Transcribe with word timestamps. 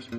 Good 0.00 0.12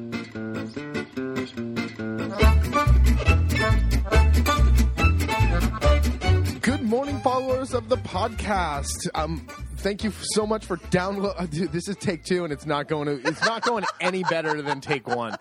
morning, 6.84 7.20
followers 7.21 7.73
of 7.73 7.89
the 7.89 7.97
podcast. 7.97 9.07
Um, 9.15 9.47
thank 9.78 10.04
you 10.04 10.12
so 10.21 10.46
much 10.46 10.67
for 10.67 10.78
download. 10.78 11.52
This 11.71 11.88
is 11.88 11.96
take 11.96 12.23
two, 12.23 12.44
and 12.44 12.54
it's 12.54 12.67
not 12.67 12.88
going 12.88 13.07
to. 13.07 13.28
It's 13.28 13.44
not 13.44 13.63
going 13.63 13.83
any 13.99 14.21
better 14.23 14.62
than 14.62 14.82
take 14.82 15.07
one. 15.07 15.36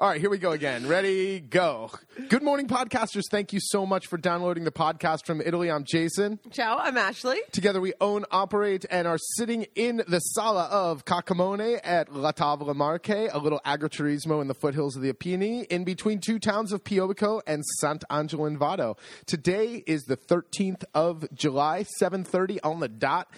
All 0.00 0.08
right, 0.08 0.18
here 0.18 0.30
we 0.30 0.38
go 0.38 0.52
again. 0.52 0.88
Ready, 0.88 1.40
go. 1.40 1.90
Good 2.30 2.42
morning, 2.42 2.66
podcasters. 2.66 3.24
Thank 3.30 3.52
you 3.52 3.60
so 3.60 3.84
much 3.84 4.06
for 4.06 4.16
downloading 4.16 4.64
the 4.64 4.70
podcast 4.70 5.26
from 5.26 5.42
Italy. 5.42 5.70
I'm 5.70 5.84
Jason. 5.84 6.40
Ciao, 6.50 6.78
I'm 6.78 6.96
Ashley. 6.96 7.36
Together 7.52 7.82
we 7.82 7.92
own, 8.00 8.24
operate, 8.30 8.86
and 8.90 9.06
are 9.06 9.18
sitting 9.36 9.66
in 9.74 10.02
the 10.08 10.20
sala 10.20 10.68
of 10.70 11.04
Cacamone 11.04 11.80
at 11.84 12.14
La 12.14 12.32
Tavola 12.32 12.74
Marche, 12.74 13.28
a 13.30 13.38
little 13.38 13.60
agriturismo 13.66 14.40
in 14.40 14.48
the 14.48 14.54
foothills 14.54 14.96
of 14.96 15.02
the 15.02 15.12
Apennine, 15.12 15.66
in 15.66 15.84
between 15.84 16.18
two 16.18 16.38
towns 16.38 16.72
of 16.72 16.82
Piobico 16.82 17.42
and 17.46 17.62
Sant'Angelo 17.82 18.48
in 18.48 18.56
Vado. 18.56 18.96
Today 19.26 19.84
is 19.86 20.04
the 20.04 20.16
13th 20.16 20.82
of 20.94 21.26
July, 21.34 21.84
7.30 22.00 22.58
on 22.64 22.80
the 22.80 22.88
dot, 22.88 23.28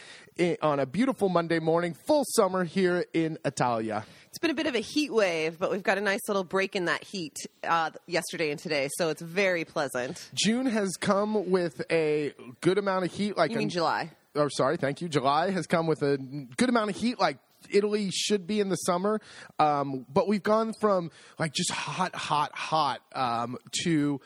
on 0.63 0.81
a 0.81 0.87
beautiful 0.87 1.29
Monday 1.29 1.59
morning, 1.59 1.95
full 1.95 2.25
summer 2.37 2.65
here 2.65 3.05
in 3.13 3.39
Italia. 3.45 4.05
It's 4.29 4.39
been 4.39 4.51
a 4.51 4.55
bit 4.55 4.67
of 4.67 4.75
a 4.75 4.81
heat 4.81 5.13
wave, 5.13 5.59
but 5.59 5.71
we've 5.71 5.83
got 5.83 5.99
a 5.99 6.01
nice 6.01 6.21
little 6.27 6.45
break 6.45 6.75
in 6.75 6.87
that 6.87 7.05
heat 7.05 7.37
uh, 7.65 7.91
yesterday 8.07 8.51
and 8.51 8.59
today, 8.59 8.89
so 8.97 9.11
it's 9.11 9.21
very 9.23 9.65
pleasant. 9.65 10.31
June 10.35 10.67
has 10.67 10.97
come 10.97 11.51
with 11.51 11.83
a 11.91 12.33
good 12.61 12.79
amount 12.79 13.05
of 13.05 13.13
heat, 13.13 13.37
like 13.37 13.51
You 13.51 13.59
mean 13.59 13.67
an- 13.67 13.71
July? 13.71 14.11
oh 14.35 14.49
sorry 14.49 14.79
thank 14.79 15.03
you 15.03 15.11
july 15.11 15.51
has 15.51 15.67
come 15.67 15.87
with 15.87 16.01
a 16.03 16.17
good 16.57 16.71
amount 16.71 16.89
of 16.89 16.97
heat 16.97 17.21
like 17.21 17.37
italy 17.69 18.09
should 18.11 18.47
be 18.47 18.61
in 18.61 18.71
the 18.71 18.77
summer 18.77 19.21
um, 19.59 20.07
but 20.11 20.27
we've 20.27 20.43
gone 20.43 20.73
from 20.81 21.11
like 21.39 21.53
just 21.53 21.71
hot 21.71 22.15
hot 22.15 22.51
hot 22.55 23.03
um, 23.15 23.59
to 23.85 24.19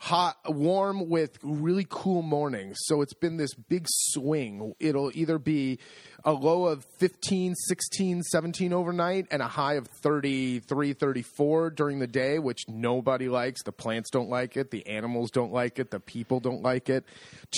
hot 0.00 0.38
warm 0.48 1.10
with 1.10 1.38
really 1.42 1.86
cool 1.88 2.22
mornings. 2.22 2.78
So 2.84 3.02
it's 3.02 3.12
been 3.12 3.36
this 3.36 3.52
big 3.52 3.84
swing. 3.86 4.72
It'll 4.80 5.12
either 5.14 5.38
be 5.38 5.78
a 6.24 6.32
low 6.32 6.66
of 6.66 6.86
15 6.98 7.54
16 7.54 8.22
17 8.22 8.72
overnight 8.72 9.26
and 9.30 9.42
a 9.42 9.46
high 9.46 9.74
of 9.74 9.86
33 10.02 10.94
34 10.94 11.70
during 11.70 11.98
the 11.98 12.06
day 12.06 12.38
which 12.38 12.62
nobody 12.66 13.28
likes. 13.28 13.62
The 13.62 13.72
plants 13.72 14.08
don't 14.10 14.30
like 14.30 14.56
it. 14.56 14.70
The 14.70 14.86
animals 14.86 15.30
don't 15.30 15.52
like 15.52 15.78
it. 15.78 15.90
The 15.90 16.00
people 16.00 16.40
don't 16.40 16.62
like 16.62 16.88
it. 16.88 17.04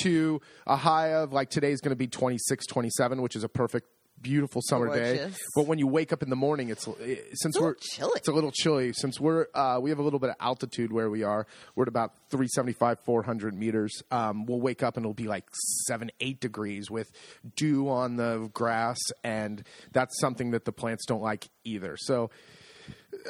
To 0.02 0.40
a 0.66 0.76
high 0.76 1.14
of 1.14 1.32
like 1.32 1.48
today's 1.48 1.80
going 1.80 1.90
to 1.90 1.96
be 1.96 2.08
26 2.08 2.66
27 2.66 3.22
which 3.22 3.36
is 3.36 3.44
a 3.44 3.48
perfect 3.48 3.86
beautiful 4.22 4.62
summer 4.64 4.94
day. 4.94 5.28
But 5.54 5.66
when 5.66 5.78
you 5.78 5.86
wake 5.86 6.12
up 6.12 6.22
in 6.22 6.30
the 6.30 6.36
morning 6.36 6.70
it's 6.70 6.86
eh, 6.88 7.16
since 7.34 7.56
a 7.56 7.60
we're 7.60 7.68
little 7.68 7.80
chilly. 7.82 8.12
it's 8.16 8.28
a 8.28 8.32
little 8.32 8.52
chilly. 8.52 8.92
Since 8.92 9.20
we're 9.20 9.46
uh, 9.54 9.78
we 9.80 9.90
have 9.90 9.98
a 9.98 10.02
little 10.02 10.18
bit 10.18 10.30
of 10.30 10.36
altitude 10.40 10.92
where 10.92 11.10
we 11.10 11.22
are 11.22 11.46
we're 11.74 11.84
at 11.84 11.88
about 11.88 12.12
375 12.30 13.00
400 13.00 13.54
meters. 13.54 14.02
Um, 14.10 14.46
we'll 14.46 14.60
wake 14.60 14.82
up 14.82 14.96
and 14.96 15.04
it'll 15.04 15.14
be 15.14 15.28
like 15.28 15.44
7 15.86 16.10
8 16.20 16.40
degrees 16.40 16.90
with 16.90 17.10
dew 17.56 17.88
on 17.88 18.16
the 18.16 18.50
grass 18.52 18.98
and 19.24 19.64
that's 19.92 20.18
something 20.20 20.52
that 20.52 20.64
the 20.64 20.72
plants 20.72 21.04
don't 21.06 21.22
like 21.22 21.48
either. 21.64 21.96
So 21.98 22.30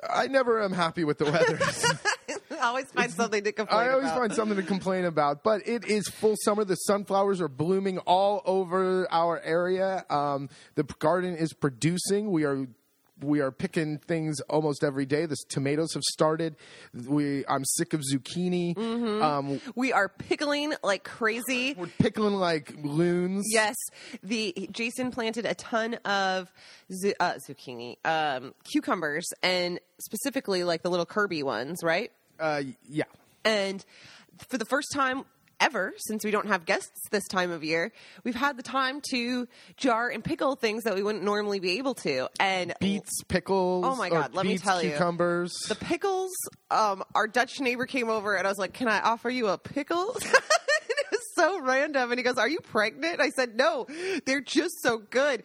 i 0.09 0.27
never 0.27 0.63
am 0.63 0.73
happy 0.73 1.05
with 1.05 1.19
the 1.19 1.25
weather 1.25 1.59
always 2.63 2.87
find 2.87 3.11
something 3.13 3.45
to 3.45 3.53
complain 3.53 3.81
I 3.81 3.91
always 3.91 4.07
about. 4.07 4.19
find 4.19 4.33
something 4.35 4.57
to 4.57 4.63
complain 4.63 5.05
about, 5.05 5.43
but 5.43 5.67
it 5.67 5.85
is 5.85 6.09
full 6.09 6.37
summer. 6.43 6.65
The 6.65 6.77
sunflowers 6.77 7.41
are 7.41 7.49
blooming 7.49 7.99
all 7.99 8.43
over 8.45 9.07
our 9.11 9.41
area. 9.43 10.05
Um, 10.11 10.49
the 10.75 10.85
garden 10.85 11.37
is 11.37 11.53
producing. 11.53 12.31
We 12.31 12.45
are 12.45 12.67
we 13.21 13.41
are 13.41 13.53
picking 13.53 13.99
things 13.99 14.41
almost 14.49 14.83
every 14.83 15.07
day. 15.07 15.27
The 15.27 15.37
tomatoes 15.49 15.95
have 15.95 16.03
started. 16.03 16.57
We 16.93 17.45
I'm 17.47 17.65
sick 17.65 17.95
of 17.95 18.01
zucchini. 18.01 18.75
Mm-hmm. 18.75 19.23
Um, 19.23 19.61
we 19.75 19.93
are 19.93 20.09
pickling 20.09 20.75
like 20.83 21.05
crazy. 21.05 21.75
we're 21.75 21.87
pickling 21.87 22.35
like 22.35 22.75
loons. 22.83 23.47
Yes, 23.51 23.77
the 24.23 24.69
Jason 24.73 25.11
planted 25.11 25.47
a 25.47 25.55
ton 25.55 25.95
of 26.05 26.51
zu- 26.91 27.15
uh, 27.21 27.35
zucchini, 27.49 27.97
um, 28.05 28.55
cucumbers, 28.65 29.29
and 29.43 29.79
specifically 30.01 30.65
like 30.65 30.83
the 30.83 30.91
little 30.91 31.07
Kirby 31.07 31.43
ones, 31.43 31.85
right? 31.85 32.11
Uh, 32.43 32.63
yeah. 32.89 33.05
And 33.45 33.85
for 34.49 34.59
the 34.59 34.65
first 34.65 34.89
time 34.93 35.25
ever, 35.61 35.95
since 35.97 36.25
we 36.25 36.33
don't 36.33 36.49
have 36.49 36.65
guests 36.67 37.09
this 37.11 37.27
time 37.29 37.53
of 37.53 37.63
year, 37.63 37.93
we've 38.25 38.35
had 38.35 38.57
the 38.57 38.65
time 38.65 39.01
to 39.13 39.47
jar 39.77 40.09
and 40.09 40.25
pickle 40.25 40.57
things 40.57 40.83
that 40.83 40.95
we 40.97 41.03
wouldn't 41.05 41.23
normally 41.23 41.61
be 41.61 41.79
able 41.79 41.95
to. 41.95 42.29
And 42.41 42.75
Beets, 42.81 43.23
pickles. 43.29 43.85
Oh 43.87 43.95
my 43.95 44.11
God, 44.11 44.35
let 44.35 44.45
me 44.45 44.55
beets, 44.55 44.65
tell 44.65 44.83
you. 44.83 44.91
cucumbers. 44.91 45.53
the 45.69 45.77
pickles, 45.77 46.33
um, 46.71 47.05
our 47.15 47.29
Dutch 47.29 47.61
neighbor 47.61 47.87
came 47.87 48.11
over 48.11 48.35
and 48.35 48.47
I 48.47 48.51
was 48.51 48.59
like, 48.59 48.73
Can 48.73 48.89
I 48.89 49.01
offer 49.01 49.31
you 49.31 49.49
a 49.49 49.57
pickle? 49.59 50.17
so 51.43 51.61
random. 51.61 52.11
And 52.11 52.19
he 52.19 52.23
goes, 52.23 52.39
Are 52.39 52.49
you 52.49 52.61
pregnant? 52.61 53.21
I 53.21 53.31
said, 53.31 53.57
No, 53.57 53.87
they're 54.25 54.41
just 54.41 54.81
so 54.83 54.99
good. 54.99 55.43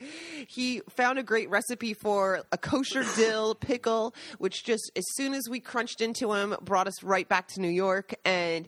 He 0.48 0.82
found 0.90 1.20
a 1.20 1.24
great 1.24 1.50
recipe 1.50 1.94
for 1.94 2.42
a 2.52 2.58
kosher 2.58 3.06
dill 3.16 3.56
pickle, 3.56 4.14
which 4.38 4.64
just 4.64 4.92
as 4.96 5.04
soon 5.14 5.34
as 5.34 5.44
we 5.50 5.60
crunched 5.60 6.02
into 6.02 6.34
him, 6.34 6.56
brought 6.62 6.88
us 6.88 7.04
right 7.04 7.28
back 7.28 7.48
to 7.50 7.62
New 7.62 7.70
York 7.70 8.14
and 8.26 8.68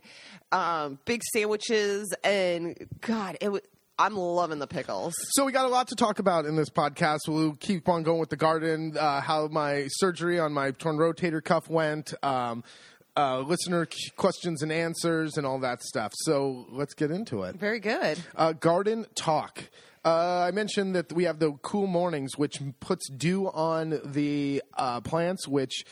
um, 0.52 1.00
big 1.06 1.22
sandwiches. 1.34 2.14
And 2.24 2.76
God, 3.02 3.38
it 3.42 3.50
was. 3.50 3.62
I'm 4.02 4.16
loving 4.16 4.60
the 4.60 4.68
pickles. 4.68 5.14
So 5.32 5.44
we 5.44 5.52
got 5.52 5.66
a 5.66 5.68
lot 5.68 5.90
to 5.90 5.96
talk 5.96 6.20
about 6.20 6.46
in 6.46 6.56
this 6.56 6.70
podcast. 6.70 7.20
We'll 7.28 7.56
keep 7.56 7.90
on 7.90 8.04
going 8.04 8.22
with 8.22 8.30
the 8.30 8.38
garden, 8.38 8.96
uh, 8.98 9.20
how 9.20 9.48
my 9.48 9.90
surgery 9.90 10.40
on 10.40 10.54
my 10.54 10.72
torn 10.72 10.96
rotator 10.96 11.44
cuff 11.44 11.70
went, 11.70 12.14
um, 12.24 12.64
uh, 13.20 13.40
listener 13.42 13.88
questions 14.16 14.62
and 14.62 14.72
answers, 14.72 15.38
and 15.38 15.46
all 15.46 15.60
that 15.60 15.82
stuff. 15.84 16.14
So 16.16 16.66
let's 16.70 16.94
get 16.94 17.12
into 17.12 17.44
it. 17.44 17.56
Very 17.56 17.80
good. 17.80 18.20
Uh, 18.36 18.54
garden 18.54 19.06
talk. 19.16 19.66
Uh, 20.06 20.46
I 20.48 20.52
mentioned 20.52 20.96
that 20.96 21.12
we 21.12 21.26
have 21.26 21.40
the 21.40 21.52
cool 21.62 21.86
mornings, 21.86 22.38
which 22.38 22.62
puts 22.80 23.10
dew 23.10 23.50
on 23.50 24.00
the 24.06 24.64
uh, 24.78 25.02
plants, 25.02 25.46
which 25.48 25.84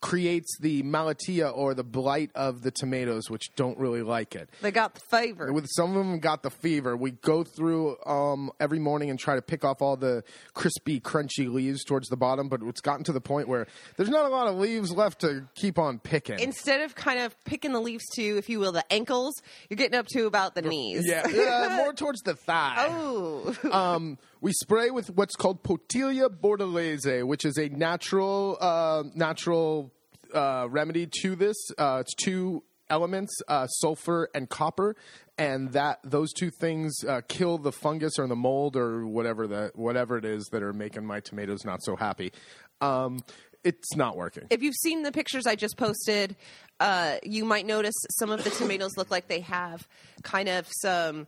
creates 0.00 0.58
the 0.60 0.82
malattia 0.82 1.50
or 1.56 1.74
the 1.74 1.82
blight 1.82 2.30
of 2.34 2.62
the 2.62 2.70
tomatoes, 2.70 3.30
which 3.30 3.50
don't 3.56 3.78
really 3.78 4.02
like 4.02 4.34
it 4.36 4.48
They 4.60 4.70
got 4.70 4.94
the 4.94 5.00
favor. 5.10 5.52
with 5.52 5.66
some 5.74 5.90
of 5.90 5.96
them 5.96 6.18
got 6.20 6.42
the 6.42 6.50
fever. 6.50 6.96
We 6.96 7.12
go 7.12 7.42
through 7.44 7.96
um, 8.04 8.50
every 8.60 8.78
morning 8.78 9.08
and 9.10 9.18
try 9.18 9.34
to 9.36 9.42
pick 9.42 9.64
off 9.64 9.80
all 9.80 9.96
the 9.96 10.22
crispy, 10.54 11.00
crunchy 11.00 11.52
leaves 11.52 11.82
towards 11.82 12.08
the 12.08 12.16
bottom, 12.16 12.48
but 12.48 12.60
it's 12.62 12.80
gotten 12.82 13.04
to 13.04 13.12
the 13.12 13.20
point 13.20 13.48
where 13.48 13.66
there's 13.96 14.10
not 14.10 14.26
a 14.26 14.28
lot 14.28 14.46
of 14.48 14.56
leaves 14.56 14.92
left 14.92 15.22
to 15.22 15.48
keep 15.54 15.78
on 15.78 15.98
picking. 15.98 16.38
instead 16.40 16.82
of 16.82 16.94
kind 16.94 17.18
of 17.20 17.34
picking 17.44 17.72
the 17.72 17.80
leaves 17.80 18.04
to, 18.16 18.22
if 18.22 18.48
you 18.48 18.58
will, 18.60 18.72
the 18.72 18.84
ankles, 18.92 19.34
you're 19.70 19.76
getting 19.78 19.98
up 19.98 20.06
to 20.08 20.26
about 20.26 20.54
the 20.54 20.62
knees. 20.62 21.04
yeah, 21.06 21.26
yeah, 21.28 21.76
more 21.82 21.92
towards 21.92 22.20
the 22.20 22.34
thigh. 22.34 22.86
Oh, 22.88 23.56
Um, 23.72 24.18
we 24.40 24.52
spray 24.52 24.90
with 24.90 25.10
what's 25.10 25.36
called 25.36 25.62
poltiglia 25.62 26.28
bordolese, 26.28 27.26
which 27.26 27.44
is 27.44 27.58
a 27.58 27.68
natural, 27.68 28.56
uh, 28.60 29.04
natural 29.14 29.92
uh, 30.34 30.66
remedy 30.68 31.08
to 31.22 31.36
this. 31.36 31.56
Uh, 31.78 31.98
it's 32.00 32.14
two 32.14 32.62
elements, 32.88 33.32
uh, 33.48 33.66
sulfur 33.66 34.28
and 34.34 34.48
copper, 34.48 34.96
and 35.38 35.72
that 35.72 35.98
those 36.04 36.32
two 36.32 36.50
things 36.50 37.04
uh, 37.04 37.20
kill 37.28 37.58
the 37.58 37.72
fungus 37.72 38.18
or 38.18 38.26
the 38.26 38.36
mold 38.36 38.76
or 38.76 39.06
whatever 39.06 39.46
the 39.46 39.72
whatever 39.74 40.16
it 40.16 40.24
is 40.24 40.44
that 40.52 40.62
are 40.62 40.72
making 40.72 41.04
my 41.04 41.20
tomatoes 41.20 41.64
not 41.64 41.82
so 41.82 41.96
happy. 41.96 42.32
Um, 42.80 43.20
it's 43.64 43.96
not 43.96 44.16
working. 44.16 44.44
if 44.50 44.62
you've 44.62 44.76
seen 44.76 45.02
the 45.02 45.10
pictures 45.10 45.44
I 45.44 45.56
just 45.56 45.76
posted, 45.76 46.36
uh, 46.78 47.16
you 47.24 47.44
might 47.44 47.66
notice 47.66 47.94
some 48.10 48.30
of 48.30 48.44
the 48.44 48.50
tomatoes 48.50 48.96
look 48.96 49.10
like 49.10 49.26
they 49.26 49.40
have 49.40 49.88
kind 50.22 50.48
of 50.48 50.68
some 50.70 51.26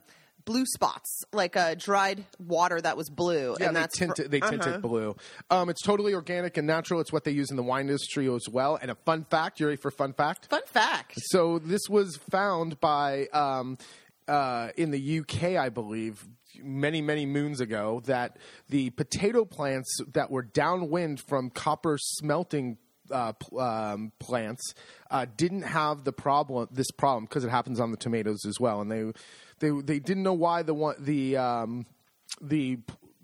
blue 0.48 0.64
spots, 0.64 1.24
like 1.34 1.56
a 1.56 1.76
dried 1.76 2.24
water 2.38 2.80
that 2.80 2.96
was 2.96 3.10
blue, 3.10 3.54
Yeah, 3.60 3.66
and 3.66 3.76
they 3.76 3.80
that's 3.80 3.98
tint 3.98 4.18
it, 4.18 4.30
they 4.30 4.40
tint 4.40 4.62
Uh-huh. 4.62 4.76
it 4.76 4.80
blue. 4.80 5.14
Um, 5.50 5.68
it's 5.68 5.82
totally 5.82 6.14
organic 6.14 6.56
and 6.56 6.66
natural. 6.66 7.00
It's 7.00 7.12
what 7.12 7.24
they 7.24 7.32
use 7.32 7.50
in 7.50 7.56
the 7.56 7.62
wine 7.62 7.82
industry 7.88 8.26
as 8.34 8.48
well. 8.50 8.78
And 8.80 8.90
a 8.90 8.94
fun 8.94 9.24
fact: 9.28 9.60
you 9.60 9.66
ready 9.66 9.76
for 9.76 9.90
fun 9.90 10.14
fact? 10.14 10.46
Fun 10.46 10.62
fact. 10.64 11.12
So 11.26 11.58
this 11.58 11.82
was 11.90 12.16
found 12.30 12.80
by 12.80 13.26
um, 13.34 13.76
uh, 14.26 14.70
in 14.78 14.90
the 14.90 15.18
UK, 15.20 15.56
I 15.58 15.68
believe, 15.68 16.26
many 16.62 17.02
many 17.02 17.26
moons 17.26 17.60
ago. 17.60 18.00
That 18.06 18.38
the 18.70 18.88
potato 18.90 19.44
plants 19.44 19.98
that 20.14 20.30
were 20.30 20.42
downwind 20.42 21.20
from 21.20 21.50
copper 21.50 21.98
smelting. 21.98 22.78
Uh, 23.10 23.32
um, 23.58 24.12
plants 24.18 24.74
uh, 25.10 25.24
didn't 25.34 25.62
have 25.62 26.04
the 26.04 26.12
problem. 26.12 26.68
This 26.70 26.90
problem 26.90 27.24
because 27.24 27.42
it 27.42 27.48
happens 27.48 27.80
on 27.80 27.90
the 27.90 27.96
tomatoes 27.96 28.44
as 28.44 28.60
well, 28.60 28.82
and 28.82 28.92
they 28.92 29.10
they 29.58 29.70
they 29.70 29.98
didn't 29.98 30.22
know 30.22 30.34
why 30.34 30.62
the 30.62 30.74
one 30.74 30.96
the 30.98 31.36
um, 31.36 31.86
the 32.40 32.78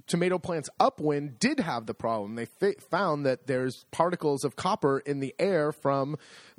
tomato 0.06 0.38
plants 0.38 0.68
upwind 0.78 1.38
did 1.38 1.60
have 1.60 1.86
the 1.86 1.94
problem. 1.94 2.34
They 2.34 2.74
found 2.74 3.24
that 3.26 3.46
there's 3.46 3.84
particles 3.90 4.44
of 4.44 4.56
copper 4.56 4.98
in 4.98 5.20
the 5.20 5.34
air 5.38 5.72
from 5.72 6.16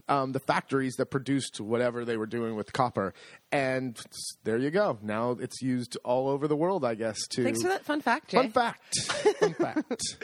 um, 0.07 0.31
the 0.31 0.39
factories 0.39 0.95
that 0.95 1.07
produced 1.07 1.59
whatever 1.59 2.05
they 2.05 2.17
were 2.17 2.25
doing 2.25 2.55
with 2.55 2.73
copper, 2.73 3.13
and 3.55 3.99
there 4.43 4.57
you 4.57 4.71
go. 4.71 4.97
Now 5.01 5.31
it's 5.31 5.61
used 5.61 5.97
all 6.03 6.27
over 6.27 6.47
the 6.47 6.55
world, 6.55 6.83
I 6.83 6.95
guess. 6.95 7.17
To 7.31 7.43
Thanks 7.43 7.61
for 7.61 7.69
that 7.69 7.85
fun 7.85 8.01
fact, 8.01 8.29
Jay. 8.29 8.37
Fun 8.37 8.51
fact. 8.51 9.01
Fun 9.39 9.53
fact. 9.59 10.17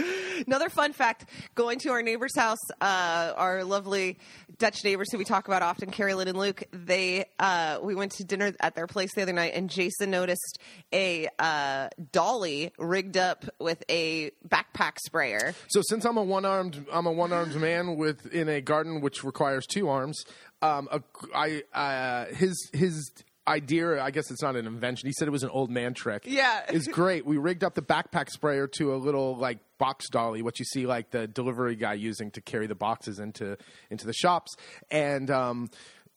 Another 0.45 0.69
fun 0.69 0.93
fact: 0.93 1.25
going 1.55 1.79
to 1.79 1.89
our 1.89 2.01
neighbor's 2.01 2.35
house, 2.35 2.59
uh, 2.81 3.33
our 3.35 3.63
lovely 3.63 4.19
Dutch 4.57 4.83
neighbors 4.83 5.11
who 5.11 5.17
we 5.17 5.25
talk 5.25 5.47
about 5.47 5.61
often, 5.61 5.91
Carrie 5.91 6.13
Lynn 6.13 6.27
and 6.27 6.37
Luke. 6.37 6.63
They 6.71 7.25
uh, 7.39 7.79
we 7.81 7.95
went 7.95 8.11
to 8.13 8.23
dinner 8.23 8.53
at 8.59 8.75
their 8.75 8.87
place 8.87 9.13
the 9.15 9.21
other 9.21 9.33
night, 9.33 9.53
and 9.55 9.69
Jason 9.69 10.11
noticed 10.11 10.59
a 10.93 11.27
uh, 11.39 11.89
dolly 12.11 12.71
rigged 12.77 13.17
up 13.17 13.45
with 13.59 13.83
a 13.89 14.31
backpack 14.47 14.99
sprayer. 15.05 15.55
So 15.69 15.81
since 15.83 16.05
I'm 16.05 16.17
a 16.17 16.23
one 16.23 16.45
armed 16.45 16.85
I'm 16.91 17.05
a 17.05 17.11
one 17.11 17.31
armed 17.31 17.55
man 17.55 17.95
with 17.95 18.25
in 18.33 18.49
a 18.49 18.61
garden 18.61 19.01
which 19.01 19.23
requires 19.23 19.65
two 19.65 19.89
arms, 19.89 20.23
um, 20.61 20.87
a, 20.91 21.01
I 21.35 21.63
uh, 21.73 22.25
his 22.35 22.69
his 22.73 23.11
idea 23.47 24.01
I 24.01 24.11
guess 24.11 24.29
it's 24.31 24.41
not 24.41 24.55
an 24.55 24.67
invention. 24.67 25.07
He 25.07 25.13
said 25.13 25.27
it 25.27 25.31
was 25.31 25.43
an 25.43 25.49
old 25.49 25.69
man 25.69 25.93
trick. 25.93 26.23
Yeah. 26.25 26.61
is 26.71 26.87
great. 26.87 27.25
We 27.25 27.37
rigged 27.37 27.63
up 27.63 27.75
the 27.75 27.81
backpack 27.81 28.29
sprayer 28.29 28.67
to 28.77 28.93
a 28.93 28.97
little 28.97 29.35
like 29.35 29.59
box 29.77 30.09
dolly, 30.09 30.41
what 30.41 30.59
you 30.59 30.65
see 30.65 30.85
like 30.85 31.11
the 31.11 31.27
delivery 31.27 31.75
guy 31.75 31.93
using 31.93 32.31
to 32.31 32.41
carry 32.41 32.67
the 32.67 32.75
boxes 32.75 33.19
into 33.19 33.57
into 33.89 34.05
the 34.05 34.13
shops, 34.13 34.55
and 34.89 35.29
um, 35.31 35.69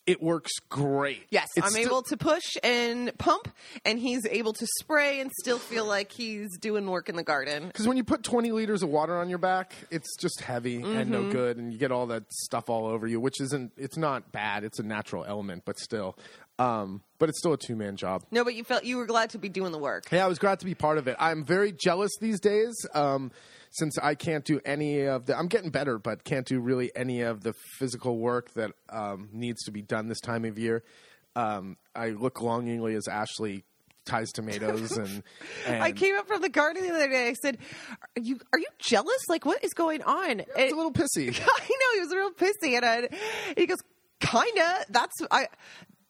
it 0.07 0.23
works 0.23 0.53
great. 0.69 1.23
Yes, 1.31 1.49
It's 1.57 1.65
I'm 1.67 1.73
still- 1.73 1.87
able 1.87 2.03
to 2.03 2.17
push 2.17 2.57
and 2.63 3.17
pump, 3.19 3.49
and 3.85 3.99
he's 3.99 4.27
able 4.27 4.53
to 4.53 4.67
spray 4.81 5.21
and 5.21 5.31
still 5.41 5.59
feel 5.59 5.85
like 5.87 6.13
he's 6.13 6.57
doing 6.59 6.87
work 6.91 7.09
in 7.09 7.17
the 7.17 7.23
garden. 7.23 7.69
Because 7.69 7.89
when 7.89 7.97
you 7.97 8.05
put 8.05 8.23
20 8.23 8.53
liters 8.53 8.83
of 8.83 8.91
water 8.91 9.17
on 9.17 9.29
your 9.29 9.39
back, 9.39 9.73
it's 9.91 10.15
just 10.21 10.41
heavy 10.43 10.77
and 10.77 10.85
Mm-hmm. 10.85 11.11
no 11.11 11.31
good, 11.33 11.57
and 11.57 11.73
you 11.73 11.79
get 11.79 11.91
all 11.91 12.07
that 12.09 12.25
stuff 12.33 12.69
all 12.69 12.87
over 12.87 13.07
you, 13.07 13.19
which 13.19 13.41
isn't, 13.41 13.73
it's 13.77 13.97
not 13.97 14.31
bad. 14.33 14.63
It's 14.65 14.79
a 14.79 14.83
natural 14.83 15.25
element, 15.25 15.63
but 15.65 15.79
still. 15.79 16.17
Um, 16.59 17.03
but 17.19 17.29
it's 17.29 17.39
still 17.39 17.55
a 17.55 17.59
two 17.59 17.75
man 17.75 17.97
job. 17.97 18.23
No, 18.31 18.45
but 18.45 18.55
you 18.55 18.63
felt 18.63 18.85
you 18.85 18.97
were 18.99 19.07
glad 19.07 19.31
to 19.31 19.39
be 19.39 19.49
doing 19.49 19.73
the 19.73 19.79
work. 19.79 20.05
Yeah, 20.13 20.25
I 20.25 20.29
was 20.29 20.39
glad 20.39 20.61
to 20.61 20.65
be 20.67 20.75
part 20.75 20.99
of 20.99 21.09
it. 21.09 21.17
I'm 21.19 21.45
very 21.45 21.73
jealous 21.73 22.13
these 22.21 22.39
days 22.39 22.75
um, 22.95 23.33
since 23.75 23.99
I 23.99 24.15
can't 24.15 24.45
do 24.45 24.61
any 24.65 25.03
of 25.03 25.27
the, 25.27 25.37
I'm 25.37 25.49
getting 25.49 25.71
better, 25.71 25.99
but 25.99 26.25
can't 26.25 26.47
do 26.47 26.61
really 26.61 26.91
any 26.97 27.23
of 27.23 27.43
the 27.43 27.53
physical 27.79 28.19
work 28.19 28.53
that 28.55 28.71
um, 28.89 29.29
needs 29.33 29.63
to 29.65 29.71
be 29.73 29.83
done 29.83 30.09
this 30.09 30.21
time 30.21 30.45
of 30.45 30.59
year. 30.59 30.83
Um, 31.37 31.77
I 31.95 32.11
look 32.11 32.41
longingly 32.41 32.95
as 32.95 33.09
Ashley 33.09 33.65
ties 34.07 34.31
tomatoes 34.33 34.93
and, 34.99 35.23
and 35.67 35.83
I 35.83 35.91
came 35.93 36.15
up 36.17 36.29
from 36.29 36.43
the 36.43 36.49
garden 36.49 36.83
the 36.87 36.95
other 36.95 37.09
day. 37.09 37.29
I 37.29 37.33
said, 37.33 37.59
"Are 38.17 38.21
you 38.23 38.39
are 38.53 38.59
you 38.59 38.67
jealous? 38.79 39.29
Like, 39.29 39.45
what 39.45 39.65
is 39.65 39.73
going 39.73 40.03
on?" 40.03 40.41
it's 40.41 40.51
And- 40.57 40.73
a 40.73 40.77
little 40.77 40.93
pissy. 40.93 41.29
I 41.41 41.69
know 41.69 41.95
he 41.95 42.01
was 42.01 42.13
a 42.13 42.17
real 42.17 42.31
pissy, 42.31 42.77
and, 42.77 42.85
I, 42.85 43.09
he 43.57 43.67
goes, 43.67 43.79
"Kinda." 44.21 44.85
That's 44.91 45.15
I. 45.31 45.49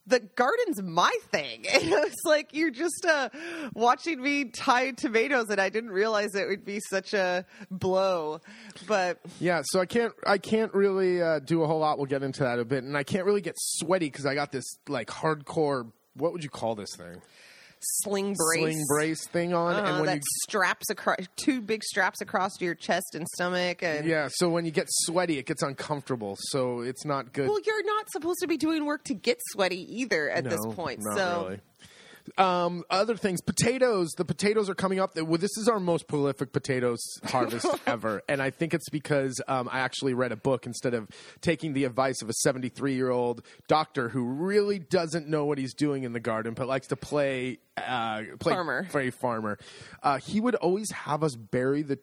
The 0.07 0.19
garden's 0.19 0.81
my 0.81 1.11
thing, 1.31 1.65
and 1.73 1.89
was 1.89 2.13
like, 2.25 2.53
"You're 2.53 2.71
just 2.71 3.05
uh, 3.05 3.29
watching 3.73 4.21
me 4.21 4.45
tie 4.45 4.91
tomatoes," 4.91 5.49
and 5.49 5.59
I 5.59 5.69
didn't 5.69 5.89
realize 5.91 6.35
it 6.35 6.47
would 6.47 6.63
be 6.65 6.79
such 6.89 7.13
a 7.13 7.45
blow. 7.71 8.41
But 8.87 9.19
Yeah, 9.39 9.61
so 9.65 9.79
I 9.79 9.85
can't 9.85 10.13
I 10.25 10.37
can't 10.37 10.73
really 10.73 11.21
uh, 11.21 11.39
do 11.39 11.63
a 11.63 11.67
whole 11.67 11.79
lot. 11.79 11.97
We'll 11.97 12.05
get 12.05 12.23
into 12.23 12.43
that 12.43 12.59
a 12.59 12.65
bit, 12.65 12.83
and 12.83 12.95
I 12.95 13.03
can't 13.03 13.25
really 13.25 13.41
get 13.41 13.55
sweaty 13.57 14.07
because 14.07 14.25
I 14.25 14.35
got 14.35 14.51
this 14.51 14.65
like 14.87 15.07
hardcore. 15.07 15.91
What 16.15 16.31
would 16.33 16.43
you 16.43 16.49
call 16.49 16.75
this 16.75 16.95
thing? 16.95 17.21
Sling 17.81 18.33
brace, 18.33 18.61
Sling 18.61 18.83
brace 18.87 19.27
thing 19.27 19.53
on, 19.53 19.75
uh, 19.75 19.83
and 19.83 19.95
when 19.97 20.05
that 20.05 20.15
you 20.17 20.21
straps 20.47 20.89
across 20.89 21.17
two 21.35 21.61
big 21.61 21.83
straps 21.83 22.21
across 22.21 22.59
your 22.59 22.75
chest 22.75 23.15
and 23.15 23.27
stomach, 23.35 23.83
and 23.83 24.05
yeah, 24.07 24.27
so 24.31 24.49
when 24.49 24.65
you 24.65 24.71
get 24.71 24.87
sweaty, 24.89 25.37
it 25.37 25.45
gets 25.45 25.61
uncomfortable. 25.63 26.35
So 26.39 26.81
it's 26.81 27.05
not 27.05 27.33
good. 27.33 27.47
well, 27.47 27.59
you're 27.65 27.85
not 27.85 28.09
supposed 28.11 28.39
to 28.41 28.47
be 28.47 28.57
doing 28.57 28.85
work 28.85 29.03
to 29.05 29.13
get 29.13 29.39
sweaty 29.51 30.01
either 30.01 30.29
at 30.29 30.43
this 30.43 30.59
point. 30.71 31.01
so 31.03 31.45
really. 31.47 31.59
Um, 32.37 32.83
other 32.89 33.15
things, 33.15 33.41
potatoes. 33.41 34.09
The 34.17 34.25
potatoes 34.25 34.69
are 34.69 34.75
coming 34.75 34.99
up. 34.99 35.15
Well, 35.15 35.37
This 35.37 35.57
is 35.57 35.67
our 35.67 35.79
most 35.79 36.07
prolific 36.07 36.51
potatoes 36.53 36.99
harvest 37.25 37.67
ever, 37.85 38.23
and 38.27 38.41
I 38.41 38.49
think 38.49 38.73
it's 38.73 38.89
because 38.89 39.39
um, 39.47 39.69
I 39.71 39.79
actually 39.79 40.13
read 40.13 40.31
a 40.31 40.35
book 40.35 40.65
instead 40.65 40.93
of 40.93 41.07
taking 41.41 41.73
the 41.73 41.83
advice 41.83 42.21
of 42.21 42.29
a 42.29 42.33
73 42.33 42.95
year 42.95 43.09
old 43.11 43.43
doctor 43.67 44.09
who 44.09 44.23
really 44.25 44.79
doesn't 44.79 45.27
know 45.27 45.45
what 45.45 45.57
he's 45.57 45.73
doing 45.73 46.03
in 46.03 46.13
the 46.13 46.19
garden, 46.19 46.53
but 46.55 46.67
likes 46.67 46.87
to 46.87 46.95
play 46.95 47.59
uh, 47.77 48.21
play 48.39 48.53
Farmer. 48.53 48.87
play 48.89 49.09
farmer. 49.11 49.57
Uh, 50.01 50.17
he 50.17 50.39
would 50.39 50.55
always 50.55 50.89
have 50.91 51.23
us 51.23 51.35
bury 51.35 51.83
the 51.83 51.99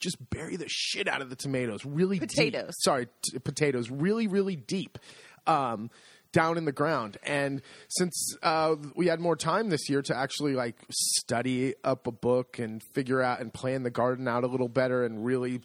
just 0.00 0.16
bury 0.30 0.56
the 0.56 0.64
shit 0.66 1.06
out 1.06 1.20
of 1.20 1.28
the 1.30 1.36
tomatoes, 1.36 1.84
really 1.84 2.18
deep. 2.18 2.28
Potatoes. 2.30 2.74
Sorry, 2.82 3.06
t- 3.22 3.38
potatoes, 3.38 3.90
really, 3.90 4.26
really 4.26 4.56
deep. 4.56 4.98
Um, 5.46 5.90
down 6.32 6.56
in 6.56 6.64
the 6.64 6.72
ground 6.72 7.16
and 7.22 7.62
since 7.88 8.36
uh, 8.42 8.76
we 8.94 9.06
had 9.06 9.20
more 9.20 9.36
time 9.36 9.68
this 9.68 9.88
year 9.88 10.02
to 10.02 10.16
actually 10.16 10.54
like 10.54 10.76
study 10.90 11.74
up 11.84 12.06
a 12.06 12.12
book 12.12 12.58
and 12.58 12.82
figure 12.94 13.20
out 13.20 13.40
and 13.40 13.52
plan 13.52 13.82
the 13.82 13.90
garden 13.90 14.28
out 14.28 14.44
a 14.44 14.46
little 14.46 14.68
better 14.68 15.04
and 15.04 15.24
really 15.24 15.60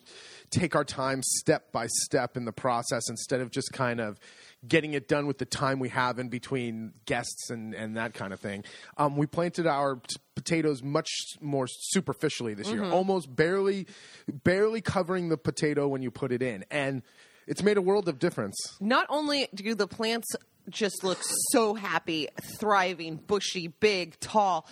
take 0.50 0.76
our 0.76 0.84
time 0.84 1.22
step 1.24 1.72
by 1.72 1.88
step 1.88 2.38
in 2.38 2.46
the 2.46 2.52
process 2.52 3.10
instead 3.10 3.42
of 3.42 3.52
just 3.52 3.72
kind 3.74 4.00
of 4.00 4.20
getting 4.68 4.94
it 4.94 5.08
done 5.08 5.28
with 5.28 5.38
the 5.38 5.46
time 5.46 5.80
we 5.80 5.90
have 5.90 6.18
in 6.20 6.30
between 6.30 6.94
guests 7.06 7.50
and, 7.50 7.74
and 7.76 7.98
that 7.98 8.14
kind 8.14 8.34
of 8.34 8.40
thing. 8.40 8.64
Um, 8.98 9.16
we 9.16 9.28
planted 9.28 9.68
our 9.68 9.96
t- 9.96 10.16
potatoes 10.36 10.82
much 10.82 11.10
more 11.40 11.68
superficially 11.68 12.54
this 12.54 12.70
year, 12.70 12.84
almost 12.86 13.36
barely, 13.36 13.88
barely 14.28 14.82
covering 14.82 15.30
the 15.30 15.38
potato 15.38 15.88
when 15.88 16.02
you 16.02 16.12
put 16.12 16.32
it 16.32 16.42
in, 16.42 16.66
and 16.72 17.04
it's 17.48 17.62
made 17.62 17.78
a 17.78 17.82
world 17.82 18.10
of 18.10 18.18
difference. 18.18 18.56
not 18.82 19.06
only 19.10 19.48
do 19.54 19.76
the 19.76 19.88
plants 19.88 20.36
just 20.70 21.04
looks 21.04 21.28
so 21.52 21.74
happy, 21.74 22.28
thriving, 22.58 23.18
bushy, 23.18 23.68
big, 23.68 24.20
tall. 24.20 24.68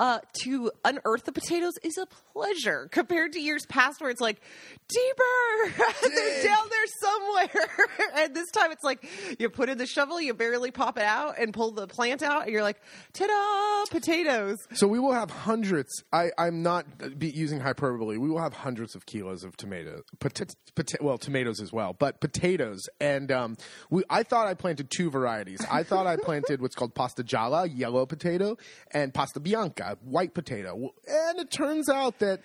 Uh, 0.00 0.20
to 0.42 0.70
unearth 0.84 1.24
the 1.24 1.32
potatoes 1.32 1.74
is 1.82 1.98
a 1.98 2.06
pleasure 2.32 2.88
compared 2.92 3.32
to 3.32 3.40
years 3.40 3.66
past 3.66 4.00
where 4.00 4.10
it's 4.10 4.20
like 4.20 4.40
deeper, 4.88 5.82
they're 6.02 6.44
down 6.44 6.66
there 6.70 6.86
somewhere, 7.02 7.68
and 8.16 8.34
this 8.34 8.48
time 8.52 8.70
it's 8.70 8.84
like 8.84 9.04
you 9.38 9.50
put 9.50 9.68
in 9.68 9.76
the 9.76 9.86
shovel, 9.86 10.20
you 10.20 10.32
barely 10.34 10.70
pop 10.70 10.96
it 10.98 11.02
out 11.04 11.34
and 11.38 11.52
pull 11.52 11.72
the 11.72 11.86
plant 11.88 12.22
out, 12.22 12.42
and 12.44 12.52
you're 12.52 12.62
like, 12.62 12.80
ta-da, 13.12 13.84
potatoes. 13.90 14.56
So 14.72 14.86
we 14.86 14.98
will 15.00 15.12
have 15.12 15.30
hundreds. 15.30 15.90
I, 16.12 16.30
I'm 16.38 16.62
not 16.62 17.18
be 17.18 17.30
using 17.30 17.60
hyperbole. 17.60 18.18
We 18.18 18.30
will 18.30 18.40
have 18.40 18.52
hundreds 18.52 18.94
of 18.94 19.04
kilos 19.04 19.42
of 19.42 19.56
tomatoes, 19.56 20.02
pota- 20.18 20.54
pota- 20.76 21.02
well, 21.02 21.18
tomatoes 21.18 21.60
as 21.60 21.72
well, 21.72 21.94
but 21.98 22.20
potatoes. 22.20 22.88
And 23.00 23.32
um, 23.32 23.56
we, 23.90 24.04
I 24.08 24.22
thought 24.22 24.46
I 24.46 24.54
planted 24.54 24.90
two 24.90 25.10
varieties. 25.10 25.64
I 25.70 25.82
thought 25.82 26.06
I 26.06 26.16
planted 26.16 26.62
what's 26.62 26.74
called 26.74 26.94
pasta 26.94 27.24
gialla, 27.24 27.68
yellow 27.72 28.06
potato, 28.06 28.56
and 28.92 29.12
pasta 29.12 29.40
bianca, 29.40 29.87
white 30.02 30.34
potato. 30.34 30.92
And 31.06 31.38
it 31.38 31.50
turns 31.50 31.88
out 31.88 32.18
that 32.20 32.40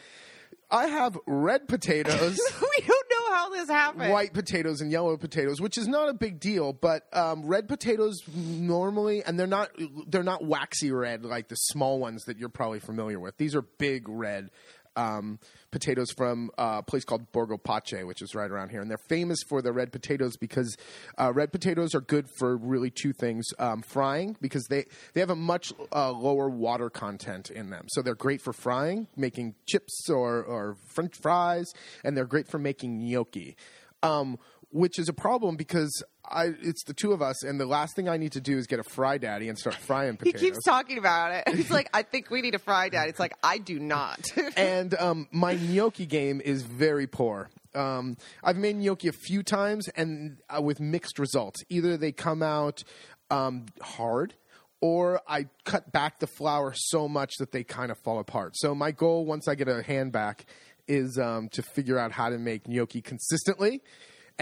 I 0.71 0.87
have 0.87 1.17
red 1.27 1.67
potatoes. 1.67 2.39
we 2.61 2.85
don't 2.85 3.11
know 3.11 3.35
how 3.35 3.49
this 3.49 3.69
happened. 3.69 4.11
white 4.11 4.33
potatoes 4.33 4.81
and 4.81 4.91
yellow 4.91 5.17
potatoes, 5.17 5.61
which 5.61 5.77
is 5.77 5.87
not 5.87 6.09
a 6.09 6.13
big 6.13 6.39
deal. 6.39 6.73
But 6.73 7.03
um, 7.15 7.45
red 7.45 7.67
potatoes 7.67 8.21
normally, 8.35 9.23
and 9.23 9.39
they're 9.39 9.45
not 9.45 9.69
they're 10.07 10.23
not 10.23 10.43
waxy 10.43 10.91
red 10.91 11.23
like 11.25 11.47
the 11.47 11.55
small 11.55 11.99
ones 11.99 12.23
that 12.25 12.37
you're 12.39 12.49
probably 12.49 12.79
familiar 12.79 13.19
with. 13.19 13.37
These 13.37 13.55
are 13.55 13.61
big 13.61 14.09
red 14.09 14.49
um, 14.95 15.39
potatoes 15.71 16.11
from 16.11 16.51
a 16.57 16.83
place 16.83 17.03
called 17.03 17.31
Borgo 17.31 17.57
Pace, 17.57 18.03
which 18.03 18.21
is 18.21 18.35
right 18.35 18.49
around 18.49 18.69
here, 18.69 18.81
and 18.81 18.89
they're 18.89 18.97
famous 19.09 19.39
for 19.47 19.61
their 19.61 19.73
red 19.73 19.91
potatoes 19.91 20.37
because 20.37 20.75
uh, 21.19 21.31
red 21.33 21.51
potatoes 21.51 21.95
are 21.95 22.01
good 22.01 22.27
for 22.37 22.57
really 22.57 22.89
two 22.89 23.13
things: 23.13 23.45
um, 23.59 23.81
frying 23.81 24.35
because 24.41 24.65
they 24.69 24.85
they 25.13 25.19
have 25.19 25.29
a 25.29 25.35
much 25.35 25.73
uh, 25.91 26.11
lower 26.11 26.49
water 26.49 26.89
content 26.89 27.49
in 27.49 27.69
them, 27.69 27.85
so 27.89 28.01
they're 28.01 28.15
great 28.15 28.41
for 28.41 28.53
frying, 28.53 29.07
making 29.15 29.55
chips 29.67 30.09
or 30.09 30.43
or 30.43 30.77
French 30.93 31.15
fries, 31.15 31.71
and 32.03 32.15
they're 32.15 32.25
great 32.25 32.47
for 32.47 32.59
making 32.59 32.99
gnocchi. 32.99 33.55
Um, 34.01 34.37
which 34.73 34.97
is 34.97 35.07
a 35.07 35.13
problem 35.13 35.55
because 35.55 36.03
I, 36.29 36.53
it's 36.61 36.83
the 36.85 36.93
two 36.93 37.11
of 37.11 37.21
us, 37.21 37.43
and 37.43 37.59
the 37.59 37.65
last 37.65 37.95
thing 37.95 38.07
I 38.07 38.17
need 38.17 38.31
to 38.33 38.41
do 38.41 38.57
is 38.57 38.67
get 38.67 38.79
a 38.79 38.83
fry 38.83 39.17
daddy 39.17 39.49
and 39.49 39.57
start 39.57 39.75
frying 39.75 40.17
He 40.23 40.33
keeps 40.33 40.63
talking 40.63 40.97
about 40.97 41.31
it. 41.31 41.55
He's 41.55 41.71
like, 41.71 41.89
I 41.93 42.03
think 42.03 42.29
we 42.29 42.41
need 42.41 42.55
a 42.55 42.59
fry 42.59 42.89
daddy. 42.89 43.09
It's 43.09 43.19
like, 43.19 43.33
I 43.43 43.57
do 43.57 43.79
not. 43.79 44.31
and 44.55 44.93
um, 44.95 45.27
my 45.31 45.55
gnocchi 45.55 46.05
game 46.05 46.41
is 46.43 46.63
very 46.63 47.07
poor. 47.07 47.49
Um, 47.75 48.17
I've 48.43 48.57
made 48.57 48.75
gnocchi 48.77 49.07
a 49.07 49.13
few 49.13 49.43
times 49.43 49.89
and 49.89 50.37
uh, 50.49 50.61
with 50.61 50.79
mixed 50.79 51.19
results. 51.19 51.61
Either 51.69 51.97
they 51.97 52.11
come 52.11 52.41
out 52.41 52.83
um, 53.29 53.65
hard, 53.81 54.35
or 54.79 55.21
I 55.27 55.47
cut 55.63 55.91
back 55.91 56.19
the 56.19 56.27
flour 56.27 56.73
so 56.75 57.07
much 57.07 57.35
that 57.39 57.51
they 57.51 57.63
kind 57.63 57.89
of 57.89 57.97
fall 57.99 58.19
apart. 58.19 58.57
So 58.57 58.75
my 58.75 58.91
goal, 58.91 59.25
once 59.25 59.47
I 59.47 59.55
get 59.55 59.67
a 59.67 59.81
hand 59.81 60.11
back, 60.11 60.45
is 60.87 61.17
um, 61.17 61.49
to 61.53 61.61
figure 61.61 61.97
out 61.97 62.11
how 62.11 62.29
to 62.29 62.37
make 62.37 62.67
gnocchi 62.67 63.01
consistently. 63.01 63.81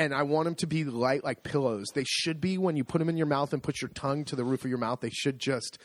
And 0.01 0.15
I 0.15 0.23
want 0.23 0.45
them 0.45 0.55
to 0.55 0.67
be 0.67 0.83
light 0.83 1.23
like 1.23 1.43
pillows. 1.43 1.85
They 1.93 2.05
should 2.07 2.41
be 2.41 2.57
when 2.57 2.75
you 2.75 2.83
put 2.83 2.97
them 2.97 3.07
in 3.07 3.17
your 3.17 3.27
mouth 3.27 3.53
and 3.53 3.61
put 3.61 3.81
your 3.81 3.89
tongue 3.89 4.25
to 4.25 4.35
the 4.35 4.43
roof 4.43 4.63
of 4.65 4.69
your 4.69 4.79
mouth. 4.79 4.99
They 4.99 5.11
should 5.11 5.37
just, 5.37 5.77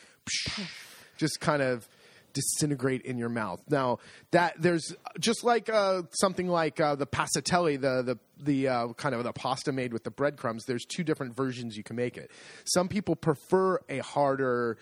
just 1.18 1.38
kind 1.38 1.60
of 1.60 1.86
disintegrate 2.32 3.02
in 3.02 3.18
your 3.18 3.28
mouth. 3.28 3.62
Now 3.68 3.98
that 4.30 4.54
there's 4.58 4.94
just 5.20 5.44
like 5.44 5.68
uh, 5.68 6.02
something 6.12 6.48
like 6.48 6.80
uh, 6.80 6.94
the 6.94 7.06
passatelli, 7.06 7.78
the 7.78 8.02
the 8.02 8.18
the 8.42 8.68
uh, 8.68 8.88
kind 8.94 9.14
of 9.14 9.22
the 9.22 9.32
pasta 9.32 9.70
made 9.70 9.92
with 9.92 10.04
the 10.04 10.10
breadcrumbs. 10.10 10.64
There's 10.64 10.86
two 10.86 11.04
different 11.04 11.36
versions 11.36 11.76
you 11.76 11.82
can 11.82 11.96
make 11.96 12.16
it. 12.16 12.30
Some 12.64 12.88
people 12.88 13.16
prefer 13.16 13.80
a 13.90 13.98
harder 13.98 14.78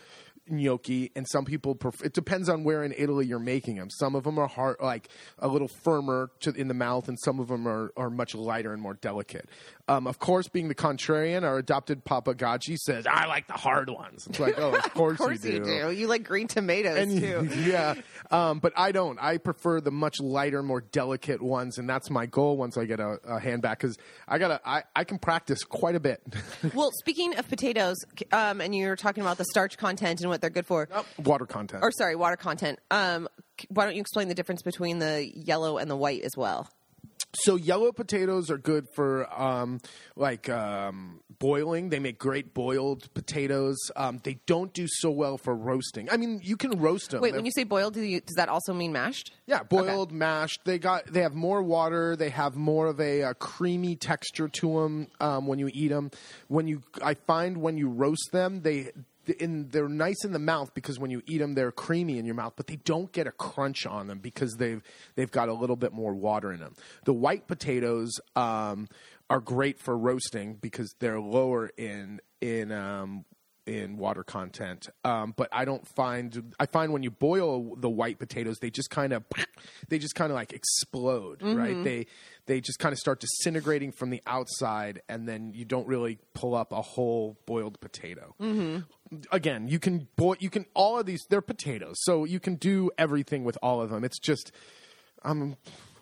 gnocchi 0.48 1.10
and 1.16 1.26
some 1.28 1.44
people 1.44 1.74
prefer, 1.74 2.04
it 2.06 2.12
depends 2.12 2.48
on 2.48 2.64
where 2.64 2.84
in 2.84 2.94
Italy 2.96 3.26
you're 3.26 3.38
making 3.38 3.76
them. 3.76 3.90
Some 3.90 4.14
of 4.14 4.24
them 4.24 4.38
are 4.38 4.46
hard 4.48 4.76
like 4.80 5.08
a 5.38 5.48
little 5.48 5.68
firmer 5.68 6.30
to, 6.40 6.50
in 6.52 6.68
the 6.68 6.74
mouth 6.74 7.08
and 7.08 7.18
some 7.20 7.40
of 7.40 7.48
them 7.48 7.66
are, 7.66 7.92
are 7.96 8.10
much 8.10 8.34
lighter 8.34 8.72
and 8.72 8.82
more 8.82 8.94
delicate. 8.94 9.48
Um, 9.86 10.06
of 10.06 10.18
course, 10.18 10.48
being 10.48 10.68
the 10.68 10.74
contrarian, 10.74 11.42
our 11.42 11.58
adopted 11.58 12.04
Papa 12.04 12.34
Gachi 12.34 12.76
says, 12.76 13.06
I 13.06 13.26
like 13.26 13.46
the 13.46 13.52
hard 13.54 13.90
ones. 13.90 14.26
It's 14.26 14.40
like, 14.40 14.58
oh, 14.58 14.74
of 14.74 14.82
course, 14.94 15.12
Of 15.14 15.18
course 15.18 15.44
you 15.44 15.62
do. 15.62 15.90
You 15.92 16.06
like 16.06 16.24
green 16.24 16.48
tomatoes 16.48 16.96
And 16.96 17.20
too. 17.20 17.48
yeah, 17.66 17.94
um, 18.30 18.60
but 18.60 18.72
I 18.76 18.92
don't. 18.92 19.18
I 19.20 19.36
prefer 19.38 19.80
the 19.80 19.90
much 19.90 20.20
lighter, 20.20 20.62
more 20.62 20.80
delicate 20.80 21.42
ones, 21.42 21.76
and 21.78 21.88
that's 21.88 22.08
my 22.10 22.26
goal 22.26 22.56
once 22.56 22.78
I 22.78 22.86
get 22.86 23.00
a, 23.00 23.18
a 23.26 23.38
hand 23.38 23.60
back 23.62 23.78
because 23.80 23.98
I 24.26 24.38
gotta. 24.38 24.60
I, 24.64 24.84
I 24.96 25.04
can 25.04 25.18
practice 25.18 25.64
quite 25.64 25.94
a 25.94 26.00
bit. 26.00 26.22
Well, 26.74 26.90
speaking 26.98 27.36
of 27.36 27.46
potatoes, 27.48 27.96
um, 28.32 28.60
and 28.60 28.74
you 28.74 28.88
were 28.88 28.96
talking 28.96 29.22
about 29.22 29.36
the 29.38 29.44
starch 29.44 29.76
content 29.76 30.22
and 30.22 30.30
what 30.34 30.40
they're 30.40 30.50
good 30.50 30.66
for. 30.66 30.88
Water 31.24 31.46
content. 31.46 31.82
Or 31.82 31.90
sorry, 31.92 32.16
water 32.16 32.36
content. 32.36 32.80
Um, 32.90 33.28
c- 33.60 33.68
why 33.70 33.84
don't 33.84 33.94
you 33.94 34.00
explain 34.00 34.28
the 34.28 34.34
difference 34.34 34.62
between 34.62 34.98
the 34.98 35.30
yellow 35.34 35.78
and 35.78 35.90
the 35.90 35.96
white 35.96 36.22
as 36.22 36.36
well? 36.36 36.68
So 37.36 37.56
yellow 37.56 37.90
potatoes 37.90 38.48
are 38.50 38.58
good 38.58 38.86
for 38.94 39.28
um, 39.40 39.80
like 40.14 40.48
um, 40.48 41.20
boiling. 41.40 41.88
They 41.88 41.98
make 41.98 42.16
great 42.16 42.54
boiled 42.54 43.12
potatoes. 43.12 43.76
Um, 43.96 44.20
they 44.22 44.38
don't 44.46 44.72
do 44.72 44.86
so 44.88 45.10
well 45.10 45.36
for 45.36 45.54
roasting. 45.54 46.08
I 46.10 46.16
mean, 46.16 46.40
you 46.44 46.56
can 46.56 46.78
roast 46.78 47.10
them. 47.10 47.20
Wait, 47.22 47.34
when 47.34 47.44
you 47.44 47.50
say 47.52 47.64
boiled, 47.64 47.94
do 47.94 48.02
you, 48.02 48.20
does 48.20 48.36
that 48.36 48.48
also 48.48 48.72
mean 48.72 48.92
mashed? 48.92 49.32
Yeah, 49.46 49.64
boiled, 49.64 50.12
mashed. 50.12 50.60
They 50.64 50.78
got 50.78 51.06
they 51.06 51.22
have 51.22 51.34
more 51.34 51.62
water. 51.62 52.14
They 52.14 52.30
have 52.30 52.54
more 52.54 52.86
of 52.86 53.00
a, 53.00 53.24
uh 53.24 53.34
creamy 53.34 53.96
texture 53.96 54.48
to 54.48 54.80
them 54.80 55.08
um, 55.20 55.46
when 55.48 55.58
you 55.58 55.68
eat 55.72 55.88
them. 55.88 56.10
When 56.46 56.68
you, 56.68 56.82
I 57.02 57.14
find 57.14 57.56
when 57.58 57.76
you 57.76 57.88
roast 57.88 58.30
them, 58.30 58.62
they 58.62 58.92
in 59.28 59.68
they're 59.68 59.88
nice 59.88 60.24
in 60.24 60.32
the 60.32 60.38
mouth 60.38 60.72
because 60.74 60.98
when 60.98 61.10
you 61.10 61.22
eat 61.26 61.38
them, 61.38 61.54
they're 61.54 61.72
creamy 61.72 62.18
in 62.18 62.24
your 62.24 62.34
mouth, 62.34 62.54
but 62.56 62.66
they 62.66 62.76
don't 62.76 63.12
get 63.12 63.26
a 63.26 63.32
crunch 63.32 63.86
on 63.86 64.06
them 64.06 64.18
because 64.18 64.54
they've 64.56 64.82
they've 65.16 65.30
got 65.30 65.48
a 65.48 65.54
little 65.54 65.76
bit 65.76 65.92
more 65.92 66.14
water 66.14 66.52
in 66.52 66.60
them. 66.60 66.74
The 67.04 67.12
white 67.12 67.46
potatoes 67.46 68.12
um, 68.36 68.88
are 69.30 69.40
great 69.40 69.78
for 69.78 69.96
roasting 69.96 70.54
because 70.54 70.94
they're 71.00 71.20
lower 71.20 71.70
in 71.76 72.20
in 72.40 72.72
um, 72.72 73.24
in 73.66 73.96
water 73.96 74.22
content. 74.22 74.88
Um, 75.04 75.32
but 75.36 75.48
I 75.50 75.64
don't 75.64 75.86
find 75.86 76.54
I 76.60 76.66
find 76.66 76.92
when 76.92 77.02
you 77.02 77.10
boil 77.10 77.76
the 77.76 77.88
white 77.88 78.18
potatoes, 78.18 78.58
they 78.60 78.70
just 78.70 78.90
kind 78.90 79.12
of 79.12 79.24
they 79.88 79.98
just 79.98 80.14
kind 80.14 80.30
of 80.30 80.34
like 80.34 80.52
explode, 80.52 81.42
right? 81.42 81.82
They 81.84 82.06
they 82.46 82.60
just 82.60 82.78
kind 82.78 82.92
of 82.92 82.98
start 82.98 83.20
disintegrating 83.20 83.92
from 83.92 84.10
the 84.10 84.22
outside, 84.26 85.02
and 85.08 85.28
then 85.28 85.52
you 85.54 85.64
don't 85.64 85.86
really 85.86 86.18
pull 86.34 86.54
up 86.54 86.72
a 86.72 86.82
whole 86.82 87.38
boiled 87.46 87.80
potato. 87.80 88.34
Again, 89.30 89.68
you 89.68 89.78
can 89.78 90.08
boil. 90.16 90.36
You 90.40 90.50
can 90.50 90.66
all 90.74 90.98
of 90.98 91.06
these. 91.06 91.24
They're 91.28 91.40
potatoes, 91.40 91.96
so 91.98 92.24
you 92.24 92.40
can 92.40 92.56
do 92.56 92.90
everything 92.98 93.44
with 93.44 93.58
all 93.62 93.80
of 93.80 93.90
them. 93.90 94.04
It's 94.04 94.18
just 94.18 94.52
um, 95.24 95.56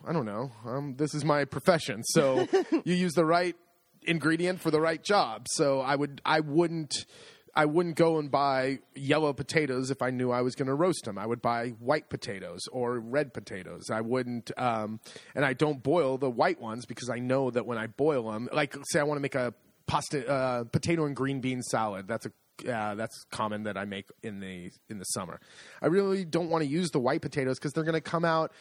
I 0.06 0.12
don't 0.12 0.26
know. 0.26 0.50
Um, 0.64 0.96
this 0.96 1.14
is 1.14 1.25
my 1.25 1.44
profession, 1.44 2.02
so 2.04 2.49
you 2.84 2.94
use 2.94 3.12
the 3.14 3.25
right 3.25 3.56
ingredient 4.04 4.61
for 4.61 4.70
the 4.70 4.80
right 4.80 5.02
job. 5.02 5.46
So 5.50 5.80
I 5.80 5.94
would, 5.94 6.20
I 6.25 6.40
wouldn't, 6.40 7.06
I 7.54 7.66
wouldn't 7.66 7.97
go 7.97 8.18
and 8.18 8.30
buy 8.30 8.78
yellow 8.94 9.32
potatoes 9.32 9.90
if 9.90 10.00
I 10.00 10.11
knew 10.11 10.30
I 10.30 10.40
was 10.40 10.54
going 10.54 10.68
to 10.68 10.75
roast 10.75 11.04
them. 11.04 11.18
I 11.18 11.26
would 11.26 11.42
buy 11.42 11.71
white 11.80 12.09
potatoes 12.09 12.61
or 12.73 12.99
red 12.99 13.35
potatoes. 13.35 13.90
I 13.90 14.00
wouldn't, 14.00 14.50
um, 14.59 15.00
and 15.35 15.44
I 15.44 15.52
don't 15.52 15.82
boil 15.82 16.16
the 16.16 16.30
white 16.30 16.61
ones 16.61 16.87
because 16.87 17.11
I 17.11 17.18
know 17.18 17.50
that 17.50 17.66
when 17.66 17.76
I 17.76 17.88
boil 17.88 18.30
them, 18.30 18.49
like 18.52 18.75
say 18.90 19.00
I 19.00 19.02
want 19.02 19.18
to 19.18 19.23
make 19.23 19.35
a 19.35 19.52
pasta, 19.87 20.26
uh, 20.26 20.64
potato 20.64 21.04
and 21.04 21.14
green 21.14 21.40
bean 21.40 21.62
salad. 21.62 22.09
That's 22.09 22.26
a 22.26 22.32
yeah, 22.64 22.94
that's 22.94 23.25
common 23.30 23.64
that 23.64 23.76
I 23.76 23.85
make 23.85 24.06
in 24.23 24.40
the 24.40 24.71
in 24.88 24.99
the 24.99 25.04
summer. 25.04 25.40
I 25.80 25.87
really 25.87 26.25
don't 26.25 26.49
want 26.49 26.62
to 26.62 26.68
use 26.68 26.90
the 26.90 27.00
white 27.00 27.23
potatoes 27.23 27.59
because 27.59 27.73
they're 27.73 27.85
going 27.85 27.94
to 27.94 28.00
come 28.00 28.25
out. 28.25 28.52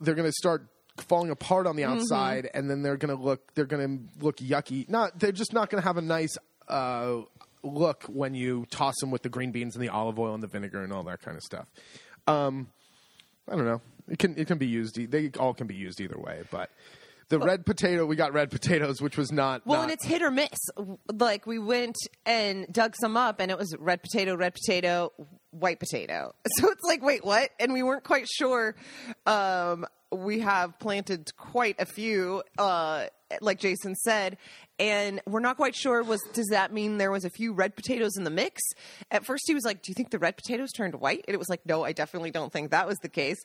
They're 0.00 0.14
going 0.14 0.28
to 0.28 0.32
start 0.32 0.66
falling 0.96 1.30
apart 1.30 1.66
on 1.66 1.76
the 1.76 1.84
outside, 1.84 2.50
and 2.52 2.68
then 2.68 2.82
they're 2.82 2.96
going 2.96 3.16
to 3.16 3.22
look. 3.22 3.54
They're 3.54 3.66
going 3.66 4.08
to 4.18 4.24
look 4.24 4.38
yucky. 4.38 4.88
Not. 4.88 5.18
They're 5.18 5.32
just 5.32 5.52
not 5.52 5.70
going 5.70 5.82
to 5.82 5.86
have 5.86 5.96
a 5.96 6.02
nice. 6.02 6.36
Uh, 6.66 7.22
look 7.72 8.04
when 8.04 8.34
you 8.34 8.66
toss 8.70 8.94
them 9.00 9.10
with 9.10 9.22
the 9.22 9.28
green 9.28 9.50
beans 9.52 9.74
and 9.76 9.82
the 9.84 9.88
olive 9.88 10.18
oil 10.18 10.34
and 10.34 10.42
the 10.42 10.46
vinegar 10.48 10.82
and 10.82 10.92
all 10.92 11.02
that 11.04 11.20
kind 11.22 11.36
of 11.36 11.42
stuff. 11.42 11.66
Um, 12.26 12.68
I 13.50 13.56
don't 13.56 13.64
know. 13.64 13.80
It 14.08 14.18
can 14.18 14.38
it 14.38 14.46
can 14.46 14.58
be 14.58 14.66
used. 14.66 14.98
e- 14.98 15.06
They 15.06 15.30
all 15.38 15.54
can 15.54 15.66
be 15.66 15.74
used 15.74 16.00
either 16.00 16.18
way. 16.18 16.42
But 16.50 16.70
the 17.28 17.38
red 17.38 17.66
potato, 17.66 18.06
we 18.06 18.16
got 18.16 18.32
red 18.32 18.50
potatoes, 18.50 19.02
which 19.02 19.16
was 19.18 19.30
not. 19.30 19.66
Well, 19.66 19.78
not, 19.80 19.82
and 19.84 19.92
it's 19.92 20.06
hit 20.06 20.22
or 20.22 20.30
miss. 20.30 20.48
Like 21.12 21.46
we 21.46 21.58
went 21.58 21.96
and 22.24 22.66
dug 22.72 22.94
some 23.00 23.16
up, 23.16 23.38
and 23.40 23.50
it 23.50 23.58
was 23.58 23.74
red 23.78 24.02
potato, 24.02 24.34
red 24.36 24.54
potato, 24.54 25.12
white 25.50 25.80
potato. 25.80 26.34
So 26.58 26.70
it's 26.70 26.82
like, 26.82 27.02
wait, 27.02 27.24
what? 27.24 27.50
And 27.60 27.72
we 27.72 27.82
weren't 27.82 28.02
quite 28.02 28.26
sure. 28.28 28.74
Um, 29.26 29.86
we 30.10 30.40
have 30.40 30.78
planted 30.78 31.30
quite 31.36 31.76
a 31.78 31.86
few, 31.86 32.42
uh, 32.58 33.06
like 33.40 33.60
Jason 33.60 33.94
said, 33.94 34.38
and 34.78 35.20
we're 35.26 35.40
not 35.40 35.56
quite 35.56 35.74
sure. 35.74 36.02
Was 36.02 36.20
does 36.32 36.46
that 36.50 36.72
mean 36.72 36.98
there 36.98 37.10
was 37.10 37.24
a 37.24 37.30
few 37.30 37.52
red 37.52 37.74
potatoes 37.74 38.16
in 38.16 38.24
the 38.24 38.30
mix? 38.30 38.62
At 39.10 39.24
first, 39.26 39.44
he 39.46 39.54
was 39.54 39.64
like, 39.64 39.82
"Do 39.82 39.90
you 39.90 39.94
think 39.94 40.10
the 40.10 40.18
red 40.18 40.36
potatoes 40.36 40.70
turned 40.72 40.94
white?" 40.94 41.24
And 41.26 41.34
it 41.34 41.38
was 41.38 41.48
like, 41.48 41.66
"No, 41.66 41.84
I 41.84 41.92
definitely 41.92 42.30
don't 42.30 42.52
think 42.52 42.70
that 42.70 42.86
was 42.86 42.96
the 42.98 43.08
case." 43.08 43.38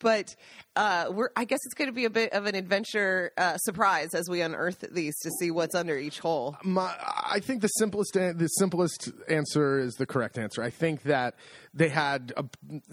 But 0.00 0.34
uh, 0.76 1.06
we're, 1.10 1.30
I 1.36 1.44
guess 1.44 1.60
it's 1.64 1.74
going 1.74 1.88
to 1.88 1.94
be 1.94 2.04
a 2.04 2.10
bit 2.10 2.32
of 2.32 2.46
an 2.46 2.54
adventure 2.54 3.30
uh, 3.38 3.56
surprise 3.58 4.14
as 4.14 4.28
we 4.28 4.40
unearth 4.40 4.84
these 4.90 5.16
to 5.20 5.30
see 5.38 5.50
what's 5.50 5.74
under 5.74 5.96
each 5.96 6.18
hole. 6.18 6.56
my, 6.64 6.92
I 7.00 7.40
think 7.40 7.62
the 7.62 7.68
simplest 7.68 8.14
the 8.14 8.48
simplest 8.58 9.10
answer 9.28 9.78
is 9.78 9.94
the 9.94 10.06
correct 10.06 10.38
answer. 10.38 10.62
I 10.62 10.70
think 10.70 11.02
that 11.04 11.36
they 11.74 11.88
had 11.88 12.32
a, 12.36 12.44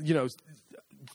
you 0.01 0.13
know 0.13 0.27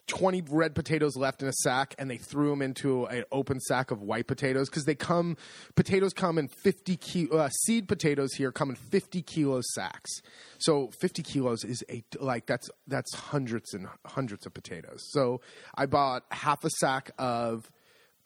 20 0.06 0.42
red 0.50 0.74
potatoes 0.74 1.16
left 1.16 1.42
in 1.42 1.48
a 1.48 1.52
sack 1.52 1.94
and 1.98 2.10
they 2.10 2.16
threw 2.16 2.50
them 2.50 2.62
into 2.62 3.06
an 3.06 3.24
open 3.30 3.60
sack 3.60 3.90
of 3.90 4.02
white 4.02 4.26
potatoes 4.26 4.68
because 4.68 4.84
they 4.84 4.94
come 4.94 5.36
potatoes 5.74 6.12
come 6.12 6.38
in 6.38 6.48
50 6.48 6.96
kilo 6.96 7.38
uh, 7.38 7.48
seed 7.48 7.88
potatoes 7.88 8.32
here 8.34 8.52
come 8.52 8.70
in 8.70 8.76
50 8.76 9.22
kilo 9.22 9.60
sacks. 9.74 10.10
So 10.58 10.90
50 11.00 11.22
kilos 11.22 11.64
is 11.64 11.84
a 11.90 12.02
like 12.20 12.46
that's 12.46 12.68
that's 12.86 13.14
hundreds 13.14 13.74
and 13.74 13.88
hundreds 14.06 14.46
of 14.46 14.54
potatoes. 14.54 15.00
So 15.10 15.40
i 15.74 15.86
bought 15.86 16.24
half 16.30 16.64
a 16.64 16.70
sack 16.80 17.10
of 17.18 17.70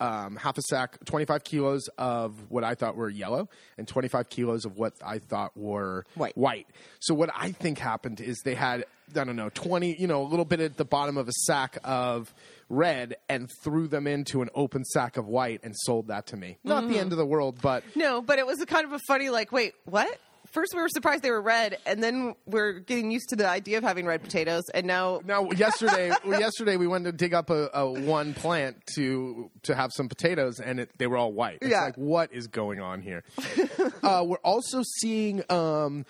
um, 0.00 0.36
half 0.36 0.58
a 0.58 0.62
sack, 0.62 0.98
25 1.04 1.44
kilos 1.44 1.88
of 1.98 2.50
what 2.50 2.64
I 2.64 2.74
thought 2.74 2.96
were 2.96 3.08
yellow, 3.08 3.48
and 3.78 3.86
25 3.88 4.28
kilos 4.28 4.64
of 4.64 4.76
what 4.76 4.94
I 5.04 5.18
thought 5.18 5.56
were 5.56 6.04
White. 6.14 6.36
White. 6.36 6.66
So 7.00 7.14
what 7.14 7.30
I 7.34 7.52
think 7.52 7.78
happened 7.78 8.20
is 8.20 8.40
they 8.44 8.54
had 8.54 8.84
I 9.16 9.24
don't 9.24 9.36
know 9.36 9.50
20, 9.50 10.00
you 10.00 10.08
know, 10.08 10.22
a 10.22 10.26
little 10.26 10.44
bit 10.44 10.60
at 10.60 10.76
the 10.76 10.84
bottom 10.84 11.16
of 11.16 11.28
a 11.28 11.32
sack 11.32 11.78
of 11.84 12.34
red 12.68 13.14
and 13.28 13.48
threw 13.62 13.86
them 13.86 14.06
into 14.08 14.42
an 14.42 14.48
open 14.54 14.84
sack 14.84 15.16
of 15.16 15.28
white 15.28 15.60
and 15.62 15.74
sold 15.76 16.08
that 16.08 16.26
to 16.28 16.36
me. 16.36 16.58
Not 16.64 16.88
the 16.88 16.98
end 16.98 17.12
of 17.12 17.18
the 17.18 17.26
world, 17.26 17.58
but 17.62 17.84
No, 17.94 18.20
but 18.20 18.40
it 18.40 18.46
was 18.46 18.60
a 18.60 18.66
kind 18.66 18.84
of 18.84 18.92
a 18.92 18.98
funny, 19.06 19.30
like, 19.30 19.52
wait, 19.52 19.74
what? 19.84 20.18
First, 20.50 20.74
we 20.74 20.80
were 20.80 20.88
surprised 20.88 21.22
they 21.22 21.30
were 21.30 21.40
red, 21.42 21.78
and 21.86 22.02
then 22.02 22.34
we're 22.46 22.74
getting 22.80 23.10
used 23.10 23.28
to 23.30 23.36
the 23.36 23.48
idea 23.48 23.78
of 23.78 23.84
having 23.84 24.06
red 24.06 24.22
potatoes, 24.22 24.64
and 24.74 24.86
now 24.86 25.20
now 25.24 25.50
yesterday 25.52 26.12
yesterday 26.26 26.76
we 26.76 26.86
went 26.86 27.04
to 27.04 27.12
dig 27.12 27.34
up 27.34 27.50
a, 27.50 27.68
a 27.74 27.90
one 27.90 28.34
plant 28.34 28.76
to 28.94 29.50
to 29.64 29.74
have 29.74 29.90
some 29.92 30.08
potatoes 30.08 30.60
and 30.60 30.80
it, 30.80 30.90
they 30.98 31.06
were 31.06 31.16
all 31.16 31.32
white 31.32 31.58
it's 31.62 31.70
Yeah. 31.70 31.84
like 31.84 31.96
what 31.96 32.32
is 32.32 32.46
going 32.46 32.80
on 32.80 33.00
here 33.02 33.24
uh, 34.02 34.22
we're 34.26 34.36
also 34.38 34.82
seeing 35.00 35.42
um, 35.50 36.04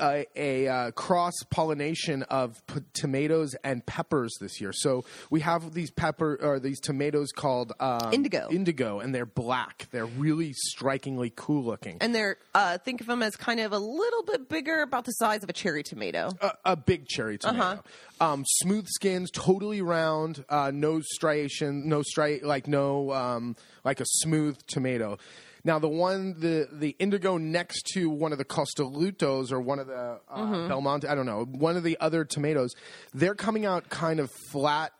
a, 0.00 0.26
a 0.36 0.68
uh, 0.68 0.90
cross 0.92 1.34
pollination 1.50 2.22
of 2.24 2.60
p- 2.66 2.80
tomatoes 2.92 3.54
and 3.64 3.84
peppers 3.86 4.32
this 4.40 4.60
year. 4.60 4.72
So 4.72 5.04
we 5.30 5.40
have 5.40 5.72
these 5.72 5.90
pepper 5.90 6.38
or 6.40 6.58
these 6.58 6.80
tomatoes 6.80 7.32
called 7.32 7.72
um, 7.80 8.12
Indigo. 8.12 8.48
Indigo, 8.50 9.00
and 9.00 9.14
they're 9.14 9.26
black. 9.26 9.88
They're 9.90 10.06
really 10.06 10.52
strikingly 10.52 11.32
cool 11.34 11.64
looking. 11.64 11.98
and 12.00 12.14
they're 12.14 12.38
uh, 12.54 12.78
think 12.78 13.00
of 13.00 13.06
them 13.06 13.22
as 13.22 13.36
kind 13.36 13.60
of 13.60 13.72
a 13.72 13.78
little 13.78 14.22
bit 14.22 14.48
bigger, 14.48 14.82
about 14.82 15.04
the 15.04 15.12
size 15.12 15.42
of 15.42 15.48
a 15.48 15.52
cherry 15.52 15.82
tomato. 15.82 16.30
a, 16.40 16.52
a 16.64 16.76
big 16.76 17.06
cherry 17.06 17.38
tomato. 17.38 17.82
Um, 18.20 18.44
smooth 18.46 18.86
skins, 18.88 19.30
totally 19.30 19.82
round, 19.82 20.44
uh, 20.48 20.70
no 20.72 21.00
striation, 21.00 21.88
no 21.88 22.00
stri 22.02 22.42
like 22.42 22.66
no 22.66 23.12
um, 23.12 23.56
like 23.84 24.00
a 24.00 24.06
smooth 24.06 24.58
tomato. 24.66 25.18
Now 25.66 25.80
the 25.80 25.88
one 25.88 26.38
the 26.38 26.68
the 26.70 26.94
indigo 27.00 27.38
next 27.38 27.86
to 27.94 28.08
one 28.08 28.30
of 28.30 28.38
the 28.38 28.44
Costolutos 28.44 29.50
or 29.50 29.60
one 29.60 29.80
of 29.80 29.88
the 29.88 30.20
uh, 30.30 30.68
Belmonte, 30.68 31.08
I 31.08 31.16
don't 31.16 31.26
know, 31.26 31.44
one 31.44 31.76
of 31.76 31.82
the 31.82 31.98
other 32.00 32.24
tomatoes, 32.24 32.70
they're 33.12 33.34
coming 33.34 33.66
out 33.66 33.88
kind 33.88 34.20
of 34.20 34.30
flat 34.52 34.92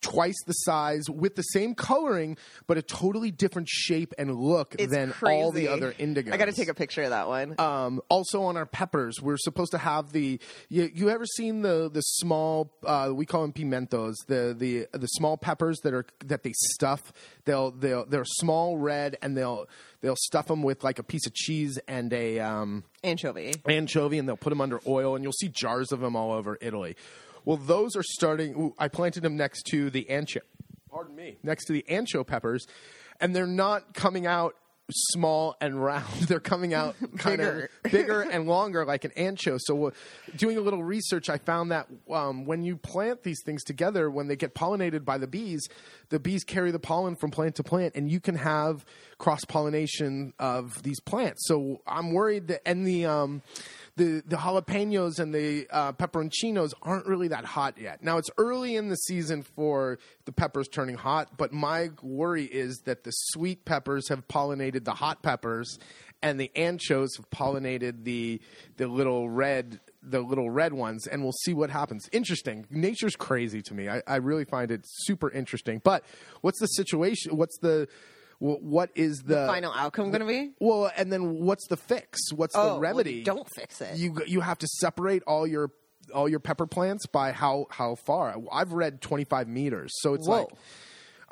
twice 0.00 0.36
the 0.46 0.52
size 0.52 1.08
with 1.08 1.34
the 1.34 1.42
same 1.42 1.74
coloring, 1.74 2.36
but 2.66 2.76
a 2.76 2.82
totally 2.82 3.30
different 3.30 3.68
shape 3.68 4.12
and 4.18 4.34
look 4.34 4.74
It's 4.78 4.92
than 4.92 5.12
crazy. 5.12 5.34
all 5.42 5.50
the 5.50 5.68
other 5.68 5.92
indigos. 5.92 6.30
I 6.32 6.36
got 6.36 6.44
to 6.44 6.52
take 6.52 6.68
a 6.68 6.74
picture 6.74 7.02
of 7.04 7.10
that 7.10 7.26
one. 7.26 7.54
Um, 7.58 8.02
also 8.10 8.42
on 8.42 8.58
our 8.58 8.66
peppers, 8.66 9.22
we're 9.22 9.38
supposed 9.38 9.70
to 9.70 9.78
have 9.78 10.12
the. 10.12 10.38
You, 10.68 10.90
you 10.94 11.08
ever 11.08 11.24
seen 11.24 11.62
the 11.62 11.88
the 11.90 12.02
small? 12.02 12.70
Uh, 12.84 13.12
we 13.14 13.24
call 13.24 13.42
them 13.42 13.52
pimentos. 13.52 14.14
The 14.26 14.54
the 14.56 14.86
the 14.92 15.06
small 15.06 15.38
peppers 15.38 15.78
that 15.84 15.94
are 15.94 16.04
that 16.26 16.42
they 16.42 16.52
stuff. 16.54 17.12
They'll 17.46 17.70
they'll 17.70 18.04
they're 18.04 18.24
small 18.26 18.76
red 18.76 19.16
and 19.22 19.34
they'll 19.36 19.66
they'll 20.02 20.16
stuff 20.16 20.48
them 20.48 20.62
with 20.62 20.84
like 20.84 20.98
a 20.98 21.02
piece 21.02 21.26
of 21.26 21.32
cheese 21.32 21.78
and 21.88 22.12
a 22.12 22.40
um, 22.40 22.84
Anchovy. 23.02 23.54
anchovy 23.66 24.18
and 24.18 24.28
they'll 24.28 24.36
put 24.36 24.50
them 24.50 24.60
under 24.60 24.80
oil 24.86 25.14
and 25.14 25.22
you'll 25.24 25.32
see 25.32 25.48
jars 25.48 25.92
of 25.92 26.00
them 26.00 26.14
all 26.14 26.32
over 26.32 26.58
Italy. 26.60 26.94
Well, 27.44 27.56
those 27.56 27.96
are 27.96 28.02
starting. 28.02 28.54
ooh, 28.54 28.74
I 28.78 28.88
planted 28.88 29.22
them 29.22 29.36
next 29.36 29.62
to 29.70 29.90
the 29.90 30.06
ancho. 30.10 30.38
Pardon 30.90 31.16
me. 31.16 31.38
Next 31.42 31.66
to 31.66 31.72
the 31.72 31.84
ancho 31.88 32.26
peppers, 32.26 32.66
and 33.20 33.34
they're 33.34 33.46
not 33.46 33.94
coming 33.94 34.26
out 34.26 34.54
small 34.90 35.56
and 35.62 35.82
round. 35.82 36.04
They're 36.28 36.40
coming 36.40 36.74
out 36.74 36.94
kind 37.16 37.38
Bigger. 37.38 37.70
of 37.86 37.90
bigger 37.90 38.20
and 38.20 38.46
longer, 38.46 38.84
like 38.84 39.04
an 39.04 39.12
ancho. 39.16 39.58
So, 39.58 39.86
uh, 39.86 39.90
doing 40.36 40.58
a 40.58 40.60
little 40.60 40.84
research, 40.84 41.30
I 41.30 41.38
found 41.38 41.70
that 41.72 41.88
um, 42.10 42.44
when 42.44 42.62
you 42.64 42.76
plant 42.76 43.22
these 43.22 43.40
things 43.46 43.64
together, 43.64 44.10
when 44.10 44.28
they 44.28 44.36
get 44.36 44.54
pollinated 44.54 45.02
by 45.06 45.16
the 45.16 45.26
bees, 45.26 45.66
the 46.10 46.20
bees 46.20 46.44
carry 46.44 46.70
the 46.70 46.78
pollen 46.78 47.16
from 47.16 47.30
plant 47.30 47.54
to 47.54 47.62
plant, 47.62 47.94
and 47.96 48.10
you 48.10 48.20
can 48.20 48.34
have 48.36 48.84
cross 49.16 49.42
pollination 49.46 50.34
of 50.38 50.82
these 50.82 51.00
plants. 51.00 51.46
So, 51.46 51.80
I'm 51.86 52.12
worried 52.12 52.48
that, 52.48 52.60
and 52.68 52.86
the 52.86 53.06
um, 53.06 53.40
the 53.96 54.22
the 54.26 54.36
jalapenos 54.36 55.18
and 55.18 55.34
the 55.34 55.66
uh, 55.70 55.92
pepperoncinos 55.92 56.72
aren't 56.82 57.06
really 57.06 57.28
that 57.28 57.44
hot 57.44 57.78
yet. 57.78 58.02
Now 58.02 58.18
it's 58.18 58.30
early 58.38 58.76
in 58.76 58.88
the 58.88 58.96
season 58.96 59.42
for 59.42 59.98
the 60.24 60.32
peppers 60.32 60.68
turning 60.68 60.96
hot, 60.96 61.36
but 61.36 61.52
my 61.52 61.90
worry 62.02 62.44
is 62.44 62.78
that 62.84 63.04
the 63.04 63.10
sweet 63.10 63.64
peppers 63.64 64.08
have 64.08 64.26
pollinated 64.26 64.84
the 64.84 64.94
hot 64.94 65.22
peppers, 65.22 65.78
and 66.22 66.40
the 66.40 66.50
anchos 66.56 67.16
have 67.16 67.30
pollinated 67.30 68.04
the 68.04 68.40
the 68.76 68.88
little 68.88 69.28
red 69.28 69.80
the 70.02 70.20
little 70.20 70.50
red 70.50 70.72
ones, 70.72 71.06
and 71.06 71.22
we'll 71.22 71.32
see 71.44 71.54
what 71.54 71.70
happens. 71.70 72.08
Interesting. 72.12 72.66
Nature's 72.70 73.16
crazy 73.16 73.62
to 73.62 73.74
me. 73.74 73.88
I, 73.88 74.02
I 74.06 74.16
really 74.16 74.44
find 74.44 74.70
it 74.70 74.82
super 74.84 75.30
interesting. 75.30 75.80
But 75.82 76.04
what's 76.40 76.60
the 76.60 76.66
situation? 76.66 77.36
What's 77.36 77.58
the 77.58 77.88
wh- 78.44 78.62
what 78.62 78.90
is 78.94 79.22
the, 79.24 79.46
Final 79.46 79.72
outcome 79.72 80.10
going 80.10 80.20
to 80.20 80.26
be? 80.26 80.52
well, 80.60 80.90
and 80.96 81.12
then 81.12 81.40
what's 81.40 81.66
the 81.68 81.76
fix? 81.76 82.18
What's 82.32 82.54
Oh, 82.56 82.74
the 82.74 82.80
remedy? 82.80 83.14
you 83.14 83.24
don't 83.24 83.48
fix 83.56 83.80
it. 83.80 83.96
You 83.96 84.16
you 84.26 84.40
have 84.40 84.58
to 84.58 84.66
separate 84.66 85.22
all 85.26 85.46
your 85.46 85.70
all 86.14 86.28
your 86.28 86.40
pepper 86.40 86.66
plants 86.66 87.06
by 87.06 87.32
how 87.32 87.66
how 87.70 87.94
far. 87.94 88.36
I've 88.52 88.72
read 88.72 89.00
25 89.00 89.48
meters, 89.48 89.90
so 90.02 90.14
it's 90.14 90.28
Whoa. 90.28 90.40
like 90.40 90.48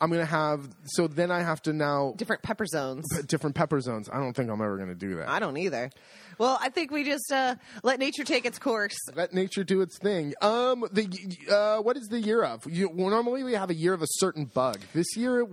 I'm 0.00 0.11
gonna 0.11 0.25
have. 0.25 0.69
So 0.87 1.07
then 1.07 1.31
I 1.31 1.42
have 1.42 1.62
to 1.62 1.73
now 1.73 2.14
Different 2.16 2.42
pepper 2.42 2.66
zones. 2.66 3.04
different 3.26 3.54
pepper 3.54 3.81
zones. 3.81 4.09
I 4.11 4.19
don't 4.19 4.33
think 4.35 4.50
I'm 4.50 4.61
ever 4.61 4.76
gonna 4.78 4.95
do 4.97 5.16
that. 5.16 5.28
I 5.28 5.38
don't 5.38 5.57
either. 5.59 5.90
Well, 6.38 6.59
I 6.61 6.71
think 6.71 6.90
we 6.90 7.04
just 7.04 7.31
uh, 7.31 7.54
let 7.85 7.99
nature 8.00 8.25
take 8.25 8.47
its 8.47 8.59
course. 8.59 8.97
Let 9.14 9.33
nature 9.35 9.62
do 9.62 9.81
its 9.83 9.99
thing. 9.99 10.33
Um, 10.40 10.85
the 10.90 11.07
uh, 11.54 11.83
what 11.83 11.97
is 11.99 12.09
the 12.09 12.19
year 12.19 12.42
of? 12.42 12.64
You, 12.66 12.88
well, 12.88 13.11
normally 13.11 13.45
we 13.45 13.52
have 13.52 13.69
a 13.71 13.75
year 13.75 13.92
of 13.92 14.02
a 14.02 14.07
certain 14.09 14.47
bug. 14.47 14.81
This 14.95 15.14
year, 15.16 15.47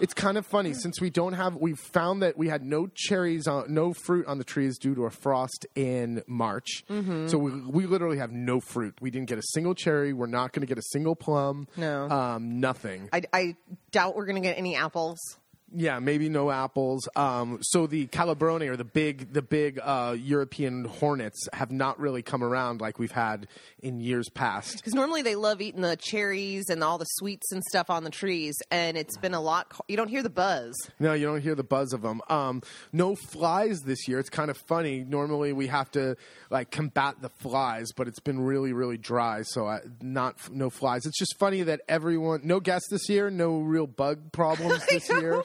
it's 0.00 0.14
kind 0.14 0.36
of 0.36 0.46
funny 0.46 0.74
since 0.74 1.00
we 1.00 1.10
don't 1.10 1.34
have. 1.34 1.56
We 1.56 1.74
found 1.74 2.22
that 2.22 2.36
we 2.36 2.48
had 2.48 2.64
no 2.64 2.88
cherries 2.94 3.46
on, 3.46 3.72
no 3.72 3.92
fruit 3.92 4.26
on 4.26 4.38
the 4.38 4.44
trees 4.44 4.78
due 4.78 4.94
to 4.94 5.04
a 5.04 5.10
frost 5.10 5.66
in 5.74 6.22
March. 6.26 6.84
Mm-hmm. 6.90 7.28
So 7.28 7.38
we, 7.38 7.50
we 7.60 7.86
literally 7.86 8.18
have 8.18 8.32
no 8.32 8.60
fruit. 8.60 8.94
We 9.00 9.10
didn't 9.10 9.28
get 9.28 9.38
a 9.38 9.44
single 9.52 9.74
cherry. 9.74 10.12
We're 10.12 10.26
not 10.26 10.52
going 10.52 10.60
to 10.62 10.66
get 10.66 10.78
a 10.78 10.86
single 10.90 11.14
plum. 11.14 11.68
No. 11.76 12.08
um, 12.10 12.60
nothing. 12.60 13.08
I, 13.12 13.22
I 13.32 13.56
doubt 13.90 14.16
we're 14.16 14.26
going 14.26 14.40
to 14.40 14.46
get 14.46 14.58
any 14.58 14.76
apples. 14.76 15.18
Yeah, 15.76 15.98
maybe 15.98 16.28
no 16.28 16.52
apples. 16.52 17.08
Um, 17.16 17.58
so 17.62 17.88
the 17.88 18.06
calabrone 18.06 18.62
or 18.62 18.76
the 18.76 18.84
big, 18.84 19.32
the 19.32 19.42
big 19.42 19.80
uh, 19.82 20.16
European 20.16 20.84
hornets 20.84 21.48
have 21.52 21.72
not 21.72 21.98
really 21.98 22.22
come 22.22 22.44
around 22.44 22.80
like 22.80 23.00
we've 23.00 23.10
had 23.10 23.48
in 23.80 24.00
years 24.00 24.28
past. 24.28 24.76
Because 24.76 24.94
normally 24.94 25.22
they 25.22 25.34
love 25.34 25.60
eating 25.60 25.80
the 25.80 25.96
cherries 25.96 26.68
and 26.70 26.84
all 26.84 26.96
the 26.96 27.04
sweets 27.04 27.50
and 27.50 27.62
stuff 27.64 27.90
on 27.90 28.04
the 28.04 28.10
trees, 28.10 28.56
and 28.70 28.96
it's 28.96 29.16
been 29.18 29.34
a 29.34 29.40
lot. 29.40 29.72
You 29.88 29.96
don't 29.96 30.08
hear 30.08 30.22
the 30.22 30.30
buzz. 30.30 30.74
No, 31.00 31.12
you 31.12 31.26
don't 31.26 31.40
hear 31.40 31.56
the 31.56 31.64
buzz 31.64 31.92
of 31.92 32.02
them. 32.02 32.20
Um, 32.28 32.62
no 32.92 33.16
flies 33.16 33.80
this 33.80 34.06
year. 34.06 34.20
It's 34.20 34.30
kind 34.30 34.50
of 34.50 34.56
funny. 34.56 35.04
Normally 35.04 35.52
we 35.52 35.66
have 35.66 35.90
to 35.92 36.16
like 36.50 36.70
combat 36.70 37.16
the 37.20 37.28
flies, 37.28 37.90
but 37.90 38.06
it's 38.06 38.20
been 38.20 38.40
really, 38.40 38.72
really 38.72 38.96
dry. 38.96 39.42
So 39.42 39.66
I, 39.66 39.80
not 40.00 40.36
no 40.52 40.70
flies. 40.70 41.04
It's 41.04 41.18
just 41.18 41.36
funny 41.38 41.62
that 41.64 41.80
everyone, 41.88 42.42
no 42.44 42.60
guests 42.60 42.88
this 42.90 43.08
year, 43.08 43.28
no 43.28 43.58
real 43.58 43.88
bug 43.88 44.30
problems 44.30 44.86
this 44.88 45.08
year. 45.08 45.42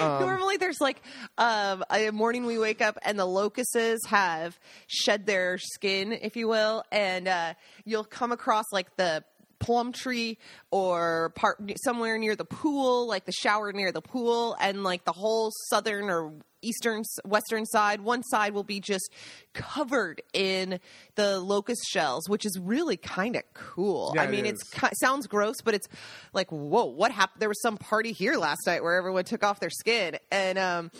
Um, 0.00 0.20
Normally, 0.20 0.56
there's 0.56 0.80
like 0.80 1.02
um, 1.36 1.84
a 1.90 2.10
morning 2.10 2.46
we 2.46 2.58
wake 2.58 2.80
up 2.80 2.98
and 3.04 3.18
the 3.18 3.26
locusts 3.26 4.06
have 4.06 4.58
shed 4.86 5.26
their 5.26 5.58
skin, 5.58 6.12
if 6.12 6.36
you 6.36 6.48
will, 6.48 6.84
and 6.90 7.28
uh, 7.28 7.54
you'll 7.84 8.04
come 8.04 8.32
across 8.32 8.64
like 8.72 8.96
the 8.96 9.22
plum 9.60 9.92
tree 9.92 10.38
or 10.70 11.32
part 11.36 11.58
somewhere 11.84 12.18
near 12.18 12.34
the 12.34 12.44
pool, 12.44 13.06
like 13.06 13.26
the 13.26 13.32
shower 13.32 13.72
near 13.72 13.92
the 13.92 14.02
pool, 14.02 14.56
and 14.60 14.82
like 14.82 15.04
the 15.04 15.12
whole 15.12 15.52
southern 15.68 16.10
or 16.10 16.32
eastern 16.62 17.02
western 17.24 17.64
side 17.64 18.02
one 18.02 18.22
side 18.22 18.52
will 18.52 18.62
be 18.62 18.80
just 18.80 19.10
covered 19.54 20.20
in 20.34 20.78
the 21.14 21.40
locust 21.40 21.80
shells 21.88 22.28
which 22.28 22.44
is 22.44 22.58
really 22.60 22.98
kind 22.98 23.34
of 23.34 23.42
cool 23.54 24.12
Yeah, 24.14 24.24
i 24.24 24.26
mean 24.26 24.44
it 24.44 24.56
it's 24.60 24.98
sounds 25.00 25.26
gross, 25.26 25.56
but 25.64 25.72
it's 25.72 25.88
like, 26.34 26.50
whoa, 26.50 26.84
what 26.84 27.12
happened? 27.12 27.40
There 27.40 27.48
was 27.48 27.62
some 27.62 27.78
party 27.78 28.12
here 28.12 28.36
last 28.36 28.66
night 28.66 28.82
where 28.82 28.94
everyone 28.96 29.24
took 29.24 29.42
off 29.42 29.58
their 29.58 29.70
skin, 29.70 30.18
and 30.30 30.58
um, 30.58 30.90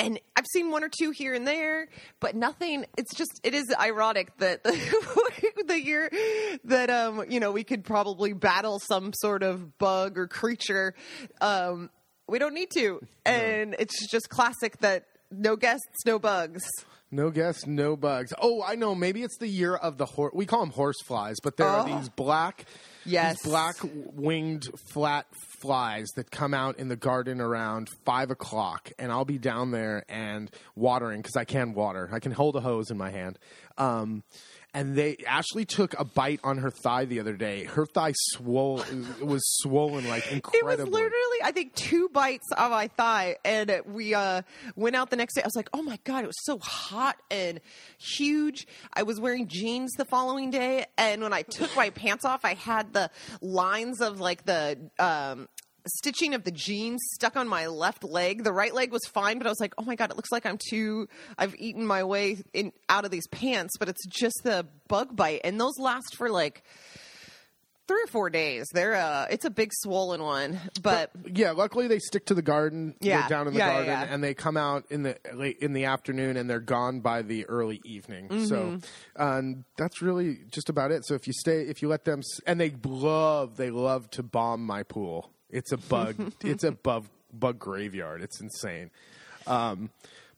and 0.00 0.18
I've 0.36 0.46
seen 0.52 0.70
one 0.70 0.82
or 0.84 0.88
two 0.88 1.10
here 1.10 1.34
and 1.34 1.46
there, 1.46 1.88
but 2.20 2.34
nothing. 2.34 2.86
It's 2.96 3.14
just 3.14 3.40
it 3.44 3.54
is 3.54 3.72
ironic 3.78 4.36
that 4.38 4.62
the 5.66 5.80
year 5.80 6.10
that 6.64 6.90
um 6.90 7.24
you 7.28 7.40
know 7.40 7.52
we 7.52 7.64
could 7.64 7.84
probably 7.84 8.32
battle 8.32 8.78
some 8.80 9.12
sort 9.12 9.42
of 9.42 9.78
bug 9.78 10.18
or 10.18 10.26
creature, 10.26 10.94
um, 11.40 11.90
we 12.28 12.38
don't 12.38 12.54
need 12.54 12.70
to, 12.74 13.00
and 13.26 13.76
it's 13.78 14.08
just 14.10 14.28
classic 14.28 14.78
that 14.78 15.04
no 15.30 15.56
guests, 15.56 15.86
no 16.06 16.18
bugs. 16.18 16.62
No 17.12 17.30
guests, 17.30 17.66
no 17.66 17.96
bugs. 17.96 18.32
Oh, 18.40 18.62
I 18.62 18.76
know. 18.76 18.94
Maybe 18.94 19.24
it's 19.24 19.36
the 19.38 19.48
year 19.48 19.74
of 19.74 19.98
the 19.98 20.06
horse. 20.06 20.32
We 20.32 20.46
call 20.46 20.60
them 20.60 20.70
horse 20.70 20.94
flies, 21.06 21.36
but 21.42 21.56
there 21.56 21.66
are 21.66 21.84
Oh. 21.88 21.98
these 21.98 22.08
black, 22.08 22.66
Yes. 23.04 23.42
these 23.42 23.50
black 23.50 23.74
winged 23.82 24.68
flat 24.92 25.26
flies 25.60 26.08
that 26.16 26.30
come 26.30 26.54
out 26.54 26.78
in 26.78 26.88
the 26.88 26.96
garden 26.96 27.40
around 27.40 27.88
five 28.04 28.30
o'clock, 28.30 28.90
and 28.98 29.12
I'll 29.12 29.24
be 29.24 29.38
down 29.38 29.70
there 29.70 30.04
and 30.08 30.50
watering 30.74 31.20
because 31.20 31.36
I 31.36 31.44
can 31.44 31.74
water. 31.74 32.08
I 32.12 32.18
can 32.18 32.32
hold 32.32 32.56
a 32.56 32.60
hose 32.60 32.90
in 32.90 32.96
my 32.96 33.10
hand. 33.10 33.38
Um, 33.78 34.22
and 34.74 34.96
they 34.96 35.16
Ashley 35.26 35.64
took 35.64 35.98
a 35.98 36.04
bite 36.04 36.40
on 36.44 36.58
her 36.58 36.70
thigh 36.70 37.04
the 37.04 37.20
other 37.20 37.34
day. 37.34 37.64
Her 37.64 37.86
thigh 37.86 38.12
swole 38.14 38.84
was 39.22 39.42
swollen 39.58 40.08
like 40.08 40.30
incredibly. 40.30 40.72
It 40.72 40.78
was 40.78 40.88
literally, 40.88 41.38
I 41.42 41.52
think, 41.52 41.74
two 41.74 42.08
bites 42.08 42.46
of 42.56 42.70
my 42.70 42.88
thigh, 42.88 43.36
and 43.44 43.80
we 43.86 44.14
uh, 44.14 44.42
went 44.76 44.96
out 44.96 45.10
the 45.10 45.16
next 45.16 45.34
day. 45.34 45.42
I 45.42 45.46
was 45.46 45.56
like, 45.56 45.70
"Oh 45.72 45.82
my 45.82 45.98
god, 46.04 46.24
it 46.24 46.28
was 46.28 46.44
so 46.44 46.58
hot 46.58 47.16
and 47.30 47.60
huge." 47.98 48.66
I 48.94 49.02
was 49.02 49.20
wearing 49.20 49.48
jeans 49.48 49.92
the 49.96 50.04
following 50.04 50.50
day, 50.50 50.86
and 50.96 51.22
when 51.22 51.32
I 51.32 51.42
took 51.42 51.74
my 51.76 51.90
pants 51.90 52.24
off, 52.24 52.44
I 52.44 52.54
had 52.54 52.92
the 52.92 53.10
lines 53.40 54.00
of 54.00 54.20
like 54.20 54.44
the. 54.44 54.78
Um, 54.98 55.48
Stitching 55.86 56.34
of 56.34 56.44
the 56.44 56.50
jeans 56.50 57.00
stuck 57.14 57.36
on 57.36 57.48
my 57.48 57.66
left 57.66 58.04
leg. 58.04 58.44
The 58.44 58.52
right 58.52 58.74
leg 58.74 58.92
was 58.92 59.02
fine, 59.06 59.38
but 59.38 59.46
I 59.46 59.50
was 59.50 59.60
like, 59.60 59.74
"Oh 59.78 59.82
my 59.84 59.94
god, 59.94 60.10
it 60.10 60.16
looks 60.16 60.30
like 60.32 60.46
I'm 60.46 60.58
too. 60.70 61.08
I've 61.38 61.54
eaten 61.58 61.86
my 61.86 62.04
way 62.04 62.38
in 62.52 62.72
out 62.88 63.04
of 63.04 63.10
these 63.10 63.26
pants." 63.28 63.74
But 63.78 63.88
it's 63.88 64.06
just 64.06 64.40
the 64.44 64.66
bug 64.88 65.16
bite, 65.16 65.40
and 65.44 65.60
those 65.60 65.78
last 65.78 66.16
for 66.16 66.28
like 66.30 66.62
three 67.88 68.04
or 68.04 68.06
four 68.06 68.30
days. 68.30 68.66
They're 68.72 68.94
uh, 68.94 69.26
it's 69.30 69.44
a 69.44 69.50
big 69.50 69.70
swollen 69.72 70.22
one, 70.22 70.60
but 70.80 71.10
Yeah, 71.24 71.50
luckily 71.52 71.88
they 71.88 71.98
stick 71.98 72.26
to 72.26 72.34
the 72.34 72.42
garden. 72.42 72.94
Yeah. 73.00 73.26
down 73.26 73.48
in 73.48 73.52
the 73.54 73.58
Yeah, 73.58 73.66
yeah, 73.66 73.74
garden, 73.74 74.08
yeah. 74.08 74.14
and 74.14 74.22
they 74.22 74.32
come 74.32 74.56
out 74.56 74.84
in 74.90 75.02
the 75.02 75.16
late 75.34 75.58
in 75.60 75.72
the 75.72 75.86
afternoon, 75.86 76.36
and 76.36 76.48
they're 76.48 76.60
gone 76.60 77.00
by 77.00 77.22
the 77.22 77.46
early 77.46 77.80
evening. 77.84 78.28
Mm-hmm. 78.28 78.44
So, 78.44 78.78
um, 79.16 79.64
that's 79.76 80.00
really 80.02 80.38
just 80.52 80.68
about 80.68 80.92
it. 80.92 81.04
So 81.04 81.14
if 81.14 81.26
you 81.26 81.32
stay, 81.32 81.62
if 81.62 81.82
you 81.82 81.88
let 81.88 82.04
them, 82.04 82.20
and 82.46 82.60
they 82.60 82.72
love, 82.84 83.56
they 83.56 83.70
love 83.70 84.08
to 84.10 84.22
bomb 84.22 84.64
my 84.64 84.84
pool. 84.84 85.32
It's 85.50 85.72
a 85.72 85.78
bug. 85.78 86.32
it's 86.42 86.64
a 86.64 86.72
bug 86.72 87.06
bug 87.32 87.58
graveyard. 87.58 88.22
It's 88.22 88.40
insane. 88.40 88.90
Um, 89.46 89.90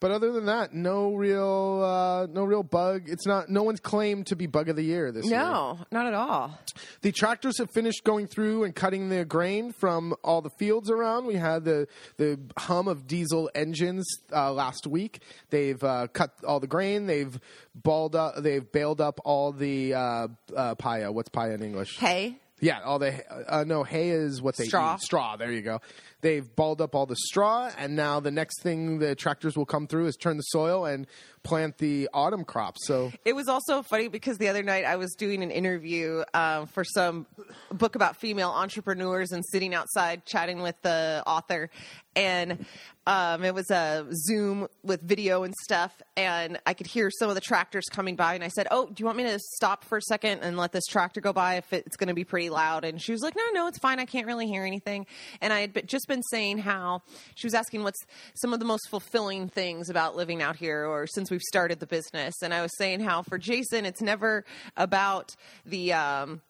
but 0.03 0.11
other 0.11 0.33
than 0.33 0.47
that, 0.47 0.75
no 0.75 1.15
real, 1.15 1.81
uh, 1.85 2.27
no 2.27 2.43
real 2.43 2.65
bug. 2.65 3.05
It's 3.07 3.25
not. 3.25 3.49
No 3.49 3.63
one's 3.63 3.79
claimed 3.79 4.27
to 4.27 4.37
be 4.37 4.49
bug 4.49 4.69
of 4.69 4.75
the 4.75 4.83
year 4.83 5.13
this 5.13 5.27
year. 5.27 5.39
no, 5.39 5.79
not 5.93 6.09
at 6.09 6.15
all. 6.15 6.59
The 7.03 7.13
tractors 7.13 7.59
have 7.59 7.71
finished 7.71 8.03
going 8.03 8.27
through 8.27 8.65
and 8.65 8.75
cutting 8.75 9.11
the 9.11 9.25
grain 9.25 9.73
from 9.73 10.17
all 10.25 10.43
the 10.43 10.51
fields 10.59 10.91
around. 10.91 11.27
We 11.27 11.37
had 11.37 11.65
the 11.65 11.87
the 12.17 12.41
hum 12.59 12.89
of 12.89 13.07
diesel 13.07 13.49
engines 13.55 14.05
uh, 14.33 14.53
last 14.53 14.89
week. 14.89 15.21
They've 15.51 15.83
uh, 15.85 16.09
cut 16.09 16.33
all 16.45 16.59
the 16.59 16.67
grain. 16.67 17.07
They've 17.07 17.39
balled 17.73 18.17
up. 18.17 18.43
They've 18.43 18.73
baled 18.73 19.01
up 19.01 19.21
all 19.25 19.53
the 19.53 19.95
uh, 19.95 20.29
uh, 20.57 20.75
paglia. 20.75 21.13
What's 21.13 21.29
paglia 21.29 21.55
in 21.55 21.63
English? 21.63 21.99
Hay. 21.99 22.41
Yeah, 22.63 22.81
all 22.83 22.99
the 23.01 23.13
uh, 23.53 23.65
no 23.65 23.83
hay 23.83 24.11
is 24.11 24.41
what 24.41 24.57
they 24.57 24.65
Straw. 24.67 24.95
eat. 24.95 25.01
Straw. 25.01 25.37
There 25.37 25.51
you 25.51 25.63
go. 25.63 25.81
They've 26.23 26.55
balled 26.55 26.81
up 26.81 26.95
all 26.95 27.05
the 27.05 27.17
straw, 27.17 27.71
and 27.77 27.97
now 27.97 28.21
the 28.21 28.31
next 28.31 28.63
thing 28.63 29.01
the 29.01 29.17
tractors 29.17 29.57
will 29.57 29.67
come 29.67 29.89
through 29.89 30.07
is 30.07 30.17
turn 30.17 30.37
the 30.37 30.43
soil 30.45 30.85
and 30.85 31.07
plant 31.43 31.79
the 31.79 32.09
autumn 32.15 32.45
crops. 32.45 32.87
So 32.87 33.13
It 33.25 33.35
was 33.35 33.49
also 33.49 33.83
funny 33.83 34.07
because 34.09 34.39
the 34.39 34.49
other 34.49 34.63
night 34.63 34.85
I 34.85 34.97
was 34.97 35.15
doing 35.15 35.43
an 35.43 35.51
interview 35.51 36.23
um, 36.33 36.67
for 36.67 36.85
some 36.85 37.27
book 37.73 37.97
about 37.97 38.17
female 38.17 38.51
entrepreneurs 38.51 39.33
and 39.33 39.45
sitting 39.45 39.75
outside 39.75 40.25
chatting 40.25 40.63
with 40.63 40.81
the 40.83 41.23
author. 41.27 41.71
And 42.15 42.67
um, 43.07 43.43
it 43.43 43.55
was 43.55 43.71
a 43.71 44.07
Zoom 44.13 44.69
with 44.85 45.01
video 45.01 45.45
and 45.45 45.55
stuff. 45.63 46.03
And 46.17 46.61
I 46.67 46.75
could 46.75 46.87
hear 46.87 47.11
some 47.11 47.31
of 47.31 47.35
the 47.35 47.41
tractors 47.41 47.87
coming 47.91 48.17
by. 48.17 48.35
And 48.35 48.45
I 48.45 48.49
said, 48.49 48.69
Oh, 48.71 48.87
do 48.87 48.95
you 48.99 49.07
want 49.07 49.17
me 49.17 49.25
to 49.25 49.39
stop 49.39 49.85
for 49.85 49.99
a 49.99 50.03
second 50.03 50.41
and 50.41 50.57
let 50.57 50.73
this 50.73 50.85
tractor 50.87 51.21
go 51.21 51.33
by 51.33 51.57
if 51.57 51.73
it's 51.73 51.97
going 51.97 52.09
to 52.09 52.15
be 52.15 52.25
pretty 52.25 52.51
loud? 52.51 52.85
And 52.85 53.01
she 53.01 53.13
was 53.13 53.23
like, 53.23 53.35
No, 53.35 53.43
no, 53.53 53.67
it's 53.67 53.79
fine. 53.79 53.99
I 53.99 54.05
can't 54.05 54.27
really 54.27 54.47
hear 54.47 54.65
anything. 54.65 55.07
And 55.41 55.53
I 55.53 55.63
had 55.63 55.89
just 55.89 56.07
been 56.07 56.12
saying 56.31 56.59
how 56.59 57.03
she 57.35 57.47
was 57.47 57.55
asking 57.55 57.83
what's 57.83 58.01
some 58.35 58.53
of 58.53 58.59
the 58.59 58.67
most 58.67 58.89
fulfilling 58.91 59.49
things 59.49 59.89
about 59.89 60.17
living 60.17 60.43
out 60.43 60.57
here 60.57 60.85
or 60.85 61.07
since 61.07 61.31
we've 61.31 61.41
started 61.41 61.81
the 61.81 61.87
business. 61.87 62.35
And 62.43 62.53
I 62.53 62.61
was 62.61 62.77
saying 62.77 63.01
how 63.01 63.23
for 63.23 63.39
Jason, 63.39 63.87
it's 63.87 64.03
never 64.03 64.45
about 64.77 65.35
the, 65.65 65.93
um, 65.93 66.43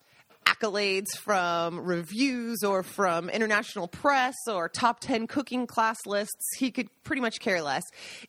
accolades 0.46 1.16
from 1.16 1.80
reviews 1.80 2.62
or 2.62 2.82
from 2.82 3.30
international 3.30 3.88
press 3.88 4.34
or 4.48 4.68
top 4.68 5.00
10 5.00 5.26
cooking 5.26 5.66
class 5.66 5.98
lists. 6.06 6.56
He 6.56 6.70
could 6.70 6.88
pretty 7.04 7.22
much 7.22 7.40
care 7.40 7.62
less. 7.62 7.84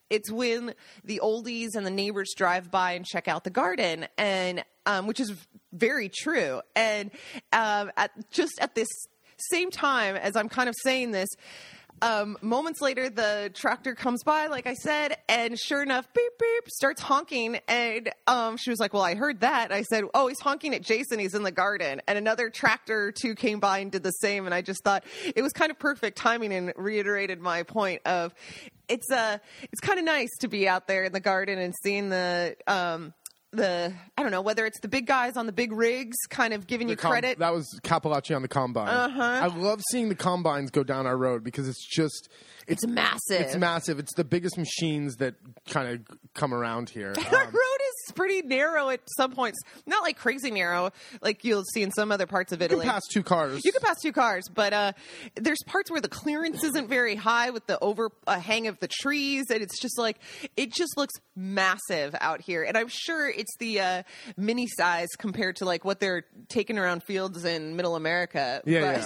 It's 0.09 0.31
when 0.31 0.73
the 1.03 1.21
oldies 1.23 1.75
and 1.75 1.85
the 1.85 1.91
neighbors 1.91 2.33
drive 2.35 2.71
by 2.71 2.93
and 2.93 3.05
check 3.05 3.27
out 3.27 3.43
the 3.43 3.49
garden, 3.49 4.07
and 4.17 4.63
um, 4.85 5.07
which 5.07 5.19
is 5.19 5.33
very 5.71 6.09
true. 6.09 6.61
And 6.75 7.11
um, 7.51 7.91
at 7.97 8.11
just 8.31 8.53
at 8.59 8.75
this 8.75 8.89
same 9.49 9.71
time 9.71 10.15
as 10.15 10.35
I'm 10.35 10.49
kind 10.49 10.69
of 10.69 10.75
saying 10.83 11.11
this, 11.11 11.29
um, 12.03 12.37
moments 12.41 12.81
later, 12.81 13.09
the 13.09 13.49
tractor 13.53 13.95
comes 13.95 14.23
by, 14.23 14.47
like 14.47 14.67
I 14.67 14.73
said, 14.73 15.15
and 15.29 15.57
sure 15.57 15.81
enough, 15.81 16.05
beep 16.13 16.31
beep, 16.37 16.69
starts 16.69 17.01
honking. 17.01 17.59
And 17.67 18.11
um, 18.27 18.57
she 18.57 18.71
was 18.71 18.79
like, 18.79 18.93
"Well, 18.93 19.03
I 19.03 19.15
heard 19.15 19.39
that." 19.39 19.71
I 19.71 19.83
said, 19.83 20.03
"Oh, 20.13 20.27
he's 20.27 20.39
honking 20.41 20.75
at 20.75 20.81
Jason. 20.81 21.17
He's 21.19 21.33
in 21.33 21.43
the 21.43 21.51
garden." 21.51 22.01
And 22.05 22.17
another 22.17 22.49
tractor 22.49 23.05
or 23.05 23.11
two 23.13 23.35
came 23.35 23.61
by 23.61 23.79
and 23.79 23.89
did 23.89 24.03
the 24.03 24.11
same. 24.11 24.45
And 24.45 24.53
I 24.53 24.61
just 24.61 24.83
thought 24.83 25.05
it 25.33 25.41
was 25.41 25.53
kind 25.53 25.71
of 25.71 25.79
perfect 25.79 26.17
timing 26.17 26.51
and 26.51 26.73
reiterated 26.75 27.39
my 27.39 27.63
point 27.63 28.01
of 28.05 28.33
it's 28.89 29.09
uh, 29.09 29.37
it's 29.71 29.79
kind 29.79 29.97
of 29.97 30.03
nice 30.03 30.35
to 30.41 30.49
be 30.49 30.67
out 30.67 30.87
there 30.87 31.05
in 31.05 31.13
the 31.13 31.21
garden 31.21 31.57
and 31.57 31.73
seeing 31.83 32.09
the 32.09 32.57
um, 32.67 33.13
the 33.53 33.93
I 34.17 34.21
don't 34.23 34.31
know 34.31 34.41
whether 34.41 34.65
it's 34.65 34.79
the 34.81 34.87
big 34.87 35.05
guys 35.07 35.37
on 35.37 35.45
the 35.45 35.51
big 35.51 35.71
rigs, 35.71 36.17
kind 36.29 36.53
of 36.53 36.67
giving 36.67 36.89
you 36.89 36.95
com- 36.95 37.11
credit. 37.11 37.39
that 37.39 37.53
was 37.53 37.67
Capelacci 37.83 38.35
on 38.35 38.41
the 38.41 38.47
combine. 38.47 38.87
Uh-huh. 38.89 39.21
I 39.21 39.45
love 39.47 39.81
seeing 39.91 40.09
the 40.09 40.15
combines 40.15 40.71
go 40.71 40.83
down 40.83 41.05
our 41.05 41.17
road 41.17 41.43
because 41.43 41.67
it's 41.67 41.85
just 41.85 42.29
it's 42.67 42.85
massive. 42.85 43.41
it's 43.41 43.55
massive. 43.55 43.99
It's 43.99 44.13
the 44.15 44.23
biggest 44.23 44.57
machines 44.57 45.17
that 45.17 45.35
kind 45.69 45.87
of 46.09 46.17
come 46.33 46.53
around 46.53 46.89
here. 46.89 47.13
Our 47.31 47.41
Um, 47.43 47.47
road 47.47 47.79
is 48.07 48.11
pretty 48.13 48.41
narrow 48.41 48.89
at 48.89 49.01
some 49.17 49.31
points. 49.31 49.59
Not 49.85 50.03
like 50.03 50.17
crazy 50.17 50.51
narrow, 50.51 50.91
like 51.21 51.43
you'll 51.43 51.63
see 51.63 51.81
in 51.83 51.91
some 51.91 52.11
other 52.11 52.27
parts 52.27 52.51
of 52.51 52.61
Italy. 52.61 52.79
you 52.79 52.83
can 52.83 52.91
pass 52.93 53.07
two 53.11 53.23
cars. 53.23 53.61
You 53.63 53.71
can 53.71 53.81
pass 53.81 53.97
two 54.01 54.11
cars, 54.11 54.43
but 54.53 54.73
uh, 54.73 54.91
there's 55.35 55.61
parts 55.65 55.91
where 55.91 56.01
the 56.01 56.07
clearance 56.09 56.63
isn't 56.63 56.87
very 56.89 57.15
high 57.15 57.49
with 57.49 57.65
the 57.67 57.79
overhang 57.79 58.67
of 58.67 58.79
the 58.79 58.87
trees, 58.87 59.45
and 59.49 59.61
it's 59.61 59.79
just 59.79 59.97
like 59.97 60.17
it 60.57 60.73
just 60.73 60.97
looks 60.97 61.13
massive 61.35 62.15
out 62.21 62.41
here. 62.41 62.63
And 62.63 62.77
I'm 62.77 62.87
sure 62.89 63.29
it's 63.29 63.55
the 63.59 63.79
uh, 63.79 64.03
mini 64.37 64.67
size 64.67 65.09
compared 65.17 65.57
to 65.57 65.65
like 65.65 65.83
what 65.85 65.99
they're 65.99 66.23
taking 66.49 66.77
around 66.77 67.03
fields 67.03 67.43
in 67.45 67.75
Middle 67.75 67.95
America. 67.95 68.61
Yeah, 68.65 69.03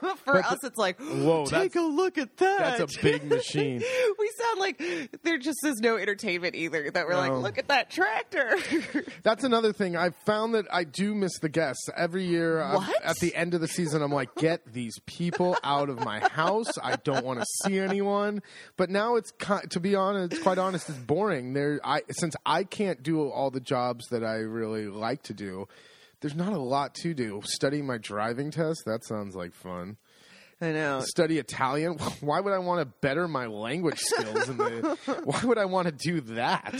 but 0.00 0.16
for 0.24 0.32
But 0.34 0.44
us, 0.46 0.64
it's 0.64 0.78
like, 0.78 1.00
Whoa, 1.00 1.46
take 1.46 1.76
a 1.76 1.80
look 1.80 2.18
at 2.18 2.36
that. 2.38 2.78
That's 2.78 2.96
a 2.96 3.02
big 3.02 3.24
machine. 3.24 3.82
we 4.18 4.30
sound 4.38 4.60
like 4.60 4.82
there 5.22 5.38
just 5.38 5.58
is 5.64 5.76
no 5.80 5.96
entertainment 5.96 6.54
either. 6.54 6.90
That 6.90 7.06
we're 7.06 7.16
like, 7.16 7.32
look 7.32 7.58
at 7.58 7.68
that 7.68 7.90
That's 9.22 9.44
another 9.44 9.72
thing. 9.72 9.96
I've 9.96 10.16
found 10.24 10.54
that 10.54 10.66
I 10.72 10.84
do 10.84 11.14
miss 11.14 11.38
the 11.38 11.48
guests 11.48 11.88
every 11.96 12.24
year. 12.24 12.60
I'm- 12.62 12.74
What? 12.76 13.04
at 13.04 13.16
the 13.16 13.34
end 13.34 13.54
of 13.54 13.60
the 13.60 13.68
season, 13.68 14.02
I'm 14.02 14.12
like, 14.12 14.34
get 14.36 14.72
these 14.72 14.98
people 15.06 15.56
out 15.64 15.88
of 15.88 16.00
my 16.00 16.20
house. 16.28 16.70
I 16.82 16.96
don't 16.96 17.24
want 17.24 17.40
to 17.40 17.46
see 17.64 17.78
anyone. 17.78 18.42
But 18.76 18.90
now 18.90 19.16
it's 19.16 19.32
to 19.70 19.80
be 19.80 19.94
honest, 19.94 20.32
it's 20.34 20.42
quite 20.42 20.58
honest, 20.58 20.88
it's 20.88 20.98
boring. 20.98 21.52
There, 21.52 21.80
I 21.84 22.02
since 22.10 22.34
I 22.44 22.64
can't 22.64 23.02
do 23.02 23.28
all 23.28 23.50
the 23.50 23.60
jobs 23.60 24.06
that 24.10 24.24
I 24.24 24.36
really 24.36 24.86
like 24.86 25.22
to 25.24 25.34
do. 25.34 25.66
There's 26.20 26.34
not 26.34 26.52
a 26.52 26.58
lot 26.58 26.94
to 27.02 27.12
do. 27.14 27.42
Studying 27.44 27.86
my 27.86 27.98
driving 27.98 28.50
test, 28.50 28.84
that 28.86 29.04
sounds 29.04 29.36
like 29.36 29.54
fun. 29.54 29.98
I 30.60 30.72
know. 30.72 31.00
Study 31.00 31.38
Italian. 31.38 31.94
Why 32.20 32.40
would 32.40 32.52
I 32.52 32.58
want 32.58 32.80
to 32.80 32.86
better 33.00 33.28
my 33.28 33.46
language 33.46 33.98
skills? 33.98 34.48
Why 35.24 35.40
would 35.44 35.58
I 35.58 35.66
want 35.66 35.88
to 35.88 35.92
do 35.92 36.20
that? 36.22 36.74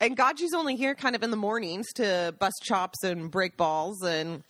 And 0.00 0.16
Gaji's 0.16 0.54
only 0.54 0.76
here 0.76 0.94
kind 0.94 1.16
of 1.16 1.22
in 1.22 1.30
the 1.30 1.36
mornings 1.36 1.86
to 1.96 2.34
bust 2.38 2.62
chops 2.62 3.02
and 3.02 3.30
break 3.30 3.56
balls. 3.56 4.02
And 4.02 4.44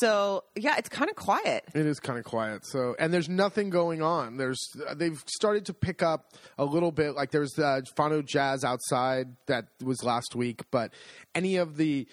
so, 0.00 0.44
yeah, 0.56 0.76
it's 0.76 0.88
kind 0.88 1.10
of 1.10 1.16
quiet. 1.16 1.64
It 1.74 1.86
is 1.86 2.00
kind 2.00 2.18
of 2.18 2.24
quiet. 2.24 2.66
So, 2.66 2.94
and 2.98 3.12
there's 3.12 3.28
nothing 3.28 3.70
going 3.70 4.02
on. 4.02 4.36
There's 4.36 4.60
they've 4.94 5.22
started 5.26 5.66
to 5.66 5.74
pick 5.74 6.02
up 6.02 6.34
a 6.58 6.64
little 6.64 6.92
bit. 6.92 7.14
Like 7.14 7.30
there's 7.30 7.58
uh, 7.58 7.80
Fano 7.96 8.22
Jazz 8.22 8.64
outside 8.64 9.28
that 9.46 9.66
was 9.82 10.02
last 10.04 10.34
week, 10.34 10.62
but 10.70 10.92
any 11.34 11.56
of 11.56 11.76
the 11.76 12.06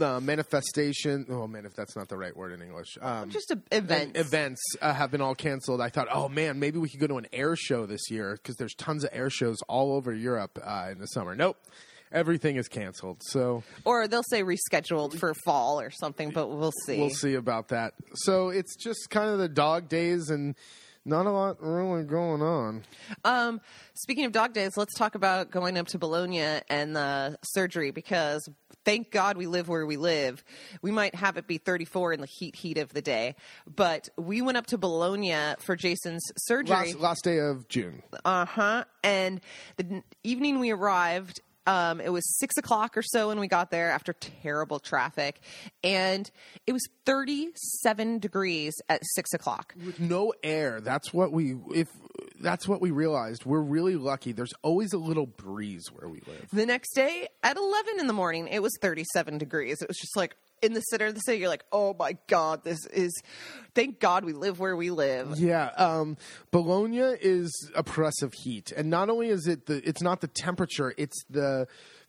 uh, 0.00 0.20
manifestation. 0.20 1.26
Oh 1.30 1.46
man, 1.46 1.64
if 1.64 1.74
that's 1.74 1.96
not 1.96 2.08
the 2.08 2.16
right 2.16 2.36
word 2.36 2.52
in 2.52 2.62
English. 2.62 2.98
Um, 3.00 3.30
Just 3.30 3.50
a, 3.50 3.60
events. 3.72 4.18
events 4.18 4.62
uh, 4.80 4.92
have 4.92 5.10
been 5.10 5.20
all 5.20 5.34
canceled. 5.34 5.80
I 5.80 5.88
thought, 5.88 6.08
oh 6.12 6.28
man, 6.28 6.58
maybe 6.58 6.78
we 6.78 6.88
could 6.88 7.00
go 7.00 7.06
to 7.06 7.16
an 7.18 7.26
air 7.32 7.56
show 7.56 7.86
this 7.86 8.10
year 8.10 8.34
because 8.34 8.56
there's 8.56 8.74
tons 8.74 9.04
of 9.04 9.10
air 9.12 9.30
shows 9.30 9.58
all 9.68 9.94
over 9.94 10.12
Europe 10.12 10.58
uh, 10.62 10.88
in 10.92 10.98
the 10.98 11.06
summer. 11.06 11.34
Nope, 11.34 11.56
everything 12.16 12.56
is 12.56 12.66
canceled. 12.66 13.18
So 13.22 13.62
Or 13.84 14.08
they'll 14.08 14.22
say 14.24 14.42
rescheduled 14.42 15.18
for 15.18 15.34
fall 15.44 15.80
or 15.80 15.90
something, 15.90 16.30
but 16.30 16.48
we'll 16.48 16.72
see. 16.86 16.98
we'll 16.98 17.10
see 17.10 17.34
about 17.34 17.68
that. 17.68 17.94
So 18.14 18.48
it's 18.48 18.74
just 18.76 19.10
kind 19.10 19.30
of 19.30 19.38
the 19.38 19.48
dog 19.48 19.88
days 19.88 20.30
and 20.30 20.56
not 21.04 21.26
a 21.26 21.30
lot 21.30 21.62
really 21.62 22.02
going 22.02 22.42
on. 22.42 22.82
Um, 23.24 23.60
speaking 23.94 24.24
of 24.24 24.32
dog 24.32 24.52
days, 24.52 24.76
let's 24.76 24.94
talk 24.94 25.14
about 25.14 25.52
going 25.52 25.78
up 25.78 25.86
to 25.88 25.98
Bologna 25.98 26.60
and 26.68 26.96
the 26.96 27.38
surgery 27.42 27.92
because 27.92 28.48
thank 28.84 29.12
God 29.12 29.36
we 29.36 29.46
live 29.46 29.68
where 29.68 29.86
we 29.86 29.96
live. 29.96 30.42
We 30.82 30.90
might 30.90 31.14
have 31.14 31.36
it 31.36 31.46
be 31.46 31.58
34 31.58 32.14
in 32.14 32.20
the 32.20 32.28
heat 32.38 32.56
heat 32.56 32.78
of 32.78 32.92
the 32.92 33.02
day, 33.02 33.36
but 33.72 34.08
we 34.16 34.42
went 34.42 34.56
up 34.56 34.66
to 34.68 34.78
Bologna 34.78 35.54
for 35.60 35.76
Jason's 35.76 36.24
surgery. 36.38 36.74
Last 36.74 36.98
last 36.98 37.24
day 37.24 37.38
of 37.38 37.68
June. 37.68 38.02
Uh 38.24 38.46
huh. 38.46 38.84
And 39.04 39.40
the 39.76 40.02
evening 40.24 40.58
we 40.58 40.72
arrived, 40.72 41.40
um, 41.66 42.00
it 42.00 42.10
was 42.10 42.38
six 42.38 42.56
o'clock 42.56 42.96
or 42.96 43.02
so 43.02 43.28
when 43.28 43.40
we 43.40 43.48
got 43.48 43.70
there 43.70 43.90
after 43.90 44.12
terrible 44.12 44.78
traffic, 44.78 45.40
and 45.82 46.30
it 46.66 46.72
was 46.72 46.82
37 47.06 48.18
degrees 48.18 48.74
at 48.88 49.00
six 49.14 49.32
o'clock. 49.32 49.74
with 49.84 50.00
no 50.00 50.32
air. 50.42 50.80
That's 50.80 51.12
what 51.12 51.32
we 51.32 51.56
if 51.74 51.88
that's 52.40 52.68
what 52.68 52.80
we 52.80 52.90
realized. 52.90 53.44
We're 53.44 53.60
really 53.60 53.96
lucky. 53.96 54.32
There's 54.32 54.52
always 54.62 54.92
a 54.92 54.98
little 54.98 55.26
breeze 55.26 55.86
where 55.92 56.08
we 56.08 56.20
live. 56.26 56.48
The 56.52 56.66
next 56.66 56.94
day 56.94 57.28
at 57.42 57.56
11 57.56 57.98
in 58.00 58.06
the 58.06 58.12
morning, 58.12 58.48
it 58.48 58.62
was 58.62 58.72
37 58.80 59.38
degrees. 59.38 59.80
It 59.82 59.88
was 59.88 59.96
just 59.98 60.16
like 60.16 60.36
in 60.62 60.72
the 60.72 60.80
center 60.80 61.06
of 61.06 61.14
the 61.14 61.20
city, 61.20 61.38
you're 61.38 61.48
like, 61.48 61.64
oh 61.72 61.94
my 61.98 62.16
God, 62.26 62.64
this 62.64 62.84
is, 62.86 63.12
thank 63.74 64.00
God 64.00 64.24
we 64.24 64.32
live 64.32 64.58
where 64.58 64.76
we 64.76 64.90
live. 64.90 65.38
Yeah, 65.38 65.70
um, 65.76 66.16
Bologna 66.50 67.16
is 67.20 67.70
oppressive 67.74 68.32
heat, 68.32 68.72
and 68.72 68.90
not 68.90 69.10
only 69.10 69.28
is 69.28 69.46
it 69.46 69.66
the 69.66 69.86
it's 69.88 70.02
not 70.02 70.20
the 70.20 70.28
temperature, 70.28 70.94
it's 70.96 71.24
the 71.28 71.66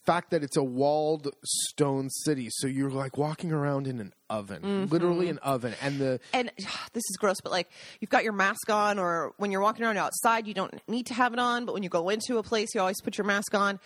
fact 0.08 0.32
that 0.32 0.42
it's 0.42 0.56
a 0.56 0.64
walled 0.64 1.28
stone 1.44 2.10
city. 2.10 2.48
So 2.50 2.66
you're 2.66 2.90
like 2.90 3.18
walking 3.18 3.52
around 3.52 3.88
in 3.88 4.00
an 4.00 4.14
oven, 4.30 4.88
literally 4.90 5.28
an 5.28 5.38
oven, 5.40 5.74
and 5.82 6.00
the 6.00 6.20
And 6.34 6.50
this 6.94 7.04
is 7.10 7.18
gross, 7.20 7.42
but 7.44 7.52
like 7.52 7.70
you've 8.00 8.10
got 8.10 8.24
your 8.24 8.34
mask 8.34 8.70
on, 8.70 8.98
or 9.00 9.34
when 9.38 9.52
you're 9.52 9.62
walking 9.62 9.86
around 9.86 9.98
outside, 9.98 10.48
you 10.48 10.54
don't 10.54 10.74
need 10.88 11.08
to 11.08 11.14
have 11.14 11.34
it 11.34 11.40
on. 11.40 11.66
But 11.66 11.74
when 11.74 11.84
you 11.84 11.90
go 11.90 12.08
into 12.10 12.38
a 12.38 12.44
place, 12.44 12.74
you 12.74 12.80
always 12.80 13.02
put 13.02 13.18
your 13.18 13.26
mask 13.26 13.54
on. 13.54 13.80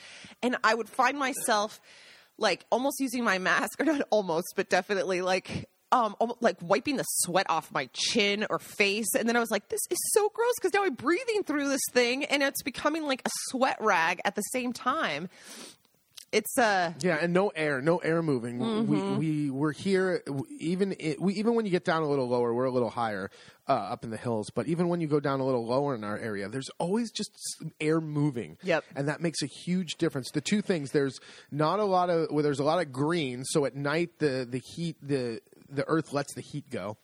And 0.43 0.55
I 0.63 0.75
would 0.75 0.87
find 0.87 1.17
myself 1.17 1.81
like 2.37 2.65
almost 2.71 2.99
using 2.99 3.23
my 3.23 3.37
mask, 3.37 3.79
or 3.79 3.85
not 3.85 4.01
almost, 4.09 4.53
but 4.55 4.69
definitely 4.69 5.21
like. 5.21 5.69
Um, 5.93 6.15
like 6.39 6.55
wiping 6.61 6.95
the 6.95 7.03
sweat 7.03 7.47
off 7.49 7.69
my 7.73 7.89
chin 7.91 8.47
or 8.49 8.59
face, 8.59 9.13
and 9.13 9.27
then 9.27 9.35
I 9.35 9.41
was 9.41 9.51
like, 9.51 9.67
"This 9.67 9.81
is 9.89 9.97
so 10.13 10.29
gross" 10.29 10.53
because 10.55 10.73
now 10.73 10.85
I'm 10.85 10.93
breathing 10.93 11.43
through 11.43 11.67
this 11.67 11.81
thing, 11.91 12.23
and 12.23 12.41
it's 12.41 12.63
becoming 12.63 13.03
like 13.03 13.21
a 13.25 13.29
sweat 13.49 13.75
rag 13.81 14.21
at 14.23 14.35
the 14.35 14.41
same 14.53 14.71
time. 14.71 15.27
It's 16.31 16.57
uh, 16.57 16.93
Yeah, 16.99 17.17
and 17.21 17.33
no 17.33 17.49
air, 17.49 17.81
no 17.81 17.97
air 17.97 18.21
moving. 18.23 18.87
We 18.87 19.01
we 19.17 19.49
we're 19.49 19.73
here 19.73 20.23
even 20.59 20.95
i 21.01 21.15
we 21.19 21.33
even 21.33 21.55
when 21.55 21.65
you 21.65 21.71
get 21.71 21.83
down 21.83 22.03
a 22.03 22.07
little 22.07 22.29
lower, 22.29 22.53
we're 22.53 22.65
a 22.65 22.71
little 22.71 22.89
higher 22.89 23.29
uh, 23.67 23.73
up 23.73 24.03
in 24.05 24.11
the 24.11 24.17
hills. 24.17 24.49
But 24.49 24.67
even 24.67 24.87
when 24.87 25.01
you 25.01 25.07
go 25.07 25.19
down 25.19 25.41
a 25.41 25.45
little 25.45 25.65
lower 25.65 25.93
in 25.93 26.03
our 26.05 26.17
area, 26.17 26.47
there's 26.47 26.69
always 26.77 27.11
just 27.11 27.31
air 27.81 27.99
moving. 27.99 28.57
Yep. 28.63 28.85
and 28.95 29.09
that 29.09 29.19
makes 29.19 29.41
a 29.41 29.45
huge 29.45 29.95
difference. 29.95 30.31
The 30.31 30.41
two 30.41 30.61
things 30.61 30.91
there's 30.91 31.19
not 31.51 31.79
a 31.79 31.85
lot 31.85 32.09
of 32.09 32.29
well, 32.31 32.43
there's 32.43 32.59
a 32.59 32.63
lot 32.63 32.81
of 32.81 32.93
green, 32.93 33.43
so 33.43 33.65
at 33.65 33.75
night 33.75 34.19
the 34.19 34.47
the 34.49 34.59
heat 34.59 34.95
the 35.01 35.41
the 35.69 35.83
Earth 35.87 36.13
lets 36.13 36.33
the 36.33 36.41
heat 36.41 36.69
go 36.69 36.97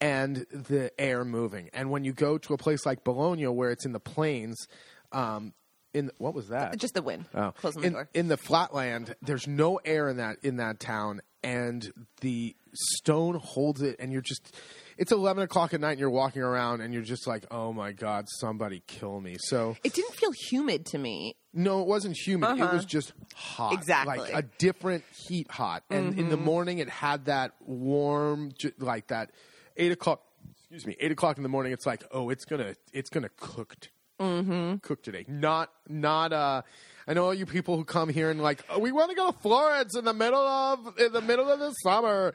and 0.00 0.44
the 0.50 0.90
air 1.00 1.24
moving. 1.24 1.70
And 1.72 1.90
when 1.90 2.04
you 2.04 2.12
go 2.12 2.36
to 2.36 2.52
a 2.52 2.58
place 2.58 2.84
like 2.84 3.04
Bologna, 3.04 3.46
where 3.46 3.70
it's 3.70 3.86
in 3.86 3.92
the 3.92 4.00
plains, 4.00 4.66
um, 5.12 5.54
in 5.94 6.10
what 6.18 6.34
was 6.34 6.48
that? 6.48 6.76
Just 6.78 6.94
the 6.94 7.02
wind. 7.02 7.24
Oh. 7.34 7.52
Closing 7.52 7.80
the 7.82 7.86
in, 7.86 7.92
door. 7.94 8.08
in 8.12 8.28
the 8.28 8.36
flatland, 8.36 9.14
there's 9.22 9.46
no 9.46 9.76
air 9.84 10.08
in 10.08 10.16
that 10.18 10.36
in 10.42 10.56
that 10.56 10.80
town, 10.80 11.20
and 11.42 11.90
the 12.20 12.54
stone 12.74 13.36
holds 13.42 13.80
it, 13.82 13.96
and 13.98 14.12
you're 14.12 14.20
just. 14.22 14.54
It's 14.96 15.10
eleven 15.10 15.42
o'clock 15.42 15.74
at 15.74 15.80
night, 15.80 15.92
and 15.92 16.00
you're 16.00 16.08
walking 16.10 16.42
around, 16.42 16.80
and 16.80 16.94
you're 16.94 17.02
just 17.02 17.26
like, 17.26 17.46
"Oh 17.50 17.72
my 17.72 17.90
god, 17.92 18.26
somebody 18.38 18.82
kill 18.86 19.20
me!" 19.20 19.36
So 19.40 19.76
It 19.82 19.92
didn't 19.92 20.14
feel 20.14 20.30
humid 20.50 20.86
to 20.86 20.98
me. 20.98 21.34
no, 21.52 21.80
it 21.82 21.88
wasn't 21.88 22.16
humid. 22.16 22.58
It 22.60 22.72
was 22.72 22.84
just 22.84 23.12
hot, 23.34 23.72
Uh-huh. 23.72 23.76
Exactly. 23.76 24.18
like 24.18 24.34
a 24.34 24.42
different 24.58 25.02
heat 25.26 25.50
hot. 25.50 25.82
And 25.90 26.16
in 26.18 26.28
the 26.28 26.36
Mm-hmm. 26.36 26.44
morning, 26.44 26.78
it 26.78 26.88
had 26.88 27.24
that 27.24 27.54
warm, 27.60 28.52
like 28.78 29.08
that 29.08 29.30
eight 29.76 29.90
o'clock. 29.92 30.22
Excuse 30.70 30.86
me, 30.86 30.96
eight 31.00 31.10
o'clock 31.12 31.36
in 31.36 31.42
the 31.42 31.48
morning. 31.48 31.72
It's 31.72 31.86
like, 31.86 32.04
oh, 32.12 32.30
it's 32.30 32.44
gonna, 32.44 32.74
it's 32.92 33.10
gonna 33.10 33.28
cook, 33.36 33.74
Mm-hmm. 34.20 34.76
cook 34.78 35.02
today. 35.02 35.24
Not, 35.28 35.70
not. 35.88 36.32
uh 36.32 36.62
I 37.06 37.12
know 37.12 37.24
all 37.26 37.34
you 37.34 37.44
people 37.44 37.76
who 37.76 37.84
come 37.84 38.08
here 38.08 38.30
and 38.30 38.40
like, 38.40 38.64
oh, 38.70 38.78
we 38.78 38.90
want 38.90 39.10
to 39.10 39.16
go 39.16 39.30
to 39.30 39.38
Florence 39.40 39.94
in 39.96 40.04
the 40.06 40.14
middle 40.14 40.40
of 40.40 40.98
in 40.98 41.12
the 41.12 41.20
middle 41.20 41.50
of 41.50 41.58
the 41.58 41.70
summer. 41.82 42.34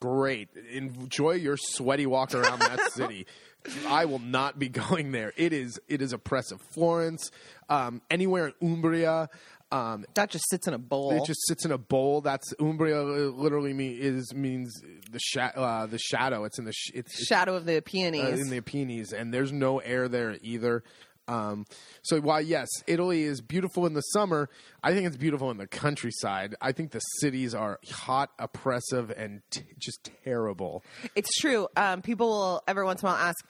Great, 0.00 0.48
enjoy 0.72 1.32
your 1.32 1.56
sweaty 1.58 2.06
walk 2.06 2.34
around 2.34 2.58
that 2.60 2.80
city. 2.92 3.26
I 3.86 4.06
will 4.06 4.18
not 4.18 4.58
be 4.58 4.68
going 4.68 5.12
there. 5.12 5.32
It 5.36 5.52
is 5.52 5.78
it 5.88 6.00
is 6.02 6.12
oppressive. 6.12 6.58
Florence, 6.74 7.30
um, 7.68 8.00
anywhere 8.10 8.48
in 8.48 8.54
Umbria, 8.72 9.28
um, 9.72 10.04
That 10.14 10.30
just 10.30 10.48
sits 10.50 10.66
in 10.66 10.72
a 10.74 10.78
bowl. 10.78 11.12
it 11.12 11.26
just 11.26 11.46
sits 11.46 11.64
in 11.66 11.70
a 11.70 11.76
bowl. 11.78 12.22
That's 12.22 12.52
Umbria. 12.58 13.00
uh, 13.02 13.04
Literally 13.30 13.72
mean, 13.74 13.96
is 14.00 14.34
means 14.34 14.72
the 15.10 15.18
sha- 15.20 15.52
uh, 15.54 15.86
the 15.86 15.98
shadow. 15.98 16.44
It's 16.44 16.58
in 16.58 16.64
the 16.64 16.72
sh- 16.72 16.90
it's, 16.94 17.12
it's 17.18 17.26
Shadow 17.26 17.54
of 17.54 17.66
the 17.66 17.76
uh, 17.78 17.80
peonies. 17.84 18.40
in 18.40 18.48
the 18.50 18.56
Apennines, 18.58 19.12
and 19.12 19.32
there's 19.32 19.52
no 19.52 19.78
air 19.78 20.08
there 20.08 20.36
either. 20.42 20.82
Um, 21.28 21.66
so 22.02 22.20
while 22.20 22.40
yes, 22.40 22.68
Italy 22.86 23.22
is 23.22 23.40
beautiful 23.40 23.86
in 23.86 23.94
the 23.94 24.00
summer, 24.00 24.48
I 24.82 24.92
think 24.92 25.06
it's 25.06 25.16
beautiful 25.16 25.50
in 25.50 25.58
the 25.58 25.66
countryside. 25.66 26.54
I 26.60 26.72
think 26.72 26.90
the 26.90 27.00
cities 27.20 27.54
are 27.54 27.78
hot, 27.90 28.30
oppressive, 28.38 29.10
and 29.10 29.42
t- 29.50 29.62
just 29.78 30.10
terrible. 30.24 30.84
It's 31.14 31.30
true. 31.40 31.68
Um, 31.76 32.02
people 32.02 32.28
will 32.28 32.62
every 32.66 32.84
once 32.84 33.02
in 33.02 33.08
a 33.08 33.12
while 33.12 33.20
ask, 33.20 33.44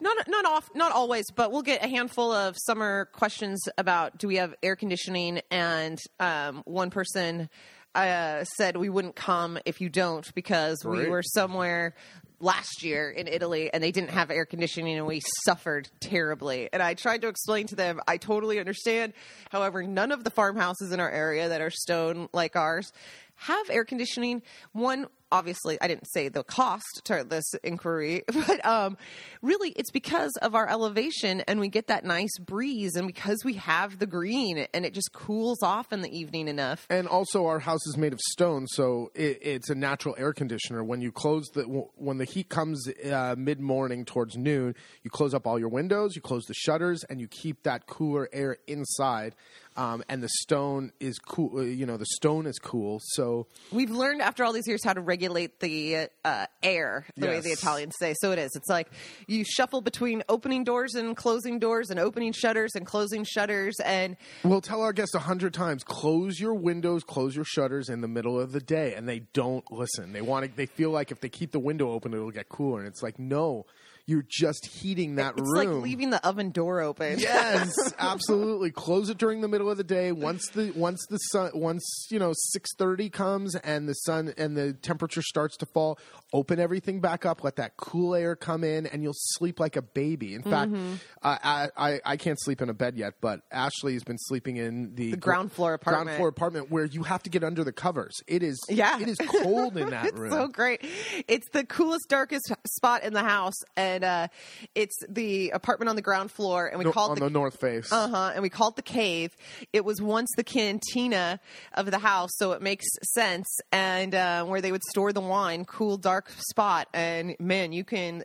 not 0.00 0.28
not 0.28 0.44
off, 0.44 0.68
not 0.74 0.92
always, 0.92 1.26
but 1.34 1.52
we'll 1.52 1.62
get 1.62 1.84
a 1.84 1.88
handful 1.88 2.32
of 2.32 2.56
summer 2.58 3.08
questions 3.12 3.60
about 3.78 4.18
do 4.18 4.26
we 4.26 4.36
have 4.36 4.54
air 4.62 4.74
conditioning? 4.74 5.40
And 5.50 5.98
um, 6.18 6.62
one 6.64 6.90
person 6.90 7.48
uh, 7.94 8.44
said 8.44 8.76
we 8.76 8.88
wouldn't 8.88 9.16
come 9.16 9.58
if 9.64 9.80
you 9.80 9.88
don't 9.88 10.34
because 10.34 10.84
we 10.84 11.08
were 11.08 11.22
somewhere 11.22 11.94
last 12.42 12.82
year 12.82 13.08
in 13.08 13.28
Italy 13.28 13.72
and 13.72 13.82
they 13.82 13.92
didn't 13.92 14.10
have 14.10 14.30
air 14.30 14.44
conditioning 14.44 14.98
and 14.98 15.06
we 15.06 15.22
suffered 15.44 15.88
terribly. 16.00 16.68
And 16.72 16.82
I 16.82 16.94
tried 16.94 17.22
to 17.22 17.28
explain 17.28 17.68
to 17.68 17.76
them, 17.76 18.00
I 18.06 18.16
totally 18.16 18.58
understand. 18.58 19.14
However, 19.50 19.82
none 19.84 20.10
of 20.10 20.24
the 20.24 20.30
farmhouses 20.30 20.92
in 20.92 21.00
our 21.00 21.10
area 21.10 21.48
that 21.48 21.60
are 21.60 21.70
stone 21.70 22.28
like 22.32 22.56
ours 22.56 22.92
have 23.36 23.70
air 23.70 23.84
conditioning. 23.84 24.42
One, 24.72 25.06
obviously, 25.32 25.78
I 25.80 25.88
didn't 25.88 26.06
say 26.06 26.28
the 26.28 26.44
cost 26.44 27.02
to 27.04 27.24
this 27.28 27.54
inquiry, 27.64 28.22
but 28.46 28.64
um, 28.64 28.96
really 29.40 29.70
it's 29.70 29.90
because 29.90 30.32
of 30.42 30.54
our 30.54 30.68
elevation 30.68 31.40
and 31.48 31.58
we 31.58 31.68
get 31.68 31.88
that 31.88 32.04
nice 32.04 32.38
breeze 32.38 32.94
and 32.94 33.06
because 33.06 33.38
we 33.44 33.54
have 33.54 33.98
the 33.98 34.06
green 34.06 34.58
and 34.72 34.84
it 34.84 34.94
just 34.94 35.12
cools 35.12 35.62
off 35.62 35.92
in 35.92 36.02
the 36.02 36.16
evening 36.16 36.48
enough. 36.48 36.86
And 36.90 37.08
also, 37.08 37.46
our 37.46 37.58
house 37.58 37.84
is 37.86 37.96
made 37.96 38.12
of 38.12 38.20
stone, 38.20 38.66
so 38.66 39.10
it, 39.14 39.38
it's 39.40 39.70
a 39.70 39.74
natural 39.74 40.14
air 40.18 40.32
conditioner. 40.32 40.84
When 40.84 41.00
you 41.00 41.10
close 41.10 41.48
the 41.54 41.62
when 41.64 42.18
the 42.18 42.24
heat 42.24 42.48
comes 42.48 42.86
uh, 42.88 43.34
mid 43.38 43.60
morning 43.60 44.04
towards 44.04 44.36
noon, 44.36 44.74
you 45.02 45.10
close 45.10 45.34
up 45.34 45.46
all 45.46 45.58
your 45.58 45.70
windows, 45.70 46.14
you 46.14 46.22
close 46.22 46.44
the 46.44 46.54
shutters, 46.54 47.04
and 47.04 47.20
you 47.20 47.28
keep 47.28 47.62
that 47.62 47.86
cooler 47.86 48.28
air 48.32 48.58
inside. 48.66 49.34
Um, 49.76 50.02
and 50.08 50.22
the 50.22 50.28
stone 50.28 50.92
is 51.00 51.18
cool. 51.18 51.58
uh, 51.58 51.62
You 51.62 51.86
know, 51.86 51.96
the 51.96 52.06
stone 52.06 52.46
is 52.46 52.58
cool. 52.58 53.00
So 53.02 53.46
We've 53.70 53.90
learned 53.90 54.20
after 54.22 54.44
all 54.44 54.52
these 54.52 54.66
years 54.66 54.84
how 54.84 54.92
to 54.92 55.00
regulate 55.00 55.60
the 55.60 56.08
uh, 56.24 56.46
air 56.62 57.06
the 57.16 57.26
way 57.28 57.40
the 57.40 57.50
Italians 57.50 57.94
say. 57.98 58.14
So 58.20 58.32
it 58.32 58.38
is. 58.38 58.50
It's 58.54 58.68
like 58.68 58.88
you 59.26 59.44
shuffle 59.44 59.80
between 59.80 60.22
opening 60.28 60.64
doors 60.64 60.94
and 60.94 61.16
closing 61.16 61.58
doors 61.58 61.90
and 61.90 61.98
opening 61.98 62.32
shutters 62.32 62.72
and 62.74 62.84
closing 62.86 63.24
shutters. 63.24 63.76
And 63.84 64.16
we'll 64.44 64.60
tell 64.60 64.82
our 64.82 64.92
guests 64.92 65.14
a 65.14 65.20
hundred 65.20 65.54
times: 65.54 65.84
close 65.84 66.38
your 66.38 66.54
windows, 66.54 67.02
close 67.04 67.34
your 67.34 67.44
shutters 67.44 67.88
in 67.88 68.00
the 68.02 68.08
middle 68.08 68.38
of 68.38 68.52
the 68.52 68.60
day, 68.60 68.94
and 68.94 69.08
they 69.08 69.20
don't 69.32 69.64
listen. 69.72 70.12
They 70.12 70.20
want 70.22 70.44
to. 70.46 70.54
They 70.54 70.66
feel 70.66 70.90
like 70.90 71.10
if 71.10 71.20
they 71.20 71.28
keep 71.28 71.52
the 71.52 71.60
window 71.60 71.90
open, 71.92 72.12
it'll 72.12 72.30
get 72.30 72.48
cooler. 72.48 72.80
And 72.80 72.88
it's 72.88 73.02
like, 73.02 73.18
no, 73.18 73.66
you're 74.06 74.24
just 74.28 74.66
heating 74.66 75.14
that 75.16 75.36
room. 75.38 75.44
it's 75.46 75.52
room. 75.66 75.74
like 75.76 75.84
leaving 75.84 76.10
the 76.10 76.26
oven 76.26 76.50
door 76.50 76.80
open. 76.80 77.18
Yes, 77.18 77.72
absolutely. 77.98 78.70
Close 78.70 79.08
it 79.10 79.18
during 79.18 79.40
the 79.40 79.48
middle 79.48 79.70
of 79.70 79.76
the 79.76 79.84
day. 79.84 80.12
Once 80.12 80.48
the 80.48 80.72
once 80.72 81.04
the 81.08 81.18
sun 81.18 81.50
once 81.54 82.06
you 82.10 82.18
know 82.18 82.32
six 82.34 82.70
thirty 82.76 83.08
comes 83.10 83.54
and 83.56 83.88
the 83.88 83.94
sun 83.94 84.32
and 84.36 84.56
the 84.56 84.72
temperature 84.72 85.22
starts 85.22 85.56
to 85.58 85.66
fall, 85.66 85.98
open 86.32 86.58
everything 86.58 87.00
back 87.00 87.24
up. 87.24 87.44
Let 87.44 87.56
that 87.56 87.76
cool 87.76 88.14
air 88.14 88.34
come 88.36 88.64
in, 88.64 88.86
and 88.86 89.02
you'll 89.02 89.12
sleep 89.16 89.60
like 89.60 89.76
a 89.76 89.82
baby. 89.82 90.34
In 90.34 90.42
fact, 90.42 90.72
Mm-hmm. 90.72 90.94
uh, 91.22 91.38
I, 91.42 91.68
I 91.76 92.00
I 92.04 92.16
can't 92.16 92.40
sleep 92.40 92.60
in 92.62 92.68
a 92.68 92.74
bed 92.74 92.96
yet, 92.96 93.14
but 93.20 93.40
Ashley's 93.52 94.04
been 94.04 94.18
sleeping 94.18 94.56
in 94.56 94.94
the, 94.94 95.12
The 95.12 95.16
ground 95.16 95.52
floor 95.52 95.74
apartment. 95.74 96.06
Ground 96.06 96.16
floor 96.18 96.28
apartment 96.28 96.70
where 96.70 96.84
you 96.84 97.02
have 97.04 97.22
to 97.24 97.30
get 97.30 97.44
under 97.44 97.62
the 97.64 97.72
covers. 97.72 98.20
It 98.26 98.42
is 98.42 98.58
Yeah. 98.68 98.98
it 99.00 99.08
is 99.08 99.16
cold 99.42 99.76
in 99.76 99.90
that 99.90 100.06
It's 100.06 100.18
room. 100.18 100.30
so 100.32 100.48
great. 100.48 100.80
It's 101.28 101.48
the 101.52 101.64
coolest, 101.64 102.08
darkest 102.08 102.52
spot 102.66 103.02
in 103.04 103.12
the 103.12 103.22
house, 103.22 103.54
and 103.76 103.91
uh, 104.02 104.28
it's 104.74 104.96
the 105.08 105.50
apartment 105.50 105.88
on 105.88 105.96
the 105.96 106.02
ground 106.02 106.30
floor. 106.30 106.66
And 106.66 106.78
we 106.78 106.84
No, 106.84 106.92
call 106.92 107.10
on 107.10 107.16
it 107.16 107.20
the, 107.20 107.26
the, 107.26 107.30
north 107.30 107.60
face. 107.60 107.90
uh 107.92 108.08
huh, 108.08 108.32
and 108.34 108.42
we 108.42 108.48
call 108.48 108.68
it 108.70 108.76
the 108.76 108.82
cave. 108.82 109.36
It 109.72 109.84
was 109.84 110.00
once 110.00 110.30
the 110.36 110.44
cantina 110.44 111.40
of 111.74 111.90
the 111.90 111.98
house, 111.98 112.30
so 112.36 112.52
it 112.52 112.62
makes 112.62 112.86
sense. 113.14 113.46
And 113.72 114.14
uh, 114.14 114.44
where 114.44 114.60
they 114.60 114.72
would 114.72 114.82
store 114.90 115.12
the 115.12 115.20
wine, 115.20 115.64
cool, 115.64 115.96
dark 115.96 116.30
spot. 116.48 116.88
And 116.94 117.36
man, 117.38 117.72
you 117.72 117.84
can 117.84 118.24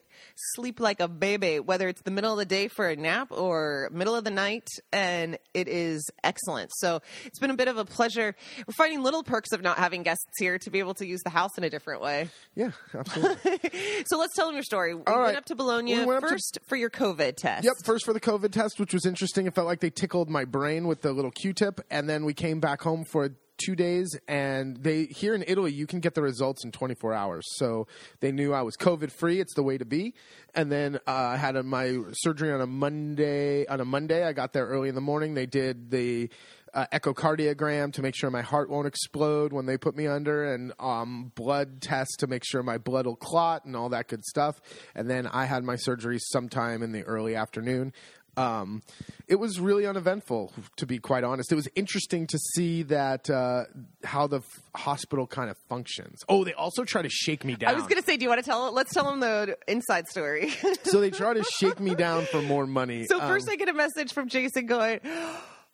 sleep 0.56 0.80
like 0.80 1.00
a 1.00 1.08
baby, 1.08 1.60
whether 1.60 1.88
it's 1.88 2.02
the 2.02 2.12
middle 2.12 2.32
of 2.32 2.38
the 2.40 2.46
day 2.46 2.68
for 2.68 2.88
a 2.88 2.96
nap 2.96 3.32
or 3.32 3.90
middle 3.92 4.16
of 4.16 4.24
the 4.24 4.32
night, 4.32 4.68
and 4.92 5.38
it 5.54 5.68
is 5.68 6.10
excellent. 6.24 6.72
So 6.76 7.02
it's 7.26 7.40
been 7.40 7.52
a 7.52 7.56
bit 7.56 7.68
of 7.68 7.78
a 7.78 7.86
pleasure. 7.86 8.36
We're 8.68 8.74
finding 8.74 9.02
little 9.04 9.24
perks 9.24 9.52
of 9.52 9.62
not 9.62 9.78
having 9.78 10.04
guests 10.04 10.26
here 10.40 10.58
to 10.60 10.70
be 10.70 10.80
able 10.80 10.94
to 10.96 11.06
use 11.06 11.22
the 11.24 11.30
house 11.30 11.58
in 11.58 11.64
a 11.64 11.70
different 11.70 12.02
way. 12.02 12.30
Yeah, 12.56 12.72
absolutely. 12.94 13.72
So 14.08 14.18
let's 14.18 14.36
tell 14.36 14.46
them 14.48 14.56
your 14.56 14.64
story. 14.64 14.94
We 14.96 15.02
All 15.08 15.22
went 15.24 15.38
up 15.38 15.46
to 15.46 15.56
Bologna 15.58 16.06
We 16.06 16.16
up 16.16 16.22
to- 16.24 16.30
first 16.30 16.60
for 16.68 16.76
your 16.76 16.90
COVID 16.90 17.36
test. 17.36 17.66
Yep, 17.66 17.74
first 17.84 18.06
for 18.06 18.14
the 18.14 18.20
COVID 18.20 18.52
test, 18.52 18.80
which 18.80 18.94
was 18.94 19.06
interesting. 19.06 19.48
It 19.48 19.56
felt 19.56 19.68
like 19.68 19.80
they 19.80 19.90
tickled 19.90 20.30
my 20.30 20.46
brain 20.46 20.88
with 20.88 21.02
the 21.02 21.12
little 21.12 21.32
Q-tip, 21.32 21.82
and 21.90 22.08
then 22.08 22.24
we 22.26 22.34
came 22.34 22.60
back 22.60 22.82
home 22.82 23.04
for 23.04 23.32
two 23.58 23.76
days. 23.76 24.16
And 24.28 24.78
they 24.78 25.06
here 25.06 25.34
in 25.34 25.44
Italy, 25.48 25.74
you 25.74 25.88
can 25.88 26.00
get 26.00 26.14
the 26.14 26.22
results 26.22 26.64
in 26.64 26.72
24 26.72 27.14
hours. 27.14 27.44
So 27.56 27.88
they 28.20 28.32
knew 28.32 28.54
I 28.54 28.62
was 28.62 28.78
COVID 28.78 29.12
free. 29.12 29.40
It's 29.40 29.56
the 29.56 29.64
way 29.64 29.78
to 29.78 29.86
be. 29.86 30.14
And 30.54 30.72
then 30.72 30.98
uh, 31.08 31.12
I 31.12 31.38
had 31.38 31.56
a, 31.56 31.64
my 31.64 31.98
surgery 32.14 32.52
on 32.52 32.62
a 32.62 32.68
Monday. 32.68 33.66
On 33.68 33.82
a 33.82 33.86
Monday, 33.86 34.24
I 34.26 34.34
got 34.34 34.54
there 34.54 34.68
early 34.68 34.90
in 34.90 34.96
the 34.96 35.02
morning. 35.02 35.34
They 35.34 35.48
did 35.48 35.90
the 35.90 36.30
uh, 36.78 36.86
echocardiogram 36.94 37.92
to 37.94 38.02
make 38.04 38.16
sure 38.16 38.30
my 38.30 38.42
heart 38.44 38.70
won't 38.70 38.86
explode 38.88 39.52
when 39.52 39.66
they 39.66 39.78
put 39.78 39.96
me 39.96 40.06
under, 40.08 40.54
and 40.54 40.72
um, 40.80 41.32
blood 41.36 41.82
test 41.82 42.18
to 42.20 42.28
make 42.28 42.44
sure 42.46 42.62
my 42.62 42.78
blood 42.78 43.06
will 43.08 43.16
clot 43.16 43.66
and 43.66 43.76
all 43.76 43.90
that 43.90 44.08
good 44.08 44.24
stuff. 44.24 44.62
And 44.96 45.10
then 45.10 45.26
I 45.28 45.46
had 45.46 45.64
my 45.64 45.76
surgery 45.76 46.20
sometime 46.20 46.84
in 46.84 46.92
the 46.92 47.02
early 47.04 47.36
afternoon. 47.36 47.94
Um, 48.38 48.84
it 49.28 49.38
was 49.38 49.60
really 49.60 49.88
uneventful, 49.88 50.54
to 50.76 50.86
be 50.86 51.00
quite 51.00 51.24
honest. 51.24 51.52
It 51.52 51.56
was 51.56 51.68
interesting 51.74 52.28
to 52.28 52.38
see 52.38 52.84
that 52.84 53.28
uh, 53.32 53.64
how 54.04 54.28
the 54.28 54.38
f- 54.42 54.62
hospital 54.76 55.26
kind 55.26 55.50
of 55.50 55.58
functions. 55.68 56.20
Oh, 56.30 56.44
they 56.44 56.54
also 56.54 56.84
try 56.84 57.02
to 57.02 57.10
shake 57.10 57.44
me 57.44 57.56
down. 57.56 57.72
I 57.72 57.74
was 57.74 57.86
going 57.88 58.00
to 58.00 58.06
say, 58.06 58.16
do 58.16 58.22
you 58.24 58.30
want 58.30 58.44
to 58.44 58.48
tell? 58.48 58.72
Let's 58.72 58.94
tell 58.94 59.06
them 59.06 59.22
the 59.22 59.58
inside 59.68 60.08
story. 60.08 60.52
so 60.84 61.02
they 61.02 61.10
try 61.10 61.34
to 61.34 61.44
shake 61.44 61.80
me 61.80 61.96
down 61.96 62.28
for 62.28 62.44
more 62.44 62.68
money. 62.68 63.06
so 63.10 63.20
Um, 63.20 63.28
first, 63.28 63.50
I 63.50 63.56
get 63.56 63.70
a 63.70 63.74
message 63.74 64.14
from 64.14 64.30
Jason 64.30 64.68
going, 64.68 65.00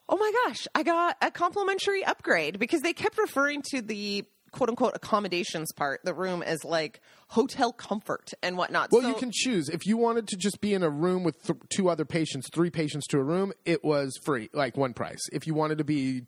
"Oh 0.10 0.18
my 0.18 0.32
gosh, 0.46 0.68
I 0.76 0.84
got 0.84 1.18
a 1.22 1.32
complimentary 1.32 2.04
upgrade," 2.04 2.60
because 2.60 2.82
they 2.82 2.94
kept 2.94 3.18
referring 3.18 3.62
to 3.72 3.82
the 3.82 4.26
quote 4.52 4.70
unquote 4.70 4.96
accommodations 4.96 5.72
part, 5.72 6.02
the 6.04 6.14
room, 6.14 6.44
as 6.44 6.64
like 6.64 7.02
hotel 7.34 7.74
comfort 7.74 8.32
and 8.44 8.58
whatnot. 8.58 8.90
Well, 8.92 9.02
So- 9.02 9.08
you 9.08 9.16
can 9.16 9.32
choose. 9.34 9.68
If 9.70 9.86
you 9.86 9.98
wanted 9.98 10.28
to 10.30 10.38
just 10.38 10.62
be 10.62 10.74
in 10.74 10.84
a 10.84 10.90
room 10.90 11.24
with 11.24 11.42
th- 11.44 11.60
two 11.70 11.90
other 11.90 12.06
patients, 12.06 12.48
three 12.54 12.70
patients 12.70 13.08
to 13.08 13.18
a 13.18 13.24
room, 13.24 13.54
it 13.66 13.84
was 13.84 14.18
free, 14.24 14.50
like 14.54 14.78
one 14.78 14.94
price. 14.94 15.22
If 15.32 15.48
you 15.48 15.54
wanted 15.54 15.80
to 15.80 15.84
be 15.84 16.24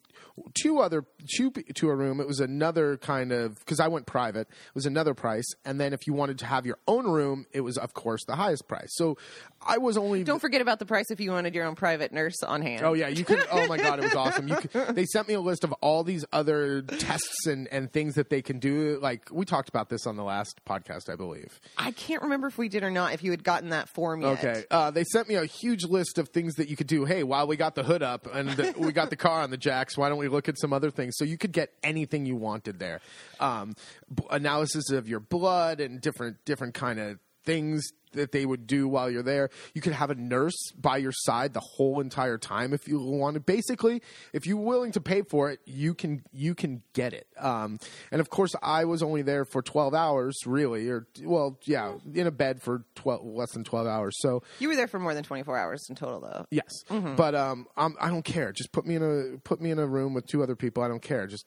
two 0.53 0.79
other 0.79 1.05
two 1.37 1.51
to 1.51 1.89
a 1.89 1.95
room, 1.95 2.19
it 2.19 2.27
was 2.27 2.39
another 2.39 2.97
kind 2.97 3.31
of 3.31 3.57
because 3.59 3.79
I 3.79 3.87
went 3.87 4.05
private. 4.07 4.47
It 4.49 4.75
was 4.75 4.85
another 4.85 5.13
price, 5.13 5.45
and 5.63 5.79
then 5.79 5.93
if 5.93 6.07
you 6.07 6.13
wanted 6.13 6.39
to 6.39 6.45
have 6.45 6.65
your 6.65 6.79
own 6.87 7.05
room, 7.07 7.45
it 7.53 7.61
was 7.61 7.77
of 7.77 7.93
course 7.93 8.25
the 8.25 8.35
highest 8.35 8.67
price. 8.67 8.89
So 8.91 9.17
I 9.61 9.77
was 9.77 9.97
only 9.97 10.23
Don't 10.23 10.39
forget 10.41 10.61
about 10.61 10.79
the 10.79 10.85
price 10.85 11.11
if 11.11 11.19
you 11.19 11.31
wanted 11.31 11.53
your 11.55 11.65
own 11.65 11.75
private 11.75 12.11
nurse 12.11 12.41
on 12.43 12.61
hand. 12.63 12.83
Oh 12.83 12.93
yeah, 12.93 13.07
you 13.07 13.23
could. 13.23 13.43
Oh 13.51 13.67
my 13.67 13.77
god, 13.77 13.99
it 13.99 14.05
was 14.05 14.15
awesome. 14.15 14.47
You 14.47 14.55
could, 14.55 14.95
they 14.95 15.05
sent 15.05 15.27
me 15.27 15.35
a 15.35 15.39
list 15.41 15.63
of 15.63 15.71
all 15.81 16.03
these 16.03 16.25
other 16.33 16.81
tests 16.81 17.45
and, 17.47 17.67
and 17.69 17.91
things 17.93 18.15
that 18.15 18.29
they 18.29 18.41
can 18.41 18.59
do. 18.59 18.99
Like 19.01 19.29
we 19.31 19.45
talked 19.45 19.69
about 19.69 19.89
this 19.89 20.05
on 20.07 20.15
the 20.17 20.23
last 20.23 20.59
podcast, 20.65 20.94
I 21.09 21.15
believe. 21.15 21.59
I 21.77 21.91
can't 21.91 22.23
remember 22.23 22.47
if 22.47 22.57
we 22.57 22.69
did 22.69 22.83
or 22.83 22.91
not. 22.91 23.13
If 23.13 23.23
you 23.23 23.31
had 23.31 23.43
gotten 23.43 23.69
that 23.69 23.89
form 23.89 24.21
yet. 24.21 24.43
Okay. 24.43 24.63
Uh, 24.71 24.91
they 24.91 25.03
sent 25.03 25.27
me 25.27 25.35
a 25.35 25.45
huge 25.45 25.83
list 25.83 26.17
of 26.17 26.29
things 26.29 26.55
that 26.55 26.69
you 26.69 26.75
could 26.75 26.87
do. 26.87 27.05
Hey, 27.05 27.23
while 27.23 27.47
we 27.47 27.57
got 27.57 27.75
the 27.75 27.83
hood 27.83 28.03
up 28.03 28.27
and 28.33 28.49
the, 28.49 28.73
we 28.77 28.91
got 28.91 29.09
the 29.09 29.15
car 29.15 29.41
on 29.41 29.49
the 29.49 29.57
jacks, 29.57 29.97
why 29.97 30.09
don't 30.09 30.17
we 30.17 30.27
look 30.27 30.47
at 30.49 30.59
some 30.59 30.73
other 30.73 30.91
things? 30.91 31.15
So 31.17 31.25
you 31.25 31.37
could 31.37 31.51
get 31.51 31.71
anything 31.83 32.25
you 32.25 32.35
wanted 32.35 32.79
there. 32.79 33.01
Um, 33.39 33.75
b- 34.13 34.23
analysis 34.29 34.91
of 34.91 35.07
your 35.07 35.19
blood 35.19 35.79
and 35.79 35.99
different 36.01 36.37
different 36.45 36.73
kind 36.73 36.99
of 36.99 37.19
things 37.45 37.87
that 38.13 38.31
they 38.31 38.45
would 38.45 38.65
do 38.65 38.87
while 38.87 39.09
you're 39.09 39.21
there. 39.23 39.49
You 39.73 39.81
could 39.81 39.91
have 39.93 40.09
a 40.09 40.15
nurse 40.15 40.71
by 40.77 40.97
your 40.97 41.11
side 41.11 41.53
the 41.53 41.59
whole 41.59 41.99
entire 41.99 42.37
time 42.37 42.73
if 42.73 42.87
you 42.87 42.97
wanted. 42.99 43.45
Basically, 43.45 44.01
if 44.33 44.45
you're 44.45 44.57
willing 44.57 44.93
to 44.93 45.01
pay 45.01 45.21
for 45.21 45.51
it, 45.51 45.59
you 45.65 45.93
can 45.93 46.23
you 46.31 46.55
can 46.55 46.81
get 46.93 47.13
it. 47.13 47.27
Um, 47.37 47.77
and 48.11 48.21
of 48.21 48.29
course, 48.29 48.55
I 48.61 48.85
was 48.85 49.03
only 49.03 49.21
there 49.21 49.43
for 49.45 49.61
12 49.61 49.93
hours, 49.93 50.35
really, 50.45 50.87
or 50.89 51.07
well, 51.23 51.59
yeah, 51.65 51.93
in 52.13 52.25
a 52.27 52.31
bed 52.31 52.61
for 52.61 52.85
12 52.95 53.25
less 53.25 53.51
than 53.51 53.63
12 53.63 53.85
hours. 53.85 54.13
So 54.19 54.43
You 54.59 54.69
were 54.69 54.75
there 54.75 54.87
for 54.87 54.99
more 54.99 55.13
than 55.13 55.23
24 55.23 55.57
hours 55.57 55.85
in 55.89 55.95
total, 55.95 56.21
though. 56.21 56.45
Yes, 56.51 56.71
but 57.17 57.35
um, 57.35 57.67
I'm, 57.75 57.95
I 57.99 58.09
don't 58.09 58.23
care. 58.25 58.51
Just 58.53 58.71
put 58.71 58.85
me 58.85 58.95
in 58.95 59.03
a 59.03 59.37
put 59.39 59.59
me 59.61 59.71
in 59.71 59.79
a 59.79 59.85
room 59.85 60.13
with 60.13 60.25
two 60.25 60.41
other 60.41 60.55
people. 60.55 60.83
I 60.83 60.87
don't 60.87 61.01
care. 61.01 61.27
Just 61.27 61.45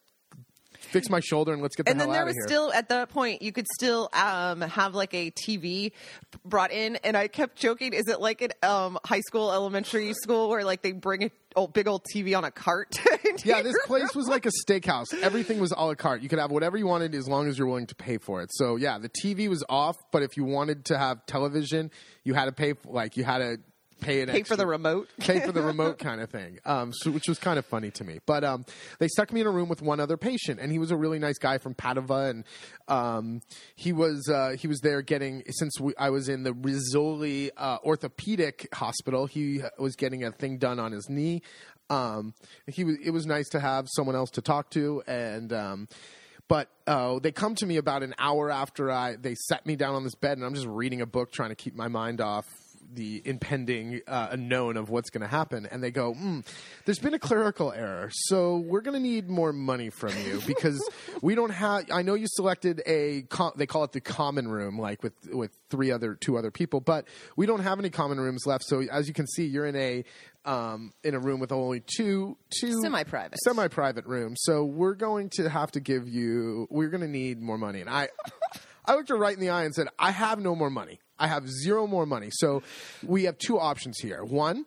fix 0.79 1.11
my 1.11 1.21
shoulder 1.21 1.53
and 1.53 1.63
let's 1.63 1.77
get 1.77 1.87
the 1.87 1.91
and 1.93 2.01
hell 2.01 2.09
then 2.09 2.13
there 2.13 2.23
out 2.23 2.29
of 2.29 2.35
was 2.35 2.37
here. 2.37 2.47
still 2.47 2.73
at 2.73 2.89
that 2.89 3.11
point 3.11 3.43
you 3.43 3.53
could 3.53 3.67
still 3.75 4.09
um, 4.13 4.61
have 4.61 4.95
like 4.95 5.15
a 5.15 5.31
TV 5.31 5.93
brought 6.45 6.73
in, 6.73 6.97
and 6.97 7.17
I 7.17 7.29
kept 7.29 7.57
joking, 7.57 7.93
is 7.93 8.09
it 8.09 8.21
like 8.21 8.43
at 8.43 8.63
um, 8.65 8.99
high 9.05 9.21
school, 9.21 9.53
elementary 9.53 10.13
school, 10.15 10.49
where 10.49 10.65
like 10.65 10.83
they 10.83 10.93
bring 10.93 11.25
a 11.25 11.31
old, 11.57 11.73
big 11.73 11.89
old 11.89 12.03
TV 12.15 12.37
on 12.37 12.45
a 12.45 12.51
cart? 12.51 12.99
yeah, 13.45 13.63
this 13.63 13.77
place 13.87 14.15
was 14.15 14.29
like 14.29 14.47
a 14.47 14.51
steakhouse. 14.67 15.13
Everything 15.23 15.61
was 15.61 15.73
a 15.73 15.85
la 15.85 15.95
carte. 15.95 16.23
You 16.23 16.29
could 16.29 16.39
have 16.39 16.51
whatever 16.51 16.77
you 16.77 16.87
wanted 16.87 17.15
as 17.15 17.29
long 17.29 17.49
as 17.49 17.59
you're 17.59 17.67
willing 17.67 17.87
to 17.89 17.95
pay 17.95 18.19
for 18.19 18.43
it. 18.43 18.51
So 18.53 18.77
yeah, 18.77 18.99
the 18.99 19.11
TV 19.11 19.49
was 19.49 19.65
off, 19.69 19.97
but 20.13 20.23
if 20.23 20.37
you 20.37 20.45
wanted 20.45 20.87
to 20.87 20.99
have 20.99 21.25
television, 21.27 21.91
you 22.25 22.35
had 22.35 22.47
to 22.47 22.53
pay. 22.53 22.75
Like 22.85 23.17
you 23.17 23.25
had 23.25 23.39
to 23.39 23.61
pay 24.01 24.23
an 24.23 24.29
pay 24.29 24.43
for 24.43 24.57
the 24.57 24.67
remote. 24.67 25.09
pay 25.19 25.41
for 25.41 25.53
the 25.53 25.63
remote 25.63 25.99
kind 25.99 26.21
of 26.21 26.31
thing, 26.31 26.59
um, 26.65 26.93
so, 26.93 27.11
which 27.11 27.29
was 27.29 27.39
kind 27.39 27.59
of 27.59 27.67
funny 27.67 27.91
to 27.93 28.05
me. 28.05 28.21
But 28.27 28.45
um, 28.45 28.65
they 28.99 29.09
stuck 29.09 29.33
me 29.33 29.41
in 29.41 29.47
a 29.47 29.51
room 29.51 29.69
with 29.69 29.83
one 29.83 30.01
other 30.01 30.17
patient, 30.17 30.61
and 30.61 30.73
he 30.73 30.79
was 30.79 30.91
a 30.91 30.97
really 30.97 31.19
nice 31.19 31.39
guy 31.39 31.59
from 31.59 31.75
Padova, 31.75 32.31
and 32.31 32.45
um, 32.89 33.41
he 33.77 33.93
was 33.93 34.29
uh, 34.29 34.57
he 34.59 34.67
was 34.67 34.81
there 34.81 35.03
getting 35.03 35.43
since 35.51 35.79
we, 35.81 35.95
I 35.99 36.11
was 36.11 36.29
in 36.29 36.43
the 36.43 36.53
Rizzoli 36.53 37.51
uh, 37.57 37.79
orthopedic 37.85 38.69
hospital, 38.73 39.27
he 39.27 39.63
was 39.79 39.97
getting 39.97 40.25
a 40.25 40.33
thing 40.33 40.59
done 40.59 40.79
on 40.79 40.93
his 40.93 41.09
knee. 41.09 41.43
Um, 41.91 42.35
he 42.67 42.85
was 42.85 42.97
it 43.05 43.11
was 43.11 43.27
nice 43.27 43.49
to 43.51 43.61
have 43.61 43.87
someone 43.91 44.17
else 44.17 44.31
to 44.31 44.43
talk 44.43 44.71
to, 44.71 45.03
and. 45.07 45.53
Um, 45.53 45.89
but 46.49 46.71
uh, 46.87 47.19
they 47.19 47.31
come 47.31 47.55
to 47.57 47.67
me 47.67 47.77
about 47.77 48.03
an 48.03 48.15
hour 48.19 48.51
after 48.51 48.91
I 48.91 49.17
they 49.17 49.35
set 49.35 49.67
me 49.67 49.77
down 49.77 49.95
on 49.95 50.03
this 50.03 50.15
bed, 50.15 50.39
and 50.39 50.47
I'm 50.47 50.55
just 50.55 50.67
reading 50.67 51.03
a 51.03 51.07
book, 51.07 51.31
trying 51.31 51.51
to 51.51 51.55
keep 51.55 51.75
my 51.75 51.89
mind 51.89 52.23
off 52.23 52.47
the 52.93 53.23
impending 53.25 54.01
uh, 54.07 54.29
unknown 54.31 54.77
of 54.77 54.89
what's 54.91 55.11
going 55.11 55.21
to 55.23 55.27
happen. 55.29 55.67
And 55.71 55.83
they 55.83 55.91
go, 55.91 56.15
mm, 56.15 56.45
"There's 56.85 56.99
been 56.99 57.15
a 57.15 57.19
clerical 57.19 57.73
error, 57.73 58.11
so 58.13 58.59
we're 58.59 58.81
going 58.81 58.95
to 58.95 59.01
need 59.01 59.29
more 59.29 59.53
money 59.53 59.91
from 59.91 60.13
you 60.25 60.41
because 60.47 60.81
we 61.23 61.35
don't 61.35 61.51
have. 61.51 61.87
I 61.93 62.03
know 62.03 62.15
you 62.15 62.27
selected 62.29 62.83
a 62.87 63.23
com- 63.23 63.53
they 63.57 63.67
call 63.67 63.85
it 63.85 63.93
the 63.93 64.01
common 64.01 64.49
room, 64.49 64.79
like 64.79 65.03
with 65.03 65.15
with 65.33 65.51
three 65.71 65.91
other 65.91 66.15
two 66.15 66.37
other 66.39 66.51
people, 66.51 66.81
but 66.81 67.07
we 67.37 67.47
don't 67.47 67.61
have 67.61 67.79
any 67.79 67.91
common 67.91 68.19
rooms 68.19 68.45
left. 68.47 68.65
So 68.65 68.81
as 68.91 69.09
you 69.09 69.15
can 69.15 69.27
see, 69.27 69.45
you're 69.47 69.67
in 69.67 69.77
a 69.77 70.05
um, 70.45 70.93
in 71.05 71.15
a 71.15 71.19
room 71.19 71.41
with 71.41 71.53
only 71.53 71.81
two 71.81 72.37
two 72.61 72.81
Semi-private. 72.81 73.39
semi-private 73.45 74.07
room. 74.07 74.35
So 74.37 74.65
we're 74.65 74.95
going 74.95 75.31
to 75.37 75.49
have 75.49 75.71
to 75.73 75.81
give 75.81 76.09
you. 76.09 76.67
We're 76.71 76.89
going 76.89 77.03
to 77.03 77.09
need 77.09 77.41
more 77.43 77.59
money. 77.59 77.81
And 77.81 77.91
I, 77.91 78.09
I 78.87 78.95
looked 78.95 79.11
her 79.11 79.17
right 79.17 79.35
in 79.35 79.41
the 79.41 79.51
eye 79.51 79.65
and 79.65 79.75
said, 79.75 79.89
"I 79.99 80.11
have 80.11 80.39
no 80.39 80.55
more 80.55 80.71
money. 80.71 81.01
I 81.19 81.27
have 81.27 81.49
zero 81.49 81.87
more 81.87 82.07
money. 82.07 82.29
So 82.33 82.63
we 83.03 83.25
have 83.25 83.39
two 83.39 83.59
options 83.59 83.99
here. 83.99 84.25
One." 84.25 84.67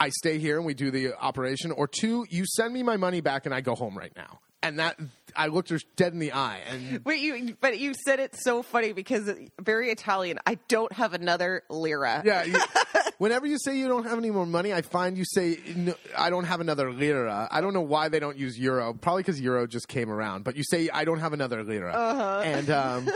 I 0.00 0.08
stay 0.08 0.38
here 0.38 0.56
and 0.56 0.66
we 0.66 0.74
do 0.74 0.90
the 0.90 1.14
operation, 1.14 1.70
or 1.70 1.86
two, 1.86 2.26
you 2.28 2.44
send 2.46 2.74
me 2.74 2.82
my 2.82 2.96
money 2.96 3.20
back 3.20 3.46
and 3.46 3.54
I 3.54 3.60
go 3.60 3.76
home 3.76 3.96
right 3.96 4.12
now. 4.16 4.40
And 4.60 4.80
that 4.80 4.98
I 5.36 5.46
looked 5.46 5.68
her 5.70 5.78
dead 5.94 6.12
in 6.12 6.18
the 6.18 6.32
eye, 6.32 6.60
and 6.68 7.04
Wait, 7.04 7.20
you 7.20 7.56
but 7.60 7.78
you 7.78 7.94
said 8.04 8.18
it 8.18 8.34
so 8.34 8.62
funny 8.62 8.92
because 8.92 9.30
very 9.60 9.90
Italian. 9.90 10.40
I 10.46 10.58
don't 10.68 10.92
have 10.92 11.14
another 11.14 11.62
lira. 11.70 12.22
Yeah. 12.24 12.44
You, 12.44 12.58
whenever 13.18 13.46
you 13.46 13.58
say 13.58 13.76
you 13.78 13.88
don't 13.88 14.04
have 14.04 14.18
any 14.18 14.30
more 14.30 14.46
money, 14.46 14.72
I 14.72 14.82
find 14.82 15.16
you 15.16 15.24
say 15.24 15.58
no, 15.76 15.94
I 16.16 16.30
don't 16.30 16.44
have 16.44 16.60
another 16.60 16.92
lira. 16.92 17.48
I 17.50 17.60
don't 17.60 17.74
know 17.74 17.80
why 17.82 18.08
they 18.08 18.20
don't 18.20 18.36
use 18.36 18.58
euro. 18.58 18.94
Probably 18.94 19.22
because 19.22 19.40
euro 19.40 19.66
just 19.66 19.88
came 19.88 20.10
around. 20.10 20.44
But 20.44 20.56
you 20.56 20.64
say 20.64 20.88
I 20.92 21.04
don't 21.04 21.20
have 21.20 21.32
another 21.32 21.62
lira, 21.64 21.92
Uh-huh. 21.92 22.42
and 22.44 22.70
um, 22.70 23.08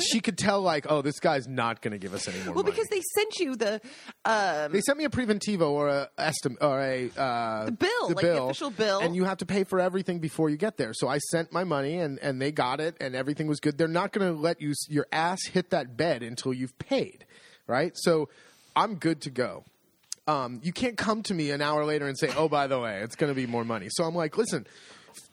she 0.00 0.20
could 0.20 0.38
tell 0.38 0.60
like, 0.62 0.86
oh, 0.88 1.02
this 1.02 1.20
guy's 1.20 1.48
not 1.48 1.82
going 1.82 1.92
to 1.92 1.98
give 1.98 2.14
us 2.14 2.28
any 2.28 2.38
more 2.44 2.54
Well, 2.54 2.64
money. 2.64 2.72
because 2.74 2.88
they 2.88 3.00
sent 3.14 3.38
you 3.38 3.56
the 3.56 3.80
um, 4.24 4.72
they 4.72 4.80
sent 4.80 4.98
me 4.98 5.04
a 5.04 5.10
preventivo 5.10 5.70
or 5.70 5.88
a 5.88 6.08
estim- 6.18 6.56
or 6.60 6.80
a 6.80 7.10
uh, 7.16 7.64
the 7.66 7.72
bill, 7.72 8.08
like 8.08 8.20
the 8.20 8.42
official 8.42 8.70
bill. 8.70 9.00
and 9.00 9.14
you 9.16 9.24
have 9.24 9.38
to 9.38 9.46
pay 9.46 9.64
for 9.64 9.80
everything 9.80 10.18
before 10.18 10.50
you 10.50 10.56
get 10.56 10.76
there. 10.76 10.92
So 10.94 11.08
I 11.08 11.18
sent 11.18 11.52
my 11.52 11.64
money, 11.64 11.98
and 11.98 12.18
and 12.20 12.40
they 12.40 12.52
got 12.52 12.80
it, 12.80 12.96
and 13.00 13.14
everything 13.14 13.46
was 13.46 13.60
good. 13.60 13.78
They're 13.78 13.88
not 13.88 14.12
going 14.12 14.32
to 14.34 14.38
let 14.40 14.60
you 14.60 14.74
your 14.88 15.06
ass 15.12 15.44
hit 15.46 15.70
that 15.70 15.96
bed 15.96 16.22
until 16.22 16.52
you've 16.52 16.78
paid, 16.78 17.24
right? 17.66 17.92
So 17.94 18.28
I'm 18.76 18.96
good 18.96 19.22
to 19.22 19.30
go. 19.30 19.64
Um, 20.26 20.60
you 20.62 20.72
can't 20.72 20.96
come 20.96 21.22
to 21.24 21.34
me 21.34 21.50
an 21.50 21.60
hour 21.60 21.84
later 21.84 22.06
and 22.06 22.18
say, 22.18 22.30
"Oh, 22.36 22.48
by 22.48 22.66
the 22.66 22.78
way, 22.78 23.00
it's 23.02 23.16
going 23.16 23.30
to 23.30 23.34
be 23.34 23.46
more 23.46 23.64
money." 23.64 23.88
So 23.90 24.04
I'm 24.04 24.14
like, 24.14 24.36
"Listen, 24.38 24.66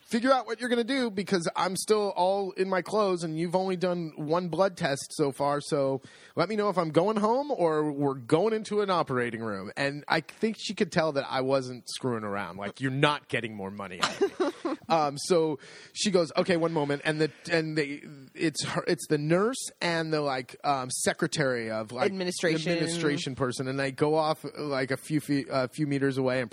figure 0.07 0.31
out 0.31 0.47
what 0.47 0.59
you're 0.59 0.69
going 0.69 0.85
to 0.85 0.93
do 0.93 1.11
because 1.11 1.49
I'm 1.55 1.75
still 1.75 2.13
all 2.15 2.51
in 2.51 2.69
my 2.69 2.81
clothes 2.81 3.23
and 3.23 3.37
you've 3.37 3.55
only 3.55 3.75
done 3.75 4.13
one 4.15 4.47
blood 4.47 4.77
test 4.77 5.11
so 5.11 5.31
far. 5.33 5.59
So 5.59 6.01
let 6.35 6.47
me 6.47 6.55
know 6.55 6.69
if 6.69 6.77
I'm 6.77 6.91
going 6.91 7.17
home 7.17 7.51
or 7.51 7.91
we're 7.91 8.13
going 8.13 8.53
into 8.53 8.79
an 8.81 8.89
operating 8.89 9.41
room. 9.41 9.71
And 9.75 10.05
I 10.07 10.21
think 10.21 10.55
she 10.59 10.73
could 10.73 10.93
tell 10.93 11.11
that 11.13 11.25
I 11.29 11.41
wasn't 11.41 11.89
screwing 11.89 12.23
around. 12.23 12.57
Like 12.57 12.79
you're 12.79 12.89
not 12.89 13.27
getting 13.27 13.53
more 13.53 13.69
money 13.69 13.99
out 14.01 14.21
of 14.21 14.39
me. 14.39 14.75
um, 14.89 15.17
so 15.17 15.59
she 15.91 16.09
goes, 16.09 16.31
okay, 16.37 16.55
one 16.55 16.71
moment. 16.71 17.01
And 17.03 17.19
the, 17.19 17.31
and 17.51 17.77
the, 17.77 18.01
it's 18.33 18.63
her, 18.63 18.85
it's 18.87 19.07
the 19.07 19.17
nurse 19.17 19.71
and 19.81 20.13
the 20.13 20.21
like, 20.21 20.55
um, 20.63 20.89
secretary 20.89 21.69
of 21.69 21.91
like 21.91 22.05
Administration. 22.05 22.71
administration 22.71 23.35
person. 23.35 23.67
And 23.67 23.77
they 23.77 23.91
go 23.91 24.15
off 24.15 24.45
like 24.57 24.91
a 24.91 24.97
few 24.97 25.19
feet, 25.19 25.47
a 25.51 25.67
few 25.67 25.85
meters 25.85 26.17
away 26.17 26.41
and 26.41 26.51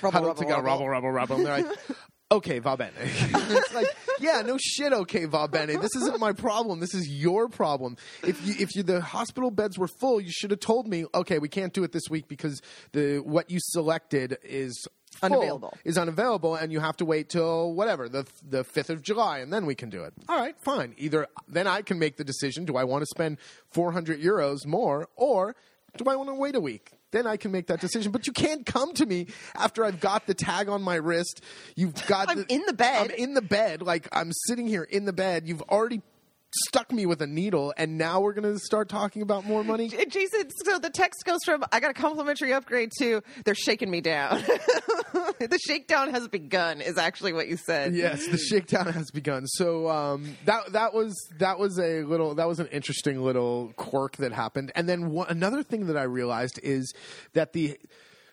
Rubble, 0.00 0.22
rubble, 0.22 0.44
rubble. 0.44 0.62
rubble, 0.62 0.88
rubble, 0.88 1.10
rubble. 1.10 1.36
And 1.36 1.46
they're 1.46 1.62
like, 1.62 1.78
okay, 2.30 2.58
va 2.58 2.76
bene. 2.76 2.92
it's 2.98 3.74
like, 3.74 3.86
yeah, 4.20 4.42
no 4.42 4.56
shit, 4.58 4.92
okay, 4.92 5.24
va 5.24 5.48
bene. 5.48 5.78
This 5.80 5.94
isn't 5.96 6.20
my 6.20 6.32
problem. 6.32 6.80
This 6.80 6.94
is 6.94 7.08
your 7.08 7.48
problem. 7.48 7.96
If 8.22 8.44
you, 8.46 8.54
if 8.58 8.74
you, 8.74 8.82
the 8.82 9.00
hospital 9.00 9.50
beds 9.50 9.78
were 9.78 9.88
full, 9.88 10.20
you 10.20 10.30
should 10.30 10.50
have 10.50 10.60
told 10.60 10.86
me, 10.86 11.04
okay, 11.14 11.38
we 11.38 11.48
can't 11.48 11.72
do 11.72 11.84
it 11.84 11.92
this 11.92 12.08
week 12.10 12.28
because 12.28 12.60
the 12.92 13.18
what 13.18 13.50
you 13.50 13.58
selected 13.60 14.38
is 14.42 14.86
full, 15.20 15.32
Unavailable. 15.32 15.76
is 15.84 15.98
unavailable, 15.98 16.54
and 16.54 16.72
you 16.72 16.80
have 16.80 16.96
to 16.98 17.04
wait 17.04 17.28
till 17.28 17.72
whatever 17.72 18.08
the 18.08 18.26
the 18.48 18.64
fifth 18.64 18.90
of 18.90 19.02
July, 19.02 19.38
and 19.38 19.52
then 19.52 19.66
we 19.66 19.74
can 19.74 19.90
do 19.90 20.04
it. 20.04 20.12
All 20.28 20.38
right, 20.38 20.58
fine. 20.60 20.94
Either 20.98 21.26
then 21.48 21.66
I 21.66 21.82
can 21.82 21.98
make 21.98 22.16
the 22.16 22.24
decision: 22.24 22.64
do 22.64 22.76
I 22.76 22.84
want 22.84 23.02
to 23.02 23.06
spend 23.06 23.38
four 23.70 23.92
hundred 23.92 24.20
euros 24.20 24.66
more, 24.66 25.08
or 25.16 25.56
do 25.96 26.04
I 26.08 26.16
want 26.16 26.28
to 26.28 26.34
wait 26.34 26.54
a 26.54 26.60
week? 26.60 26.92
Then 27.10 27.26
I 27.26 27.36
can 27.36 27.52
make 27.52 27.68
that 27.68 27.80
decision. 27.80 28.12
But 28.12 28.26
you 28.26 28.32
can't 28.32 28.66
come 28.66 28.92
to 28.94 29.06
me 29.06 29.26
after 29.54 29.84
I've 29.84 30.00
got 30.00 30.26
the 30.26 30.34
tag 30.34 30.68
on 30.68 30.82
my 30.82 30.96
wrist. 30.96 31.42
You've 31.74 31.94
got 32.06 32.30
I'm 32.30 32.44
in 32.48 32.62
the 32.66 32.72
bed. 32.72 33.10
I'm 33.10 33.10
in 33.10 33.34
the 33.34 33.42
bed. 33.42 33.82
Like 33.82 34.08
I'm 34.12 34.30
sitting 34.46 34.66
here 34.66 34.82
in 34.82 35.04
the 35.04 35.12
bed. 35.12 35.48
You've 35.48 35.62
already 35.62 36.02
stuck 36.50 36.92
me 36.92 37.06
with 37.06 37.22
a 37.22 37.26
needle, 37.26 37.72
and 37.76 37.98
now 37.98 38.20
we're 38.20 38.32
going 38.32 38.52
to 38.52 38.58
start 38.58 38.88
talking 38.88 39.22
about 39.22 39.44
more 39.44 39.62
money. 39.64 39.88
Jason, 39.88 40.50
so 40.64 40.78
the 40.78 40.90
text 40.90 41.24
goes 41.24 41.40
from 41.44 41.64
"I 41.72 41.80
got 41.80 41.90
a 41.90 41.94
complimentary 41.94 42.52
upgrade" 42.52 42.92
to 42.98 43.22
"They're 43.44 43.54
shaking 43.54 43.90
me 43.90 44.00
down." 44.00 44.42
the 44.42 45.58
shakedown 45.66 46.10
has 46.10 46.28
begun. 46.28 46.80
Is 46.80 46.98
actually 46.98 47.32
what 47.32 47.48
you 47.48 47.56
said. 47.56 47.94
yes, 47.94 48.26
the 48.26 48.38
shakedown 48.38 48.86
has 48.92 49.10
begun. 49.10 49.46
So 49.46 49.88
um, 49.88 50.36
that 50.44 50.72
that 50.72 50.94
was 50.94 51.14
that 51.38 51.58
was 51.58 51.78
a 51.78 52.02
little 52.02 52.34
that 52.36 52.48
was 52.48 52.60
an 52.60 52.68
interesting 52.68 53.22
little 53.22 53.72
quirk 53.76 54.16
that 54.16 54.32
happened. 54.32 54.72
And 54.74 54.88
then 54.88 55.10
one, 55.10 55.28
another 55.28 55.62
thing 55.62 55.86
that 55.86 55.96
I 55.96 56.04
realized 56.04 56.58
is 56.62 56.92
that 57.34 57.52
the 57.52 57.78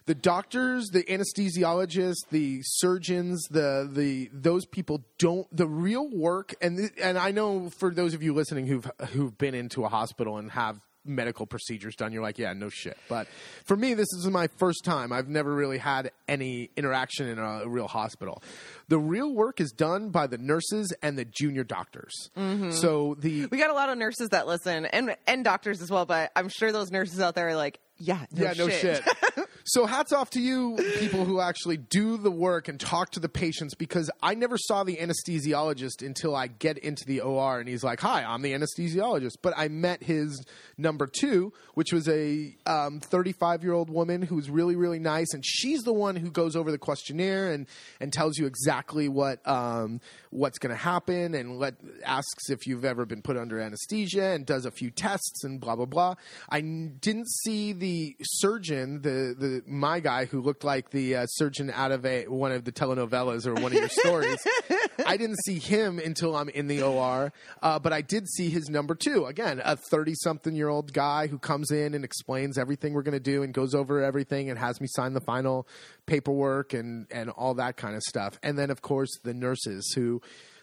the 0.06 0.16
doctors, 0.16 0.90
the 0.90 1.04
anesthesiologists, 1.04 2.28
the 2.30 2.62
surgeons, 2.64 3.44
the 3.50 3.90
the 3.92 4.30
those 4.32 4.66
people 4.66 5.04
don't 5.18 5.48
the 5.56 5.68
real 5.68 6.10
work 6.10 6.54
and 6.62 6.78
th- 6.78 6.92
and 7.02 7.18
I 7.18 7.32
know 7.32 7.70
for 7.70 7.94
those 7.94 8.14
of 8.14 8.22
you 8.22 8.34
listening 8.34 8.68
who've 8.68 8.90
who've 9.10 9.38
been 9.38 9.56
into 9.56 9.84
a 9.84 9.90
hospital 9.90 10.38
and 10.38 10.52
have 10.52 10.80
medical 11.08 11.46
procedures 11.46 11.96
done 11.96 12.12
you're 12.12 12.24
like 12.24 12.40
yeah 12.40 12.52
no 12.54 12.68
shit. 12.68 12.98
But 13.08 13.28
for 13.64 13.78
me 13.78 13.94
this 13.94 14.08
is 14.14 14.28
my 14.28 14.48
first 14.58 14.84
time. 14.84 15.12
I've 15.12 15.28
never 15.28 15.54
really 15.54 15.78
had 15.78 16.12
any 16.28 16.72
interaction 16.76 17.28
in 17.28 17.38
a 17.38 17.68
real 17.68 17.88
hospital. 17.88 18.42
The 18.88 18.98
real 18.98 19.34
work 19.34 19.62
is 19.62 19.72
done 19.72 20.10
by 20.10 20.26
the 20.28 20.40
nurses 20.40 20.94
and 21.04 21.18
the 21.18 21.26
junior 21.26 21.64
doctors. 21.64 22.32
Mm-hmm. 22.36 22.72
So 22.72 23.16
the 23.20 23.46
We 23.46 23.60
got 23.60 23.70
a 23.70 23.76
lot 23.76 23.90
of 23.90 23.98
nurses 24.00 24.30
that 24.30 24.48
listen, 24.48 24.86
and 24.86 25.16
and 25.28 25.44
doctors 25.44 25.82
as 25.82 25.92
well. 25.92 26.06
But 26.06 26.32
I'm 26.36 26.50
sure 26.50 26.72
those 26.72 26.92
nurses 26.92 27.20
out 27.20 27.36
there 27.36 27.50
are 27.50 27.56
like, 27.56 27.80
"Yeah, 27.98 28.26
no 28.32 28.44
yeah, 28.44 28.54
no 28.58 28.70
shit. 28.70 29.04
So 29.68 29.88
hats 29.88 30.14
off 30.14 30.30
to 30.32 30.40
you 30.40 30.78
people 31.00 31.26
who 31.26 31.40
actually 31.40 31.78
do 31.78 32.18
the 32.18 32.30
work 32.30 32.68
and 32.68 32.80
talk 32.80 33.10
to 33.12 33.20
the 33.20 33.28
patients 33.28 33.74
because 33.74 34.12
I 34.22 34.36
never 34.36 34.60
saw 34.60 34.84
the 34.84 34.98
anesthesiologist 34.98 36.06
until 36.06 36.36
I 36.36 36.46
get 36.46 36.78
into 36.78 37.04
the 37.04 37.22
OR 37.22 37.60
and 37.60 37.68
he's 37.68 37.84
like, 37.84 38.00
"Hi, 38.02 38.24
I'm 38.24 38.44
the 38.44 38.54
anesthesiologist." 38.54 39.38
But 39.42 39.56
I 39.58 39.70
met 39.70 40.04
his 40.04 40.46
number 40.78 41.08
2, 41.08 41.52
which 41.74 41.92
was 41.92 42.08
a 42.08 42.56
35-year-old 42.68 43.90
woman 43.90 44.22
who's 44.22 44.52
really 44.52 44.76
really 44.76 45.00
nice 45.00 45.34
and 45.34 45.44
she's 45.44 45.82
the 45.82 45.94
one 45.94 46.16
who 46.16 46.30
goes 46.30 46.56
over 46.56 46.70
the 46.70 46.78
questionnaire 46.78 47.52
and 47.52 47.66
and 48.00 48.14
tells 48.14 48.38
you 48.38 48.46
exactly 48.46 49.10
what 49.10 49.40
um, 49.48 50.00
what's 50.30 50.60
going 50.60 50.76
to 50.76 50.82
happen 50.82 51.34
and 51.34 51.58
let 51.58 51.74
asks 52.06 52.52
if 52.52 52.68
you've 52.68 52.86
ever 52.86 53.04
been 53.08 53.24
put 53.24 53.36
under 53.36 53.60
anesthesia 53.60 54.26
and 54.26 54.46
does 54.46 54.68
a 54.68 54.72
few 54.72 54.92
tests 54.92 55.44
and 55.44 55.60
blah 55.60 55.76
blah 55.76 55.86
blah. 55.86 56.14
I 56.50 56.62
didn't 56.62 57.30
see 57.30 57.74
the 57.74 57.85
surgeon, 58.22 59.02
the 59.02 59.36
the 59.38 59.62
my 59.68 60.00
guy 60.00 60.26
who 60.26 60.42
looked 60.42 60.64
like 60.64 60.90
the 60.90 61.16
uh, 61.16 61.26
surgeon 61.28 61.72
out 61.72 61.92
of 61.92 62.06
a 62.06 62.28
one 62.28 62.52
of 62.52 62.66
the 62.66 62.72
telenovelas 62.72 63.46
or 63.46 63.54
one 63.54 63.72
of 63.72 63.74
your 63.74 63.90
stories. 63.90 64.46
I 65.06 65.18
didn't 65.18 65.38
see 65.46 65.60
him 65.60 66.00
until 66.00 66.36
I'm 66.36 66.50
in 66.50 66.68
the 66.68 66.82
OR, 66.82 67.32
uh, 67.62 67.80
but 67.80 67.94
I 67.94 68.02
did 68.02 68.28
see 68.28 68.50
his 68.50 68.70
number 68.70 68.96
two. 68.96 69.26
Again, 69.26 69.62
a 69.64 69.76
thirty-something-year-old 69.76 70.94
guy 70.94 71.28
who 71.28 71.40
comes 71.40 71.72
in 71.72 71.94
and 71.94 72.04
explains 72.04 72.58
everything 72.58 72.94
we're 72.94 73.04
going 73.04 73.14
to 73.14 73.20
do 73.20 73.44
and 73.44 73.54
goes 73.54 73.76
over 73.76 74.04
everything 74.04 74.50
and 74.50 74.60
has 74.60 74.80
me 74.82 74.88
sign 74.90 75.14
the 75.14 75.22
final 75.22 75.68
paperwork 76.06 76.74
and 76.74 77.08
and 77.12 77.30
all 77.30 77.54
that 77.56 77.78
kind 77.78 77.96
of 77.96 78.04
stuff. 78.04 78.40
And 78.44 78.58
then, 78.58 78.72
of 78.72 78.82
course, 78.82 79.10
the 79.24 79.34
nurses 79.34 79.94
who 79.96 80.22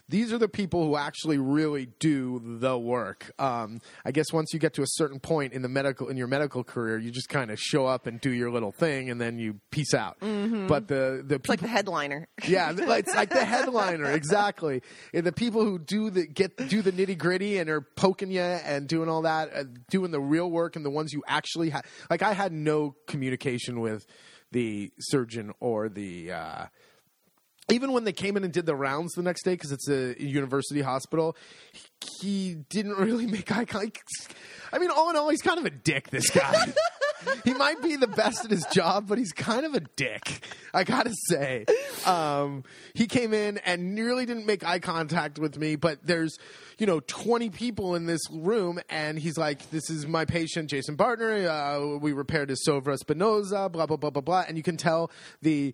these 0.09 0.33
are 0.33 0.37
the 0.37 0.49
people 0.49 0.85
who 0.85 0.97
actually 0.97 1.37
really 1.37 1.87
do 1.99 2.41
the 2.59 2.77
work. 2.77 3.31
Um, 3.39 3.79
I 4.03 4.11
guess 4.11 4.33
once 4.33 4.53
you 4.53 4.59
get 4.59 4.73
to 4.73 4.81
a 4.81 4.87
certain 4.87 5.19
point 5.19 5.53
in 5.53 5.61
the 5.61 5.69
medical 5.69 6.09
in 6.09 6.17
your 6.17 6.27
medical 6.27 6.63
career, 6.63 6.97
you 6.97 7.09
just 7.09 7.29
kind 7.29 7.49
of 7.49 7.59
show 7.59 7.85
up 7.85 8.05
and 8.05 8.19
do 8.19 8.29
your 8.29 8.51
little 8.51 8.71
thing, 8.71 9.09
and 9.09 9.19
then 9.19 9.39
you 9.39 9.59
peace 9.71 9.93
out. 9.93 10.17
But 10.19 10.87
the 10.87 11.23
the 11.25 11.35
It's 11.35 11.49
like 11.49 11.61
the 11.61 11.67
headliner. 11.67 12.27
yeah, 12.47 12.73
it's 12.77 13.15
like 13.15 13.29
the 13.29 13.45
headliner 13.45 14.11
exactly. 14.11 14.81
And 15.13 15.25
the 15.25 15.31
people 15.31 15.63
who 15.63 15.79
do 15.79 16.09
the 16.09 16.27
get 16.27 16.57
do 16.69 16.81
the 16.81 16.91
nitty 16.91 17.17
gritty 17.17 17.57
and 17.57 17.69
are 17.69 17.81
poking 17.81 18.29
you 18.29 18.41
and 18.41 18.87
doing 18.87 19.07
all 19.09 19.21
that, 19.23 19.55
uh, 19.55 19.63
doing 19.89 20.11
the 20.11 20.19
real 20.21 20.51
work, 20.51 20.75
and 20.75 20.85
the 20.85 20.89
ones 20.91 21.13
you 21.13 21.23
actually 21.27 21.69
have. 21.69 21.85
Like 22.09 22.21
I 22.21 22.33
had 22.33 22.51
no 22.51 22.95
communication 23.07 23.79
with 23.79 24.05
the 24.51 24.91
surgeon 24.99 25.53
or 25.59 25.87
the. 25.89 26.31
Uh, 26.33 26.65
even 27.69 27.91
when 27.91 28.03
they 28.03 28.11
came 28.11 28.37
in 28.37 28.43
and 28.43 28.51
did 28.51 28.65
the 28.65 28.75
rounds 28.75 29.13
the 29.13 29.23
next 29.23 29.43
day 29.43 29.53
because 29.53 29.71
it's 29.71 29.87
a 29.87 30.21
university 30.21 30.81
hospital, 30.81 31.35
he 32.21 32.55
didn't 32.69 32.97
really 32.97 33.25
make 33.27 33.51
eye 33.51 33.65
contact. 33.65 34.03
I 34.71 34.79
mean, 34.79 34.89
all 34.89 35.09
in 35.09 35.15
all, 35.15 35.29
he's 35.29 35.41
kind 35.41 35.59
of 35.59 35.65
a 35.65 35.69
dick. 35.69 36.09
This 36.09 36.29
guy. 36.29 36.73
he 37.45 37.53
might 37.53 37.81
be 37.81 37.95
the 37.95 38.07
best 38.07 38.43
at 38.43 38.51
his 38.51 38.65
job, 38.71 39.07
but 39.07 39.17
he's 39.17 39.31
kind 39.31 39.65
of 39.65 39.75
a 39.75 39.81
dick. 39.95 40.45
I 40.73 40.83
gotta 40.83 41.13
say, 41.29 41.65
um, 42.05 42.63
he 42.93 43.05
came 43.05 43.33
in 43.33 43.59
and 43.59 43.95
nearly 43.95 44.25
didn't 44.25 44.45
make 44.45 44.65
eye 44.65 44.79
contact 44.79 45.39
with 45.39 45.57
me. 45.57 45.75
But 45.75 46.05
there's, 46.05 46.37
you 46.79 46.87
know, 46.87 46.99
20 47.01 47.49
people 47.51 47.95
in 47.95 48.05
this 48.05 48.21
room, 48.31 48.79
and 48.89 49.17
he's 49.19 49.37
like, 49.37 49.69
"This 49.69 49.89
is 49.89 50.07
my 50.07 50.25
patient, 50.25 50.69
Jason 50.69 50.97
Bartner. 50.97 51.45
Uh, 51.45 51.97
we 51.99 52.13
repaired 52.13 52.49
his 52.49 52.65
sovra 52.67 52.97
spinosa. 52.97 53.71
Blah 53.71 53.85
blah 53.85 53.97
blah 53.97 54.09
blah 54.09 54.21
blah." 54.21 54.45
And 54.47 54.57
you 54.57 54.63
can 54.63 54.77
tell 54.77 55.11
the 55.41 55.73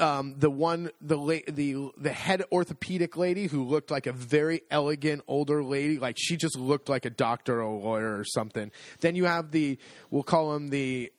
um, 0.00 0.34
the 0.38 0.50
one 0.50 0.90
the 1.00 1.16
la- 1.16 1.46
the 1.46 1.90
the 1.96 2.12
head 2.12 2.42
orthopedic 2.50 3.16
lady 3.16 3.46
who 3.46 3.64
looked 3.64 3.90
like 3.90 4.06
a 4.06 4.12
very 4.12 4.62
elegant 4.70 5.22
older 5.28 5.62
lady, 5.62 5.98
like 5.98 6.16
she 6.18 6.36
just 6.36 6.58
looked 6.58 6.88
like 6.88 7.04
a 7.04 7.10
doctor 7.10 7.58
or 7.58 7.60
a 7.60 7.70
lawyer 7.70 8.18
or 8.18 8.24
something. 8.24 8.70
Then 9.00 9.14
you 9.14 9.26
have 9.26 9.50
the 9.50 9.78
we'll 10.10 10.22
call 10.22 10.54
him 10.54 10.68
the 10.68 11.12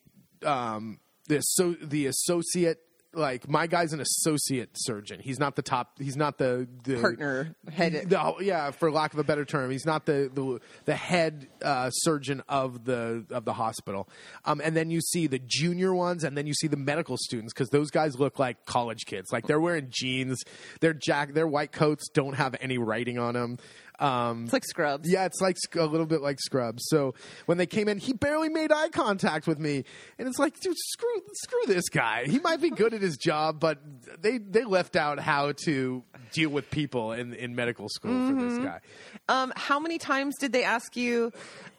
um, 0.45 0.99
the 1.27 1.41
so 1.41 1.73
the 1.73 2.07
associate. 2.07 2.79
Like 3.13 3.49
my 3.49 3.67
guy's 3.67 3.91
an 3.91 3.99
associate 3.99 4.69
surgeon. 4.73 5.19
He's 5.19 5.37
not 5.37 5.57
the 5.57 5.61
top. 5.61 5.99
He's 5.99 6.15
not 6.15 6.37
the, 6.37 6.65
the 6.83 6.97
Partner, 7.01 7.55
head- 7.69 8.09
The, 8.09 8.35
yeah, 8.39 8.71
for 8.71 8.89
lack 8.89 9.11
of 9.13 9.19
a 9.19 9.23
better 9.25 9.43
term, 9.43 9.69
he's 9.69 9.85
not 9.85 10.05
the 10.05 10.31
the, 10.33 10.61
the 10.85 10.95
head 10.95 11.47
uh, 11.61 11.89
surgeon 11.89 12.41
of 12.47 12.85
the 12.85 13.25
of 13.29 13.43
the 13.43 13.51
hospital. 13.53 14.07
Um, 14.45 14.61
and 14.63 14.77
then 14.77 14.89
you 14.89 15.01
see 15.01 15.27
the 15.27 15.39
junior 15.45 15.93
ones, 15.93 16.23
and 16.23 16.37
then 16.37 16.47
you 16.47 16.53
see 16.53 16.67
the 16.67 16.77
medical 16.77 17.17
students 17.17 17.53
because 17.53 17.69
those 17.69 17.91
guys 17.91 18.17
look 18.17 18.39
like 18.39 18.65
college 18.65 19.05
kids. 19.05 19.27
Like 19.33 19.45
they're 19.45 19.59
wearing 19.59 19.87
jeans, 19.89 20.41
their 20.79 20.93
jack, 20.93 21.33
their 21.33 21.47
white 21.47 21.73
coats 21.73 22.07
don't 22.13 22.35
have 22.35 22.55
any 22.61 22.77
writing 22.77 23.19
on 23.19 23.33
them. 23.33 23.57
Um, 24.01 24.45
It's 24.45 24.53
like 24.53 24.65
Scrubs. 24.65 25.07
yeah, 25.07 25.25
it's 25.25 25.39
like 25.39 25.55
a 25.77 25.85
little 25.85 26.07
bit 26.07 26.21
like 26.21 26.39
Scrubs. 26.39 26.83
So 26.87 27.13
when 27.45 27.57
they 27.59 27.67
came 27.67 27.87
in, 27.87 27.99
he 27.99 28.13
barely 28.13 28.49
made 28.49 28.71
eye 28.71 28.89
contact 28.89 29.45
with 29.47 29.59
me, 29.59 29.83
and 30.17 30.27
it's 30.27 30.39
like, 30.39 30.59
dude, 30.59 30.75
screw 30.77 31.21
screw 31.43 31.61
this 31.67 31.87
guy. 31.89 32.25
He 32.25 32.39
might 32.39 32.59
be 32.61 32.71
good 32.71 32.93
at 32.95 33.01
his 33.01 33.15
job, 33.17 33.59
but 33.59 33.77
they 34.19 34.39
they 34.39 34.63
left 34.63 34.95
out 34.95 35.19
how 35.19 35.51
to 35.65 36.03
deal 36.33 36.49
with 36.49 36.69
people 36.71 37.11
in 37.13 37.33
in 37.35 37.55
medical 37.55 37.87
school 37.89 38.27
for 38.27 38.33
this 38.41 38.57
guy. 38.57 38.79
Um, 39.29 39.53
how 39.55 39.79
many 39.79 39.97
times 39.99 40.35
did 40.39 40.51
they 40.51 40.63
ask 40.63 40.97
you? 40.97 41.31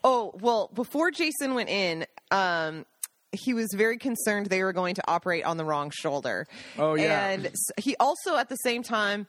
Oh, 0.03 0.33
well, 0.39 0.69
before 0.73 1.11
Jason 1.11 1.53
went 1.55 1.69
in, 1.69 2.05
um, 2.31 2.85
he 3.33 3.53
was 3.53 3.69
very 3.73 3.97
concerned 3.97 4.45
they 4.45 4.63
were 4.63 4.73
going 4.73 4.95
to 4.95 5.03
operate 5.07 5.43
on 5.43 5.57
the 5.57 5.65
wrong 5.65 5.91
shoulder. 5.91 6.47
Oh, 6.77 6.95
yeah. 6.95 7.29
and 7.29 7.51
he 7.77 7.95
also 7.99 8.37
at 8.37 8.49
the 8.49 8.55
same 8.57 8.83
time. 8.83 9.27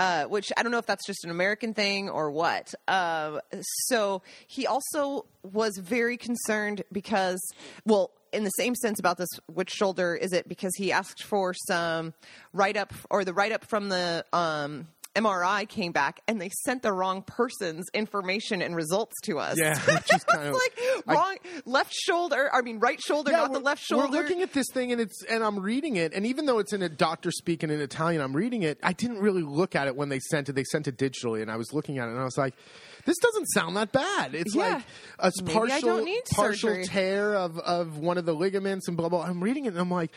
Uh, 0.00 0.26
which 0.26 0.52
I 0.56 0.62
don't 0.62 0.70
know 0.70 0.78
if 0.78 0.86
that's 0.86 1.04
just 1.04 1.24
an 1.24 1.30
American 1.32 1.74
thing 1.74 2.08
or 2.08 2.30
what. 2.30 2.72
Um, 2.86 3.40
so 3.88 4.22
he 4.46 4.64
also 4.64 5.26
was 5.42 5.76
very 5.76 6.16
concerned 6.16 6.84
because, 6.92 7.40
well, 7.84 8.12
in 8.32 8.44
the 8.44 8.50
same 8.50 8.76
sense 8.76 9.00
about 9.00 9.18
this, 9.18 9.28
which 9.52 9.70
shoulder 9.70 10.14
is 10.14 10.32
it? 10.32 10.48
Because 10.48 10.72
he 10.76 10.92
asked 10.92 11.24
for 11.24 11.52
some 11.66 12.14
write 12.52 12.76
up 12.76 12.92
or 13.10 13.24
the 13.24 13.32
write 13.32 13.50
up 13.50 13.64
from 13.64 13.88
the 13.88 14.24
um, 14.32 14.86
MRI 15.22 15.68
came 15.68 15.92
back 15.92 16.20
and 16.28 16.40
they 16.40 16.48
sent 16.64 16.82
the 16.82 16.92
wrong 16.92 17.22
person's 17.22 17.86
information 17.94 18.62
and 18.62 18.74
results 18.76 19.14
to 19.24 19.38
us. 19.38 19.58
Yeah, 19.58 19.78
which 19.86 20.14
is 20.14 20.24
kind 20.24 20.48
of 20.48 20.54
like 20.54 20.78
wrong 21.06 21.36
left 21.64 21.92
shoulder. 21.92 22.50
I 22.52 22.62
mean, 22.62 22.78
right 22.78 23.00
shoulder, 23.00 23.32
not 23.32 23.52
the 23.52 23.58
left 23.60 23.82
shoulder. 23.82 24.08
We're 24.08 24.22
looking 24.22 24.42
at 24.42 24.52
this 24.52 24.66
thing 24.72 24.92
and 24.92 25.00
it's 25.00 25.22
and 25.24 25.42
I'm 25.42 25.58
reading 25.58 25.96
it, 25.96 26.12
and 26.14 26.26
even 26.26 26.46
though 26.46 26.58
it's 26.58 26.72
in 26.72 26.82
a 26.82 26.88
doctor 26.88 27.30
speaking 27.30 27.70
in 27.70 27.80
Italian, 27.80 28.20
I'm 28.22 28.34
reading 28.34 28.62
it. 28.62 28.78
I 28.82 28.92
didn't 28.92 29.18
really 29.18 29.42
look 29.42 29.74
at 29.74 29.86
it 29.86 29.96
when 29.96 30.08
they 30.08 30.20
sent 30.20 30.48
it. 30.48 30.54
They 30.54 30.64
sent 30.64 30.88
it 30.88 30.96
digitally, 30.96 31.42
and 31.42 31.50
I 31.50 31.56
was 31.56 31.72
looking 31.72 31.98
at 31.98 32.08
it, 32.08 32.12
and 32.12 32.20
I 32.20 32.24
was 32.24 32.38
like. 32.38 32.54
This 33.04 33.16
doesn't 33.22 33.46
sound 33.54 33.74
that 33.78 33.90
bad. 33.90 34.34
It's 34.34 34.54
Yeah. 34.54 34.74
like 34.74 34.82
a 35.18 35.32
Maybe 35.42 35.52
partial 35.54 36.06
partial 36.34 36.68
surgery. 36.70 36.84
tear 36.84 37.34
of, 37.36 37.58
of 37.60 37.96
one 37.96 38.18
of 38.18 38.26
the 38.26 38.34
ligaments 38.34 38.86
and 38.86 38.98
blah 38.98 39.08
blah. 39.08 39.22
I'm 39.22 39.42
reading 39.42 39.64
it 39.64 39.68
and 39.68 39.78
I'm 39.78 39.90
like, 39.90 40.10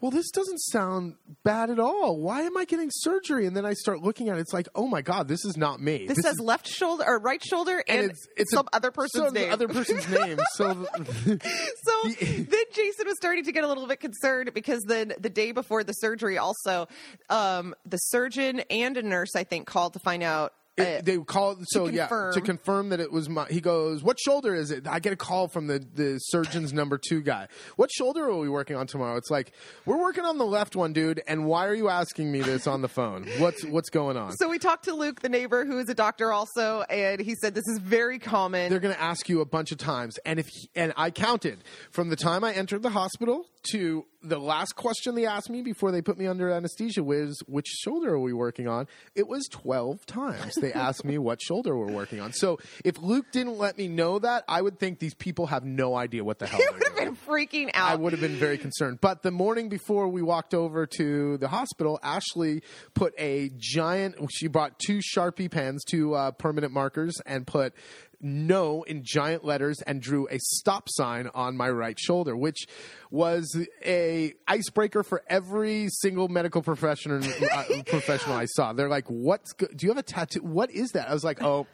well, 0.00 0.10
this 0.10 0.30
doesn't 0.30 0.58
sound 0.58 1.16
bad 1.44 1.70
at 1.70 1.78
all. 1.78 2.18
Why 2.18 2.42
am 2.42 2.56
I 2.56 2.64
getting 2.64 2.88
surgery? 2.90 3.46
And 3.46 3.56
then 3.56 3.66
I 3.66 3.74
start 3.74 4.00
looking 4.00 4.28
at 4.28 4.38
it. 4.38 4.40
It's 4.40 4.52
like, 4.52 4.68
oh 4.74 4.86
my 4.86 5.02
god, 5.02 5.28
this 5.28 5.44
is 5.44 5.56
not 5.56 5.80
me. 5.80 6.06
this, 6.06 6.18
says 6.22 6.38
left 6.40 6.66
shoulder 6.66 7.04
or 7.06 7.18
right 7.18 7.42
shoulder 7.42 7.82
and, 7.86 8.12
it's 8.36 8.50
some 8.52 8.66
a- 8.72 8.76
other 8.76 8.90
person's 8.90 9.24
some 9.26 9.34
name. 9.34 9.52
Other 9.52 9.68
person's 9.68 10.08
name. 10.08 10.38
So 10.54 10.72
so 10.94 12.08
then 12.08 12.64
Jason 12.72 13.06
was 13.06 13.16
starting 13.16 13.44
to 13.44 13.52
get 13.52 13.64
a 13.64 13.68
little 13.68 13.86
bit 13.86 14.00
concerned 14.00 14.52
because 14.54 14.82
then 14.82 15.12
the 15.18 15.30
day 15.30 15.52
before 15.52 15.84
the 15.84 15.92
surgery, 15.92 16.38
also 16.38 16.88
um, 17.28 17.74
the 17.86 17.96
surgeon 17.98 18.60
and 18.70 18.96
a 18.96 19.02
nurse, 19.02 19.34
I 19.36 19.44
think, 19.44 19.66
called 19.66 19.92
to 19.94 19.98
find 20.00 20.22
out. 20.22 20.52
Uh, 20.80 20.88
It- 20.98 21.04
they 21.04 21.18
call 21.18 21.56
so 21.68 21.86
yeah 21.88 22.06
to 22.08 22.40
confirm 22.40 22.88
that 22.90 23.00
it 23.00 23.12
was 23.12 23.28
my. 23.28 23.46
He 23.50 23.60
goes, 23.60 24.02
"What 24.02 24.18
shoulder 24.18 24.54
is 24.54 24.70
it?" 24.70 24.86
I 24.86 24.98
get 25.00 25.12
a 25.12 25.16
call 25.16 25.48
from 25.48 25.66
the 25.66 25.78
the 25.94 26.18
surgeon's 26.18 26.72
number 26.72 26.98
two 26.98 27.20
guy. 27.22 27.48
What 27.76 27.90
shoulder 27.92 28.24
are 28.24 28.38
we 28.38 28.48
working 28.48 28.76
on 28.76 28.86
tomorrow? 28.86 29.16
It's 29.16 29.30
like 29.30 29.52
we're 29.86 30.00
working 30.00 30.24
on 30.24 30.38
the 30.38 30.46
left 30.46 30.76
one, 30.76 30.92
dude. 30.92 31.22
And 31.26 31.44
why 31.46 31.66
are 31.66 31.74
you 31.74 31.88
asking 31.88 32.30
me 32.32 32.40
this 32.40 32.66
on 32.66 32.82
the 32.82 32.88
phone? 32.88 33.26
What's 33.38 33.64
what's 33.64 33.90
going 33.90 34.16
on? 34.16 34.32
so 34.36 34.48
we 34.48 34.58
talked 34.58 34.84
to 34.84 34.94
Luke, 34.94 35.20
the 35.20 35.28
neighbor, 35.28 35.64
who 35.64 35.78
is 35.78 35.88
a 35.88 35.94
doctor 35.94 36.32
also, 36.32 36.82
and 36.82 37.20
he 37.20 37.34
said 37.34 37.54
this 37.54 37.66
is 37.68 37.78
very 37.78 38.18
common. 38.18 38.70
They're 38.70 38.80
going 38.80 38.94
to 38.94 39.00
ask 39.02 39.28
you 39.28 39.40
a 39.40 39.46
bunch 39.46 39.72
of 39.72 39.78
times, 39.78 40.18
and 40.24 40.38
if 40.40 40.48
and 40.74 40.92
I 40.96 41.10
counted 41.10 41.62
from 41.90 42.08
the 42.08 42.16
time 42.16 42.44
I 42.44 42.52
entered 42.52 42.82
the 42.82 42.90
hospital 42.90 43.46
to 43.72 44.04
the 44.22 44.38
last 44.38 44.76
question 44.76 45.14
they 45.14 45.26
asked 45.26 45.50
me 45.50 45.62
before 45.62 45.92
they 45.92 46.02
put 46.02 46.18
me 46.18 46.26
under 46.26 46.50
anesthesia 46.50 47.02
was 47.02 47.42
which 47.46 47.66
shoulder 47.66 48.14
are 48.14 48.18
we 48.18 48.32
working 48.32 48.68
on? 48.68 48.86
It 49.14 49.26
was 49.26 49.48
twelve 49.50 50.04
times 50.06 50.54
they 50.56 50.72
asked 50.72 51.04
me 51.04 51.18
what 51.18 51.40
shoulder 51.40 51.76
we're 51.76 51.92
working 51.92 52.20
on. 52.20 52.32
So 52.32 52.58
if 52.84 52.98
Luke 53.00 53.26
didn't 53.32 53.58
let 53.58 53.78
me 53.78 53.88
know 53.88 54.18
that, 54.18 54.44
I 54.48 54.60
would 54.60 54.78
think 54.78 54.98
these 54.98 55.14
people 55.14 55.46
have 55.46 55.64
no 55.64 55.94
idea 55.96 56.22
what 56.22 56.38
the 56.38 56.46
hell. 56.46 56.60
He 56.60 56.66
would 56.72 56.84
have 56.84 56.96
been 56.96 57.16
freaking 57.16 57.70
out. 57.74 57.90
I 57.90 57.94
would 57.94 58.12
have 58.12 58.20
been 58.20 58.36
very 58.36 58.58
concerned. 58.58 59.00
But 59.00 59.22
the 59.22 59.30
morning 59.30 59.68
before 59.68 60.08
we 60.08 60.22
walked 60.22 60.54
over 60.54 60.86
to 60.98 61.38
the 61.38 61.48
hospital, 61.48 61.98
Ashley 62.02 62.62
put 62.94 63.14
a 63.18 63.50
giant, 63.56 64.16
she 64.30 64.48
brought 64.48 64.78
two 64.78 64.98
Sharpie 64.98 65.50
pens, 65.50 65.82
two 65.84 66.14
uh, 66.14 66.32
permanent 66.32 66.72
markers, 66.72 67.20
and 67.26 67.46
put 67.46 67.74
no 68.20 68.82
in 68.82 69.02
giant 69.04 69.44
letters 69.44 69.80
and 69.82 70.00
drew 70.00 70.28
a 70.28 70.38
stop 70.38 70.88
sign 70.88 71.28
on 71.34 71.56
my 71.56 71.70
right 71.70 71.98
shoulder, 71.98 72.36
which 72.36 72.66
was 73.10 73.56
a 73.84 74.34
icebreaker 74.46 75.02
for 75.02 75.22
every 75.28 75.88
single 75.90 76.28
medical 76.28 76.62
professional 76.62 77.22
uh, 77.52 77.64
professional 77.86 78.36
I 78.36 78.46
saw. 78.46 78.72
They're 78.72 78.88
like, 78.88 79.06
"What's 79.08 79.52
go- 79.52 79.68
do 79.74 79.86
you 79.86 79.90
have 79.90 79.98
a 79.98 80.02
tattoo? 80.02 80.40
What 80.40 80.70
is 80.70 80.90
that?" 80.92 81.08
I 81.08 81.14
was 81.14 81.24
like, 81.24 81.42
"Oh, 81.42 81.66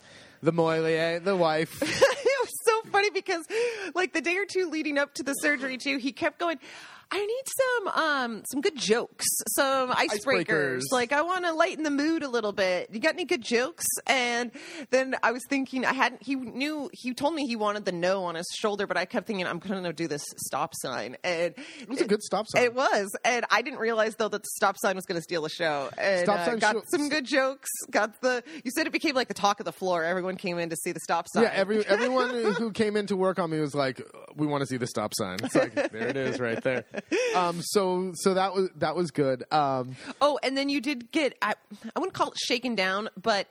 the 0.43 0.53
Moilier, 0.53 1.23
the 1.23 1.37
wife." 1.37 1.83
it 1.83 2.41
was 2.41 2.53
so 2.65 2.91
funny 2.91 3.11
because 3.11 3.45
like 3.95 4.13
the 4.13 4.21
day 4.21 4.37
or 4.37 4.47
two 4.47 4.71
leading 4.71 4.99
up 4.99 5.15
to 5.15 5.23
the 5.23 5.35
surgery 5.35 5.79
too 5.79 5.99
he 5.99 6.13
kept 6.13 6.39
going 6.39 6.59
I 7.11 7.25
need 7.25 7.43
some 7.47 7.89
um 8.05 8.43
some 8.51 8.61
good 8.61 8.77
jokes, 8.77 9.25
some 9.55 9.91
icebreakers. 9.93 10.47
Icebreakers. 10.47 10.83
Like 10.91 11.13
I 11.13 11.23
want 11.23 11.45
to 11.45 11.53
lighten 11.53 11.85
the 11.85 11.91
mood 11.91 12.23
a 12.23 12.29
little 12.29 12.53
bit. 12.53 12.89
You 12.93 12.99
got 13.01 13.15
any 13.15 13.25
good 13.25 13.43
jokes? 13.43 13.87
And 14.07 14.51
then 14.91 15.15
I 15.23 15.31
was 15.33 15.43
thinking 15.49 15.85
I 15.85 15.93
hadn't. 15.93 16.23
He 16.23 16.35
knew. 16.35 16.91
He 16.93 17.15
told 17.15 17.35
me 17.35 17.47
he 17.47 17.55
wanted 17.55 17.85
the 17.85 17.93
no 17.93 18.25
on 18.25 18.35
his 18.35 18.47
shoulder, 18.55 18.87
but 18.87 18.97
I 18.97 19.05
kept 19.05 19.27
thinking 19.27 19.47
I'm 19.47 19.61
going 19.61 19.85
to 19.85 19.93
do 19.93 20.09
this 20.09 20.25
stop 20.49 20.73
sign, 20.75 21.17
and 21.23 21.55
It 21.81 21.89
was 21.89 22.01
a 22.01 22.07
good 22.07 22.23
stop 22.23 22.47
sign. 22.49 22.65
It 22.65 22.75
was, 22.75 23.15
and 23.25 23.45
I 23.51 23.63
didn't 23.63 23.79
realize 23.79 24.17
though 24.17 24.29
that 24.29 24.43
the 24.43 24.49
stop 24.57 24.77
sign 24.77 24.97
was 24.97 25.07
going 25.07 25.19
to 25.19 25.23
steal 25.23 25.43
the 25.43 25.49
show. 25.49 25.89
And 25.97 26.25
Stop 26.25 26.41
uh, 26.41 26.45
sign 26.47 26.59
got 26.59 26.75
show- 26.75 26.83
some 26.89 27.09
good 27.09 27.25
jokes. 27.25 27.71
Got 27.91 28.21
the. 28.21 28.43
You 28.65 28.71
said 28.73 28.87
it 28.87 28.93
became 28.93 29.15
like 29.15 29.29
the 29.29 29.35
talk 29.35 29.61
of 29.61 29.65
the 29.65 29.73
floor. 29.73 30.03
Everyone 30.03 30.37
came 30.37 30.59
in 30.59 30.71
to 30.71 30.77
see 30.77 30.91
the 30.93 31.01
stop 31.01 31.29
sign. 31.29 31.45
Yeah, 31.45 31.53
every 31.55 31.87
everyone 31.87 32.31
who 32.55 32.73
came 32.73 32.97
in 32.97 33.07
to 33.07 33.17
work 33.17 33.39
on 33.39 33.49
me 33.51 33.61
was 33.61 33.75
like, 33.77 34.01
"We 34.35 34.47
want 34.49 34.63
to 34.63 34.67
see 34.67 34.77
the 34.77 34.89
stop 34.89 35.13
sign." 35.15 35.39
It's 35.43 35.55
like 35.55 35.75
there 35.75 36.09
it 36.09 36.17
is, 36.17 36.41
right 36.41 36.63
there. 36.63 36.85
Um, 37.35 37.61
so 37.63 38.13
so 38.15 38.35
that 38.35 38.55
was 38.55 38.71
that 38.77 38.97
was 38.97 39.11
good. 39.11 39.45
Um, 39.53 39.97
Oh, 40.21 40.39
and 40.43 40.57
then 40.57 40.69
you 40.69 40.81
did 40.81 41.11
get 41.13 41.37
I, 41.43 41.55
I 41.95 41.99
wouldn't 41.99 42.15
call 42.15 42.29
it 42.31 42.39
shaken 42.39 42.75
down, 42.75 43.09
but 43.21 43.47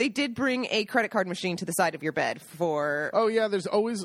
they 0.00 0.08
did 0.08 0.34
bring 0.34 0.66
a 0.70 0.86
credit 0.86 1.10
card 1.10 1.28
machine 1.28 1.58
to 1.58 1.66
the 1.66 1.72
side 1.72 1.94
of 1.94 2.02
your 2.02 2.12
bed 2.12 2.40
for 2.40 3.10
oh 3.12 3.26
yeah, 3.26 3.48
there's 3.48 3.66
always 3.66 4.04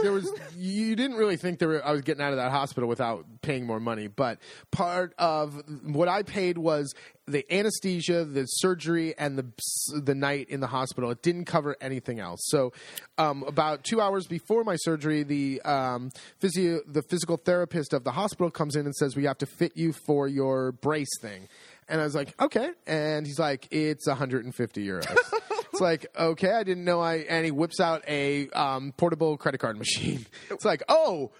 there 0.00 0.12
was 0.12 0.30
you 0.56 0.94
didn't 0.94 1.16
really 1.16 1.36
think 1.36 1.58
there 1.58 1.68
were, 1.68 1.84
I 1.84 1.90
was 1.90 2.02
getting 2.02 2.22
out 2.22 2.30
of 2.30 2.36
that 2.36 2.52
hospital 2.52 2.88
without 2.88 3.26
paying 3.42 3.66
more 3.66 3.80
money, 3.80 4.06
but 4.06 4.38
part 4.70 5.14
of 5.18 5.60
what 5.82 6.08
I 6.08 6.22
paid 6.22 6.58
was 6.58 6.94
the 7.26 7.44
anesthesia, 7.52 8.24
the 8.24 8.44
surgery, 8.46 9.16
and 9.18 9.36
the 9.36 9.46
the 10.00 10.14
night 10.14 10.48
in 10.48 10.60
the 10.60 10.66
hospital. 10.68 11.10
It 11.10 11.22
didn't 11.22 11.46
cover 11.46 11.76
anything 11.80 12.20
else. 12.20 12.40
So, 12.44 12.72
um, 13.18 13.42
about 13.44 13.84
two 13.84 14.00
hours 14.00 14.26
before 14.26 14.64
my 14.64 14.76
surgery, 14.76 15.24
the 15.24 15.60
um, 15.62 16.10
physio 16.38 16.80
the 16.86 17.02
physical 17.02 17.36
therapist 17.36 17.92
of 17.92 18.04
the 18.04 18.12
hospital 18.12 18.50
comes 18.50 18.76
in 18.76 18.86
and 18.86 18.94
says 18.94 19.16
we 19.16 19.24
have 19.24 19.38
to 19.38 19.46
fit 19.46 19.76
you 19.76 19.92
for 19.92 20.28
your 20.28 20.72
brace 20.72 21.18
thing. 21.20 21.48
And 21.88 22.00
I 22.00 22.04
was 22.04 22.14
like, 22.14 22.40
okay. 22.40 22.70
And 22.86 23.26
he's 23.26 23.38
like, 23.38 23.68
it's 23.70 24.06
150 24.06 24.86
euros. 24.86 25.06
it's 25.50 25.80
like, 25.80 26.06
okay, 26.18 26.52
I 26.52 26.62
didn't 26.62 26.84
know 26.84 27.00
I. 27.00 27.16
And 27.16 27.44
he 27.44 27.50
whips 27.50 27.80
out 27.80 28.02
a 28.08 28.48
um, 28.50 28.92
portable 28.96 29.36
credit 29.36 29.58
card 29.58 29.78
machine. 29.78 30.26
It's 30.50 30.64
like, 30.64 30.82
oh, 30.88 31.32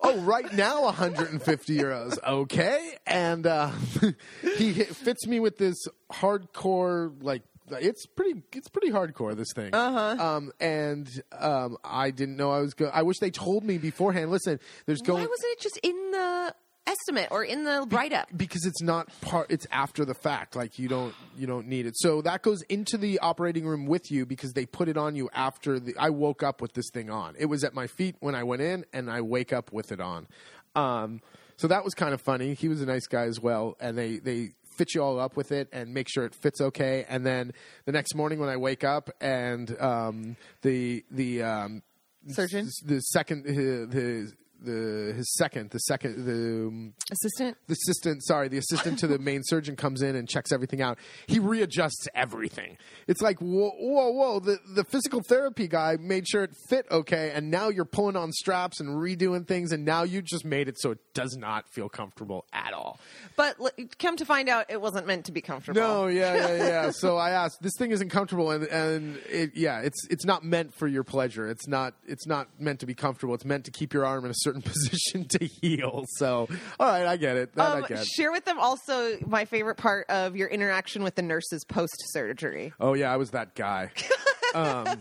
oh, 0.00 0.20
right 0.20 0.52
now 0.52 0.84
150 0.84 1.76
euros. 1.76 2.18
Okay. 2.26 2.96
And 3.06 3.46
uh, 3.46 3.70
he 4.56 4.72
hit, 4.72 4.94
fits 4.96 5.26
me 5.26 5.40
with 5.40 5.58
this 5.58 5.76
hardcore, 6.10 7.12
like, 7.22 7.42
it's 7.72 8.06
pretty. 8.06 8.42
It's 8.52 8.68
pretty 8.68 8.90
hardcore. 8.90 9.36
This 9.36 9.52
thing. 9.54 9.72
Uh 9.72 10.16
huh. 10.16 10.24
Um, 10.36 10.52
and 10.58 11.08
um, 11.38 11.76
I 11.84 12.10
didn't 12.10 12.36
know 12.36 12.50
I 12.50 12.60
was 12.60 12.74
going. 12.74 12.90
I 12.92 13.02
wish 13.02 13.18
they 13.20 13.30
told 13.30 13.62
me 13.62 13.78
beforehand. 13.78 14.32
Listen, 14.32 14.58
there's 14.86 15.02
going 15.02 15.22
why 15.22 15.28
wasn't 15.28 15.52
it 15.52 15.60
just 15.60 15.78
in 15.82 16.10
the 16.10 16.54
estimate 16.90 17.28
or 17.30 17.44
in 17.44 17.64
the 17.64 17.86
write 17.90 18.12
up? 18.12 18.28
because 18.36 18.64
it's 18.66 18.82
not 18.82 19.08
part 19.20 19.50
it's 19.50 19.66
after 19.70 20.04
the 20.04 20.14
fact 20.14 20.56
like 20.56 20.78
you 20.78 20.88
don't 20.88 21.14
you 21.36 21.46
don't 21.46 21.66
need 21.66 21.86
it. 21.86 21.94
So 21.96 22.22
that 22.22 22.42
goes 22.42 22.62
into 22.68 22.98
the 22.98 23.18
operating 23.20 23.66
room 23.66 23.86
with 23.86 24.10
you 24.10 24.26
because 24.26 24.52
they 24.52 24.66
put 24.66 24.88
it 24.88 24.96
on 24.96 25.14
you 25.14 25.28
after 25.32 25.78
the 25.78 25.94
i 25.98 26.10
woke 26.10 26.42
up 26.42 26.60
with 26.60 26.72
this 26.74 26.90
thing 26.92 27.10
on. 27.10 27.34
It 27.38 27.46
was 27.46 27.64
at 27.64 27.74
my 27.74 27.86
feet 27.86 28.16
when 28.20 28.34
i 28.34 28.42
went 28.42 28.62
in 28.62 28.84
and 28.92 29.10
i 29.10 29.20
wake 29.20 29.52
up 29.52 29.72
with 29.72 29.92
it 29.92 30.00
on. 30.00 30.26
Um, 30.74 31.20
so 31.56 31.68
that 31.68 31.84
was 31.84 31.94
kind 31.94 32.14
of 32.14 32.20
funny. 32.20 32.54
He 32.54 32.68
was 32.68 32.80
a 32.80 32.86
nice 32.86 33.06
guy 33.06 33.24
as 33.24 33.40
well 33.40 33.76
and 33.80 33.96
they 33.96 34.16
they 34.18 34.50
fit 34.76 34.94
you 34.94 35.02
all 35.02 35.20
up 35.20 35.36
with 35.36 35.52
it 35.52 35.68
and 35.72 35.92
make 35.92 36.08
sure 36.08 36.24
it 36.24 36.34
fits 36.34 36.60
okay. 36.60 37.04
And 37.08 37.26
then 37.26 37.52
the 37.84 37.92
next 37.92 38.14
morning 38.14 38.38
when 38.38 38.48
i 38.48 38.56
wake 38.56 38.84
up 38.84 39.10
and 39.20 39.78
um, 39.80 40.36
the 40.62 41.04
the 41.10 41.42
um, 41.42 41.82
Surgeon? 42.28 42.68
the 42.84 43.00
second 43.00 43.46
uh, 43.46 43.52
the 43.92 44.32
the 44.64 45.12
his 45.16 45.32
second 45.36 45.70
the 45.70 45.78
second 45.78 46.24
the 46.24 46.68
um, 46.68 46.94
Assistant? 47.10 47.56
the 47.66 47.72
assistant 47.72 48.22
sorry 48.24 48.48
the 48.48 48.58
assistant 48.58 48.98
to 48.98 49.06
the 49.06 49.18
main 49.18 49.42
surgeon 49.44 49.76
comes 49.76 50.02
in 50.02 50.16
and 50.16 50.28
checks 50.28 50.52
everything 50.52 50.82
out. 50.82 50.98
He 51.26 51.38
readjusts 51.38 52.06
everything. 52.14 52.76
It's 53.06 53.20
like 53.20 53.38
whoa 53.40 53.70
whoa 53.78 54.10
whoa 54.10 54.40
the, 54.40 54.58
the 54.74 54.84
physical 54.84 55.22
therapy 55.28 55.68
guy 55.68 55.96
made 56.00 56.28
sure 56.28 56.44
it 56.44 56.52
fit 56.68 56.86
okay 56.90 57.30
and 57.34 57.50
now 57.50 57.68
you're 57.68 57.84
pulling 57.84 58.16
on 58.16 58.32
straps 58.32 58.80
and 58.80 58.90
redoing 58.90 59.46
things 59.46 59.72
and 59.72 59.84
now 59.84 60.02
you 60.02 60.22
just 60.22 60.44
made 60.44 60.68
it 60.68 60.78
so 60.78 60.92
it 60.92 60.98
does 61.14 61.36
not 61.36 61.68
feel 61.68 61.88
comfortable 61.88 62.44
at 62.52 62.72
all. 62.72 62.98
But 63.36 63.56
l- 63.60 63.70
come 63.98 64.16
to 64.16 64.24
find 64.24 64.48
out, 64.48 64.66
it 64.68 64.80
wasn't 64.80 65.06
meant 65.06 65.26
to 65.26 65.32
be 65.32 65.40
comfortable. 65.40 65.80
no 65.80 66.06
yeah 66.06 66.34
yeah 66.34 66.56
yeah. 66.56 66.90
So 67.00 67.16
i 67.16 67.30
asked 67.30 67.62
this 67.62 67.72
thing 67.78 67.92
isn't 67.92 68.10
comfortable 68.10 68.50
and, 68.50 68.64
and 68.64 69.16
it, 69.30 69.52
yeah 69.54 69.80
it's 69.80 70.06
it's 70.10 70.24
not 70.24 70.44
meant 70.44 70.74
for 70.74 70.88
your 70.88 71.04
pleasure. 71.04 71.48
It's 71.48 71.68
not 71.68 71.94
it's 72.06 72.26
not 72.26 72.48
meant 72.58 72.80
to 72.80 72.86
be 72.86 72.94
comfortable. 72.94 73.34
It's 73.34 73.44
meant 73.44 73.64
to 73.66 73.70
keep 73.70 73.92
your 73.92 74.04
arm 74.04 74.24
in 74.24 74.30
a 74.30 74.34
certain 74.36 74.49
position 74.64 75.26
to 75.26 75.44
heal 75.44 76.04
so 76.16 76.48
all 76.78 76.86
right 76.88 77.06
i 77.06 77.16
get 77.16 77.36
it 77.36 77.54
that 77.54 77.76
Um, 77.76 77.84
i 77.84 77.86
get 77.88 78.06
share 78.06 78.32
with 78.32 78.44
them 78.44 78.58
also 78.58 79.16
my 79.26 79.44
favorite 79.44 79.76
part 79.76 80.06
of 80.08 80.36
your 80.36 80.48
interaction 80.48 81.02
with 81.02 81.14
the 81.14 81.22
nurses 81.22 81.64
post 81.64 81.94
surgery. 82.12 82.72
Oh 82.80 82.94
yeah, 82.94 83.12
I 83.12 83.16
was 83.16 83.30
that 83.30 83.54
guy. 83.54 83.90
um, 84.54 85.00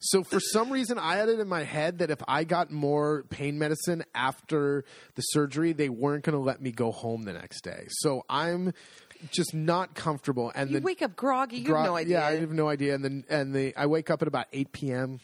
so 0.00 0.22
for 0.22 0.40
some 0.40 0.70
reason, 0.70 0.98
I 0.98 1.16
had 1.16 1.28
it 1.28 1.40
in 1.40 1.48
my 1.48 1.62
head 1.62 1.98
that 1.98 2.10
if 2.10 2.18
I 2.28 2.44
got 2.44 2.70
more 2.70 3.24
pain 3.30 3.58
medicine 3.58 4.04
after 4.14 4.84
the 5.14 5.22
surgery, 5.22 5.72
they 5.72 5.88
weren't 5.88 6.24
going 6.24 6.36
to 6.36 6.42
let 6.42 6.60
me 6.60 6.72
go 6.72 6.90
home 6.92 7.22
the 7.22 7.32
next 7.32 7.62
day. 7.62 7.86
So 7.88 8.24
I'm 8.28 8.72
just 9.30 9.54
not 9.54 9.94
comfortable. 9.94 10.52
And 10.54 10.70
You 10.70 10.80
the 10.80 10.84
wake 10.84 11.02
up 11.02 11.16
groggy. 11.16 11.58
You 11.58 11.66
gro- 11.66 11.78
have 11.82 11.86
no 11.86 11.96
idea. 11.96 12.18
Yeah, 12.20 12.26
I 12.26 12.40
have 12.40 12.52
no 12.52 12.68
idea. 12.68 12.94
And 12.94 13.04
then 13.04 13.24
and 13.28 13.54
the 13.54 13.74
I 13.76 13.86
wake 13.86 14.10
up 14.10 14.22
at 14.22 14.28
about 14.28 14.46
eight 14.52 14.72
p.m. 14.72 15.20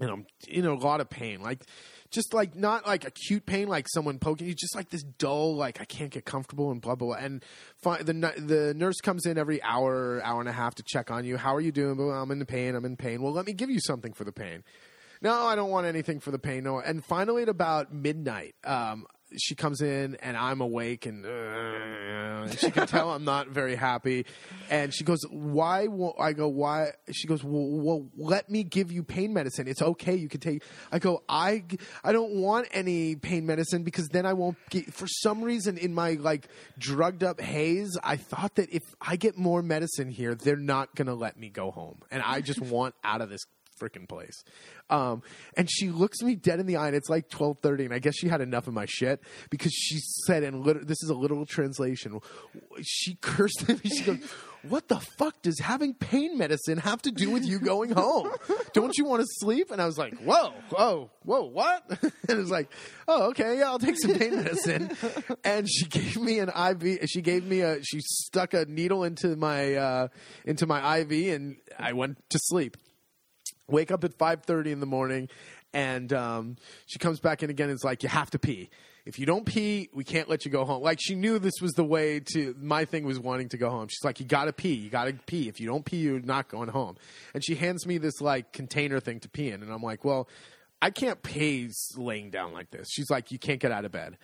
and 0.00 0.10
I'm 0.10 0.26
in 0.48 0.66
a 0.66 0.74
lot 0.74 1.00
of 1.00 1.10
pain, 1.10 1.42
like. 1.42 1.62
Just 2.10 2.34
like 2.34 2.56
not 2.56 2.86
like 2.86 3.04
acute 3.06 3.46
pain, 3.46 3.68
like 3.68 3.86
someone 3.88 4.18
poking 4.18 4.48
you, 4.48 4.54
just 4.54 4.74
like 4.74 4.90
this 4.90 5.02
dull, 5.02 5.54
like 5.54 5.80
I 5.80 5.84
can't 5.84 6.10
get 6.10 6.24
comfortable 6.24 6.72
and 6.72 6.80
blah 6.80 6.96
blah. 6.96 7.14
blah. 7.14 7.24
And 7.24 7.44
fi- 7.82 8.02
the 8.02 8.12
the 8.12 8.74
nurse 8.76 9.00
comes 9.00 9.26
in 9.26 9.38
every 9.38 9.62
hour, 9.62 10.20
hour 10.24 10.40
and 10.40 10.48
a 10.48 10.52
half 10.52 10.74
to 10.76 10.82
check 10.82 11.10
on 11.10 11.24
you. 11.24 11.36
How 11.36 11.54
are 11.54 11.60
you 11.60 11.70
doing? 11.70 11.96
Well, 11.96 12.10
I'm 12.10 12.30
in 12.32 12.40
the 12.40 12.46
pain. 12.46 12.74
I'm 12.74 12.84
in 12.84 12.96
pain. 12.96 13.22
Well, 13.22 13.32
let 13.32 13.46
me 13.46 13.52
give 13.52 13.70
you 13.70 13.80
something 13.80 14.12
for 14.12 14.24
the 14.24 14.32
pain. 14.32 14.64
No, 15.22 15.32
I 15.32 15.54
don't 15.54 15.70
want 15.70 15.86
anything 15.86 16.18
for 16.18 16.30
the 16.30 16.38
pain. 16.38 16.64
No. 16.64 16.80
And 16.80 17.04
finally, 17.04 17.42
at 17.42 17.48
about 17.48 17.92
midnight, 17.92 18.54
um, 18.64 19.06
she 19.36 19.54
comes 19.54 19.80
in 19.80 20.16
and 20.16 20.36
I'm 20.36 20.60
awake 20.60 21.06
and, 21.06 21.24
uh, 21.24 21.28
and 21.28 22.58
she 22.58 22.70
can 22.70 22.86
tell 22.86 23.10
I'm 23.10 23.24
not 23.24 23.48
very 23.48 23.76
happy. 23.76 24.26
And 24.68 24.92
she 24.94 25.04
goes, 25.04 25.20
"Why?" 25.30 25.86
Won't, 25.86 26.16
I 26.18 26.32
go, 26.32 26.48
"Why?" 26.48 26.92
She 27.12 27.26
goes, 27.26 27.42
well, 27.44 27.68
"Well, 27.70 28.08
let 28.16 28.50
me 28.50 28.62
give 28.64 28.90
you 28.92 29.02
pain 29.02 29.32
medicine. 29.32 29.68
It's 29.68 29.82
okay. 29.82 30.14
You 30.14 30.28
can 30.28 30.40
take." 30.40 30.62
I 30.92 30.98
go, 30.98 31.22
"I 31.28 31.64
I 32.02 32.12
don't 32.12 32.34
want 32.34 32.68
any 32.72 33.16
pain 33.16 33.46
medicine 33.46 33.82
because 33.82 34.08
then 34.08 34.26
I 34.26 34.32
won't 34.32 34.56
get." 34.70 34.92
For 34.92 35.06
some 35.06 35.42
reason, 35.42 35.78
in 35.78 35.94
my 35.94 36.12
like 36.12 36.48
drugged 36.78 37.22
up 37.22 37.40
haze, 37.40 37.96
I 38.02 38.16
thought 38.16 38.56
that 38.56 38.70
if 38.70 38.82
I 39.00 39.16
get 39.16 39.36
more 39.36 39.62
medicine 39.62 40.10
here, 40.10 40.34
they're 40.34 40.56
not 40.56 40.94
gonna 40.94 41.14
let 41.14 41.38
me 41.38 41.48
go 41.50 41.70
home, 41.70 42.00
and 42.10 42.22
I 42.22 42.40
just 42.40 42.60
want 42.60 42.94
out 43.04 43.20
of 43.20 43.30
this 43.30 43.44
freaking 43.80 44.08
place. 44.08 44.44
Um, 44.88 45.22
and 45.56 45.68
she 45.70 45.90
looks 45.90 46.20
me 46.22 46.34
dead 46.34 46.60
in 46.60 46.66
the 46.66 46.76
eye, 46.76 46.88
and 46.88 46.96
it's 46.96 47.08
like 47.08 47.28
twelve 47.28 47.58
thirty, 47.62 47.84
and 47.84 47.94
I 47.94 47.98
guess 47.98 48.14
she 48.16 48.28
had 48.28 48.40
enough 48.40 48.66
of 48.66 48.74
my 48.74 48.86
shit 48.88 49.20
because 49.50 49.72
she 49.72 49.98
said, 50.26 50.42
and 50.42 50.64
lit- 50.64 50.86
this 50.86 51.02
is 51.02 51.10
a 51.10 51.14
literal 51.14 51.46
translation. 51.46 52.20
She 52.82 53.14
cursed 53.20 53.68
me. 53.68 53.76
She 53.84 54.02
goes, 54.02 54.18
"What 54.68 54.88
the 54.88 55.00
fuck 55.18 55.40
does 55.42 55.60
having 55.60 55.94
pain 55.94 56.36
medicine 56.36 56.78
have 56.78 57.02
to 57.02 57.12
do 57.12 57.30
with 57.30 57.44
you 57.44 57.60
going 57.60 57.90
home? 57.92 58.30
Don't 58.72 58.96
you 58.98 59.04
want 59.04 59.22
to 59.22 59.26
sleep?" 59.38 59.70
And 59.70 59.80
I 59.80 59.86
was 59.86 59.96
like, 59.96 60.18
"Whoa, 60.18 60.52
whoa, 60.70 61.10
whoa, 61.22 61.44
what?" 61.44 61.84
and 61.88 62.12
it 62.28 62.36
was 62.36 62.50
like, 62.50 62.70
"Oh, 63.06 63.28
okay, 63.30 63.58
yeah, 63.58 63.66
I'll 63.66 63.78
take 63.78 63.96
some 64.00 64.18
pain 64.18 64.36
medicine." 64.36 64.90
and 65.44 65.68
she 65.70 65.86
gave 65.86 66.16
me 66.16 66.40
an 66.40 66.48
IV. 66.48 67.08
She 67.08 67.22
gave 67.22 67.44
me 67.44 67.60
a. 67.60 67.82
She 67.82 68.00
stuck 68.00 68.54
a 68.54 68.64
needle 68.64 69.04
into 69.04 69.36
my 69.36 69.74
uh, 69.74 70.08
into 70.44 70.66
my 70.66 70.98
IV, 70.98 71.34
and 71.34 71.56
I 71.78 71.92
went 71.92 72.18
to 72.30 72.38
sleep 72.42 72.76
wake 73.70 73.90
up 73.90 74.04
at 74.04 74.16
5.30 74.16 74.66
in 74.66 74.80
the 74.80 74.86
morning 74.86 75.28
and 75.72 76.12
um, 76.12 76.56
she 76.86 76.98
comes 76.98 77.20
back 77.20 77.42
in 77.42 77.50
again 77.50 77.68
and 77.68 77.76
is 77.76 77.84
like 77.84 78.02
you 78.02 78.08
have 78.08 78.30
to 78.30 78.38
pee. 78.38 78.70
If 79.06 79.18
you 79.18 79.26
don't 79.26 79.46
pee 79.46 79.88
we 79.94 80.04
can't 80.04 80.28
let 80.28 80.44
you 80.44 80.50
go 80.50 80.64
home. 80.64 80.82
Like 80.82 80.98
she 81.00 81.14
knew 81.14 81.38
this 81.38 81.54
was 81.60 81.72
the 81.72 81.84
way 81.84 82.20
to 82.34 82.54
my 82.60 82.84
thing 82.84 83.04
was 83.04 83.18
wanting 83.18 83.48
to 83.50 83.56
go 83.56 83.70
home. 83.70 83.88
She's 83.88 84.04
like 84.04 84.20
you 84.20 84.26
gotta 84.26 84.52
pee. 84.52 84.74
You 84.74 84.90
gotta 84.90 85.12
pee. 85.26 85.48
If 85.48 85.60
you 85.60 85.66
don't 85.66 85.84
pee 85.84 85.98
you're 85.98 86.20
not 86.20 86.48
going 86.48 86.68
home. 86.68 86.96
And 87.34 87.44
she 87.44 87.54
hands 87.54 87.86
me 87.86 87.98
this 87.98 88.20
like 88.20 88.52
container 88.52 89.00
thing 89.00 89.20
to 89.20 89.28
pee 89.28 89.50
in 89.50 89.62
and 89.62 89.72
i'm 89.72 89.82
like 89.82 90.04
well 90.04 90.28
i 90.82 90.90
can't 90.90 91.22
pee 91.22 91.70
laying 91.96 92.30
down 92.30 92.52
like 92.52 92.70
this. 92.70 92.88
She's 92.90 93.10
like 93.10 93.30
you 93.30 93.38
can't 93.38 93.60
get 93.60 93.72
out 93.72 93.84
of 93.84 93.92
bed 93.92 94.18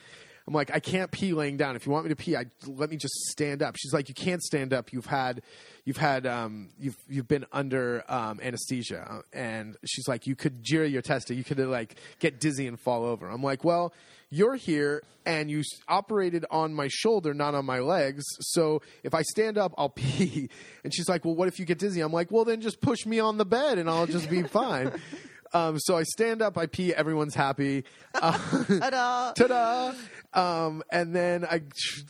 I'm 0.47 0.55
like, 0.55 0.71
I 0.73 0.79
can't 0.79 1.11
pee 1.11 1.33
laying 1.33 1.57
down. 1.57 1.75
If 1.75 1.87
you 1.87 1.93
want 1.93 2.05
me 2.05 2.11
to 2.11 2.17
pee, 2.17 2.37
I 2.37 2.47
let 2.67 2.89
me 2.89 2.97
just 2.97 3.15
stand 3.31 3.63
up. 3.63 3.77
She's 3.77 3.93
like, 3.93 4.09
you 4.09 4.15
can't 4.15 4.43
stand 4.43 4.73
up. 4.73 4.93
You've 4.93 5.07
had, 5.07 5.43
you've 5.85 5.97
had, 5.97 6.25
um, 6.25 6.69
you've 6.79 6.97
you've 7.09 7.27
been 7.27 7.47
under 7.53 8.05
um, 8.09 8.39
anesthesia, 8.41 9.23
and 9.33 9.77
she's 9.85 10.07
like, 10.07 10.27
you 10.27 10.37
could 10.37 10.63
jira 10.63 10.91
your 10.91 11.03
testa. 11.03 11.35
You 11.35 11.43
could 11.43 11.59
like 11.59 11.97
get 12.21 12.39
dizzy 12.39 12.69
and 12.69 12.79
fall 12.79 13.05
over. 13.05 13.29
I'm 13.29 13.43
like, 13.43 13.65
well, 13.65 13.93
you're 14.31 14.55
here 14.57 15.03
and 15.25 15.51
you 15.51 15.63
operated 15.89 16.45
on 16.51 16.75
my 16.75 16.89
shoulder, 16.89 17.35
not 17.35 17.55
on 17.55 17.65
my 17.65 17.81
legs. 17.81 18.25
So 18.41 18.83
if 19.03 19.15
I 19.15 19.23
stand 19.23 19.59
up, 19.59 19.75
I'll 19.77 19.89
pee. 19.95 20.49
And 20.85 20.95
she's 20.95 21.09
like, 21.09 21.25
well, 21.25 21.35
what 21.35 21.49
if 21.49 21.59
you 21.59 21.65
get 21.65 21.79
dizzy? 21.79 22.01
I'm 22.01 22.13
like, 22.13 22.31
well, 22.31 22.45
then 22.45 22.61
just 22.61 22.81
push 22.81 23.05
me 23.07 23.19
on 23.19 23.37
the 23.37 23.45
bed 23.45 23.79
and 23.79 23.91
I'll 23.91 24.07
just 24.07 24.31
be 24.31 24.43
fine. 24.45 24.93
Um, 25.53 25.79
so 25.79 25.97
I 25.97 26.03
stand 26.03 26.43
up, 26.43 26.59
I 26.59 26.67
pee, 26.67 26.95
everyone's 26.95 27.35
happy. 27.35 27.85
Uh, 28.19 28.33
Ta-da. 28.81 29.33
ta-da! 29.35 29.93
Um, 30.33 30.83
and 30.91 31.15
then 31.15 31.45
I 31.45 31.61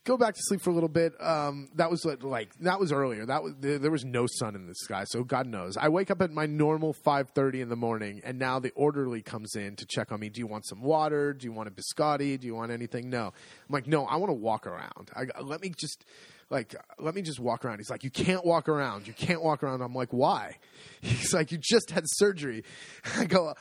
go 0.05 0.17
back 0.17 0.35
to 0.35 0.41
sleep 0.45 0.61
for 0.61 0.71
a 0.71 0.73
little 0.73 0.89
bit. 0.89 1.13
Um, 1.21 1.69
that 1.75 1.91
was 1.91 2.05
like, 2.05 2.23
like 2.23 2.57
that 2.61 2.79
was 2.79 2.93
earlier. 2.93 3.27
That 3.27 3.43
was 3.43 3.55
there, 3.59 3.81
there 3.81 3.91
was 3.91 4.05
no 4.05 4.27
sun 4.29 4.55
in 4.55 4.69
the 4.69 4.75
sky, 4.77 5.03
so 5.05 5.25
God 5.25 5.49
knows. 5.49 5.77
I 5.77 5.89
wake 5.89 6.13
up 6.13 6.23
at 6.23 6.31
my 6.31 6.47
normal 6.47 6.93
five 6.93 7.31
thirty 7.31 7.61
in 7.61 7.69
the 7.69 7.75
morning, 7.77 8.21
and 8.23 8.39
now 8.39 8.61
the 8.61 8.71
orderly 8.77 9.21
comes 9.21 9.57
in 9.57 9.75
to 9.77 9.85
check 9.87 10.13
on 10.13 10.21
me. 10.21 10.29
Do 10.29 10.39
you 10.41 10.47
want 10.47 10.65
some 10.65 10.81
water? 10.81 11.33
Do 11.33 11.45
you 11.45 11.53
want 11.53 11.69
a 11.69 11.73
biscotti? 11.73 12.39
Do 12.39 12.47
you 12.47 12.55
want 12.55 12.71
anything? 12.71 13.11
No. 13.11 13.27
I'm 13.27 13.33
like, 13.73 13.89
no. 13.89 14.07
I 14.07 14.15
want 14.17 14.31
to 14.31 14.35
walk 14.35 14.69
around. 14.69 15.11
I, 15.17 15.27
let 15.41 15.61
me 15.61 15.71
just 15.77 16.05
like 16.51 16.75
let 16.99 17.15
me 17.15 17.23
just 17.23 17.41
walk 17.41 17.65
around. 17.65 17.79
He's 17.79 17.91
like, 17.91 18.05
you 18.05 18.11
can't 18.11 18.45
walk 18.45 18.69
around. 18.69 19.07
You 19.07 19.13
can't 19.13 19.43
walk 19.43 19.63
around. 19.63 19.83
I'm 19.83 19.95
like, 19.95 20.13
why? 20.13 20.57
He's 21.01 21.33
like, 21.35 21.53
you 21.53 21.59
just 21.61 21.91
had 21.91 22.05
surgery. 22.07 22.65
I 23.17 23.25
go. 23.25 23.55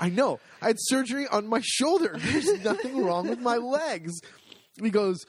I 0.00 0.08
know. 0.08 0.40
I 0.62 0.68
had 0.68 0.76
surgery 0.78 1.26
on 1.28 1.46
my 1.46 1.60
shoulder. 1.62 2.14
There's 2.18 2.64
nothing 2.64 3.04
wrong 3.04 3.28
with 3.28 3.40
my 3.40 3.56
legs. 3.56 4.20
He 4.80 4.90
goes, 4.90 5.26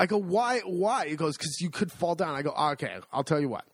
I 0.00 0.06
go, 0.06 0.16
why? 0.16 0.60
Why? 0.60 1.08
He 1.08 1.16
goes, 1.16 1.36
because 1.36 1.60
you 1.60 1.70
could 1.70 1.92
fall 1.92 2.14
down. 2.14 2.34
I 2.34 2.42
go, 2.42 2.52
okay, 2.72 2.96
I'll 3.12 3.24
tell 3.24 3.40
you 3.40 3.48
what. 3.48 3.64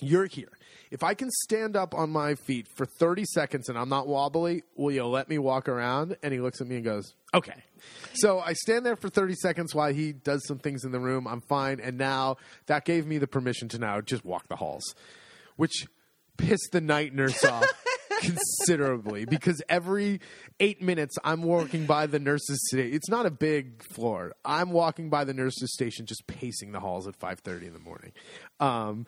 You're 0.00 0.26
here. 0.26 0.50
If 0.92 1.02
I 1.02 1.14
can 1.14 1.30
stand 1.30 1.74
up 1.74 1.94
on 1.94 2.10
my 2.10 2.34
feet 2.34 2.68
for 2.76 2.84
30 2.84 3.24
seconds 3.24 3.70
and 3.70 3.78
I'm 3.78 3.88
not 3.88 4.06
wobbly, 4.06 4.62
will 4.76 4.92
you 4.92 5.06
let 5.06 5.26
me 5.26 5.38
walk 5.38 5.66
around? 5.66 6.18
And 6.22 6.34
he 6.34 6.40
looks 6.40 6.60
at 6.60 6.66
me 6.66 6.76
and 6.76 6.84
goes, 6.84 7.14
okay. 7.32 7.64
So 8.12 8.40
I 8.40 8.52
stand 8.52 8.84
there 8.84 8.96
for 8.96 9.08
30 9.08 9.34
seconds 9.36 9.74
while 9.74 9.90
he 9.90 10.12
does 10.12 10.46
some 10.46 10.58
things 10.58 10.84
in 10.84 10.92
the 10.92 11.00
room. 11.00 11.26
I'm 11.26 11.40
fine. 11.40 11.80
And 11.80 11.96
now 11.96 12.36
that 12.66 12.84
gave 12.84 13.06
me 13.06 13.16
the 13.16 13.26
permission 13.26 13.70
to 13.70 13.78
now 13.78 14.02
just 14.02 14.22
walk 14.22 14.48
the 14.48 14.56
halls, 14.56 14.84
which 15.56 15.86
pissed 16.36 16.72
the 16.72 16.82
night 16.82 17.14
nurse 17.14 17.42
off 17.46 17.66
considerably 18.20 19.24
because 19.24 19.62
every 19.68 20.20
eight 20.60 20.82
minutes 20.82 21.16
I'm 21.24 21.42
walking 21.42 21.86
by 21.86 22.06
the 22.06 22.18
nurses 22.18 22.60
station. 22.68 22.94
It's 22.94 23.08
not 23.08 23.26
a 23.26 23.30
big 23.30 23.82
floor. 23.82 24.34
I'm 24.44 24.70
walking 24.70 25.08
by 25.10 25.24
the 25.24 25.34
nurses 25.34 25.72
station, 25.72 26.06
just 26.06 26.26
pacing 26.26 26.72
the 26.72 26.80
halls 26.80 27.08
at 27.08 27.18
5:30 27.18 27.68
in 27.68 27.72
the 27.72 27.78
morning. 27.80 28.12
Um, 28.60 29.06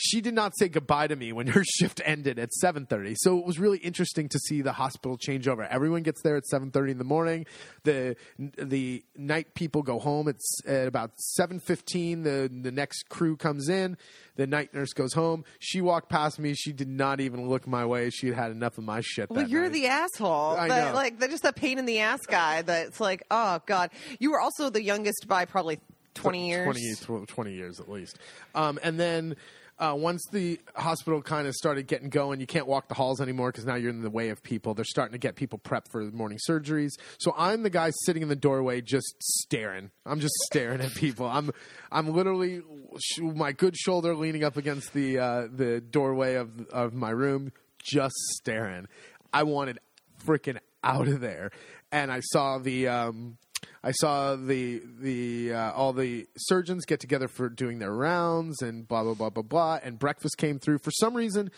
she 0.00 0.20
did 0.20 0.32
not 0.32 0.56
say 0.56 0.68
goodbye 0.68 1.08
to 1.08 1.16
me 1.16 1.32
when 1.32 1.48
her 1.48 1.64
shift 1.78 2.00
ended 2.04 2.38
at 2.38 2.50
7:30. 2.62 3.16
So 3.18 3.38
it 3.38 3.44
was 3.44 3.58
really 3.58 3.78
interesting 3.78 4.28
to 4.28 4.38
see 4.38 4.62
the 4.62 4.72
hospital 4.72 5.18
change 5.18 5.48
over. 5.48 5.64
Everyone 5.64 6.02
gets 6.02 6.22
there 6.22 6.36
at 6.36 6.44
7:30 6.44 6.92
in 6.92 6.98
the 6.98 7.04
morning. 7.04 7.46
The 7.82 8.16
the 8.38 9.04
night 9.16 9.54
people 9.54 9.82
go 9.82 9.98
home. 9.98 10.28
It's 10.28 10.60
at 10.66 10.86
about 10.86 11.12
7:15 11.38 12.22
the 12.22 12.48
the 12.62 12.70
next 12.70 13.08
crew 13.08 13.36
comes 13.36 13.68
in. 13.68 13.96
The 14.36 14.46
night 14.46 14.72
nurse 14.72 14.92
goes 14.92 15.14
home. 15.14 15.44
She 15.58 15.80
walked 15.80 16.08
past 16.08 16.38
me. 16.38 16.54
She 16.54 16.72
did 16.72 16.88
not 16.88 17.20
even 17.20 17.48
look 17.48 17.66
my 17.66 17.84
way. 17.84 18.10
She 18.10 18.28
had 18.28 18.36
had 18.36 18.50
enough 18.52 18.78
of 18.78 18.84
my 18.84 19.00
shit. 19.00 19.28
Well, 19.30 19.48
you're 19.48 19.64
night. 19.64 19.72
the 19.72 19.86
asshole. 19.88 20.56
I 20.56 20.68
that, 20.68 20.88
know. 20.88 20.94
Like, 20.94 21.18
they're 21.18 21.28
just 21.28 21.44
a 21.44 21.52
pain 21.52 21.78
in 21.78 21.86
the 21.86 21.98
ass 21.98 22.24
guy. 22.24 22.62
That's 22.62 23.00
like, 23.00 23.24
oh 23.32 23.60
god. 23.66 23.90
You 24.20 24.30
were 24.30 24.40
also 24.40 24.70
the 24.70 24.82
youngest 24.82 25.26
by 25.26 25.44
probably 25.44 25.80
twenty 26.14 26.48
years. 26.48 27.00
20, 27.04 27.26
20 27.26 27.52
years 27.52 27.80
at 27.80 27.88
least. 27.88 28.18
Um, 28.54 28.78
and 28.82 28.98
then 28.98 29.36
uh, 29.78 29.94
once 29.96 30.24
the 30.32 30.60
hospital 30.74 31.22
kind 31.22 31.46
of 31.46 31.54
started 31.54 31.86
getting 31.86 32.08
going, 32.08 32.40
you 32.40 32.46
can't 32.46 32.66
walk 32.66 32.88
the 32.88 32.94
halls 32.94 33.20
anymore 33.20 33.52
because 33.52 33.64
now 33.64 33.76
you're 33.76 33.90
in 33.90 34.02
the 34.02 34.10
way 34.10 34.30
of 34.30 34.42
people. 34.42 34.74
They're 34.74 34.84
starting 34.84 35.12
to 35.12 35.18
get 35.18 35.36
people 35.36 35.58
prepped 35.58 35.90
for 35.90 36.02
morning 36.02 36.38
surgeries. 36.48 36.92
So 37.18 37.32
I'm 37.36 37.62
the 37.62 37.70
guy 37.70 37.90
sitting 38.04 38.22
in 38.22 38.28
the 38.28 38.36
doorway 38.36 38.80
just 38.80 39.14
staring. 39.20 39.90
I'm 40.04 40.20
just 40.20 40.34
staring 40.46 40.80
at 40.80 40.94
people. 40.94 41.26
I'm 41.26 41.50
I'm 41.92 42.12
literally 42.12 42.62
sh- 43.00 43.20
my 43.20 43.52
good 43.52 43.76
shoulder 43.76 44.14
leaning 44.16 44.42
up 44.42 44.56
against 44.56 44.92
the 44.92 45.18
uh, 45.18 45.48
the 45.52 45.80
doorway 45.80 46.34
of 46.34 46.66
of 46.68 46.94
my 46.94 47.10
room, 47.10 47.52
just 47.78 48.16
staring. 48.36 48.88
I 49.32 49.44
wanted 49.44 49.78
freaking 50.24 50.58
out 50.82 51.06
of 51.06 51.20
there, 51.20 51.50
and 51.92 52.10
I 52.10 52.20
saw 52.20 52.58
the. 52.58 52.88
Um, 52.88 53.38
I 53.82 53.92
saw 53.92 54.34
the 54.36 54.82
the 55.00 55.54
uh, 55.54 55.72
all 55.72 55.92
the 55.92 56.26
surgeons 56.36 56.84
get 56.84 57.00
together 57.00 57.28
for 57.28 57.48
doing 57.48 57.78
their 57.78 57.92
rounds 57.92 58.60
and 58.62 58.86
blah 58.86 59.04
blah 59.04 59.14
blah 59.14 59.30
blah 59.30 59.42
blah. 59.42 59.78
And 59.82 59.98
breakfast 59.98 60.36
came 60.38 60.58
through. 60.58 60.78
For 60.78 60.90
some 60.90 61.14
reason, 61.16 61.50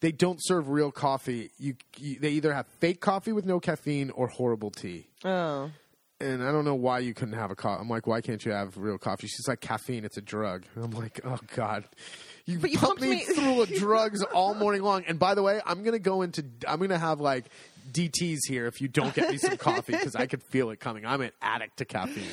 they 0.00 0.12
don't 0.12 0.38
serve 0.40 0.68
real 0.68 0.92
coffee. 0.92 1.50
You, 1.58 1.74
you 1.98 2.18
they 2.20 2.30
either 2.30 2.52
have 2.54 2.66
fake 2.80 3.00
coffee 3.00 3.32
with 3.32 3.46
no 3.46 3.58
caffeine 3.60 4.10
or 4.10 4.28
horrible 4.28 4.70
tea. 4.70 5.08
Oh. 5.24 5.70
And 6.18 6.42
I 6.42 6.50
don't 6.50 6.64
know 6.64 6.74
why 6.74 7.00
you 7.00 7.12
couldn't 7.12 7.34
have 7.34 7.50
a 7.50 7.54
coffee. 7.54 7.78
I'm 7.82 7.90
like, 7.90 8.06
why 8.06 8.22
can't 8.22 8.42
you 8.42 8.52
have 8.52 8.78
real 8.78 8.96
coffee? 8.96 9.26
She's 9.26 9.46
like, 9.46 9.60
caffeine, 9.60 10.02
it's 10.06 10.16
a 10.16 10.22
drug. 10.22 10.64
And 10.74 10.84
I'm 10.84 10.90
like, 10.92 11.20
oh 11.24 11.38
god, 11.54 11.84
you, 12.46 12.58
But 12.58 12.70
you 12.70 12.78
pump 12.78 13.00
pumped 13.00 13.02
me 13.02 13.10
me- 13.16 13.24
through 13.24 13.58
with 13.58 13.74
drugs 13.78 14.22
all 14.22 14.54
morning 14.54 14.82
long. 14.82 15.04
And 15.06 15.18
by 15.18 15.34
the 15.34 15.42
way, 15.42 15.60
I'm 15.66 15.82
gonna 15.82 15.98
go 15.98 16.22
into, 16.22 16.44
I'm 16.66 16.78
gonna 16.80 16.96
have 16.96 17.20
like 17.20 17.44
DTS 17.92 18.40
here 18.48 18.66
if 18.66 18.80
you 18.80 18.88
don't 18.88 19.14
get 19.14 19.30
me 19.30 19.38
some 19.38 19.56
coffee 19.56 19.92
because 19.92 20.16
I 20.16 20.26
could 20.26 20.42
feel 20.42 20.70
it 20.70 20.80
coming. 20.80 21.06
I'm 21.06 21.20
an 21.20 21.32
addict 21.40 21.78
to 21.78 21.84
caffeine. 21.84 22.24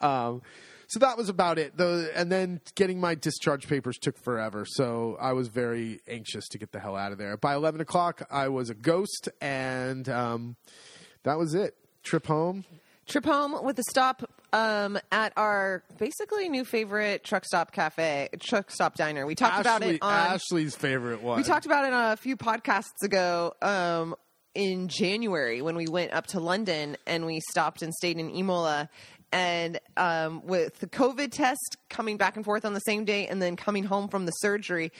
Um, 0.00 0.42
so 0.88 1.00
that 1.00 1.16
was 1.16 1.28
about 1.28 1.58
it. 1.58 1.76
The, 1.76 2.10
and 2.14 2.30
then 2.30 2.60
getting 2.74 3.00
my 3.00 3.14
discharge 3.14 3.66
papers 3.66 3.96
took 3.98 4.18
forever. 4.18 4.64
So 4.66 5.16
I 5.20 5.32
was 5.32 5.48
very 5.48 6.00
anxious 6.06 6.48
to 6.48 6.58
get 6.58 6.72
the 6.72 6.78
hell 6.78 6.96
out 6.96 7.12
of 7.12 7.18
there. 7.18 7.36
By 7.36 7.54
11 7.54 7.80
o'clock, 7.80 8.22
I 8.30 8.48
was 8.48 8.70
a 8.70 8.74
ghost, 8.74 9.28
and 9.40 10.08
um, 10.08 10.56
that 11.24 11.38
was 11.38 11.54
it. 11.54 11.74
Trip 12.02 12.26
home. 12.26 12.64
Trip 13.06 13.24
home 13.24 13.64
with 13.64 13.78
a 13.78 13.84
stop 13.88 14.28
um, 14.52 14.98
at 15.12 15.32
our 15.36 15.84
basically 15.98 16.48
new 16.48 16.64
favorite 16.64 17.22
truck 17.22 17.44
stop 17.44 17.72
cafe, 17.72 18.28
truck 18.40 18.70
stop 18.70 18.96
diner. 18.96 19.26
We 19.26 19.34
talked 19.34 19.60
about 19.60 19.82
it 19.82 20.02
on. 20.02 20.12
Ashley's 20.12 20.74
favorite 20.74 21.22
one. 21.22 21.36
We 21.36 21.44
talked 21.44 21.66
about 21.66 21.84
it 21.84 21.92
on 21.92 22.12
a 22.12 22.16
few 22.16 22.36
podcasts 22.36 23.02
ago 23.02 23.54
um, 23.62 24.16
in 24.56 24.88
January 24.88 25.60
when 25.60 25.76
we 25.76 25.86
went 25.86 26.12
up 26.14 26.26
to 26.28 26.40
London 26.40 26.96
and 27.06 27.26
we 27.26 27.40
stopped 27.50 27.82
and 27.82 27.92
stayed 27.94 28.18
in 28.18 28.30
Imola. 28.30 28.88
And 29.32 29.78
um, 29.96 30.46
with 30.46 30.78
the 30.78 30.86
COVID 30.86 31.30
test 31.30 31.76
coming 31.90 32.16
back 32.16 32.36
and 32.36 32.44
forth 32.44 32.64
on 32.64 32.72
the 32.72 32.80
same 32.80 33.04
day 33.04 33.26
and 33.26 33.42
then 33.42 33.54
coming 33.56 33.84
home 33.84 34.08
from 34.08 34.24
the 34.24 34.32
surgery, 34.32 34.92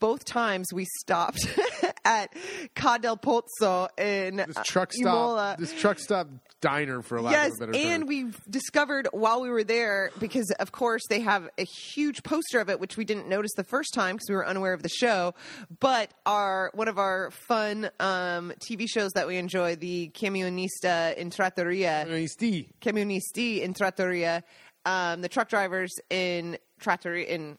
both 0.00 0.24
times 0.24 0.72
we 0.72 0.86
stopped 1.00 1.46
at 2.06 2.32
Ca 2.74 2.98
del 2.98 3.16
Pozzo 3.16 3.88
in 3.98 4.36
this 4.36 4.56
truck 4.64 4.90
uh, 4.96 5.00
Imola. 5.00 5.48
stop. 5.50 5.58
This 5.58 5.72
truck 5.80 5.98
stop 5.98 6.28
diner, 6.60 7.02
for 7.02 7.20
lack 7.20 7.32
Yes, 7.32 7.52
of 7.60 7.68
a 7.68 7.72
better 7.72 7.84
and 7.86 8.02
term. 8.02 8.08
we 8.08 8.26
discovered 8.48 9.08
while 9.12 9.42
we 9.42 9.50
were 9.50 9.64
there 9.64 10.10
because, 10.18 10.50
of 10.58 10.72
course, 10.72 11.02
they 11.10 11.20
have 11.20 11.48
a 11.58 11.64
huge 11.64 12.22
poster 12.22 12.60
of 12.60 12.70
it, 12.70 12.80
which 12.80 12.96
we 12.96 13.04
didn't 13.04 13.28
notice 13.28 13.52
the 13.56 13.64
first 13.64 13.92
time 13.92 14.16
because 14.16 14.28
we 14.30 14.36
were 14.36 14.46
unaware 14.46 14.72
of 14.72 14.82
the 14.82 14.88
show. 14.88 15.34
But 15.80 16.10
our 16.24 16.70
one 16.74 16.88
of 16.88 16.98
our 16.98 17.30
fun 17.30 17.90
um, 18.00 18.52
TV 18.60 18.86
shows 18.88 19.10
that 19.12 19.26
we 19.26 19.36
enjoy, 19.36 19.76
the 19.76 20.10
Camionista 20.14 21.14
in 21.16 21.30
Trattoria, 21.30 22.06
Nasty. 22.08 22.68
Camionisti 22.80 23.60
in 23.60 23.74
Trattoria, 23.74 24.44
um, 24.84 25.20
the 25.20 25.28
truck 25.28 25.48
drivers 25.48 25.92
in 26.10 26.56
Trattoria 26.80 27.26
in 27.26 27.58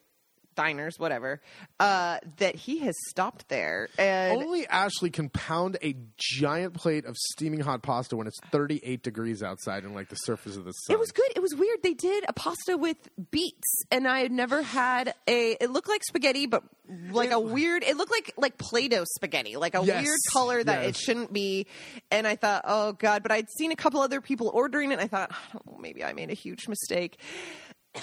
diners, 0.58 0.96
whatever, 1.00 1.40
uh, 1.80 2.18
that 2.38 2.56
he 2.56 2.80
has 2.80 2.96
stopped 3.10 3.48
there 3.48 3.88
and. 3.98 4.42
Only 4.44 4.68
Ashley 4.68 5.10
can 5.10 5.30
pound 5.30 5.78
a 5.82 5.96
giant 6.18 6.74
plate 6.74 7.06
of 7.06 7.16
steaming 7.32 7.62
hot 7.62 7.82
pasta 7.84 8.18
when 8.18 8.28
it's 8.28 8.40
38 8.52 9.02
degrees 9.04 9.42
outside 9.42 9.84
and 9.86 9.96
like 9.96 10.10
the 10.10 10.16
surface 10.16 10.58
of 10.58 10.66
the 10.66 10.72
sun. 10.72 10.96
It 10.96 11.00
was 11.00 11.12
good. 11.14 11.32
It 11.36 11.42
was 11.42 11.56
weird. 11.56 11.84
They 11.84 11.94
did 11.94 12.26
a 12.28 12.34
pasta 12.34 12.76
with 12.78 12.98
beets, 13.32 13.84
and 13.92 14.08
I 14.08 14.20
had 14.20 14.32
never 14.32 14.62
had 14.64 15.14
a. 15.28 15.52
It 15.62 15.70
looked 15.72 15.88
like 15.88 16.04
spaghetti, 16.04 16.48
but 16.48 16.64
like 17.12 17.32
a 17.32 17.40
weird. 17.40 17.84
It 17.84 17.96
looked 17.96 18.12
like 18.12 18.34
like 18.36 18.58
Play-Doh 18.58 19.06
spaghetti, 19.16 19.56
like 19.56 19.76
a 19.76 19.84
Yes, 19.86 20.04
weird 20.04 20.18
color 20.34 20.64
that 20.64 20.84
it 20.86 20.96
shouldn't 20.98 21.32
be. 21.32 21.68
And 22.12 22.26
I 22.28 22.36
thought, 22.36 22.64
oh 22.66 22.94
god! 22.94 23.22
But 23.24 23.32
I'd 23.32 23.50
seen 23.58 23.72
a 23.72 23.76
couple 23.76 24.02
other 24.02 24.20
people 24.22 24.50
ordering 24.54 24.92
it. 24.92 24.96
and 24.96 25.02
I 25.02 25.08
thought, 25.08 25.32
I 25.32 25.60
maybe 25.80 26.04
I 26.04 26.14
made 26.14 26.32
a 26.32 26.34
huge 26.34 26.68
mistake. 26.68 27.20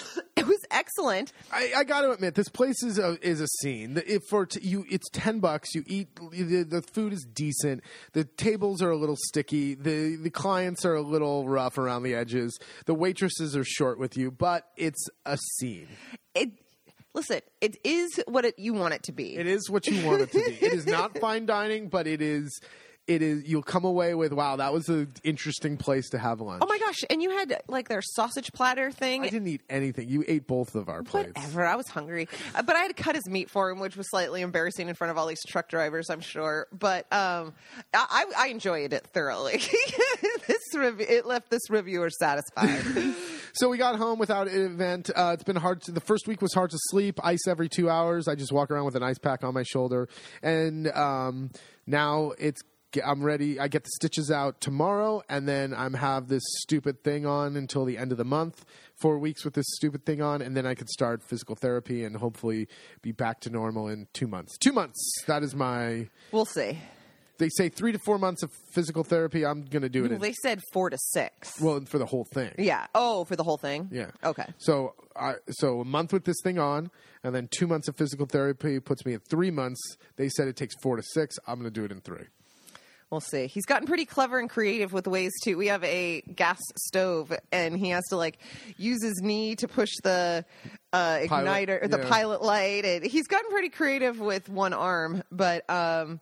it 0.35 0.47
was 0.47 0.65
excellent. 0.71 1.31
I, 1.51 1.71
I 1.77 1.83
got 1.83 2.01
to 2.01 2.11
admit, 2.11 2.35
this 2.35 2.49
place 2.49 2.83
is 2.83 2.99
a 2.99 3.17
is 3.27 3.41
a 3.41 3.47
scene. 3.61 4.01
If 4.05 4.23
for 4.29 4.45
t- 4.45 4.59
you, 4.61 4.85
it's 4.89 5.09
ten 5.11 5.39
bucks. 5.39 5.73
You 5.75 5.83
eat 5.87 6.15
the, 6.15 6.63
the 6.63 6.81
food 6.81 7.13
is 7.13 7.25
decent. 7.33 7.83
The 8.13 8.23
tables 8.23 8.81
are 8.81 8.91
a 8.91 8.97
little 8.97 9.17
sticky. 9.17 9.75
the 9.75 10.15
The 10.15 10.29
clients 10.29 10.85
are 10.85 10.95
a 10.95 11.01
little 11.01 11.47
rough 11.47 11.77
around 11.77 12.03
the 12.03 12.15
edges. 12.15 12.57
The 12.85 12.93
waitresses 12.93 13.55
are 13.55 13.63
short 13.63 13.99
with 13.99 14.17
you, 14.17 14.31
but 14.31 14.67
it's 14.77 15.07
a 15.25 15.37
scene. 15.37 15.87
It. 16.33 16.51
Listen, 17.13 17.39
it 17.61 17.77
is 17.85 18.21
what 18.27 18.43
it, 18.43 18.59
you 18.59 18.73
want 18.73 18.93
it 18.93 19.03
to 19.03 19.13
be. 19.13 19.37
It 19.37 19.47
is 19.47 19.69
what 19.69 19.87
you 19.87 20.05
want 20.05 20.21
it 20.21 20.33
to 20.33 20.37
be. 20.37 20.51
it 20.65 20.73
is 20.73 20.85
not 20.85 21.17
fine 21.21 21.45
dining, 21.45 21.87
but 21.87 22.07
it 22.07 22.21
is. 22.21 22.59
It 23.07 23.21
is. 23.21 23.47
You'll 23.47 23.61
come 23.61 23.85
away 23.85 24.15
with 24.15 24.33
wow. 24.33 24.55
That 24.55 24.73
was 24.73 24.89
an 24.89 25.13
interesting 25.23 25.77
place 25.77 26.09
to 26.09 26.17
have 26.17 26.41
lunch. 26.41 26.63
Oh 26.65 26.67
my 26.67 26.79
gosh! 26.79 27.03
And 27.09 27.21
you 27.21 27.29
had 27.29 27.61
like 27.67 27.87
their 27.87 28.01
sausage 28.01 28.51
platter 28.51 28.91
thing. 28.91 29.23
I 29.23 29.29
didn't 29.29 29.47
eat 29.47 29.61
anything. 29.69 30.09
You 30.09 30.23
ate 30.27 30.47
both 30.47 30.73
of 30.73 30.89
our 30.89 31.03
plates. 31.03 31.33
Whatever. 31.35 31.65
I 31.65 31.75
was 31.75 31.87
hungry, 31.87 32.27
uh, 32.55 32.63
but 32.63 32.75
I 32.75 32.79
had 32.79 32.95
to 32.95 33.03
cut 33.03 33.13
his 33.13 33.29
meat 33.29 33.51
for 33.51 33.69
him, 33.69 33.79
which 33.79 33.95
was 33.95 34.09
slightly 34.09 34.41
embarrassing 34.41 34.89
in 34.89 34.95
front 34.95 35.11
of 35.11 35.17
all 35.17 35.27
these 35.27 35.43
truck 35.47 35.69
drivers. 35.69 36.09
I'm 36.09 36.21
sure, 36.21 36.67
but 36.71 37.05
um, 37.13 37.53
I, 37.93 38.25
I 38.35 38.47
enjoyed 38.47 38.91
it 38.91 39.05
thoroughly. 39.13 39.61
this 40.47 40.73
review, 40.73 41.05
it 41.07 41.27
left 41.27 41.51
this 41.51 41.69
reviewer 41.69 42.09
satisfied. 42.09 43.15
So 43.55 43.69
we 43.69 43.77
got 43.77 43.95
home 43.95 44.19
without 44.19 44.49
an 44.49 44.65
event. 44.65 45.09
Uh, 45.15 45.31
it's 45.33 45.45
been 45.45 45.55
hard. 45.55 45.81
To, 45.83 45.93
the 45.93 46.01
first 46.01 46.27
week 46.27 46.41
was 46.41 46.53
hard 46.53 46.71
to 46.71 46.77
sleep. 46.89 47.21
Ice 47.23 47.47
every 47.47 47.69
two 47.69 47.89
hours. 47.89 48.27
I 48.27 48.35
just 48.35 48.51
walk 48.51 48.69
around 48.69 48.83
with 48.83 48.95
an 48.95 49.03
ice 49.03 49.17
pack 49.17 49.45
on 49.45 49.53
my 49.53 49.63
shoulder, 49.63 50.09
and 50.43 50.89
um, 50.89 51.51
now 51.87 52.33
it's 52.37 52.61
I'm 53.03 53.23
ready. 53.23 53.59
I 53.59 53.67
get 53.67 53.83
the 53.83 53.89
stitches 53.95 54.31
out 54.31 54.61
tomorrow, 54.61 55.21
and 55.29 55.47
then 55.47 55.73
I'm 55.73 55.93
have 55.93 56.27
this 56.27 56.43
stupid 56.59 57.03
thing 57.03 57.25
on 57.25 57.55
until 57.55 57.85
the 57.85 57.97
end 57.97 58.11
of 58.11 58.17
the 58.17 58.25
month. 58.25 58.65
Four 58.95 59.19
weeks 59.19 59.43
with 59.43 59.53
this 59.53 59.65
stupid 59.69 60.05
thing 60.05 60.21
on, 60.21 60.41
and 60.41 60.55
then 60.55 60.65
I 60.65 60.75
can 60.75 60.87
start 60.87 61.23
physical 61.23 61.55
therapy 61.55 62.03
and 62.03 62.15
hopefully 62.15 62.67
be 63.01 63.11
back 63.11 63.41
to 63.41 63.49
normal 63.49 63.87
in 63.87 64.07
two 64.13 64.27
months. 64.27 64.57
Two 64.57 64.71
months. 64.71 64.99
That 65.27 65.43
is 65.43 65.55
my. 65.55 66.07
We'll 66.31 66.45
see. 66.45 66.77
They 67.37 67.49
say 67.49 67.69
three 67.69 67.91
to 67.91 67.99
four 67.99 68.17
months 68.17 68.43
of 68.43 68.51
physical 68.71 69.03
therapy. 69.03 69.45
I'm 69.45 69.65
going 69.65 69.81
to 69.81 69.89
do 69.89 70.05
it. 70.05 70.09
Well, 70.09 70.15
in, 70.15 70.21
they 70.21 70.33
said 70.33 70.61
four 70.71 70.89
to 70.89 70.97
six. 70.97 71.59
well, 71.59 71.81
for 71.85 71.97
the 71.97 72.05
whole 72.05 72.25
thing. 72.25 72.53
Yeah. 72.57 72.87
Oh, 72.95 73.25
for 73.25 73.35
the 73.35 73.43
whole 73.43 73.57
thing. 73.57 73.89
Yeah. 73.91 74.11
Okay. 74.23 74.45
So 74.57 74.93
I 75.15 75.35
so 75.49 75.81
a 75.81 75.85
month 75.85 76.13
with 76.13 76.23
this 76.23 76.37
thing 76.43 76.59
on, 76.59 76.91
and 77.23 77.35
then 77.35 77.49
two 77.51 77.67
months 77.67 77.87
of 77.87 77.97
physical 77.97 78.25
therapy 78.25 78.79
puts 78.79 79.05
me 79.05 79.13
at 79.13 79.27
three 79.27 79.51
months. 79.51 79.81
They 80.15 80.29
said 80.29 80.47
it 80.47 80.55
takes 80.55 80.75
four 80.81 80.95
to 80.95 81.03
six. 81.03 81.37
I'm 81.47 81.59
going 81.59 81.71
to 81.71 81.79
do 81.79 81.83
it 81.83 81.91
in 81.91 82.01
three. 82.01 82.25
We'll 83.11 83.21
see. 83.21 83.47
He's 83.47 83.65
gotten 83.65 83.87
pretty 83.87 84.05
clever 84.05 84.39
and 84.39 84.49
creative 84.49 84.91
with 84.91 85.07
ways 85.07 85.31
to. 85.43 85.55
We 85.55 85.67
have 85.67 85.83
a 85.83 86.21
gas 86.21 86.59
stove, 86.75 87.31
and 87.51 87.77
he 87.77 87.89
has 87.89 88.03
to 88.09 88.17
like 88.17 88.39
use 88.77 89.03
his 89.03 89.21
knee 89.21 89.55
to 89.57 89.67
push 89.67 89.91
the 90.03 90.43
uh, 90.91 91.19
Pilot, 91.27 91.29
igniter, 91.29 91.83
or 91.83 91.87
the 91.87 91.99
yeah. 91.99 92.09
pilot 92.09 92.41
light. 92.41 92.83
And 92.83 93.05
he's 93.05 93.27
gotten 93.27 93.51
pretty 93.51 93.69
creative 93.69 94.19
with 94.19 94.49
one 94.49 94.73
arm, 94.73 95.23
but 95.31 95.69
um, 95.69 96.19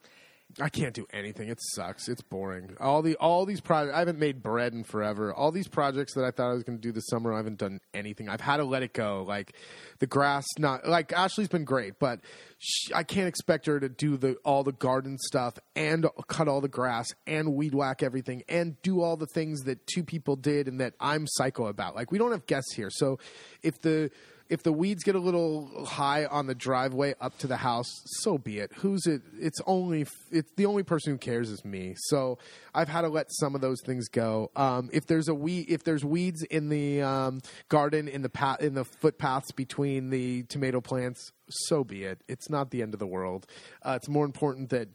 I 0.61 0.69
can't 0.69 0.93
do 0.93 1.07
anything. 1.11 1.49
It 1.49 1.59
sucks. 1.61 2.07
It's 2.07 2.21
boring. 2.21 2.75
All 2.79 3.01
the 3.01 3.15
all 3.15 3.45
these 3.45 3.59
projects. 3.61 3.95
I 3.95 3.99
haven't 3.99 4.19
made 4.19 4.43
bread 4.43 4.73
in 4.73 4.83
forever. 4.83 5.33
All 5.33 5.51
these 5.51 5.67
projects 5.67 6.13
that 6.13 6.23
I 6.23 6.31
thought 6.31 6.51
I 6.51 6.53
was 6.53 6.63
going 6.63 6.77
to 6.77 6.81
do 6.81 6.91
this 6.91 7.07
summer, 7.07 7.33
I 7.33 7.37
haven't 7.37 7.57
done 7.57 7.79
anything. 7.93 8.29
I've 8.29 8.41
had 8.41 8.57
to 8.57 8.63
let 8.63 8.83
it 8.83 8.93
go. 8.93 9.25
Like 9.27 9.53
the 9.99 10.05
grass, 10.05 10.45
not 10.59 10.87
like 10.87 11.11
Ashley's 11.11 11.47
been 11.47 11.65
great, 11.65 11.97
but 11.99 12.19
sh 12.59 12.91
I 12.93 13.03
can't 13.03 13.27
expect 13.27 13.65
her 13.65 13.79
to 13.79 13.89
do 13.89 14.15
the 14.15 14.35
all 14.45 14.63
the 14.63 14.71
garden 14.71 15.17
stuff 15.17 15.57
and 15.75 16.05
cut 16.27 16.47
all 16.47 16.61
the 16.61 16.67
grass 16.67 17.07
and 17.25 17.55
weed 17.55 17.73
whack 17.73 18.03
everything 18.03 18.43
and 18.47 18.79
do 18.83 19.01
all 19.01 19.17
the 19.17 19.27
things 19.27 19.61
that 19.61 19.87
two 19.87 20.03
people 20.03 20.35
did 20.35 20.67
and 20.67 20.79
that 20.81 20.93
I'm 20.99 21.25
psycho 21.25 21.65
about. 21.65 21.95
Like 21.95 22.11
we 22.11 22.19
don't 22.19 22.31
have 22.31 22.45
guests 22.45 22.73
here, 22.75 22.89
so 22.91 23.17
if 23.63 23.81
the 23.81 24.11
if 24.49 24.63
the 24.63 24.73
weeds 24.73 25.03
get 25.03 25.15
a 25.15 25.19
little 25.19 25.85
high 25.85 26.25
on 26.25 26.47
the 26.47 26.55
driveway 26.55 27.15
up 27.19 27.37
to 27.39 27.47
the 27.47 27.57
house, 27.57 27.87
so 28.21 28.37
be 28.37 28.59
it. 28.59 28.71
Who's 28.75 29.05
it? 29.07 29.21
It's 29.39 29.59
only 29.65 30.05
it's 30.31 30.51
the 30.55 30.65
only 30.65 30.83
person 30.83 31.13
who 31.13 31.17
cares 31.17 31.49
is 31.49 31.63
me. 31.63 31.95
So 31.97 32.37
I've 32.73 32.89
had 32.89 33.01
to 33.01 33.09
let 33.09 33.27
some 33.29 33.55
of 33.55 33.61
those 33.61 33.81
things 33.85 34.07
go. 34.09 34.51
Um, 34.55 34.89
if 34.93 35.07
there's 35.07 35.27
a 35.27 35.33
weed, 35.33 35.65
if 35.69 35.83
there's 35.83 36.03
weeds 36.03 36.43
in 36.43 36.69
the 36.69 37.01
um, 37.01 37.41
garden 37.69 38.07
in 38.07 38.21
the 38.21 38.29
path 38.29 38.61
in 38.61 38.73
the 38.73 38.85
footpaths 38.85 39.51
between 39.51 40.09
the 40.09 40.43
tomato 40.43 40.81
plants, 40.81 41.31
so 41.49 41.83
be 41.83 42.03
it. 42.03 42.21
It's 42.27 42.49
not 42.49 42.71
the 42.71 42.81
end 42.81 42.93
of 42.93 42.99
the 42.99 43.07
world. 43.07 43.47
Uh, 43.81 43.93
it's 43.95 44.09
more 44.09 44.25
important 44.25 44.69
that. 44.69 44.89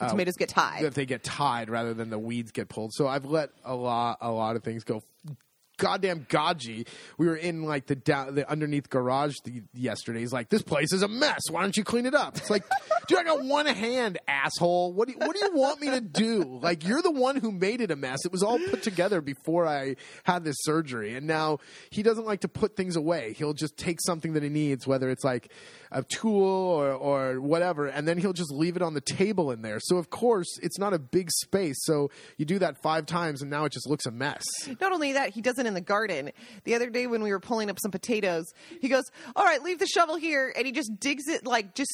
Uh, 0.00 0.08
tomatoes 0.08 0.36
get 0.38 0.48
tied. 0.48 0.82
that 0.82 0.94
they 0.94 1.04
get 1.04 1.22
tied 1.22 1.68
rather 1.68 1.92
than 1.92 2.08
the 2.08 2.18
weeds 2.18 2.52
get 2.52 2.70
pulled. 2.70 2.92
So 2.94 3.06
I've 3.06 3.26
let 3.26 3.50
a 3.64 3.74
lot 3.74 4.16
a 4.22 4.30
lot 4.30 4.56
of 4.56 4.62
things 4.62 4.84
go. 4.84 5.02
Goddamn 5.80 6.26
Gaji, 6.26 6.86
we 7.16 7.26
were 7.26 7.36
in 7.36 7.64
like 7.64 7.86
the 7.86 7.94
the 7.94 8.44
underneath 8.48 8.90
garage 8.90 9.34
the, 9.44 9.62
yesterday. 9.72 10.20
He's 10.20 10.32
like, 10.32 10.50
"This 10.50 10.60
place 10.60 10.92
is 10.92 11.02
a 11.02 11.08
mess. 11.08 11.40
Why 11.50 11.62
don't 11.62 11.76
you 11.76 11.84
clean 11.84 12.04
it 12.04 12.14
up?" 12.14 12.36
It's 12.36 12.50
like, 12.50 12.64
dude, 13.08 13.18
I 13.18 13.24
got 13.24 13.42
one 13.42 13.64
hand, 13.64 14.18
asshole. 14.28 14.92
What 14.92 15.08
do 15.08 15.14
you, 15.14 15.18
what 15.18 15.34
do 15.34 15.42
you 15.42 15.52
want 15.54 15.80
me 15.80 15.90
to 15.90 16.00
do? 16.02 16.58
Like, 16.60 16.86
you're 16.86 17.00
the 17.00 17.10
one 17.10 17.36
who 17.36 17.50
made 17.50 17.80
it 17.80 17.90
a 17.90 17.96
mess. 17.96 18.26
It 18.26 18.30
was 18.30 18.42
all 18.42 18.58
put 18.58 18.82
together 18.82 19.22
before 19.22 19.66
I 19.66 19.96
had 20.24 20.44
this 20.44 20.56
surgery, 20.60 21.14
and 21.14 21.26
now 21.26 21.58
he 21.88 22.02
doesn't 22.02 22.26
like 22.26 22.40
to 22.40 22.48
put 22.48 22.76
things 22.76 22.96
away. 22.96 23.32
He'll 23.32 23.54
just 23.54 23.78
take 23.78 24.00
something 24.02 24.34
that 24.34 24.42
he 24.42 24.50
needs, 24.50 24.86
whether 24.86 25.08
it's 25.08 25.24
like 25.24 25.50
a 25.90 26.02
tool 26.02 26.44
or 26.44 26.92
or 26.92 27.40
whatever, 27.40 27.86
and 27.86 28.06
then 28.06 28.18
he'll 28.18 28.34
just 28.34 28.52
leave 28.52 28.76
it 28.76 28.82
on 28.82 28.92
the 28.92 29.00
table 29.00 29.50
in 29.50 29.62
there. 29.62 29.80
So 29.80 29.96
of 29.96 30.10
course, 30.10 30.58
it's 30.62 30.78
not 30.78 30.92
a 30.92 30.98
big 30.98 31.30
space. 31.30 31.76
So 31.80 32.10
you 32.36 32.44
do 32.44 32.58
that 32.58 32.82
five 32.82 33.06
times, 33.06 33.40
and 33.40 33.50
now 33.50 33.64
it 33.64 33.72
just 33.72 33.88
looks 33.88 34.04
a 34.04 34.10
mess. 34.10 34.44
Not 34.78 34.92
only 34.92 35.14
that, 35.14 35.30
he 35.30 35.40
does 35.40 35.58
it 35.58 35.69
in 35.70 35.74
the 35.74 35.80
garden. 35.80 36.30
The 36.64 36.74
other 36.74 36.90
day 36.90 37.06
when 37.06 37.22
we 37.22 37.30
were 37.30 37.40
pulling 37.40 37.70
up 37.70 37.78
some 37.80 37.90
potatoes, 37.90 38.44
he 38.80 38.88
goes, 38.88 39.04
"All 39.34 39.44
right, 39.44 39.62
leave 39.62 39.78
the 39.78 39.86
shovel 39.86 40.16
here," 40.16 40.52
and 40.54 40.66
he 40.66 40.72
just 40.72 40.90
digs 41.00 41.28
it 41.28 41.46
like 41.46 41.74
just 41.74 41.90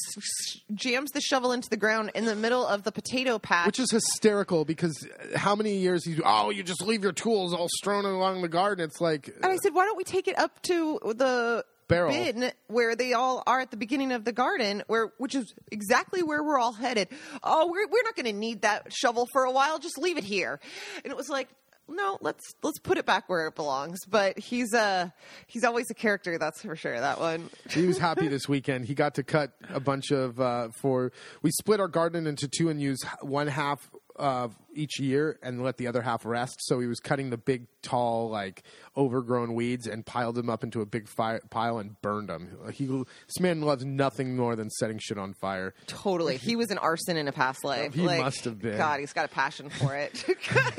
jams 0.73 1.11
the 1.11 1.21
shovel 1.21 1.51
into 1.51 1.69
the 1.69 1.77
ground 1.77 2.11
in 2.15 2.25
the 2.25 2.35
middle 2.35 2.65
of 2.65 2.83
the 2.83 2.91
potato 2.91 3.39
patch. 3.39 3.67
Which 3.67 3.79
is 3.79 3.91
hysterical 3.91 4.65
because 4.65 5.07
uh, 5.07 5.37
how 5.37 5.55
many 5.55 5.77
years 5.77 6.05
you 6.05 6.21
oh 6.25 6.49
you 6.49 6.63
just 6.63 6.81
leave 6.81 7.03
your 7.03 7.13
tools 7.13 7.53
all 7.53 7.69
strewn 7.77 8.05
along 8.05 8.41
the 8.41 8.49
garden? 8.49 8.83
It's 8.83 8.99
like 8.99 9.27
and 9.27 9.45
I 9.45 9.55
said, 9.57 9.73
"Why 9.73 9.85
don't 9.85 9.97
we 9.97 10.03
take 10.03 10.27
it 10.27 10.37
up 10.37 10.61
to 10.63 10.99
the 11.15 11.63
Barrel. 11.87 12.11
bin 12.11 12.51
where 12.67 12.95
they 12.95 13.13
all 13.13 13.43
are 13.47 13.61
at 13.61 13.71
the 13.71 13.77
beginning 13.77 14.11
of 14.11 14.25
the 14.25 14.33
garden, 14.33 14.83
where 14.87 15.11
which 15.17 15.35
is 15.35 15.53
exactly 15.71 16.21
where 16.21 16.43
we're 16.43 16.59
all 16.59 16.73
headed? 16.73 17.07
Oh, 17.43 17.67
we're 17.71 17.87
we're 17.87 18.03
not 18.03 18.15
going 18.15 18.25
to 18.25 18.33
need 18.33 18.63
that 18.63 18.91
shovel 18.91 19.27
for 19.31 19.43
a 19.43 19.51
while. 19.51 19.79
Just 19.79 19.97
leave 19.97 20.17
it 20.17 20.23
here." 20.23 20.59
And 21.03 21.11
it 21.11 21.17
was 21.17 21.29
like. 21.29 21.49
No, 21.89 22.17
let's 22.21 22.43
let's 22.63 22.79
put 22.79 22.97
it 22.97 23.05
back 23.05 23.29
where 23.29 23.47
it 23.47 23.55
belongs. 23.55 23.99
But 24.05 24.37
he's 24.37 24.73
uh 24.73 25.09
he's 25.47 25.63
always 25.63 25.89
a 25.89 25.93
character, 25.93 26.37
that's 26.37 26.61
for 26.61 26.75
sure. 26.75 26.99
That 26.99 27.19
one. 27.19 27.49
he 27.69 27.85
was 27.85 27.97
happy 28.07 28.27
this 28.27 28.49
weekend. 28.49 28.85
He 28.85 28.93
got 28.93 29.15
to 29.15 29.23
cut 29.23 29.51
a 29.69 29.79
bunch 29.79 30.11
of 30.11 30.39
uh, 30.39 30.69
for. 30.69 31.11
We 31.41 31.51
split 31.51 31.79
our 31.79 31.87
garden 31.87 32.27
into 32.27 32.47
two 32.47 32.69
and 32.69 32.81
use 32.81 33.03
one 33.21 33.47
half 33.47 33.89
uh, 34.17 34.49
each 34.77 34.99
year 34.99 35.37
and 35.41 35.63
let 35.63 35.77
the 35.77 35.87
other 35.87 36.01
half 36.01 36.25
rest. 36.25 36.55
So 36.59 36.79
he 36.79 36.87
was 36.87 36.99
cutting 36.99 37.29
the 37.29 37.37
big, 37.37 37.67
tall, 37.81 38.29
like 38.29 38.63
overgrown 38.95 39.53
weeds 39.53 39.87
and 39.87 40.05
piled 40.05 40.35
them 40.35 40.49
up 40.49 40.63
into 40.63 40.81
a 40.81 40.85
big 40.85 41.07
fire, 41.07 41.41
pile 41.49 41.79
and 41.79 41.99
burned 42.01 42.29
them. 42.29 42.57
He 42.73 42.85
this 42.85 43.39
man 43.39 43.61
loves 43.61 43.85
nothing 43.85 44.35
more 44.35 44.55
than 44.55 44.69
setting 44.69 44.99
shit 44.99 45.17
on 45.17 45.33
fire. 45.33 45.73
Totally. 45.87 46.37
He 46.37 46.55
was 46.55 46.69
an 46.71 46.77
arson 46.77 47.17
in 47.17 47.27
a 47.27 47.31
past 47.31 47.63
life. 47.63 47.93
He 47.93 48.05
must 48.05 48.45
have 48.45 48.59
been. 48.59 48.77
God, 48.77 48.99
he's 48.99 49.13
got 49.13 49.25
a 49.25 49.29
passion 49.29 49.69
for 49.69 49.95
it. 49.95 50.25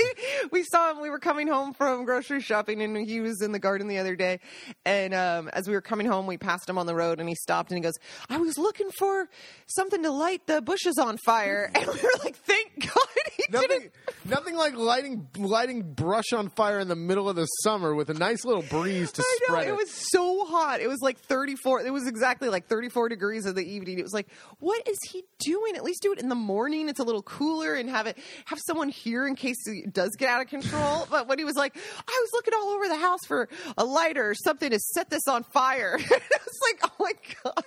we 0.50 0.62
saw 0.64 0.92
him. 0.92 1.00
We 1.00 1.10
were 1.10 1.18
coming 1.18 1.48
home 1.48 1.72
from 1.74 2.04
grocery 2.04 2.40
shopping, 2.40 2.82
and 2.82 2.96
he 2.96 3.20
was 3.20 3.40
in 3.42 3.52
the 3.52 3.58
garden 3.58 3.88
the 3.88 3.98
other 3.98 4.16
day. 4.16 4.40
And 4.84 5.14
um, 5.14 5.48
as 5.48 5.68
we 5.68 5.74
were 5.74 5.80
coming 5.80 6.06
home, 6.06 6.26
we 6.26 6.36
passed 6.36 6.68
him 6.68 6.78
on 6.78 6.86
the 6.86 6.94
road, 6.94 7.20
and 7.20 7.28
he 7.28 7.34
stopped 7.34 7.70
and 7.70 7.78
he 7.78 7.82
goes, 7.82 7.94
"I 8.28 8.38
was 8.38 8.58
looking 8.58 8.90
for 8.98 9.28
something 9.66 10.02
to 10.02 10.10
light 10.10 10.46
the 10.46 10.60
bushes 10.60 10.98
on 10.98 11.16
fire." 11.24 11.70
And 11.78 11.86
we 11.86 12.00
were 12.02 12.24
like, 12.24 12.36
"Thank 12.36 12.80
God 12.80 13.06
he 13.36 13.44
Nothing, 13.50 13.87
didn't." 13.90 14.30
nothing 14.30 14.56
like 14.56 14.74
lighting 14.74 15.28
lighting 15.36 15.82
brush 15.94 16.32
on 16.32 16.48
fire 16.50 16.78
in 16.78 16.88
the 16.88 16.96
middle 16.96 17.28
of 17.28 17.36
the 17.36 17.46
summer 17.62 17.94
with 17.94 18.10
a 18.10 18.14
nice 18.14 18.44
little 18.44 18.62
breeze 18.62 19.12
to 19.12 19.22
I 19.22 19.38
know 19.40 19.54
spread 19.54 19.68
it 19.68 19.76
was 19.76 19.90
so 19.90 20.44
hot. 20.44 20.80
It 20.80 20.88
was 20.88 21.00
like 21.00 21.18
34. 21.18 21.82
It 21.82 21.92
was 21.92 22.06
exactly 22.06 22.48
like 22.48 22.66
34 22.66 23.08
degrees 23.08 23.46
in 23.46 23.54
the 23.54 23.62
evening. 23.62 23.98
It 23.98 24.02
was 24.02 24.12
like, 24.12 24.28
what 24.58 24.86
is 24.88 24.98
he 25.10 25.24
doing? 25.38 25.76
At 25.76 25.84
least 25.84 26.02
do 26.02 26.12
it 26.12 26.20
in 26.20 26.28
the 26.28 26.34
morning. 26.34 26.88
It's 26.88 27.00
a 27.00 27.04
little 27.04 27.22
cooler 27.22 27.74
and 27.74 27.88
have 27.88 28.06
it 28.06 28.18
have 28.46 28.58
someone 28.66 28.88
here 28.88 29.26
in 29.26 29.34
case 29.34 29.56
it 29.66 29.92
does 29.92 30.16
get 30.16 30.28
out 30.28 30.42
of 30.42 30.48
control. 30.48 31.06
but 31.10 31.28
when 31.28 31.38
he 31.38 31.44
was 31.44 31.56
like, 31.56 31.76
I 31.76 32.20
was 32.22 32.30
looking 32.32 32.54
all 32.54 32.70
over 32.70 32.88
the 32.88 32.96
house 32.96 33.24
for 33.26 33.48
a 33.76 33.84
lighter 33.84 34.30
or 34.30 34.34
something 34.34 34.70
to 34.70 34.78
set 34.78 35.10
this 35.10 35.26
on 35.28 35.42
fire. 35.44 35.98
I 35.98 36.38
was 36.46 36.60
like, 36.62 36.80
oh 36.82 36.94
my 37.00 37.12
god. 37.44 37.64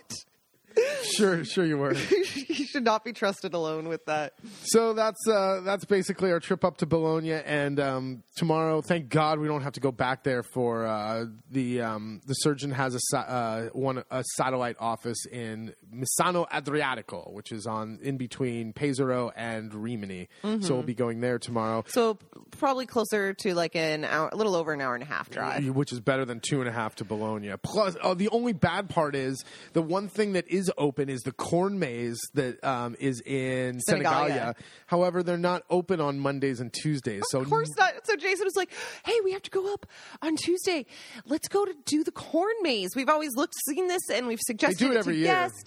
Sure, 1.03 1.43
sure 1.43 1.65
you 1.65 1.77
were. 1.77 1.93
you 2.47 2.65
should 2.65 2.83
not 2.83 3.03
be 3.03 3.11
trusted 3.13 3.53
alone 3.53 3.87
with 3.87 4.05
that. 4.05 4.33
So 4.63 4.93
that's 4.93 5.27
uh, 5.27 5.61
that's 5.63 5.85
basically 5.85 6.31
our 6.31 6.39
trip 6.39 6.63
up 6.63 6.77
to 6.77 6.85
Bologna, 6.85 7.33
and 7.33 7.79
um, 7.79 8.23
tomorrow, 8.35 8.81
thank 8.81 9.09
God, 9.09 9.39
we 9.39 9.47
don't 9.47 9.61
have 9.63 9.73
to 9.73 9.79
go 9.79 9.91
back 9.91 10.23
there 10.23 10.43
for 10.43 10.85
uh, 10.85 11.25
the 11.49 11.81
um, 11.81 12.21
the 12.25 12.33
surgeon 12.35 12.71
has 12.71 12.97
a 13.13 13.17
uh, 13.17 13.65
one 13.73 14.03
a 14.09 14.23
satellite 14.35 14.77
office 14.79 15.25
in 15.25 15.73
Misano 15.93 16.47
Adriatico, 16.49 17.31
which 17.33 17.51
is 17.51 17.65
on 17.67 17.99
in 18.01 18.17
between 18.17 18.73
Pesaro 18.73 19.31
and 19.35 19.73
Rimini. 19.73 20.29
So 20.61 20.75
we'll 20.75 20.83
be 20.83 20.93
going 20.93 21.19
there 21.21 21.39
tomorrow, 21.39 21.83
So 21.87 22.17
probably 22.51 22.85
closer 22.85 23.33
to 23.33 23.53
like 23.53 23.75
an 23.75 24.05
hour, 24.05 24.29
a 24.31 24.35
little 24.35 24.55
over 24.55 24.73
an 24.73 24.81
hour 24.81 24.93
and 24.93 25.03
a 25.03 25.07
half 25.07 25.29
drive. 25.29 25.67
which 25.69 25.91
is 25.91 25.99
better 25.99 26.25
than 26.25 26.39
two 26.39 26.59
and 26.59 26.69
a 26.69 26.71
half 26.71 26.95
to 26.95 27.05
Bologna. 27.05 27.51
Plus, 27.61 27.95
oh, 28.03 28.13
the 28.13 28.29
only 28.29 28.53
bad 28.53 28.89
part 28.89 29.15
is 29.15 29.43
the 29.73 29.81
one 29.81 30.07
thing 30.07 30.33
that 30.33 30.47
is 30.49 30.60
open 30.77 31.09
is 31.09 31.21
the 31.21 31.31
corn 31.31 31.79
maze 31.79 32.19
that 32.33 32.63
um, 32.63 32.95
is 32.99 33.21
in 33.21 33.79
Senigallia. 33.89 34.03
Senigallia. 34.29 34.55
However, 34.87 35.23
they're 35.23 35.37
not 35.37 35.63
open 35.69 36.01
on 36.01 36.19
Mondays 36.19 36.59
and 36.59 36.71
Tuesdays. 36.73 37.23
so 37.29 37.39
Of 37.41 37.49
course 37.49 37.69
not. 37.77 37.93
So 38.05 38.15
Jason 38.15 38.45
was 38.45 38.55
like, 38.55 38.69
"Hey, 39.05 39.15
we 39.23 39.31
have 39.31 39.41
to 39.43 39.49
go 39.51 39.73
up 39.73 39.85
on 40.21 40.35
Tuesday. 40.35 40.85
Let's 41.25 41.47
go 41.47 41.65
to 41.65 41.73
do 41.85 42.03
the 42.03 42.11
corn 42.11 42.53
maze. 42.61 42.89
We've 42.95 43.09
always 43.09 43.35
looked, 43.35 43.55
seen 43.67 43.87
this, 43.87 44.01
and 44.11 44.27
we've 44.27 44.39
suggested 44.41 44.79
do 44.79 44.91
it 44.91 44.95
it 44.95 44.99
every 44.99 45.13
to 45.13 45.19
year. 45.19 45.27
guests. 45.27 45.63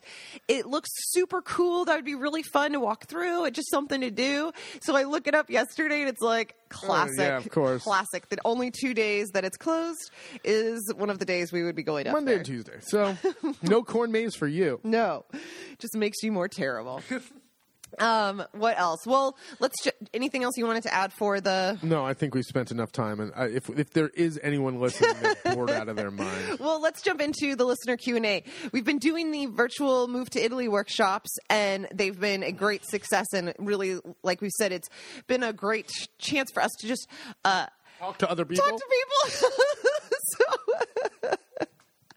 It 0.48 0.66
looks 0.66 0.90
super 1.12 1.40
cool. 1.42 1.84
That 1.86 1.96
would 1.96 2.04
be 2.04 2.14
really 2.14 2.42
fun 2.42 2.72
to 2.72 2.80
walk 2.80 3.06
through. 3.06 3.46
It's 3.46 3.56
just 3.56 3.70
something 3.70 4.00
to 4.02 4.10
do. 4.10 4.52
So 4.82 4.96
I 4.96 5.04
look 5.04 5.26
it 5.26 5.34
up 5.34 5.50
yesterday, 5.50 6.00
and 6.00 6.08
it's 6.08 6.20
like 6.20 6.54
classic. 6.68 7.18
Oh, 7.20 7.22
yeah, 7.22 7.36
of 7.36 7.50
course. 7.50 7.82
classic. 7.82 8.28
That 8.28 8.38
only 8.44 8.70
two 8.70 8.94
days 8.94 9.30
that 9.34 9.44
it's 9.44 9.56
closed 9.56 10.10
is 10.44 10.92
one 10.96 11.10
of 11.10 11.18
the 11.18 11.24
days 11.24 11.52
we 11.52 11.62
would 11.62 11.76
be 11.76 11.82
going 11.82 12.06
up 12.06 12.12
Monday 12.14 12.32
there. 12.32 12.38
and 12.38 12.46
Tuesday. 12.46 12.78
So 12.80 13.16
no 13.62 13.82
corn 13.82 14.12
maze 14.12 14.34
for 14.34 14.46
you. 14.48 14.80
No, 14.84 15.24
just 15.78 15.94
makes 15.96 16.22
you 16.22 16.32
more 16.32 16.48
terrible. 16.48 17.02
Um, 17.98 18.44
what 18.52 18.78
else? 18.78 19.06
Well, 19.06 19.36
let's. 19.60 19.82
Ju- 19.82 19.90
anything 20.12 20.42
else 20.42 20.56
you 20.56 20.66
wanted 20.66 20.82
to 20.84 20.94
add 20.94 21.12
for 21.12 21.40
the? 21.40 21.78
No, 21.82 22.04
I 22.04 22.14
think 22.14 22.34
we 22.34 22.42
spent 22.42 22.70
enough 22.70 22.92
time, 22.92 23.20
and 23.20 23.32
uh, 23.36 23.48
if 23.48 23.68
if 23.70 23.90
there 23.90 24.08
is 24.08 24.38
anyone 24.42 24.80
listening 24.80 25.14
that's 25.22 25.54
bored 25.54 25.70
out 25.70 25.88
of 25.88 25.96
their 25.96 26.10
mind, 26.12 26.58
Well, 26.58 26.80
let's 26.80 27.02
jump 27.02 27.20
into 27.20 27.56
the 27.56 27.64
listener 27.64 27.96
Q 27.96 28.16
and 28.16 28.26
A. 28.26 28.44
We've 28.72 28.84
been 28.84 28.98
doing 28.98 29.30
the 29.30 29.46
virtual 29.46 30.08
move 30.08 30.30
to 30.30 30.44
Italy 30.44 30.68
workshops, 30.68 31.30
and 31.48 31.88
they've 31.94 32.18
been 32.18 32.42
a 32.42 32.52
great 32.52 32.84
success. 32.84 33.26
And 33.34 33.54
really, 33.58 33.98
like 34.22 34.40
we 34.40 34.50
said, 34.58 34.72
it's 34.72 34.88
been 35.26 35.42
a 35.42 35.52
great 35.52 35.90
chance 36.18 36.50
for 36.52 36.62
us 36.62 36.70
to 36.80 36.86
just 36.86 37.08
uh, 37.44 37.66
talk 37.98 38.18
to 38.18 38.30
other 38.30 38.44
people. 38.44 38.64
talk 38.64 38.78
to 38.78 38.86
people. 38.90 39.48
so. 41.30 41.36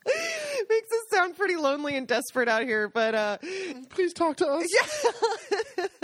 Sound 1.17 1.35
pretty 1.35 1.55
lonely 1.55 1.97
and 1.97 2.07
desperate 2.07 2.47
out 2.47 2.61
here, 2.61 2.89
but 2.89 3.15
uh, 3.15 3.37
Please 3.89 4.13
talk 4.13 4.37
to 4.37 4.47
us. 4.47 4.67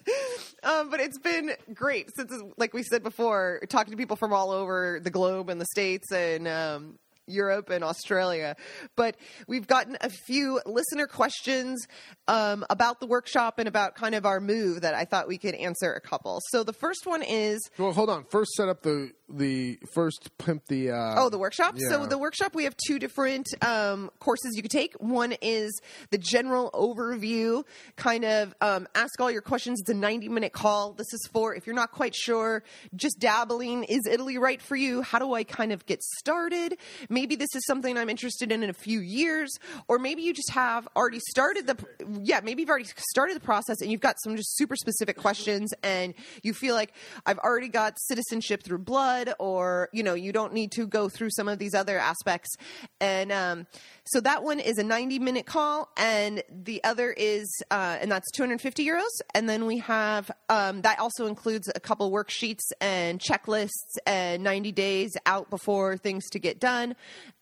um, 0.63 0.89
but 0.89 0.99
it's 0.99 1.17
been 1.17 1.51
great 1.73 2.09
since, 2.17 2.33
like 2.57 2.73
we 2.73 2.83
said 2.83 3.01
before, 3.01 3.61
talking 3.69 3.91
to 3.91 3.97
people 3.97 4.17
from 4.17 4.33
all 4.33 4.51
over 4.51 4.99
the 5.01 5.09
globe 5.09 5.49
and 5.49 5.61
the 5.61 5.65
states 5.71 6.11
and 6.11 6.49
um, 6.49 6.99
Europe 7.29 7.69
and 7.69 7.83
Australia. 7.83 8.55
But 8.95 9.15
we've 9.47 9.67
gotten 9.67 9.97
a 10.01 10.09
few 10.09 10.59
listener 10.65 11.07
questions 11.07 11.87
um, 12.27 12.65
about 12.69 12.99
the 12.99 13.07
workshop 13.07 13.59
and 13.59 13.67
about 13.67 13.95
kind 13.95 14.15
of 14.15 14.25
our 14.25 14.39
move 14.39 14.81
that 14.81 14.95
I 14.95 15.05
thought 15.05 15.27
we 15.27 15.37
could 15.37 15.55
answer 15.55 15.93
a 15.93 16.01
couple. 16.01 16.41
So 16.51 16.63
the 16.63 16.73
first 16.73 17.05
one 17.05 17.21
is 17.23 17.69
Well, 17.77 17.93
hold 17.93 18.09
on. 18.09 18.25
First, 18.25 18.51
set 18.53 18.69
up 18.69 18.81
the 18.81 19.11
the 19.31 19.77
first 19.93 20.31
pimp 20.39 20.65
the. 20.67 20.89
Uh, 20.91 21.15
Oh, 21.17 21.29
the 21.29 21.37
workshop. 21.37 21.75
So 21.89 22.05
the 22.05 22.17
workshop, 22.17 22.55
we 22.55 22.63
have 22.63 22.75
two 22.87 22.97
different 22.97 23.47
um, 23.63 24.09
courses 24.19 24.53
you 24.55 24.61
could 24.63 24.71
take. 24.71 24.95
One 24.95 25.33
is 25.41 25.79
the 26.09 26.17
general 26.17 26.71
overview, 26.73 27.63
kind 27.95 28.25
of 28.25 28.55
um, 28.61 28.87
ask 28.95 29.19
all 29.19 29.29
your 29.29 29.41
questions. 29.41 29.81
It's 29.81 29.89
a 29.89 29.93
ninety-minute 29.93 30.51
call. 30.53 30.93
This 30.93 31.13
is 31.13 31.27
for 31.31 31.53
if 31.53 31.67
you're 31.67 31.75
not 31.75 31.91
quite 31.91 32.15
sure, 32.15 32.63
just 32.95 33.19
dabbling. 33.19 33.83
Is 33.83 34.07
Italy 34.09 34.37
right 34.37 34.61
for 34.61 34.75
you? 34.75 35.01
How 35.03 35.19
do 35.19 35.33
I 35.33 35.43
kind 35.43 35.71
of 35.71 35.85
get 35.85 36.01
started? 36.01 36.77
Maybe 37.09 37.18
this 37.25 37.55
is 37.55 37.65
something 37.65 37.97
I'm 37.97 38.09
interested 38.09 38.51
in 38.51 38.63
in 38.63 38.69
a 38.69 38.73
few 38.73 38.99
years, 38.99 39.57
or 39.87 39.99
maybe 39.99 40.21
you 40.21 40.33
just 40.33 40.51
have 40.51 40.87
already 40.95 41.19
started 41.19 41.67
the. 41.67 41.77
Yeah, 42.21 42.41
maybe 42.43 42.61
you've 42.61 42.69
already 42.69 42.89
started 42.97 43.35
the 43.35 43.41
process 43.41 43.81
and 43.81 43.91
you've 43.91 44.01
got 44.01 44.15
some 44.21 44.35
just 44.35 44.57
super 44.57 44.75
specific 44.75 45.17
questions, 45.17 45.73
and 45.83 46.13
you 46.43 46.53
feel 46.53 46.75
like 46.75 46.93
I've 47.25 47.39
already 47.39 47.67
got 47.67 47.99
citizenship 47.99 48.63
through 48.63 48.79
blood 48.79 49.33
or 49.39 49.89
you 49.93 50.03
know 50.03 50.13
you 50.13 50.31
don't 50.31 50.53
need 50.53 50.71
to 50.73 50.87
go 50.87 51.09
through 51.09 51.29
some 51.31 51.47
of 51.47 51.59
these 51.59 51.73
other 51.73 51.97
aspects 51.97 52.55
and 52.99 53.31
um, 53.31 53.67
so 54.05 54.19
that 54.21 54.43
one 54.43 54.59
is 54.59 54.77
a 54.77 54.83
90 54.83 55.19
minute 55.19 55.45
call 55.45 55.89
and 55.97 56.43
the 56.49 56.83
other 56.83 57.11
is 57.11 57.47
uh, 57.71 57.97
and 58.01 58.11
that's 58.11 58.29
250 58.31 58.85
euros 58.85 59.03
and 59.33 59.49
then 59.49 59.65
we 59.65 59.77
have 59.79 60.31
um, 60.49 60.81
that 60.81 60.99
also 60.99 61.27
includes 61.27 61.69
a 61.73 61.79
couple 61.79 62.11
worksheets 62.11 62.71
and 62.81 63.19
checklists 63.19 63.97
and 64.05 64.43
90 64.43 64.71
days 64.71 65.15
out 65.25 65.49
before 65.49 65.97
things 65.97 66.29
to 66.29 66.39
get 66.39 66.59
done 66.59 66.95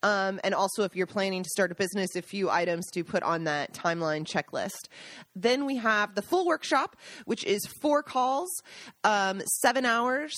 um, 0.04 0.40
and 0.44 0.54
also 0.54 0.84
if 0.84 0.96
you're 0.96 1.08
planning 1.08 1.44
to 1.44 1.50
start 1.50 1.72
a 1.72 1.76
business 1.76 2.16
a 2.16 2.22
few 2.22 2.50
items 2.50 2.86
to 2.92 3.04
put 3.04 3.24
on 3.24 3.46
that 3.46 3.74
timeline 3.74 4.26
checklist. 4.26 4.88
Then 5.36 5.66
we 5.66 5.78
have 5.78 6.16
the 6.16 6.22
full 6.22 6.46
workshop 6.46 6.96
which 7.26 7.44
is 7.44 7.66
four 7.82 8.04
calls 8.04 8.50
um, 9.04 9.42
seven 9.62 9.86
hours 9.86 10.34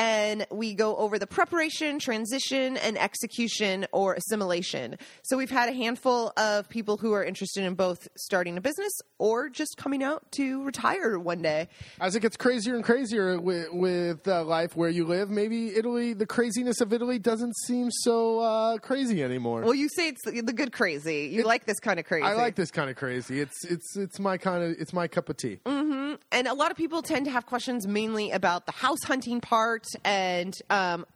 and 0.00 0.46
we 0.50 0.72
go 0.72 0.96
over 0.96 1.18
the 1.18 1.26
preparation, 1.26 1.98
transition, 1.98 2.78
and 2.78 2.96
execution 2.96 3.86
or 3.92 4.14
assimilation. 4.14 4.96
So 5.22 5.36
we've 5.36 5.50
had 5.50 5.68
a 5.68 5.74
handful 5.74 6.32
of 6.38 6.70
people 6.70 6.96
who 6.96 7.12
are 7.12 7.22
interested 7.22 7.64
in 7.64 7.74
both 7.74 8.08
starting 8.16 8.56
a 8.56 8.62
business 8.62 8.92
or 9.18 9.50
just 9.50 9.76
coming 9.76 10.02
out 10.02 10.32
to 10.32 10.64
retire 10.64 11.18
one 11.18 11.42
day. 11.42 11.68
As 12.00 12.16
it 12.16 12.20
gets 12.20 12.38
crazier 12.38 12.76
and 12.76 12.82
crazier 12.82 13.38
with, 13.38 13.68
with 13.74 14.26
uh, 14.26 14.42
life 14.44 14.74
where 14.74 14.88
you 14.88 15.04
live, 15.04 15.28
maybe 15.28 15.76
Italy, 15.76 16.14
the 16.14 16.24
craziness 16.24 16.80
of 16.80 16.94
Italy 16.94 17.18
doesn't 17.18 17.54
seem 17.66 17.90
so 17.90 18.40
uh, 18.40 18.78
crazy 18.78 19.22
anymore. 19.22 19.60
Well, 19.60 19.74
you 19.74 19.90
say 19.90 20.08
it's 20.08 20.24
the 20.24 20.40
the 20.40 20.54
good 20.54 20.72
crazy. 20.72 21.28
You 21.30 21.42
like 21.42 21.66
this 21.66 21.78
kind 21.78 22.00
of 22.00 22.06
crazy. 22.06 22.24
I 22.24 22.32
like 22.32 22.54
this 22.54 22.70
kind 22.70 22.88
of 22.88 22.96
crazy. 22.96 23.40
It's 23.40 23.64
it's 23.66 23.96
it's 23.98 24.18
my 24.18 24.38
kind 24.38 24.64
of 24.64 24.76
it's 24.78 24.94
my 24.94 25.08
cup 25.08 25.28
of 25.28 25.36
tea. 25.36 25.58
Mm-hmm. 25.66 26.14
and 26.32 26.48
a 26.48 26.54
lot 26.54 26.70
of 26.70 26.76
people 26.78 27.02
tend 27.02 27.26
to 27.26 27.30
have 27.30 27.44
questions 27.44 27.86
mainly 27.86 28.30
about 28.30 28.64
the 28.64 28.72
house 28.72 29.02
hunting 29.04 29.40
part 29.40 29.89
and 30.04 30.60
um, 30.70 31.06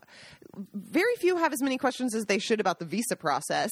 very 0.72 1.14
few 1.16 1.36
have 1.36 1.52
as 1.52 1.62
many 1.62 1.78
questions 1.78 2.14
as 2.14 2.24
they 2.26 2.38
should 2.38 2.60
about 2.60 2.78
the 2.78 2.84
visa 2.84 3.16
process 3.16 3.70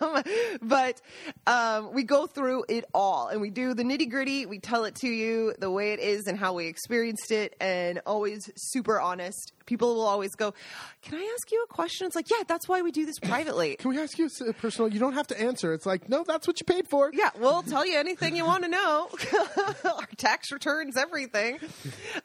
but 0.62 1.00
um, 1.46 1.92
we 1.92 2.02
go 2.02 2.26
through 2.26 2.64
it 2.68 2.84
all 2.94 3.28
and 3.28 3.40
we 3.40 3.50
do 3.50 3.74
the 3.74 3.82
nitty 3.82 4.10
gritty 4.10 4.46
we 4.46 4.58
tell 4.58 4.84
it 4.84 4.94
to 4.94 5.08
you 5.08 5.54
the 5.58 5.70
way 5.70 5.92
it 5.92 6.00
is 6.00 6.26
and 6.26 6.38
how 6.38 6.52
we 6.54 6.66
experienced 6.66 7.30
it 7.30 7.54
and 7.60 8.00
always 8.06 8.50
super 8.56 9.00
honest 9.00 9.52
people 9.66 9.94
will 9.94 10.06
always 10.06 10.34
go 10.34 10.54
can 11.02 11.18
i 11.18 11.32
ask 11.34 11.50
you 11.50 11.62
a 11.62 11.72
question 11.72 12.06
it's 12.06 12.16
like 12.16 12.30
yeah 12.30 12.42
that's 12.46 12.68
why 12.68 12.82
we 12.82 12.90
do 12.90 13.04
this 13.06 13.18
privately 13.18 13.76
Can 13.76 13.90
we 13.90 14.00
ask 14.00 14.18
you 14.18 14.28
a 14.48 14.52
personal? 14.52 14.92
You 14.92 14.98
don't 14.98 15.14
have 15.14 15.26
to 15.28 15.40
answer. 15.40 15.72
It's 15.72 15.86
like 15.86 16.08
no, 16.08 16.24
that's 16.26 16.46
what 16.46 16.60
you 16.60 16.64
paid 16.64 16.88
for. 16.88 17.10
Yeah, 17.12 17.30
we'll 17.38 17.62
tell 17.62 17.86
you 17.86 17.98
anything 17.98 18.36
you 18.36 18.44
want 18.44 18.64
to 18.64 18.68
know. 18.68 19.08
Our 19.84 20.06
tax 20.16 20.52
returns, 20.52 20.96
everything. 20.96 21.58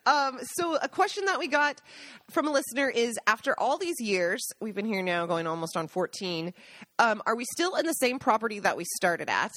Um, 0.06 0.40
so, 0.56 0.76
a 0.76 0.88
question 0.88 1.26
that 1.26 1.40
we 1.40 1.48
got 1.48 1.82
from 2.30 2.48
a 2.48 2.52
listener 2.52 2.90
is 2.90 3.18
After 3.28 3.58
all 3.60 3.78
these 3.82 4.00
years, 4.00 4.42
we've 4.62 4.76
been 4.76 4.86
here 4.86 5.02
now 5.02 5.26
going 5.26 5.48
almost 5.48 5.76
on 5.76 5.88
14, 5.88 6.54
um, 7.00 7.22
are 7.26 7.36
we 7.36 7.44
still 7.52 7.76
in 7.76 7.86
the 7.86 7.94
same 7.94 8.20
property 8.20 8.60
that 8.60 8.78
we 8.78 8.86
started 8.96 9.28
at? 9.30 9.52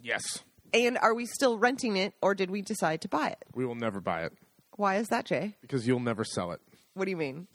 Yes, 0.00 0.44
And 0.74 0.96
are 0.98 1.14
we 1.14 1.26
still 1.26 1.58
renting 1.58 1.96
it, 1.96 2.14
or 2.22 2.34
did 2.34 2.50
we 2.50 2.62
decide 2.62 3.00
to 3.02 3.08
buy 3.08 3.28
it? 3.30 3.44
we 3.54 3.64
will 3.66 3.74
never 3.74 4.00
buy 4.00 4.24
it 4.24 4.32
Why 4.76 4.96
is 4.96 5.08
that, 5.08 5.24
Jay? 5.26 5.56
because 5.60 5.86
you'll 5.86 6.00
never 6.00 6.24
sell 6.24 6.52
it. 6.52 6.60
What 6.94 7.06
do 7.06 7.10
you 7.10 7.16
mean? 7.16 7.48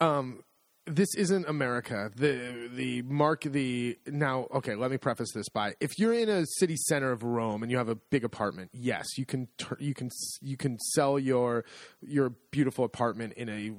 Um, 0.00 0.42
this 0.86 1.14
isn't 1.16 1.48
America. 1.48 2.10
The 2.16 2.68
the 2.74 3.02
mark 3.02 3.42
the 3.42 3.96
now 4.06 4.48
okay, 4.52 4.74
let 4.74 4.90
me 4.90 4.96
preface 4.98 5.30
this 5.32 5.48
by 5.48 5.74
if 5.80 5.96
you're 5.98 6.12
in 6.12 6.28
a 6.28 6.44
city 6.58 6.76
center 6.76 7.12
of 7.12 7.22
Rome 7.22 7.62
and 7.62 7.70
you 7.70 7.78
have 7.78 7.88
a 7.88 7.94
big 7.94 8.24
apartment, 8.24 8.70
yes, 8.72 9.06
you 9.16 9.24
can 9.24 9.46
tur- 9.58 9.76
you 9.78 9.94
can 9.94 10.10
you 10.40 10.56
can 10.56 10.78
sell 10.94 11.20
your 11.20 11.64
your 12.00 12.30
beautiful 12.50 12.84
apartment 12.84 13.34
in 13.34 13.48
a 13.48 13.70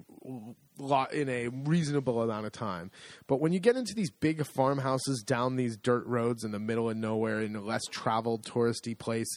in 1.14 1.30
a 1.30 1.48
reasonable 1.50 2.22
amount 2.22 2.46
of 2.46 2.52
time. 2.52 2.92
But 3.28 3.40
when 3.40 3.54
you 3.54 3.60
get 3.60 3.76
into 3.76 3.94
these 3.94 4.10
big 4.12 4.46
farmhouses 4.46 5.24
down 5.26 5.56
these 5.56 5.78
dirt 5.78 6.06
roads 6.06 6.44
in 6.44 6.52
the 6.52 6.60
middle 6.60 6.90
of 6.90 6.98
nowhere 6.98 7.42
in 7.42 7.56
a 7.56 7.62
less 7.62 7.84
traveled 7.90 8.44
touristy 8.44 8.98
place, 8.98 9.28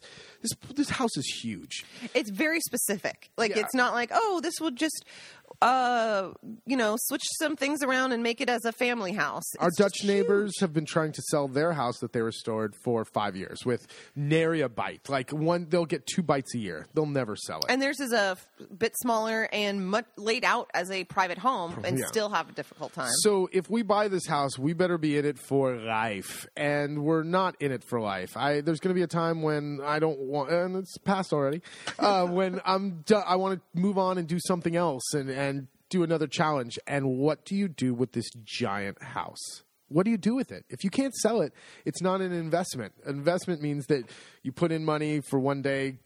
this 0.42 0.52
this 0.74 0.90
house 0.90 1.16
is 1.16 1.26
huge. 1.42 1.84
It's 2.14 2.30
very 2.30 2.60
specific. 2.60 3.30
Like 3.36 3.50
Yeah. 3.54 3.60
it's 3.62 3.74
not 3.74 3.92
like, 3.92 4.10
oh, 4.12 4.40
this 4.42 4.54
will 4.60 4.70
just 4.70 5.04
uh, 5.62 6.30
you 6.66 6.76
know, 6.76 6.96
switch 6.98 7.22
some 7.38 7.56
things 7.56 7.82
around 7.82 8.12
and 8.12 8.22
make 8.22 8.40
it 8.40 8.48
as 8.48 8.64
a 8.64 8.72
family 8.72 9.12
house. 9.12 9.44
Our 9.58 9.70
Dutch 9.76 10.00
huge. 10.00 10.08
neighbors 10.10 10.60
have 10.60 10.72
been 10.72 10.84
trying 10.84 11.12
to 11.12 11.22
sell 11.30 11.48
their 11.48 11.72
house 11.72 11.98
that 12.00 12.12
they 12.12 12.20
restored 12.20 12.74
for 12.84 13.04
five 13.04 13.36
years 13.36 13.64
with 13.64 13.86
nary 14.14 14.60
a 14.60 14.68
bite. 14.68 15.08
Like 15.08 15.30
one, 15.30 15.66
they'll 15.68 15.86
get 15.86 16.06
two 16.06 16.22
bites 16.22 16.54
a 16.54 16.58
year. 16.58 16.86
They'll 16.94 17.06
never 17.06 17.36
sell 17.36 17.58
it. 17.60 17.66
And 17.70 17.80
theirs 17.80 18.00
is 18.00 18.12
a 18.12 18.32
f- 18.36 18.46
bit 18.76 18.92
smaller 18.98 19.48
and 19.52 19.86
much 19.88 20.04
laid 20.16 20.44
out 20.44 20.70
as 20.74 20.90
a 20.90 21.04
private 21.04 21.38
home 21.38 21.80
and 21.84 21.98
Yeah. 21.98 22.06
still 22.06 22.28
have 22.30 22.48
a 22.48 22.52
difficult 22.52 22.92
time. 22.92 23.10
so 23.20 23.48
if 23.52 23.70
we 23.70 23.82
buy 23.82 24.08
this 24.08 24.26
house, 24.26 24.58
we 24.58 24.72
better 24.72 24.98
be 24.98 25.16
in 25.16 25.24
it 25.24 25.38
for 25.38 25.76
life, 25.76 26.46
and 26.56 27.02
we're 27.02 27.22
not 27.22 27.56
in 27.60 27.72
it 27.72 27.82
for 27.84 28.00
life. 28.00 28.36
I 28.36 28.60
there's 28.60 28.80
going 28.80 28.90
to 28.94 28.98
be 28.98 29.02
a 29.02 29.06
time 29.06 29.42
when 29.42 29.80
I 29.84 29.98
don't 29.98 30.18
want, 30.18 30.50
and 30.50 30.76
it's 30.76 30.96
past 30.98 31.32
already. 31.32 31.62
Uh, 31.98 32.26
when 32.26 32.60
I'm 32.64 33.02
done, 33.06 33.22
I 33.26 33.36
want 33.36 33.60
to 33.74 33.80
move 33.80 33.96
on 33.98 34.18
and 34.18 34.26
do 34.28 34.38
something 34.40 34.76
else 34.76 35.14
and 35.14 35.30
and 35.36 35.68
do 35.90 36.02
another 36.02 36.26
challenge. 36.26 36.78
And 36.86 37.18
what 37.18 37.44
do 37.44 37.54
you 37.54 37.68
do 37.68 37.94
with 37.94 38.12
this 38.12 38.28
giant 38.44 39.02
house? 39.02 39.62
What 39.88 40.04
do 40.04 40.10
you 40.10 40.16
do 40.16 40.34
with 40.34 40.50
it? 40.50 40.64
If 40.68 40.82
you 40.82 40.90
can't 40.90 41.14
sell 41.14 41.42
it, 41.42 41.52
it's 41.84 42.02
not 42.02 42.20
an 42.20 42.32
investment. 42.32 42.94
Investment 43.06 43.62
means 43.62 43.86
that 43.86 44.04
you 44.42 44.50
put 44.50 44.72
in 44.72 44.84
money 44.84 45.20
for 45.20 45.38
one 45.38 45.62
day, 45.62 45.98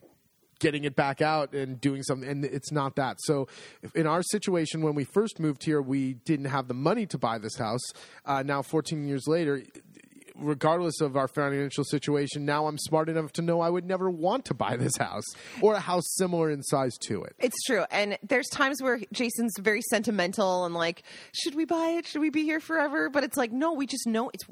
getting 0.58 0.84
it 0.84 0.94
back 0.94 1.22
out 1.22 1.54
and 1.54 1.80
doing 1.80 2.02
something 2.02 2.28
and 2.28 2.44
it's 2.44 2.70
not 2.70 2.94
that 2.96 3.16
so 3.20 3.48
in 3.94 4.06
our 4.06 4.22
situation 4.22 4.82
when 4.82 4.94
we 4.94 5.04
first 5.04 5.40
moved 5.40 5.64
here 5.64 5.80
we 5.80 6.12
didn't 6.12 6.44
have 6.44 6.68
the 6.68 6.74
money 6.74 7.06
to 7.06 7.16
buy 7.16 7.38
this 7.38 7.56
house 7.56 7.80
uh, 8.26 8.42
now 8.42 8.60
14 8.60 9.08
years 9.08 9.26
later 9.26 9.62
regardless 10.40 11.00
of 11.00 11.16
our 11.16 11.28
financial 11.28 11.84
situation 11.84 12.44
now 12.44 12.66
i'm 12.66 12.78
smart 12.78 13.08
enough 13.08 13.32
to 13.32 13.42
know 13.42 13.60
i 13.60 13.68
would 13.68 13.84
never 13.84 14.10
want 14.10 14.44
to 14.44 14.54
buy 14.54 14.76
this 14.76 14.96
house 14.96 15.24
or 15.60 15.74
a 15.74 15.80
house 15.80 16.04
similar 16.16 16.50
in 16.50 16.62
size 16.62 16.96
to 16.98 17.22
it 17.22 17.34
it's 17.38 17.62
true. 17.66 17.84
And 17.90 18.18
there's 18.22 18.48
times 18.48 18.82
where 18.82 19.00
Jason's 19.12 19.54
very 19.58 19.82
sentimental 19.82 20.64
and 20.64 20.74
like, 20.74 21.02
should 21.32 21.54
we 21.54 21.64
buy 21.64 21.94
it? 21.98 22.06
Should 22.06 22.20
we 22.20 22.30
be 22.30 22.42
here 22.44 22.60
forever? 22.60 23.08
But 23.08 23.24
it's 23.24 23.36
like, 23.36 23.52
no, 23.52 23.72
we 23.72 23.86
just 23.86 24.06
know 24.06 24.30
it's 24.32 24.44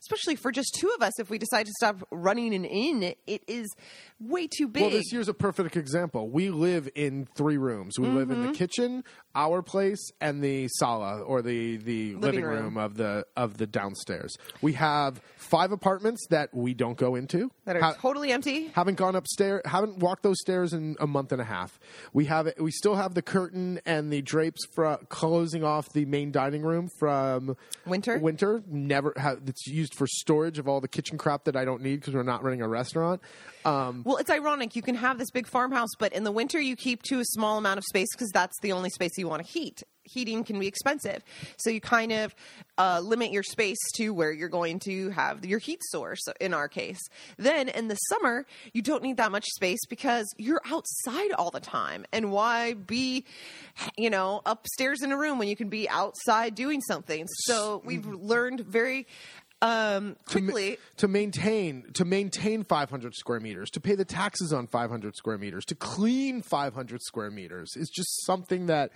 especially 0.00 0.36
for 0.36 0.52
just 0.52 0.76
two 0.78 0.90
of 0.94 1.02
us, 1.02 1.18
if 1.18 1.30
we 1.30 1.38
decide 1.38 1.66
to 1.66 1.72
stop 1.78 1.96
running 2.10 2.54
an 2.54 2.64
inn, 2.64 3.14
it 3.26 3.42
is 3.48 3.74
way 4.20 4.46
too 4.46 4.68
big. 4.68 4.82
Well, 4.82 4.90
this 4.90 5.10
year's 5.12 5.28
a 5.28 5.34
perfect 5.34 5.76
example. 5.76 6.28
We 6.28 6.50
live 6.50 6.88
in 6.94 7.26
three 7.34 7.56
rooms. 7.56 7.98
We 7.98 8.08
live 8.08 8.30
in 8.30 8.36
Mm-hmm. 8.36 8.52
the 8.52 8.58
kitchen, 8.58 9.04
our 9.36 9.62
place, 9.62 10.10
and 10.20 10.42
the 10.42 10.66
sala 10.68 11.20
or 11.20 11.42
the, 11.42 11.76
the 11.76 12.14
living, 12.16 12.42
room. 12.44 12.64
room. 12.64 12.76
of 12.78 12.96
the 12.96 13.24
of 13.36 13.58
the 13.58 13.66
downstairs. 13.66 14.34
We 14.62 14.72
have 14.72 15.20
five 15.36 15.70
apartments 15.70 16.26
that 16.30 16.52
we 16.52 16.74
don't 16.74 16.96
go 16.98 17.14
into. 17.14 17.52
that 17.66 17.76
are 17.76 17.80
Ha- 17.80 17.92
totally 18.00 18.32
empty. 18.32 18.68
haven't 18.74 18.96
gone 18.96 19.14
upstairs 19.14 19.60
haven't 19.66 19.98
walked 19.98 20.22
those 20.24 20.40
stairs 20.40 20.72
in 20.72 20.96
a 20.98 21.06
month 21.06 21.30
and 21.32 21.40
a 21.40 21.44
half 21.44 21.78
we 22.12 22.24
have 22.24 22.52
we 22.58 22.70
still 22.72 22.94
have 22.96 23.14
the 23.14 23.22
curtain 23.22 23.78
and 23.86 24.12
the 24.12 24.22
drapes 24.22 24.64
fro- 24.74 24.96
closing 25.08 25.62
off 25.62 25.92
the 25.92 26.04
main 26.06 26.32
dining 26.32 26.62
room 26.62 26.88
from 26.98 27.56
Winter? 27.86 28.18
winter 28.18 28.62
never 28.66 29.12
ha- 29.16 29.36
it's 29.46 29.66
used 29.66 29.94
for 29.94 30.06
storage 30.08 30.58
of 30.58 30.66
all 30.66 30.80
the 30.80 30.88
kitchen 30.88 31.18
crap 31.18 31.44
that 31.44 31.54
i 31.56 31.64
don't 31.64 31.82
need 31.82 32.00
because 32.00 32.14
we're 32.14 32.22
not 32.22 32.42
running 32.42 32.62
a 32.62 32.68
restaurant 32.68 33.20
um, 33.66 34.02
Well, 34.04 34.16
it's 34.16 34.30
ironic. 34.30 34.76
You 34.76 34.82
can 34.82 34.94
have 34.94 35.18
this 35.18 35.30
big 35.30 35.46
farmhouse, 35.46 35.90
but 35.98 36.12
in 36.12 36.24
the 36.24 36.32
winter, 36.32 36.60
you 36.60 36.76
keep 36.76 37.02
to 37.04 37.20
a 37.20 37.24
small 37.24 37.58
amount 37.58 37.78
of 37.78 37.84
space 37.84 38.08
because 38.12 38.30
that's 38.30 38.58
the 38.62 38.72
only 38.72 38.90
space 38.90 39.12
you 39.18 39.28
want 39.28 39.44
to 39.44 39.52
heat. 39.52 39.82
Heating 40.04 40.44
can 40.44 40.60
be 40.60 40.68
expensive. 40.68 41.24
So 41.56 41.68
you 41.68 41.80
kind 41.80 42.12
of 42.12 42.32
uh, 42.78 43.00
limit 43.02 43.32
your 43.32 43.42
space 43.42 43.78
to 43.96 44.10
where 44.10 44.30
you're 44.30 44.48
going 44.48 44.78
to 44.84 45.10
have 45.10 45.44
your 45.44 45.58
heat 45.58 45.80
source, 45.90 46.20
in 46.40 46.54
our 46.54 46.68
case. 46.68 47.00
Then 47.38 47.68
in 47.68 47.88
the 47.88 47.96
summer, 47.96 48.46
you 48.72 48.82
don't 48.82 49.02
need 49.02 49.16
that 49.16 49.32
much 49.32 49.46
space 49.56 49.84
because 49.88 50.32
you're 50.36 50.62
outside 50.64 51.32
all 51.32 51.50
the 51.50 51.58
time. 51.58 52.06
And 52.12 52.30
why 52.30 52.74
be, 52.74 53.24
you 53.98 54.10
know, 54.10 54.42
upstairs 54.46 55.02
in 55.02 55.10
a 55.10 55.18
room 55.18 55.40
when 55.40 55.48
you 55.48 55.56
can 55.56 55.70
be 55.70 55.88
outside 55.88 56.54
doing 56.54 56.80
something? 56.82 57.26
So 57.46 57.82
we've 57.84 58.06
learned 58.06 58.60
very 58.60 59.08
um, 59.62 60.16
to 60.28 60.40
ma- 60.40 60.52
to 60.98 61.08
maintain 61.08 61.84
to 61.94 62.04
maintain 62.04 62.62
500 62.62 63.14
square 63.14 63.40
meters 63.40 63.70
to 63.70 63.80
pay 63.80 63.94
the 63.94 64.04
taxes 64.04 64.52
on 64.52 64.66
500 64.66 65.16
square 65.16 65.38
meters 65.38 65.64
to 65.66 65.74
clean 65.74 66.42
500 66.42 67.00
square 67.02 67.30
meters 67.30 67.70
is 67.76 67.88
just 67.88 68.24
something 68.24 68.66
that 68.66 68.90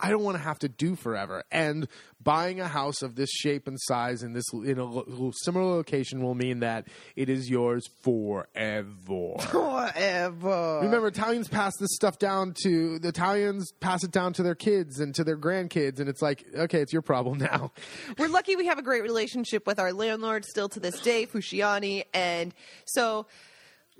I 0.00 0.10
don't 0.10 0.22
want 0.22 0.36
to 0.36 0.42
have 0.42 0.58
to 0.60 0.68
do 0.68 0.96
forever. 0.96 1.44
And 1.50 1.88
buying 2.22 2.60
a 2.60 2.66
house 2.66 3.02
of 3.02 3.14
this 3.14 3.30
shape 3.30 3.68
and 3.68 3.78
size 3.80 4.22
in 4.22 4.32
this 4.32 4.44
in 4.52 4.78
a 4.78 4.84
lo- 4.84 5.32
similar 5.42 5.64
location 5.76 6.22
will 6.22 6.34
mean 6.34 6.60
that 6.60 6.88
it 7.16 7.28
is 7.28 7.48
yours 7.48 7.86
forever. 8.02 9.34
Forever. 9.50 10.80
Remember, 10.82 11.08
Italians 11.08 11.48
pass 11.48 11.76
this 11.78 11.94
stuff 11.94 12.18
down 12.18 12.54
to 12.62 12.98
the 12.98 13.08
Italians 13.08 13.72
pass 13.80 14.02
it 14.02 14.10
down 14.10 14.32
to 14.34 14.42
their 14.42 14.54
kids 14.54 14.98
and 14.98 15.14
to 15.14 15.24
their 15.24 15.36
grandkids, 15.36 16.00
and 16.00 16.08
it's 16.08 16.22
like, 16.22 16.44
okay, 16.54 16.80
it's 16.80 16.92
your 16.92 17.02
problem 17.02 17.38
now. 17.38 17.72
We're 18.18 18.28
lucky 18.28 18.56
we 18.56 18.66
have 18.66 18.78
a 18.78 18.82
great 18.82 19.02
relationship 19.02 19.66
with 19.66 19.78
our 19.78 19.92
landlord 19.92 20.44
still 20.44 20.68
to 20.70 20.80
this 20.80 21.00
day, 21.00 21.26
Fushiani, 21.26 22.04
and 22.12 22.54
so 22.84 23.26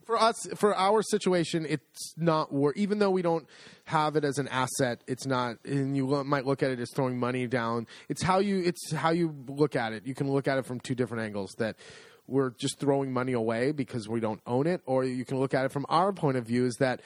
for 0.05 0.21
us 0.21 0.47
for 0.55 0.75
our 0.77 1.03
situation 1.03 1.67
it's 1.69 2.15
not 2.17 2.53
worth 2.53 2.77
even 2.77 2.99
though 2.99 3.11
we 3.11 3.23
don't 3.23 3.47
have 3.85 4.17
it 4.17 4.25
as 4.25 4.39
an 4.39 4.49
asset 4.49 5.03
it's 5.07 5.27
not 5.27 5.57
and 5.65 5.97
you 5.97 6.07
lo- 6.07 6.25
might 6.25 6.47
look 6.47 6.63
at 6.63 6.71
it 6.71 6.81
as 6.81 6.91
throwing 6.91 7.19
money 7.19 7.47
down. 7.47 7.87
It's 8.09 8.23
how 8.23 8.39
you 8.39 8.63
it's 8.65 8.93
how 8.93 9.11
you 9.11 9.35
look 9.47 9.77
at 9.77 9.93
it. 9.93 10.07
You 10.07 10.15
can 10.15 10.31
look 10.31 10.49
at 10.49 10.59
it 10.59 10.67
from 10.67 10.81
two 10.81 10.95
different 10.95 11.25
angles 11.25 11.55
that 11.59 11.77
we're 12.27 12.51
just 12.51 12.79
throwing 12.79 13.13
money 13.13 13.33
away 13.33 13.73
because 13.73 14.09
we 14.09 14.21
don't 14.21 14.41
own 14.47 14.67
it 14.67 14.81
or 14.87 15.05
you 15.05 15.25
can 15.25 15.39
look 15.39 15.55
at 15.55 15.65
it 15.65 15.73
from 15.73 15.85
our 15.89 16.13
point 16.13 16.37
of 16.37 16.47
view 16.47 16.65
is 16.65 16.75
that 16.77 17.01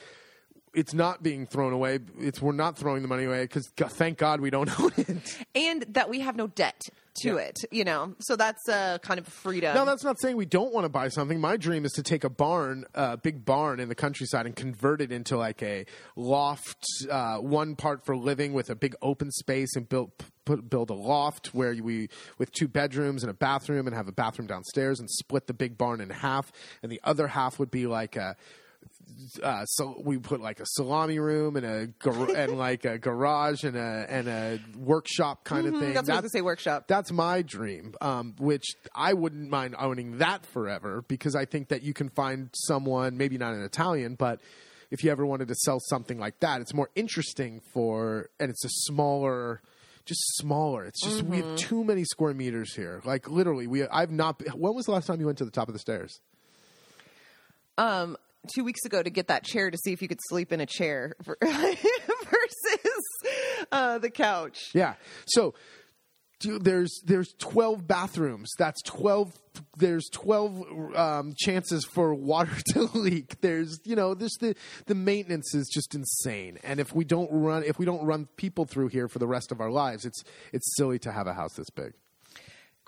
it's 0.73 0.93
not 0.93 1.21
being 1.23 1.45
thrown 1.45 1.73
away 1.73 1.99
it's 2.19 2.41
we're 2.41 2.51
not 2.51 2.77
throwing 2.77 3.01
the 3.01 3.07
money 3.07 3.25
away 3.25 3.43
because 3.43 3.67
thank 3.75 4.17
god 4.17 4.39
we 4.41 4.49
don't 4.49 4.79
own 4.79 4.91
it 4.97 5.37
and 5.55 5.85
that 5.89 6.09
we 6.09 6.19
have 6.19 6.35
no 6.35 6.47
debt 6.47 6.81
to 7.21 7.35
Yeah. 7.35 7.41
it, 7.41 7.57
you 7.71 7.83
know. 7.83 8.15
So 8.19 8.37
that's 8.37 8.65
a 8.69 8.97
kind 9.03 9.19
of 9.19 9.27
freedom. 9.27 9.75
No, 9.75 9.83
that's 9.83 10.03
not 10.05 10.21
saying 10.21 10.37
we 10.37 10.45
don't 10.45 10.71
want 10.71 10.85
to 10.85 10.89
buy 10.89 11.09
something. 11.09 11.41
My 11.41 11.57
dream 11.57 11.83
is 11.83 11.91
to 11.93 12.03
take 12.03 12.23
a 12.23 12.29
barn, 12.29 12.85
a 12.93 13.17
big 13.17 13.43
barn 13.43 13.81
in 13.81 13.89
the 13.89 13.95
countryside, 13.95 14.45
and 14.45 14.55
convert 14.55 15.01
it 15.01 15.11
into 15.11 15.35
like 15.35 15.61
a 15.61 15.85
loft, 16.15 16.85
uh, 17.09 17.37
one 17.37 17.75
part 17.75 18.05
for 18.05 18.15
living 18.15 18.53
with 18.53 18.69
a 18.69 18.75
big 18.75 18.95
open 19.01 19.31
space, 19.31 19.75
and 19.75 19.89
build 19.89 20.11
put, 20.45 20.69
build 20.69 20.91
a 20.91 20.93
loft 20.93 21.47
where 21.53 21.73
we 21.81 22.09
with 22.37 22.51
two 22.51 22.67
bedrooms 22.67 23.23
and 23.23 23.29
a 23.29 23.33
bathroom, 23.33 23.87
and 23.87 23.95
have 23.95 24.07
a 24.07 24.11
bathroom 24.13 24.47
downstairs, 24.47 24.99
and 24.99 25.09
split 25.09 25.47
the 25.47 25.53
big 25.53 25.77
barn 25.77 25.99
in 25.99 26.09
half, 26.11 26.51
and 26.83 26.91
the 26.91 27.01
other 27.03 27.27
half 27.27 27.59
would 27.59 27.71
be 27.71 27.87
like 27.87 28.15
a 28.15 28.35
uh, 29.43 29.65
so 29.65 30.01
we 30.03 30.17
put 30.17 30.39
like 30.41 30.59
a 30.59 30.65
salami 30.65 31.19
room 31.19 31.55
and 31.55 31.65
a 31.65 31.87
gar- 31.87 32.31
and 32.35 32.57
like 32.57 32.85
a 32.85 32.97
garage 32.97 33.63
and 33.63 33.75
a 33.75 34.05
and 34.09 34.27
a 34.27 34.59
workshop 34.77 35.43
kind 35.43 35.67
of 35.67 35.73
thing. 35.73 35.81
Mm-hmm, 35.81 35.93
that's 35.93 36.07
was 36.09 36.17
gonna 36.17 36.29
say, 36.29 36.41
workshop. 36.41 36.85
That's 36.87 37.11
my 37.11 37.41
dream, 37.41 37.95
um, 38.01 38.35
which 38.39 38.65
I 38.95 39.13
wouldn't 39.13 39.49
mind 39.49 39.75
owning 39.77 40.19
that 40.19 40.45
forever 40.45 41.03
because 41.07 41.35
I 41.35 41.45
think 41.45 41.67
that 41.69 41.83
you 41.83 41.93
can 41.93 42.09
find 42.09 42.49
someone, 42.53 43.17
maybe 43.17 43.37
not 43.37 43.53
an 43.53 43.63
Italian, 43.63 44.15
but 44.15 44.39
if 44.91 45.03
you 45.03 45.11
ever 45.11 45.25
wanted 45.25 45.49
to 45.49 45.55
sell 45.55 45.79
something 45.79 46.17
like 46.17 46.39
that, 46.39 46.61
it's 46.61 46.73
more 46.73 46.89
interesting 46.95 47.61
for, 47.73 48.29
and 48.39 48.49
it's 48.49 48.63
a 48.65 48.69
smaller. 48.69 49.61
Just 50.05 50.37
smaller. 50.37 50.85
It's 50.85 51.03
just 51.03 51.21
we 51.21 51.37
Mm-hmm. 51.37 51.49
have 51.51 51.59
too 51.59 51.83
many 51.83 52.03
square 52.03 52.33
meters 52.33 52.73
here. 52.73 52.99
Like 53.05 53.29
literally, 53.29 53.67
we. 53.67 53.85
I've 53.85 54.09
not. 54.09 54.41
When 54.57 54.73
was 54.73 54.85
the 54.85 54.91
last 54.91 55.05
time 55.05 55.19
you 55.19 55.27
went 55.27 55.37
to 55.37 55.45
the 55.45 55.51
top 55.51 55.67
of 55.67 55.73
the 55.73 55.79
stairs? 55.79 56.19
um, 57.77 58.17
two 58.53 58.63
weeks 58.63 58.85
ago 58.85 59.01
to 59.01 59.09
get 59.09 59.27
that 59.27 59.43
chair 59.43 59.69
to 59.69 59.77
see 59.77 59.93
if 59.93 60.01
you 60.01 60.07
could 60.07 60.19
sleep 60.29 60.51
in 60.51 60.61
a 60.61 60.65
chair 60.65 61.13
for, 61.23 61.37
versus 61.41 63.03
uh, 63.71 63.97
the 63.99 64.09
couch. 64.09 64.69
Yeah. 64.73 64.95
So 65.25 65.53
there's 66.41 67.01
there's 67.05 67.33
12 67.39 67.85
bathrooms. 67.85 68.49
That's 68.57 68.81
12 68.83 69.33
there's 69.77 70.07
12 70.13 70.95
um, 70.95 71.33
chances 71.37 71.85
for 71.85 72.13
water 72.13 72.55
to 72.69 72.83
leak. 72.93 73.41
There's 73.41 73.79
you 73.83 73.95
know, 73.95 74.13
this 74.13 74.37
the 74.39 74.55
the 74.85 74.95
maintenance 74.95 75.53
is 75.53 75.67
just 75.67 75.95
insane. 75.95 76.57
And 76.63 76.79
if 76.79 76.95
we 76.95 77.03
don't 77.03 77.29
run 77.31 77.63
if 77.63 77.77
we 77.77 77.85
don't 77.85 78.05
run 78.05 78.27
people 78.37 78.65
through 78.65 78.87
here 78.87 79.07
for 79.07 79.19
the 79.19 79.27
rest 79.27 79.51
of 79.51 79.59
our 79.59 79.71
lives, 79.71 80.05
it's 80.05 80.23
it's 80.53 80.75
silly 80.77 80.99
to 80.99 81.11
have 81.11 81.27
a 81.27 81.33
house 81.33 81.53
this 81.55 81.69
big. 81.69 81.93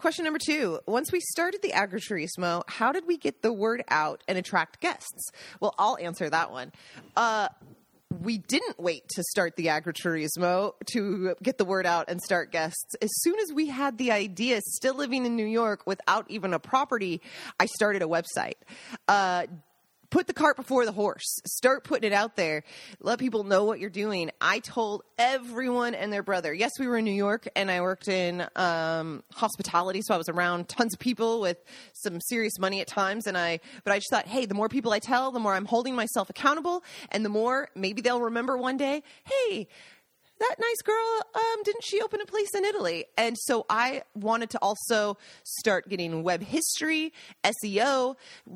Question 0.02 0.26
number 0.26 0.40
two. 0.44 0.80
Once 0.88 1.12
we 1.12 1.20
started 1.20 1.62
the 1.62 1.74
agriturismo, 1.74 2.64
how 2.68 2.92
did 2.92 3.06
we 3.06 3.18
get 3.18 3.44
the 3.44 3.54
word 3.54 3.84
out 3.88 4.24
and 4.28 4.36
attract 4.36 4.80
guests? 4.80 5.30
Well, 5.60 5.76
I'll 5.78 5.96
answer 6.02 6.28
that 6.28 6.52
one. 6.52 6.72
Uh, 7.16 7.50
we 8.10 8.40
didn't 8.40 8.80
wait 8.80 9.08
to 9.10 9.22
start 9.22 9.58
the 9.58 9.68
agriturismo 9.68 10.74
to 10.94 11.36
get 11.44 11.60
the 11.60 11.66
word 11.66 11.86
out 11.86 12.10
and 12.10 12.20
start 12.20 12.52
guests. 12.52 12.96
As 13.00 13.10
soon 13.22 13.38
as 13.42 13.54
we 13.54 13.68
had 13.68 14.00
the 14.00 14.12
idea, 14.12 14.62
still 14.66 14.96
living 14.96 15.24
in 15.28 15.36
New 15.36 15.46
York 15.46 15.86
without 15.86 16.26
even 16.32 16.56
a 16.56 16.60
property, 16.60 17.22
I 17.60 17.68
started 17.68 18.02
a 18.02 18.08
website. 18.08 18.56
Uh, 19.08 19.46
put 20.12 20.28
the 20.28 20.34
cart 20.34 20.58
before 20.58 20.86
the 20.86 20.92
horse. 20.92 21.40
Start 21.46 21.84
putting 21.84 22.12
it 22.12 22.14
out 22.14 22.36
there. 22.36 22.64
Let 23.00 23.18
people 23.18 23.44
know 23.44 23.64
what 23.64 23.80
you're 23.80 23.90
doing. 23.90 24.30
I 24.40 24.60
told 24.60 25.04
everyone 25.18 25.96
and 25.96 26.14
their 26.14 26.22
brother. 26.22 26.54
Yes, 26.54 26.72
we 26.78 26.88
were 26.88 26.98
in 26.98 27.06
New 27.06 27.14
York 27.14 27.48
and 27.56 27.72
I 27.72 27.82
worked 27.82 28.08
in 28.08 28.46
um, 28.56 29.24
hospitality, 29.34 30.02
so 30.04 30.14
I 30.14 30.18
was 30.18 30.30
around 30.30 30.68
tons 30.68 30.94
of 30.94 31.00
people 31.00 31.42
with 31.42 31.58
some 31.94 32.20
serious 32.22 32.60
money 32.60 32.82
at 32.82 32.88
times. 32.88 33.26
And 33.26 33.38
I, 33.38 33.62
but 33.84 33.94
I 33.94 33.98
just 33.98 34.12
thought, 34.12 34.28
hey, 34.28 34.46
the 34.46 34.54
more 34.54 34.70
people 34.70 34.92
I 34.92 35.00
tell, 35.00 35.32
the 35.32 35.40
more 35.40 35.54
I'm 35.56 35.66
holding 35.66 35.96
myself 35.96 36.30
accountable, 36.30 36.84
and 37.10 37.26
the 37.26 37.30
more 37.30 37.70
maybe 37.74 38.02
they'll 38.02 38.22
remember 38.22 38.58
one 38.58 38.78
day, 38.78 39.04
hey 39.24 39.68
that 40.42 40.56
nice 40.60 40.82
girl 40.84 41.22
um, 41.36 41.64
didn't 41.64 41.84
she 41.84 42.02
open 42.02 42.20
a 42.20 42.26
place 42.26 42.50
in 42.56 42.66
italy 42.66 43.06
and 43.18 43.38
so 43.38 43.66
i 43.70 44.02
wanted 44.16 44.50
to 44.50 44.58
also 44.60 45.18
start 45.44 45.88
getting 45.88 46.24
web 46.24 46.42
history 46.42 47.14
seo 47.46 48.16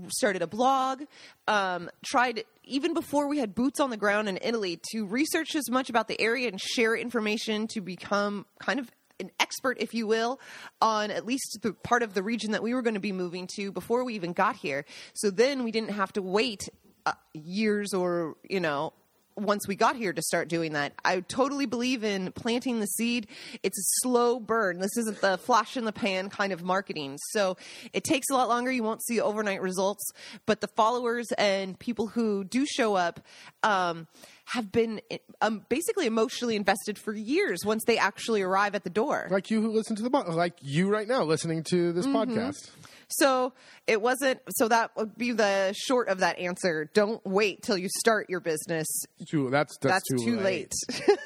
started 0.10 0.42
a 0.42 0.48
blog 0.48 1.04
um, 1.48 1.90
tried 2.04 2.44
even 2.64 2.94
before 2.94 3.28
we 3.28 3.38
had 3.38 3.54
boots 3.54 3.80
on 3.80 3.92
the 3.92 3.98
ground 3.98 4.28
in 4.28 4.40
italy 4.42 4.80
to 4.92 5.06
research 5.06 5.56
as 5.56 5.70
much 5.70 5.90
about 5.90 6.08
the 6.08 6.20
area 6.20 6.48
and 6.48 6.60
share 6.60 6.96
information 6.96 7.68
to 7.68 7.82
become 7.82 8.46
kind 8.60 8.80
of 8.80 8.90
an 9.20 9.32
expert, 9.40 9.78
if 9.80 9.94
you 9.94 10.06
will, 10.06 10.42
on 10.82 11.10
at 11.10 11.26
least 11.26 11.60
the 11.62 11.72
part 11.72 12.04
of 12.04 12.14
the 12.14 12.22
region 12.22 12.52
that 12.52 12.62
we 12.62 12.74
were 12.74 12.82
going 12.82 12.96
to 12.96 13.00
be 13.00 13.14
moving 13.14 13.48
to 13.56 13.72
before 13.72 14.04
we 14.04 14.14
even 14.14 14.34
got 14.34 14.58
here. 14.58 14.84
So 15.14 15.32
then 15.32 15.64
we 15.64 15.72
didn't 15.72 15.92
have 15.92 16.12
to 16.14 16.22
wait 16.22 16.68
uh, 17.06 17.14
years 17.34 17.94
or, 17.94 18.36
you 18.50 18.60
know, 18.60 18.92
once 19.38 19.68
we 19.68 19.76
got 19.76 19.96
here 19.96 20.14
to 20.14 20.22
start 20.22 20.48
doing 20.48 20.74
that. 20.74 20.94
I 21.04 21.20
totally 21.22 21.66
believe 21.66 22.04
in 22.04 22.32
planting 22.32 22.80
the 22.80 22.88
seed. 22.88 23.28
It's 23.64 23.78
a 23.78 23.86
slow 24.02 24.40
burn. 24.40 24.80
This 24.80 24.96
isn't 24.98 25.22
the 25.22 25.38
flash 25.38 25.78
in 25.78 25.86
the 25.86 25.92
pan 25.92 26.30
kind 26.30 26.54
of 26.54 26.64
marketing. 26.64 27.18
So 27.32 27.58
it 27.94 28.04
takes 28.04 28.30
a 28.30 28.34
lot 28.34 28.48
longer. 28.48 28.72
You 28.72 28.84
won't 28.84 29.04
see 29.04 29.20
overnight 29.20 29.62
results, 29.62 30.04
but 30.46 30.62
the 30.62 30.68
followers 30.68 31.28
and 31.38 31.78
people 31.78 32.08
who 32.08 32.44
do 32.44 32.66
show 32.66 32.96
up 32.96 33.20
um, 33.64 34.08
have 34.46 34.72
been 34.72 35.02
um, 35.42 35.66
basically 35.70 36.06
emotionally 36.06 36.56
invested 36.56 36.98
for 36.98 37.14
years 37.14 37.66
once 37.66 37.84
they 37.86 37.98
actually 37.98 38.42
arrive 38.42 38.76
at 38.76 38.84
the 38.84 38.90
door. 38.90 39.28
Like 39.30 39.50
you 39.50 39.62
who 39.62 39.72
listen 39.72 39.96
to 39.98 40.04
the 40.04 40.10
like 40.10 40.54
you 40.62 40.90
right 40.90 41.08
now 41.08 41.24
listening 41.24 41.64
to 41.72 41.92
this 41.94 42.06
podcast. 42.06 42.70
So 43.08 43.54
it 43.88 44.02
wasn't. 44.02 44.40
So 44.58 44.68
that 44.68 44.92
would 44.98 45.16
be 45.18 45.32
the 45.32 45.74
short 45.78 46.08
of 46.10 46.20
that 46.20 46.40
answer. 46.40 46.90
Don't 46.94 47.24
wait 47.26 47.62
till 47.62 47.78
you 47.78 47.88
start 48.00 48.30
your 48.30 48.40
business. 48.40 48.88
Too, 49.30 49.50
that's, 49.50 49.78
that's 49.78 50.04
That's 50.10 50.24
too, 50.24 50.38
too 50.38 50.40
late. 50.40 50.72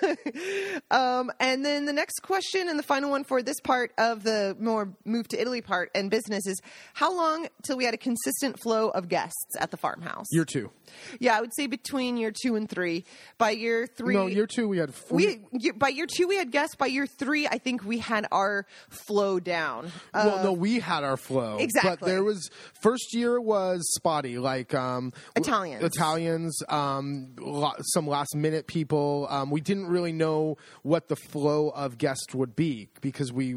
um, 0.92 1.32
and 1.40 1.64
then 1.66 1.86
the 1.86 1.94
next 1.94 2.20
question 2.22 2.70
and 2.70 2.78
the 2.78 2.84
final 2.84 3.10
one 3.10 3.24
for 3.24 3.42
this 3.42 3.60
part 3.62 3.92
of 3.98 4.24
the 4.24 4.56
more 4.60 4.90
move 5.06 5.28
to 5.30 5.40
Italy 5.42 5.62
part 5.62 5.90
and 5.96 6.10
business 6.12 6.46
is 6.48 6.60
how 6.94 7.16
long 7.16 7.48
till 7.64 7.78
we 7.78 7.86
had 7.86 7.94
a 7.94 7.98
consistent 7.98 8.60
flow 8.62 8.90
of 8.90 9.08
guests 9.08 9.56
at 9.60 9.72
the 9.72 9.78
farmhouse? 9.78 10.26
Year 10.32 10.46
two. 10.46 10.72
yeah, 11.20 11.38
I 11.38 11.42
would 11.42 11.54
say 11.56 11.68
between 11.68 12.18
year 12.18 12.32
two 12.32 12.56
and 12.56 12.70
three. 12.70 13.06
By 13.38 13.52
year 13.52 13.88
three, 13.88 14.16
No, 14.16 14.28
year 14.28 14.48
two 14.48 14.68
we 14.68 14.78
had. 14.78 14.92
we 15.10 15.40
by 15.76 15.90
year 15.90 16.08
two 16.08 16.28
we 16.28 16.36
had 16.36 16.52
guests. 16.52 16.76
By 16.76 16.88
year 16.88 17.08
three, 17.08 17.48
I 17.48 17.58
think 17.58 17.84
we 17.84 18.00
had 18.00 18.28
our 18.32 18.66
flow 18.90 19.40
down. 19.40 19.92
Uh, 20.14 20.24
well, 20.34 20.44
no, 20.44 20.52
we 20.54 20.80
had 20.80 21.04
our 21.04 21.18
flow. 21.18 21.56
But 21.58 21.64
Exactly. 21.64 22.12
there 22.12 22.24
was 22.24 22.49
first 22.82 23.14
year 23.14 23.40
was 23.40 23.82
spotty, 23.96 24.38
like 24.40 24.74
um, 24.74 25.14
Italians. 25.36 25.84
Italians, 25.84 26.62
um, 26.70 27.34
lo- 27.40 27.74
some 27.82 28.08
last 28.08 28.36
minute 28.36 28.68
people. 28.68 29.28
Um, 29.30 29.50
we 29.50 29.62
didn't 29.62 29.88
really 29.88 30.14
know 30.14 30.58
what 30.84 31.08
the 31.08 31.16
flow 31.16 31.70
of 31.70 31.98
guests 31.98 32.34
would 32.34 32.56
be 32.56 32.90
because 33.02 33.32
we 33.32 33.56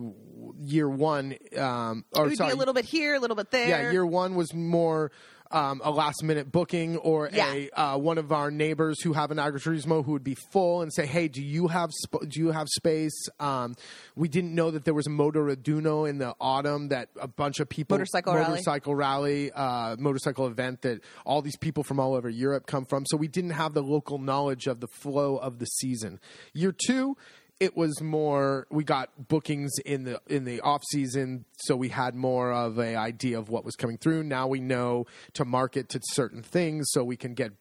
year 0.59 0.89
one, 0.89 1.37
um, 1.57 2.05
or 2.15 2.27
it 2.27 2.29
would 2.31 2.37
sorry, 2.37 2.51
be 2.51 2.55
a 2.55 2.59
little 2.59 2.75
bit 2.75 2.85
here, 2.85 3.15
a 3.15 3.21
little 3.21 3.37
bit 3.37 3.51
there. 3.51 3.69
yeah, 3.69 3.91
year 3.91 4.07
one 4.07 4.35
was 4.35 4.53
more. 4.55 5.11
Um, 5.53 5.81
a 5.85 5.91
last 5.91 6.23
minute 6.23 6.51
booking 6.51 6.97
or 6.97 7.29
a 7.33 7.71
uh, 7.71 7.99
one 7.99 8.19
of 8.19 8.33
our 8.33 8.51
neighbors 8.51 9.03
who 9.03 9.13
have 9.13 9.31
an 9.31 9.37
agriturismo 9.39 10.05
who 10.05 10.13
would 10.13 10.25
be 10.25 10.35
full 10.53 10.83
and 10.83 10.93
say, 10.93 11.05
"Hey, 11.07 11.29
do 11.29 11.43
you 11.43 11.69
have 11.69 11.91
sp- 11.93 12.25
do 12.29 12.41
you 12.41 12.51
have 12.53 12.69
space?" 12.69 13.29
Um, 13.39 13.75
we 14.17 14.29
didn't 14.29 14.55
know 14.55 14.71
that 14.71 14.85
there 14.85 14.95
was 14.95 15.07
a 15.07 15.11
Motoraduno 15.11 16.09
in 16.09 16.19
the 16.19 16.35
autumn 16.41 16.89
that 16.89 17.09
a 17.21 17.29
bunch 17.29 17.61
of 17.61 17.69
people 17.69 17.97
Motorcycle 17.99 18.35
rally. 18.35 18.49
motorcycle 18.49 18.95
rally 18.95 19.53
uh, 19.53 19.97
motorcycle 19.99 20.47
event 20.47 20.83
that 20.83 21.01
all 21.27 21.43
these 21.43 21.57
people 21.57 21.83
from 21.83 22.01
all 22.01 22.15
over 22.15 22.29
Europe 22.29 22.67
come 22.67 22.85
from. 22.85 23.05
So 23.07 23.17
we 23.17 23.29
didn't 23.29 23.51
have 23.51 23.75
the 23.75 23.83
local 23.83 24.19
knowledge 24.19 24.67
of 24.67 24.81
the 24.81 24.89
flow 24.89 25.37
of 25.37 25.59
the 25.59 25.67
season. 25.67 26.19
Year 26.55 26.73
two. 26.87 27.17
It 27.63 27.77
was 27.77 28.01
more. 28.03 28.67
We 28.71 28.83
got 28.83 29.29
bookings 29.29 29.79
in 29.85 30.03
the 30.03 30.21
in 30.27 30.45
the 30.45 30.61
off 30.63 30.83
season, 30.91 31.45
so 31.59 31.77
we 31.77 31.91
had 31.91 32.17
more 32.17 32.53
of 32.53 32.77
a 32.81 32.97
idea 32.97 33.39
of 33.39 33.49
what 33.49 33.65
was 33.65 33.77
coming 33.77 33.99
through. 33.99 34.25
Now 34.25 34.49
we 34.49 34.59
know 34.59 35.07
to 35.35 35.45
market 35.45 35.89
to 35.91 36.01
certain 36.03 36.43
things, 36.43 36.87
so 36.91 37.05
we 37.05 37.17
can 37.17 37.35
get 37.35 37.53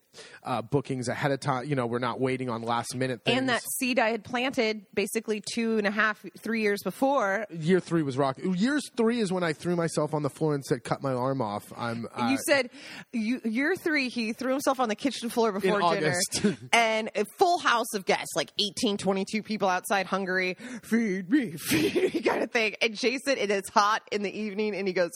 uh, 0.44 0.60
bookings 0.60 1.08
ahead 1.08 1.30
of 1.30 1.40
time. 1.40 1.66
You 1.66 1.76
know, 1.76 1.86
we're 1.86 2.00
not 2.00 2.20
waiting 2.20 2.50
on 2.50 2.62
last 2.62 2.94
minute 2.94 3.24
things. 3.24 3.38
and 3.38 3.48
that 3.48 3.62
seed 3.78 3.98
I 3.98 4.10
had 4.10 4.24
planted 4.24 4.84
basically 4.92 5.42
two 5.54 5.78
and 5.78 5.86
a 5.86 5.90
half, 5.90 6.24
three 6.38 6.62
years 6.62 6.82
before. 6.82 7.46
year 7.50 7.78
three 7.80 8.02
was 8.02 8.18
rock. 8.18 8.38
Years 8.42 8.82
three 8.96 9.20
is 9.20 9.32
when 9.32 9.44
I 9.44 9.52
threw 9.52 9.76
myself 9.76 10.14
on 10.14 10.22
the 10.22 10.30
floor 10.30 10.54
and 10.54 10.64
said, 10.64 10.82
"Cut 10.84 11.00
my 11.00 11.12
arm 11.12 11.40
off." 11.40 11.72
I'm. 11.76 12.08
Uh, 12.12 12.28
you 12.30 12.38
said 12.46 12.70
you, 13.12 13.40
year 13.44 13.76
three, 13.76 14.08
he 14.08 14.32
threw 14.32 14.50
himself 14.50 14.80
on 14.80 14.88
the 14.88 14.96
kitchen 14.96 15.28
floor 15.28 15.52
before 15.52 15.80
dinner, 15.80 16.18
and 16.72 17.10
a 17.14 17.24
full 17.38 17.58
house 17.58 17.94
of 17.94 18.04
guests, 18.04 18.34
like 18.34 18.50
18, 18.58 18.96
22 18.96 19.42
people 19.42 19.68
outside 19.68 19.91
hungry, 20.00 20.56
feed 20.82 21.30
me, 21.30 21.52
feed 21.58 22.14
me, 22.14 22.20
kind 22.22 22.42
of 22.42 22.50
thing. 22.50 22.74
And 22.80 22.94
Jason, 22.96 23.36
it 23.38 23.50
is 23.50 23.68
hot 23.68 24.02
in 24.10 24.22
the 24.22 24.30
evening, 24.40 24.74
and 24.74 24.88
he 24.88 24.94
goes, 24.94 25.10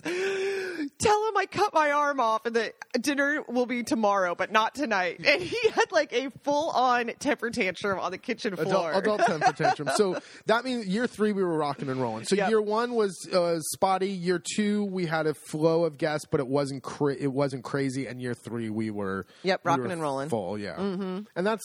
"Tell 0.99 1.29
him 1.29 1.37
I 1.37 1.47
cut 1.51 1.72
my 1.74 1.91
arm 1.93 2.20
off, 2.20 2.47
and 2.47 2.55
the 2.55 2.72
dinner 3.01 3.43
will 3.49 3.66
be 3.66 3.83
tomorrow, 3.83 4.35
but 4.35 4.53
not 4.53 4.74
tonight." 4.74 5.20
And 5.24 5.43
he 5.43 5.68
had 5.70 5.91
like 5.93 6.12
a 6.12 6.31
full 6.45 6.70
on 6.70 7.11
temper 7.18 7.51
tantrum 7.51 7.99
on 7.99 8.11
the 8.11 8.18
kitchen 8.18 8.55
floor. 8.57 8.93
Adult, 8.93 8.97
adult 8.97 9.20
temper 9.27 9.53
tantrum. 9.53 9.89
So 9.97 10.18
that 10.47 10.64
means 10.64 10.87
year 10.87 11.07
three 11.07 11.33
we 11.33 11.43
were 11.43 11.57
rocking 11.57 11.89
and 11.89 12.01
rolling. 12.01 12.24
So 12.24 12.37
Yep. 12.37 12.49
year 12.51 12.61
one 12.61 12.95
was 12.95 13.29
uh, 13.33 13.59
spotty. 13.61 14.09
Year 14.11 14.41
two 14.57 14.85
we 14.85 15.07
had 15.07 15.27
a 15.27 15.35
flow 15.35 15.85
of 15.85 15.99
guests, 15.99 16.27
but 16.31 16.41
it 16.41 16.47
wasn't 16.49 16.83
cra- 16.83 17.16
it 17.16 17.33
wasn't 17.33 17.64
crazy. 17.64 18.07
And 18.07 18.20
year 18.20 18.35
three 18.35 18.70
we 18.70 18.91
were 18.91 19.27
Yep, 19.43 19.61
rocking 19.64 19.85
were 19.85 19.91
and 19.91 20.03
rolling. 20.03 20.29
full. 20.29 20.59
Yeah, 20.59 20.77
mm-hmm. 20.77 21.20
and 21.35 21.47
that's 21.47 21.64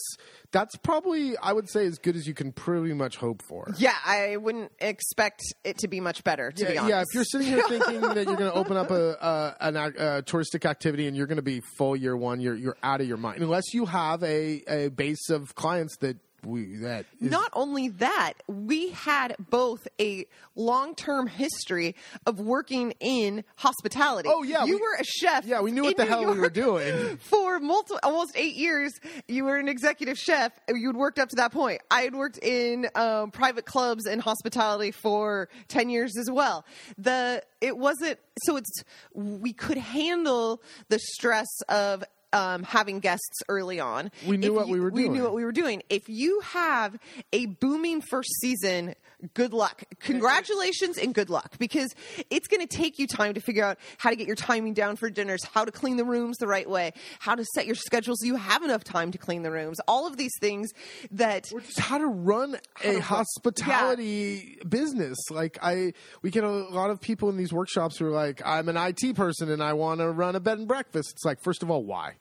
that's 0.51 0.75
probably 0.77 1.37
I 1.37 1.53
would 1.53 1.69
say 1.69 1.85
as 1.85 1.97
good 1.97 2.15
as 2.15 2.27
you 2.27 2.33
can 2.33 2.51
pretty 2.51 2.93
much 2.93 3.17
hope 3.17 3.41
for. 3.41 3.67
yeah, 3.77 3.95
I 4.05 4.37
wouldn't 4.37 4.71
expect 4.79 5.41
it 5.63 5.77
to 5.79 5.87
be 5.87 5.99
much 5.99 6.23
better. 6.23 6.51
To 6.51 6.65
be 6.65 6.73
yeah, 6.73 6.81
honest, 6.81 6.89
yeah, 6.89 7.01
if 7.01 7.07
you're 7.13 7.23
sitting 7.23 7.47
here 7.47 7.63
thinking 7.67 8.01
that 8.01 8.25
you're 8.25 8.35
going 8.35 8.51
to 8.51 8.53
open 8.53 8.77
up 8.77 8.91
a, 8.91 9.13
a 9.13 9.55
an 9.61 9.77
ac- 9.77 9.97
a 9.97 10.21
touristic 10.23 10.65
activity 10.65 11.07
and 11.07 11.15
you're 11.15 11.27
going 11.27 11.37
to 11.37 11.41
be 11.41 11.61
full 11.77 11.95
year 11.95 12.15
one, 12.15 12.39
you're 12.39 12.55
you're 12.55 12.77
out 12.83 13.01
of 13.01 13.07
your 13.07 13.17
mind 13.17 13.41
unless 13.41 13.73
you 13.73 13.85
have 13.85 14.23
a, 14.23 14.61
a 14.67 14.89
base 14.89 15.29
of 15.29 15.55
clients 15.55 15.97
that 15.97 16.17
we 16.45 16.77
that 16.77 17.05
is, 17.19 17.29
Not 17.29 17.49
only 17.53 17.89
that, 17.89 18.33
we 18.47 18.89
had 18.91 19.35
both 19.39 19.87
a 19.99 20.25
long 20.55 20.95
term 20.95 21.27
history 21.27 21.95
of 22.25 22.39
working 22.39 22.93
in 22.99 23.43
hospitality. 23.57 24.29
Oh, 24.31 24.43
yeah, 24.43 24.65
you 24.65 24.75
we- 24.75 24.81
were 24.81 24.95
a 24.99 25.03
chef. 25.03 25.45
yeah, 25.45 25.61
we 25.61 25.71
knew 25.71 25.83
what 25.83 25.97
the 25.97 26.03
New 26.03 26.09
hell 26.09 26.25
we 26.25 26.39
were 26.39 26.49
doing. 26.49 27.17
for 27.21 27.59
multiple, 27.59 27.99
almost 28.03 28.31
eight 28.35 28.55
years. 28.55 28.91
You 29.27 29.45
were 29.45 29.57
an 29.57 29.67
executive 29.67 30.17
chef. 30.17 30.51
You 30.67 30.87
had 30.87 30.95
worked 30.95 31.19
up 31.19 31.29
to 31.29 31.35
that 31.37 31.51
point. 31.51 31.81
I 31.91 32.01
had 32.01 32.15
worked 32.15 32.39
in 32.41 32.87
um, 32.95 33.31
private 33.31 33.65
clubs 33.65 34.05
and 34.05 34.21
hospitality 34.21 34.91
for 34.91 35.49
ten 35.67 35.89
years 35.89 36.17
as 36.17 36.29
well. 36.31 36.65
The 36.97 37.43
it 37.61 37.77
wasn't 37.77 38.19
so 38.43 38.55
it's 38.57 38.83
we 39.13 39.53
could 39.53 39.77
handle 39.77 40.61
the 40.89 40.99
stress 40.99 41.49
of. 41.69 42.03
Um, 42.33 42.63
having 42.63 43.01
guests 43.01 43.41
early 43.49 43.81
on, 43.81 44.09
We 44.25 44.37
knew 44.37 44.53
If 44.53 44.53
what 44.53 44.69
we 44.69 44.79
were 44.79 44.89
doing. 44.89 45.11
We 45.11 45.17
knew 45.17 45.23
what 45.23 45.33
we 45.33 45.43
were 45.43 45.51
doing. 45.51 45.83
If 45.89 46.07
you 46.07 46.39
have 46.41 46.97
a 47.33 47.45
booming 47.47 48.01
first 48.01 48.29
season, 48.39 48.95
good 49.33 49.53
luck. 49.53 49.83
Congratulations 49.99 50.97
and 50.97 51.13
good 51.13 51.29
luck 51.29 51.57
because 51.59 51.93
it's 52.29 52.47
going 52.47 52.65
to 52.65 52.67
take 52.67 52.99
you 52.99 53.07
time 53.07 53.33
to 53.33 53.39
figure 53.39 53.63
out 53.63 53.77
how 53.97 54.09
to 54.09 54.15
get 54.15 54.27
your 54.27 54.35
timing 54.35 54.73
down 54.73 54.95
for 54.95 55.09
dinners, 55.09 55.43
how 55.45 55.65
to 55.65 55.71
clean 55.71 55.97
the 55.97 56.05
rooms 56.05 56.37
the 56.37 56.47
right 56.47 56.69
way, 56.69 56.93
how 57.19 57.35
to 57.35 57.45
set 57.53 57.65
your 57.65 57.75
schedule 57.75 58.15
so 58.17 58.25
you 58.25 58.35
have 58.35 58.63
enough 58.63 58.83
time 58.83 59.11
to 59.11 59.17
clean 59.17 59.43
the 59.43 59.51
rooms. 59.51 59.79
All 59.87 60.07
of 60.07 60.17
these 60.17 60.33
things 60.39 60.69
that 61.11 61.51
or 61.53 61.61
just 61.61 61.79
how 61.79 61.97
to 61.97 62.07
run 62.07 62.57
a 62.83 62.99
hospitality 62.99 64.57
business. 64.67 65.17
Like 65.29 65.57
I, 65.61 65.93
we 66.21 66.31
get 66.31 66.43
a 66.43 66.49
lot 66.49 66.89
of 66.89 67.01
people 67.01 67.29
in 67.29 67.37
these 67.37 67.53
workshops 67.53 67.97
who 67.97 68.05
are 68.07 68.11
like, 68.11 68.41
"I'm 68.45 68.69
an 68.69 68.77
IT 68.77 69.15
person 69.15 69.51
and 69.51 69.61
I 69.61 69.73
want 69.73 69.99
to 69.99 70.09
run 70.09 70.35
a 70.35 70.39
bed 70.39 70.57
and 70.57 70.67
breakfast." 70.67 71.11
It's 71.13 71.25
like, 71.25 71.41
first 71.41 71.63
of 71.63 71.71
all, 71.71 71.83
why? 71.83 72.15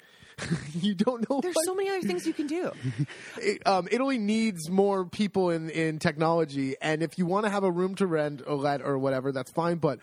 you 0.75 0.95
don't 0.95 1.29
know. 1.29 1.41
there's 1.41 1.55
what- 1.55 1.65
so 1.65 1.75
many 1.75 1.89
other 1.91 2.03
things 2.03 2.27
you 2.27 2.33
can 2.33 2.47
do. 2.47 2.71
it- 3.41 3.67
um, 3.67 3.89
Italy 3.91 4.19
needs 4.19 4.69
more 4.71 5.05
people 5.05 5.51
in, 5.51 5.71
in 5.71 5.99
technology, 5.99 6.77
and 6.81 7.03
if 7.03 7.19
you 7.19 7.27
want 7.27 7.45
to 7.47 7.51
have 7.51 7.65
a 7.65 7.71
room 7.71 7.95
to 7.97 8.07
rent 8.07 8.43
or 8.47 8.57
let 8.57 8.83
or 8.83 8.99
whatever, 8.99 9.33
that's 9.33 9.51
fine. 9.53 9.79
But 9.79 9.99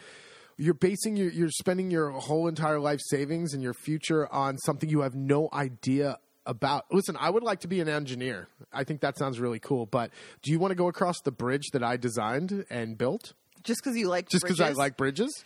you're 0.58 0.74
basing 0.74 1.16
your 1.16 1.30
you're 1.30 1.50
spending 1.52 1.92
your 1.92 2.10
whole 2.12 2.48
entire 2.48 2.80
life 2.80 3.00
savings 3.10 3.54
and 3.54 3.62
your 3.62 3.74
future 3.74 4.32
on 4.34 4.58
something 4.60 4.90
you 4.90 5.02
have 5.02 5.14
no 5.16 5.50
idea 5.54 6.18
about. 6.46 6.86
Listen, 6.92 7.16
I 7.20 7.30
would 7.30 7.44
like 7.44 7.60
to 7.60 7.68
be 7.68 7.80
an 7.82 7.90
engineer. 7.90 8.48
I 8.74 8.84
think 8.84 9.02
that 9.02 9.18
sounds 9.18 9.40
really 9.40 9.60
cool. 9.60 9.86
But 9.86 10.12
do 10.42 10.52
you 10.52 10.60
want 10.60 10.72
to 10.72 10.76
go 10.76 10.88
across 10.88 11.20
the 11.22 11.32
bridge 11.32 11.70
that 11.74 11.84
I 11.84 11.98
designed 11.98 12.66
and 12.70 12.98
built 12.98 13.34
Just 13.64 13.82
because 13.84 13.98
you 13.98 14.08
like 14.08 14.30
just 14.30 14.44
because 14.44 14.60
I 14.62 14.66
bridges. 14.68 14.78
like 14.78 14.98
bridges? 14.98 15.44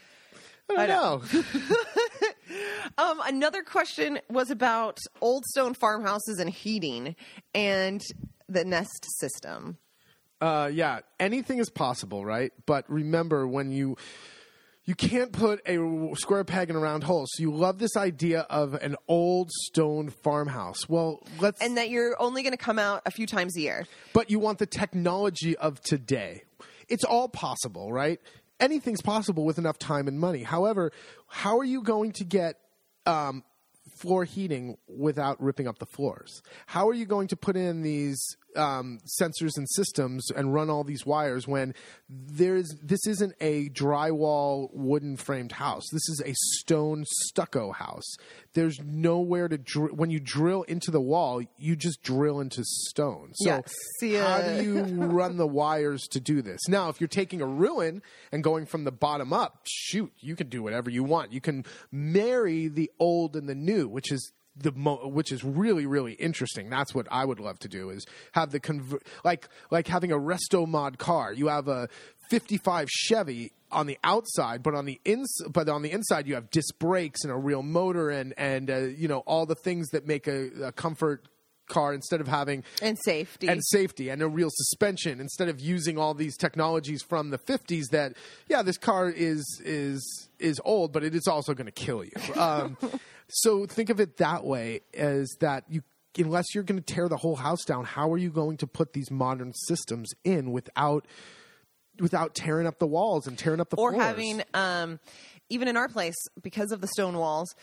I 0.70 0.74
don't 0.76 0.80
I 0.80 0.88
know. 0.88 1.22
know. 1.34 1.44
Um, 2.98 3.22
another 3.26 3.64
question 3.64 4.20
was 4.30 4.50
about 4.50 5.00
old 5.22 5.46
stone 5.46 5.74
farmhouses 5.74 6.40
and 6.40 6.50
heating 6.50 7.16
and 7.54 8.02
the 8.48 8.66
nest 8.66 9.06
system. 9.20 9.78
Uh, 10.40 10.70
yeah, 10.74 11.00
anything 11.20 11.60
is 11.60 11.70
possible, 11.70 12.26
right? 12.26 12.52
But 12.66 12.90
remember, 12.90 13.48
when 13.48 13.72
you 13.72 13.98
you 14.84 14.96
can't 14.96 15.32
put 15.32 15.62
a 15.68 15.78
square 16.16 16.44
peg 16.44 16.70
in 16.70 16.76
a 16.76 16.80
round 16.80 17.04
hole. 17.04 17.26
So 17.28 17.44
you 17.44 17.54
love 17.54 17.78
this 17.78 17.96
idea 17.96 18.42
of 18.50 18.74
an 18.74 18.96
old 19.08 19.52
stone 19.52 20.10
farmhouse. 20.10 20.90
Well, 20.90 21.22
let's 21.40 21.62
and 21.62 21.78
that 21.78 21.90
you're 21.90 22.20
only 22.20 22.42
going 22.42 22.54
to 22.54 22.58
come 22.58 22.80
out 22.80 23.04
a 23.06 23.12
few 23.12 23.28
times 23.28 23.56
a 23.56 23.62
year. 23.62 23.86
but 24.14 24.32
you 24.32 24.40
want 24.40 24.58
the 24.58 24.66
technology 24.66 25.56
of 25.58 25.80
today. 25.82 26.44
It's 26.90 27.04
all 27.04 27.30
possible, 27.30 27.94
right? 27.94 28.20
Anything's 28.60 29.02
possible 29.02 29.46
with 29.46 29.58
enough 29.58 29.78
time 29.78 30.08
and 30.08 30.20
money. 30.20 30.44
However, 30.44 30.92
how 31.28 31.60
are 31.60 31.64
you 31.64 31.84
going 31.84 32.12
to 32.14 32.24
get 32.24 32.58
um, 33.06 33.43
floor 33.95 34.26
heating 34.26 34.78
without 34.88 35.41
ripping 35.41 35.68
up 35.68 35.80
the 35.80 35.86
floors? 35.86 36.41
How 36.66 36.89
are 36.89 36.93
you 36.93 37.06
going 37.06 37.28
to 37.30 37.36
put 37.36 37.56
in 37.56 37.82
these 37.82 38.38
um, 38.56 38.99
sensors 39.20 39.58
and 39.58 39.68
systems 39.70 40.30
and 40.32 40.54
run 40.54 40.70
all 40.70 40.84
these 40.84 41.06
wires 41.06 41.47
when 41.47 41.74
there's 42.10 42.76
this 42.82 43.06
isn't 43.08 43.34
a 43.39 43.70
drywall 43.70 44.70
wooden 44.74 45.18
framed 45.18 45.54
house? 45.54 45.84
This 45.91 46.08
is 46.10 46.22
a 46.26 46.34
stone 46.36 47.06
stucco 47.08 47.72
house. 47.72 48.16
There's 48.54 48.80
nowhere 48.84 49.47
to 49.47 49.58
dr- 49.58 49.93
when 49.93 50.10
you 50.10 50.20
drill 50.20 50.64
into 50.64 50.91
the 50.91 51.02
wall, 51.02 51.41
you 51.58 51.76
just 51.76 52.04
drill 52.04 52.39
into 52.39 52.64
stone. 52.64 53.32
So 53.36 53.64
see, 53.99 54.14
how 54.14 54.41
do 54.41 54.64
you 54.64 54.84
run 55.06 55.38
the 55.38 55.47
wires 55.47 56.08
to 56.12 56.20
do 56.20 56.41
this? 56.41 56.60
Now, 56.68 56.89
if 56.89 56.99
you're 56.99 57.08
taking 57.08 57.41
a 57.41 57.47
ruin 57.47 58.02
and 58.32 58.43
going 58.43 58.66
from 58.66 58.84
the 58.84 58.91
bottom 58.91 59.34
up, 59.34 59.62
shoot, 59.66 60.12
you 60.20 60.36
can 60.36 60.49
do 60.49 60.62
whatever 60.62 60.89
you 60.89 61.04
want. 61.04 61.32
You 61.32 61.41
can 61.41 61.66
marry 61.91 62.68
the 62.68 62.91
old 62.99 63.36
and 63.36 63.47
the 63.47 63.56
new, 63.56 63.88
which 63.88 64.12
is 64.12 64.32
the 64.56 64.72
mo- 64.72 65.08
which 65.08 65.32
is 65.32 65.43
really 65.43 65.86
really 65.86 66.14
interesting. 66.14 66.70
That's 66.70 66.93
what 66.93 67.08
I 67.12 67.26
would 67.26 67.39
love 67.39 67.60
to 67.60 67.68
do 67.68 67.89
is 67.89 68.06
have 68.34 68.52
the 68.52 68.60
conver- 68.60 69.02
like 69.24 69.47
like 69.70 69.88
having 69.88 70.12
a 70.12 70.18
resto 70.18 70.68
mod 70.68 70.97
car. 70.97 71.34
You 71.34 71.47
have 71.47 71.68
a 71.68 71.88
55 72.30 72.89
Chevy 72.89 73.52
on 73.72 73.88
the 73.88 73.97
outside, 74.04 74.64
but 74.64 74.76
on 74.76 74.86
the 74.86 74.99
ins 75.06 75.41
but 75.49 75.70
on 75.70 75.82
the 75.82 75.91
inside 75.91 76.28
you 76.28 76.36
have 76.36 76.49
disc 76.49 76.78
brakes 76.80 77.24
and 77.24 77.32
a 77.32 77.38
real 77.38 77.64
motor 77.64 78.09
and 78.09 78.34
and 78.38 78.70
uh, 78.70 78.78
you 78.80 79.08
know 79.08 79.20
all 79.20 79.46
the 79.46 79.55
things 79.55 79.89
that 79.89 80.05
make 80.05 80.28
a, 80.28 80.50
a 80.66 80.71
comfort 80.71 81.28
car 81.72 81.93
instead 81.93 82.22
of 82.22 82.28
having 82.28 82.64
and 82.82 82.98
safety. 83.04 83.48
and 83.48 83.62
safety 83.66 84.10
and 84.10 84.22
a 84.22 84.28
real 84.28 84.50
suspension 84.52 85.20
instead 85.20 85.48
of 85.48 85.60
using 85.60 85.98
all 85.98 86.14
these 86.14 86.36
technologies 86.36 87.02
from 87.02 87.30
the 87.30 87.38
50s 87.38 87.86
that 87.92 88.14
yeah 88.50 88.62
this 88.62 88.78
car 88.78 89.10
is 89.10 89.43
is 89.64 90.30
is 90.39 90.62
old 90.66 90.92
but 90.92 91.04
it 91.04 91.16
is 91.16 91.28
also 91.28 91.54
going 91.54 91.66
to 91.66 91.72
kill 91.72 92.04
you 92.04 92.12
um, 92.36 92.78
so 93.30 93.66
think 93.66 93.89
of 93.89 94.00
it 94.00 94.18
that 94.18 94.43
way 94.43 94.82
as 94.93 95.30
that 95.39 95.64
you 95.70 95.82
unless 96.18 96.54
you're 96.54 96.64
going 96.66 96.82
to 96.82 96.93
tear 96.93 97.08
the 97.08 97.18
whole 97.18 97.38
house 97.38 97.64
down 97.64 97.86
how 97.86 98.12
are 98.12 98.18
you 98.18 98.30
going 98.30 98.58
to 98.58 98.68
put 98.68 98.93
these 98.93 99.10
modern 99.10 99.54
systems 99.54 100.12
in 100.26 100.52
without 100.52 101.08
without 102.00 102.36
tearing 102.36 102.68
up 102.68 102.80
the 102.80 102.88
walls 102.88 103.28
and 103.28 103.38
tearing 103.38 103.62
up 103.62 103.70
the 103.70 103.78
or 103.78 103.92
floors? 103.92 104.04
having 104.04 104.43
um, 104.54 105.00
even 105.50 105.68
in 105.68 105.78
our 105.78 105.88
place 105.88 106.16
because 106.42 106.72
of 106.72 106.82
the 106.82 106.88
stone 106.88 107.18
walls 107.18 107.56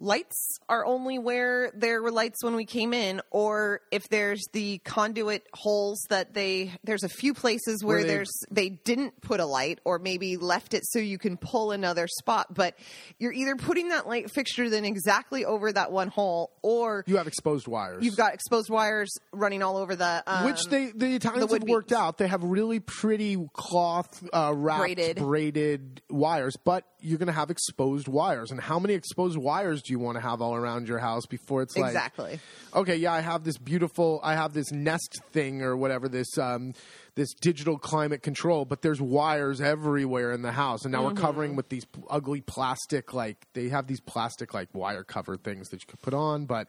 lights 0.00 0.58
are 0.68 0.86
only 0.86 1.18
where 1.18 1.72
there 1.74 2.00
were 2.00 2.12
lights 2.12 2.42
when 2.44 2.54
we 2.54 2.64
came 2.64 2.94
in 2.94 3.20
or 3.30 3.80
if 3.90 4.08
there's 4.08 4.44
the 4.52 4.78
conduit 4.84 5.44
holes 5.54 6.00
that 6.08 6.34
they 6.34 6.72
there's 6.84 7.02
a 7.02 7.08
few 7.08 7.34
places 7.34 7.82
where, 7.82 7.96
Where 7.96 8.02
they- 8.04 8.08
there's 8.08 8.30
they 8.50 8.68
didn't 8.68 9.20
put 9.20 9.40
a 9.40 9.44
light 9.46 9.80
or 9.84 9.98
maybe 9.98 10.36
left 10.36 10.72
it 10.72 10.82
so 10.86 11.00
you 11.00 11.18
can 11.18 11.36
pull 11.36 11.72
another 11.72 12.06
spot 12.06 12.54
but 12.54 12.76
you're 13.18 13.32
either 13.32 13.56
putting 13.56 13.88
that 13.88 14.06
light 14.06 14.30
fixture 14.30 14.70
then 14.70 14.84
exactly 14.84 15.44
over 15.44 15.72
that 15.72 15.90
one 15.90 16.08
hole 16.08 16.52
or 16.62 17.02
you 17.08 17.16
have 17.16 17.26
exposed 17.26 17.66
wires 17.66 18.04
you've 18.04 18.16
got 18.16 18.34
exposed 18.34 18.70
wires 18.70 19.10
running 19.32 19.62
all 19.62 19.76
over 19.76 19.96
the 19.96 20.22
um, 20.28 20.44
which 20.44 20.64
they 20.66 20.92
the 20.92 21.16
Italians 21.16 21.50
wood 21.50 21.62
have 21.62 21.68
worked 21.68 21.88
beams. 21.88 21.98
out. 22.00 22.18
They 22.18 22.28
have 22.28 22.44
really 22.44 22.78
pretty 22.80 23.36
cloth 23.52 24.22
uh, 24.32 24.52
wrapped 24.54 24.80
Braided. 24.80 25.16
braided 25.16 26.02
wires, 26.08 26.56
but 26.64 26.84
you're 27.00 27.18
going 27.18 27.28
to 27.28 27.32
have 27.32 27.50
exposed 27.50 28.08
wires. 28.08 28.50
And 28.50 28.60
how 28.60 28.78
many 28.78 28.94
exposed 28.94 29.36
wires 29.38 29.82
do 29.82 29.92
you 29.92 29.98
want 29.98 30.16
to 30.16 30.20
have 30.20 30.40
all 30.42 30.54
around 30.54 30.88
your 30.88 30.98
house 30.98 31.26
before 31.26 31.62
it's 31.62 31.76
like 31.76 31.90
exactly 31.90 32.40
okay, 32.74 32.96
yeah, 32.96 33.12
I 33.12 33.20
have 33.20 33.44
this 33.44 33.56
beautiful, 33.58 34.20
I 34.22 34.34
have 34.34 34.52
this 34.52 34.70
Nest 34.72 35.20
thing 35.32 35.62
or 35.62 35.76
whatever 35.76 36.08
this 36.08 36.36
um, 36.38 36.74
this 37.14 37.32
digital 37.34 37.78
climate 37.78 38.22
control, 38.22 38.64
but 38.64 38.82
there's 38.82 39.00
wires 39.00 39.60
everywhere 39.60 40.32
in 40.32 40.42
the 40.42 40.52
house, 40.52 40.84
and 40.84 40.92
now 40.92 40.98
Mm-hmm. 40.98 41.14
we're 41.16 41.20
covering 41.20 41.56
with 41.56 41.68
these 41.68 41.86
ugly 42.10 42.40
plastic 42.40 43.14
like 43.14 43.46
they 43.54 43.68
have 43.68 43.86
these 43.86 44.00
plastic 44.00 44.52
like 44.54 44.68
wire 44.74 45.04
cover 45.04 45.36
things 45.36 45.68
that 45.68 45.80
you 45.80 45.86
could 45.86 46.00
put 46.02 46.14
on, 46.14 46.46
but 46.46 46.68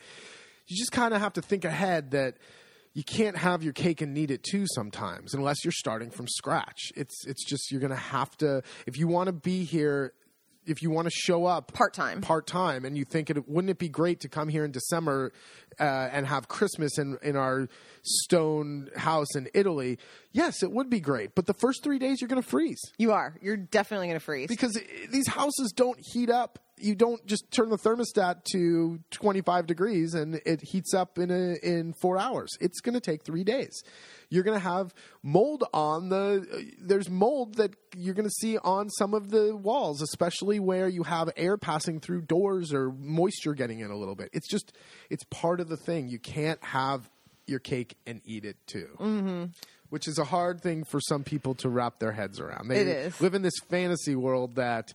you 0.68 0.78
just 0.78 0.92
kind 0.92 1.14
of 1.14 1.22
have 1.22 1.34
to 1.34 1.42
think 1.42 1.66
ahead 1.66 2.12
that 2.12 2.36
you 2.94 3.04
can't 3.04 3.38
have 3.38 3.64
your 3.64 3.74
cake 3.74 4.02
and 4.02 4.18
eat 4.18 4.32
it 4.32 4.44
too 4.44 4.66
sometimes 4.74 5.34
unless 5.34 5.64
you're 5.64 5.72
starting 5.72 6.10
from 6.10 6.28
scratch. 6.28 6.92
It's 6.96 7.26
it's 7.26 7.46
just 7.46 7.72
you're 7.72 7.82
going 7.82 7.92
to 7.92 7.96
have 7.96 8.36
to 8.38 8.64
if 8.86 8.98
you 8.98 9.08
want 9.08 9.28
to 9.28 9.34
be 9.34 9.64
here 9.64 10.14
if 10.66 10.82
you 10.84 10.92
want 10.92 11.08
to 11.08 11.12
show 11.12 11.46
up 11.46 11.74
Part-time. 11.74 12.22
part 12.22 12.46
time, 12.46 12.86
and 12.86 12.98
you 12.98 13.06
think 13.06 13.30
it 13.30 13.50
wouldn't 13.50 13.72
it 13.72 13.80
be 13.80 13.90
great 13.90 14.20
to 14.22 14.30
come 14.30 14.50
here 14.50 14.64
in 14.64 14.72
December 14.72 15.32
uh, 15.80 16.10
and 16.12 16.28
have 16.28 16.48
Christmas 16.48 16.98
in 16.98 17.18
in 17.22 17.36
our 17.36 17.68
stone 18.04 18.90
house 18.96 19.36
in 19.36 19.48
Italy? 19.54 19.98
Yes, 20.32 20.64
it 20.64 20.72
would 20.72 20.90
be 20.90 21.00
great, 21.00 21.36
but 21.36 21.46
the 21.46 21.54
first 21.54 21.84
three 21.84 22.00
days 22.00 22.22
you're 22.22 22.28
going 22.28 22.42
to 22.42 22.48
freeze 22.48 22.82
you 22.98 23.12
are 23.12 23.36
you're 23.42 23.58
definitely 23.58 24.08
going 24.08 24.20
to 24.20 24.26
freeze 24.26 24.48
because 24.48 24.80
these 25.12 25.28
houses 25.28 25.72
don't 25.76 26.00
heat 26.14 26.30
up. 26.30 26.60
You 26.82 26.96
don't 26.96 27.26
just 27.26 27.52
turn 27.52 27.70
the 27.70 27.78
thermostat 27.78 28.46
to 28.54 29.00
25 29.12 29.68
degrees 29.68 30.14
and 30.14 30.40
it 30.46 30.62
heats 30.62 30.94
up 30.94 31.18
in 31.18 31.30
a, 31.30 31.56
in 31.62 31.94
four 32.02 32.18
hours. 32.18 32.52
It's 32.62 32.80
going 32.80 32.94
to 32.94 33.02
take 33.02 33.26
three 33.26 33.44
days. 33.44 33.84
You're 34.30 34.44
going 34.44 34.58
to 34.58 34.64
have 34.64 34.94
mold 35.24 35.64
on 35.74 36.10
the. 36.10 36.72
There's 36.80 37.10
mold 37.10 37.56
that 37.56 37.76
you're 37.98 38.14
going 38.14 38.28
to 38.28 38.34
see 38.40 38.58
on 38.60 38.90
some 38.92 39.14
of 39.14 39.30
the 39.30 39.56
walls, 39.56 40.02
especially 40.02 40.60
where 40.60 40.88
you 40.88 41.04
have 41.04 41.32
air 41.36 41.58
passing 41.58 42.00
through 42.00 42.22
doors 42.22 42.72
or 42.72 42.92
moisture 42.92 43.54
getting 43.54 43.80
in 43.80 43.92
a 43.92 43.98
little 43.98 44.16
bit. 44.16 44.30
It's 44.32 44.48
just 44.48 44.72
it's 45.10 45.24
part 45.26 45.60
of 45.60 45.68
the 45.70 45.78
thing. 45.78 46.08
You 46.08 46.20
can't 46.20 46.64
have 46.64 47.10
your 47.48 47.60
cake 47.60 47.96
and 48.06 48.22
eat 48.26 48.46
it 48.46 48.58
too. 48.68 48.90
Mm-hmm. 49.00 49.44
Which 49.90 50.08
is 50.08 50.20
a 50.20 50.24
hard 50.24 50.62
thing 50.62 50.84
for 50.84 51.00
some 51.02 51.24
people 51.24 51.56
to 51.56 51.70
wrap 51.70 51.98
their 52.00 52.12
heads 52.12 52.40
around. 52.40 52.68
They 52.68 52.82
It 52.82 52.88
is. 52.88 53.22
live 53.22 53.34
in 53.34 53.42
this 53.42 53.58
fantasy 53.70 54.16
world 54.16 54.56
that 54.56 54.94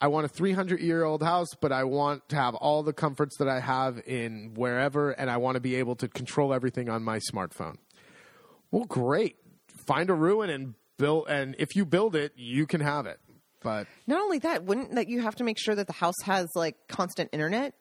I 0.00 0.08
want 0.08 0.24
a 0.24 0.28
300 0.28 0.80
year 0.80 1.04
old 1.04 1.22
house, 1.22 1.46
but 1.60 1.70
I 1.70 1.84
want 1.84 2.28
to 2.30 2.36
have 2.36 2.56
all 2.56 2.82
the 2.82 2.92
comforts 2.92 3.36
that 3.38 3.48
I 3.48 3.60
have 3.60 4.02
in 4.04 4.54
wherever, 4.54 5.12
and 5.12 5.30
I 5.30 5.36
want 5.36 5.54
to 5.54 5.60
be 5.60 5.76
able 5.76 5.94
to 5.96 6.08
control 6.08 6.52
everything 6.52 6.88
on 6.88 7.04
my 7.04 7.20
smartphone. 7.32 7.76
Well, 8.72 8.84
great. 8.84 9.36
Find 9.86 10.10
a 10.10 10.14
ruin 10.14 10.50
and 10.50 10.74
build, 10.98 11.28
and 11.28 11.54
if 11.60 11.76
you 11.76 11.84
build 11.84 12.16
it, 12.16 12.32
you 12.36 12.66
can 12.66 12.80
have 12.80 13.06
it. 13.06 13.20
But 13.62 13.86
Not 14.08 14.20
only 14.20 14.40
that, 14.40 14.64
wouldn't 14.64 14.96
that 14.96 15.08
you 15.08 15.20
have 15.20 15.36
to 15.36 15.44
make 15.44 15.56
sure 15.56 15.76
that 15.76 15.86
the 15.86 15.92
house 15.92 16.20
has 16.24 16.48
like 16.56 16.74
constant 16.88 17.30
internet? 17.32 17.74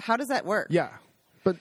How 0.00 0.16
does 0.16 0.28
that 0.28 0.44
work? 0.44 0.66
yeah, 0.70 0.88
but 1.46 1.56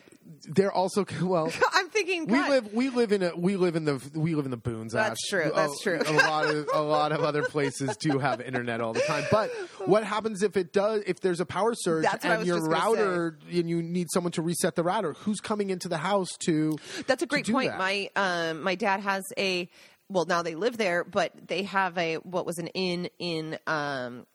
they're 0.48 0.72
also 0.72 1.06
well. 1.22 1.52
I'm 1.74 1.90
thinking 1.90 2.26
We 2.26 2.40
God, 2.40 2.50
live. 2.50 2.74
We 2.74 2.90
live 2.90 3.12
in 3.12 3.22
a. 3.22 3.36
We 3.36 3.56
live 3.56 3.76
in 3.76 3.86
the. 3.86 4.02
We 4.16 4.34
live 4.34 4.46
in 4.46 4.52
the 4.52 4.58
boons. 4.58 4.94
That's 4.94 5.24
Ash. 5.24 5.30
true, 5.30 5.52
that's 5.54 5.80
A- 5.80 5.84
true. 5.84 6.02
A 6.08 6.14
lot 6.14 6.50
of 6.50 6.68
a 6.74 6.82
lot 6.82 7.12
of 7.12 7.22
other 7.22 7.44
places 7.44 7.96
do 7.98 8.18
have 8.18 8.42
internet 8.42 8.82
all 8.82 8.94
the 8.94 9.02
time. 9.02 9.26
But 9.30 9.52
what 9.86 10.04
happens 10.04 10.42
if 10.42 10.58
it 10.58 10.74
does? 10.74 11.04
If 11.06 11.20
there's 11.20 11.40
a 11.40 11.46
power 11.46 11.76
surge 11.76 12.04
That's 12.04 12.26
and 12.26 12.48
your 12.48 12.68
router 12.68 13.38
and 13.52 13.70
you 13.70 13.84
need 13.84 14.08
someone 14.12 14.32
to 14.34 14.42
reset 14.42 14.76
the 14.76 14.84
router, 14.84 15.14
who's 15.14 15.40
coming 15.40 15.70
into 15.70 15.88
the 15.88 15.98
house 15.98 16.30
to? 16.46 16.78
That's 17.06 17.22
a 17.22 17.28
great 17.28 17.48
point. 17.48 17.70
that? 17.70 17.78
My 17.78 18.10
um, 18.16 18.64
my 18.64 18.74
dad 18.74 19.02
has 19.02 19.24
a 19.38 19.70
well 20.10 20.26
now 20.26 20.42
they 20.42 20.56
live 20.56 20.78
there, 20.78 21.04
but 21.04 21.32
they 21.48 21.62
have 21.64 21.96
a 22.00 22.16
what 22.16 22.48
was 22.48 22.58
an 22.58 22.68
inn 22.70 23.08
in 23.20 23.60
um, 23.68 24.26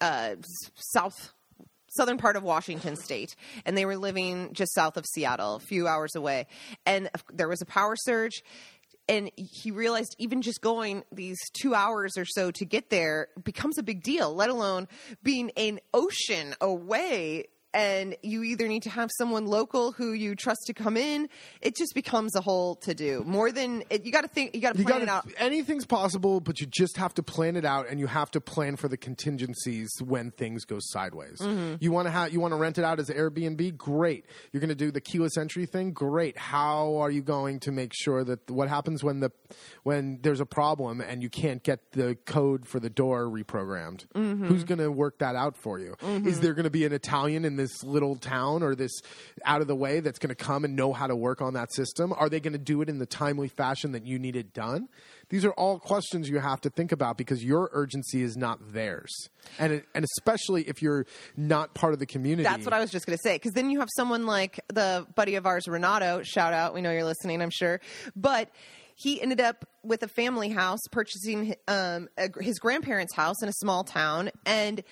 uh, 0.00 0.36
south 0.74 1.34
southern 1.96 2.18
part 2.18 2.36
of 2.36 2.42
Washington 2.42 2.96
state 2.96 3.34
and 3.64 3.76
they 3.76 3.84
were 3.84 3.96
living 3.96 4.50
just 4.52 4.74
south 4.74 4.96
of 4.96 5.04
Seattle 5.06 5.56
a 5.56 5.60
few 5.60 5.88
hours 5.88 6.14
away. 6.14 6.46
And 6.84 7.10
there 7.32 7.48
was 7.48 7.62
a 7.62 7.66
power 7.66 7.96
surge 7.96 8.42
and 9.08 9.30
he 9.36 9.70
realized 9.70 10.16
even 10.18 10.42
just 10.42 10.60
going 10.60 11.04
these 11.12 11.38
2 11.60 11.74
hours 11.74 12.16
or 12.16 12.24
so 12.24 12.50
to 12.50 12.64
get 12.64 12.90
there 12.90 13.28
becomes 13.44 13.78
a 13.78 13.82
big 13.82 14.02
deal 14.02 14.34
let 14.34 14.50
alone 14.50 14.88
being 15.22 15.50
an 15.56 15.78
ocean 15.94 16.54
away 16.60 17.46
and 17.76 18.16
you 18.22 18.42
either 18.42 18.66
need 18.66 18.82
to 18.82 18.90
have 18.90 19.10
someone 19.16 19.46
local 19.46 19.92
who 19.92 20.12
you 20.12 20.34
trust 20.34 20.62
to 20.66 20.74
come 20.74 20.96
in 20.96 21.28
it 21.62 21.76
just 21.76 21.94
becomes 21.94 22.34
a 22.34 22.40
whole 22.40 22.74
to 22.76 22.94
do 22.94 23.22
more 23.24 23.52
than 23.52 23.84
it, 23.90 24.04
you 24.04 24.12
got 24.12 24.22
to 24.22 24.28
think 24.28 24.54
you 24.54 24.60
got 24.60 24.74
to 24.74 24.82
plan 24.82 25.00
got 25.00 25.02
it 25.02 25.08
out 25.08 25.26
anything's 25.38 25.86
possible, 25.86 26.40
but 26.40 26.60
you 26.60 26.66
just 26.66 26.96
have 26.96 27.14
to 27.14 27.22
plan 27.22 27.56
it 27.56 27.64
out, 27.64 27.88
and 27.88 28.00
you 28.00 28.06
have 28.06 28.30
to 28.32 28.40
plan 28.40 28.76
for 28.76 28.88
the 28.88 28.96
contingencies 28.96 29.90
when 30.02 30.30
things 30.30 30.64
go 30.64 30.78
sideways. 30.80 31.38
Mm-hmm. 31.40 31.76
You 31.80 31.92
want 31.92 32.06
to 32.06 32.10
have 32.10 32.32
you 32.32 32.40
want 32.40 32.52
to 32.52 32.56
rent 32.56 32.78
it 32.78 32.84
out 32.84 32.98
as 32.98 33.08
Airbnb? 33.08 33.76
Great. 33.76 34.26
You're 34.52 34.60
going 34.60 34.68
to 34.68 34.74
do 34.74 34.90
the 34.90 35.00
keyless 35.00 35.36
entry 35.36 35.66
thing? 35.66 35.92
Great. 35.92 36.36
How 36.38 36.96
are 36.96 37.10
you 37.10 37.22
going 37.22 37.60
to 37.60 37.72
make 37.72 37.92
sure 37.94 38.24
that 38.24 38.50
what 38.50 38.68
happens 38.68 39.02
when 39.02 39.20
the 39.20 39.30
when 39.82 40.18
there's 40.22 40.40
a 40.40 40.46
problem 40.46 41.00
and 41.00 41.22
you 41.22 41.30
can't 41.30 41.62
get 41.62 41.92
the 41.92 42.16
code 42.26 42.66
for 42.66 42.80
the 42.80 42.90
door 42.90 43.24
reprogrammed? 43.24 44.06
Mm-hmm. 44.14 44.46
Who's 44.46 44.64
going 44.64 44.78
to 44.78 44.90
work 44.90 45.18
that 45.18 45.36
out 45.36 45.56
for 45.56 45.78
you? 45.78 45.96
Is 46.02 46.40
there 46.40 46.54
going 46.54 46.64
to 46.64 46.70
be 46.70 46.84
an 46.84 46.92
Italian 46.92 47.44
in 47.44 47.56
this 47.66 47.84
little 47.84 48.16
town 48.16 48.62
or 48.62 48.74
this 48.74 48.92
out 49.44 49.60
of 49.60 49.66
the 49.66 49.74
way 49.74 50.00
that's 50.00 50.18
going 50.18 50.28
to 50.28 50.34
come 50.34 50.64
and 50.64 50.76
know 50.76 50.92
how 50.92 51.06
to 51.06 51.16
work 51.16 51.42
on 51.42 51.54
that 51.54 51.72
system? 51.72 52.12
Are 52.16 52.28
they 52.28 52.40
going 52.40 52.52
to 52.52 52.58
do 52.58 52.80
it 52.82 52.88
in 52.88 52.98
the 52.98 53.06
timely 53.06 53.48
fashion 53.48 53.92
that 53.92 54.06
you 54.06 54.18
need 54.18 54.36
it 54.36 54.54
done? 54.54 54.88
These 55.28 55.44
are 55.44 55.52
all 55.52 55.80
questions 55.80 56.28
you 56.28 56.38
have 56.38 56.60
to 56.60 56.70
think 56.70 56.92
about 56.92 57.18
because 57.18 57.42
your 57.42 57.68
urgency 57.72 58.22
is 58.22 58.36
not 58.36 58.72
theirs, 58.72 59.12
and 59.58 59.72
it, 59.72 59.86
and 59.92 60.04
especially 60.04 60.62
if 60.62 60.80
you're 60.80 61.04
not 61.36 61.74
part 61.74 61.92
of 61.94 61.98
the 61.98 62.06
community. 62.06 62.44
That's 62.44 62.64
what 62.64 62.72
I 62.72 62.78
was 62.78 62.92
just 62.92 63.06
going 63.06 63.16
to 63.16 63.22
say. 63.22 63.34
Because 63.34 63.52
then 63.52 63.70
you 63.70 63.80
have 63.80 63.88
someone 63.96 64.26
like 64.26 64.60
the 64.68 65.04
buddy 65.16 65.34
of 65.34 65.44
ours, 65.44 65.66
Renato. 65.66 66.22
Shout 66.22 66.52
out. 66.52 66.74
We 66.74 66.80
know 66.80 66.92
you're 66.92 67.04
listening, 67.04 67.42
I'm 67.42 67.50
sure. 67.50 67.80
But 68.14 68.50
he 68.98 69.20
ended 69.20 69.42
up 69.42 69.68
with 69.82 70.02
a 70.02 70.08
family 70.08 70.48
house 70.48 70.80
purchasing 70.90 71.54
um, 71.68 72.08
a, 72.16 72.30
his 72.40 72.58
grandparents' 72.58 73.14
house 73.14 73.42
in 73.42 73.48
a 73.48 73.52
small 73.52 73.84
town. 73.84 74.30
And 74.46 74.82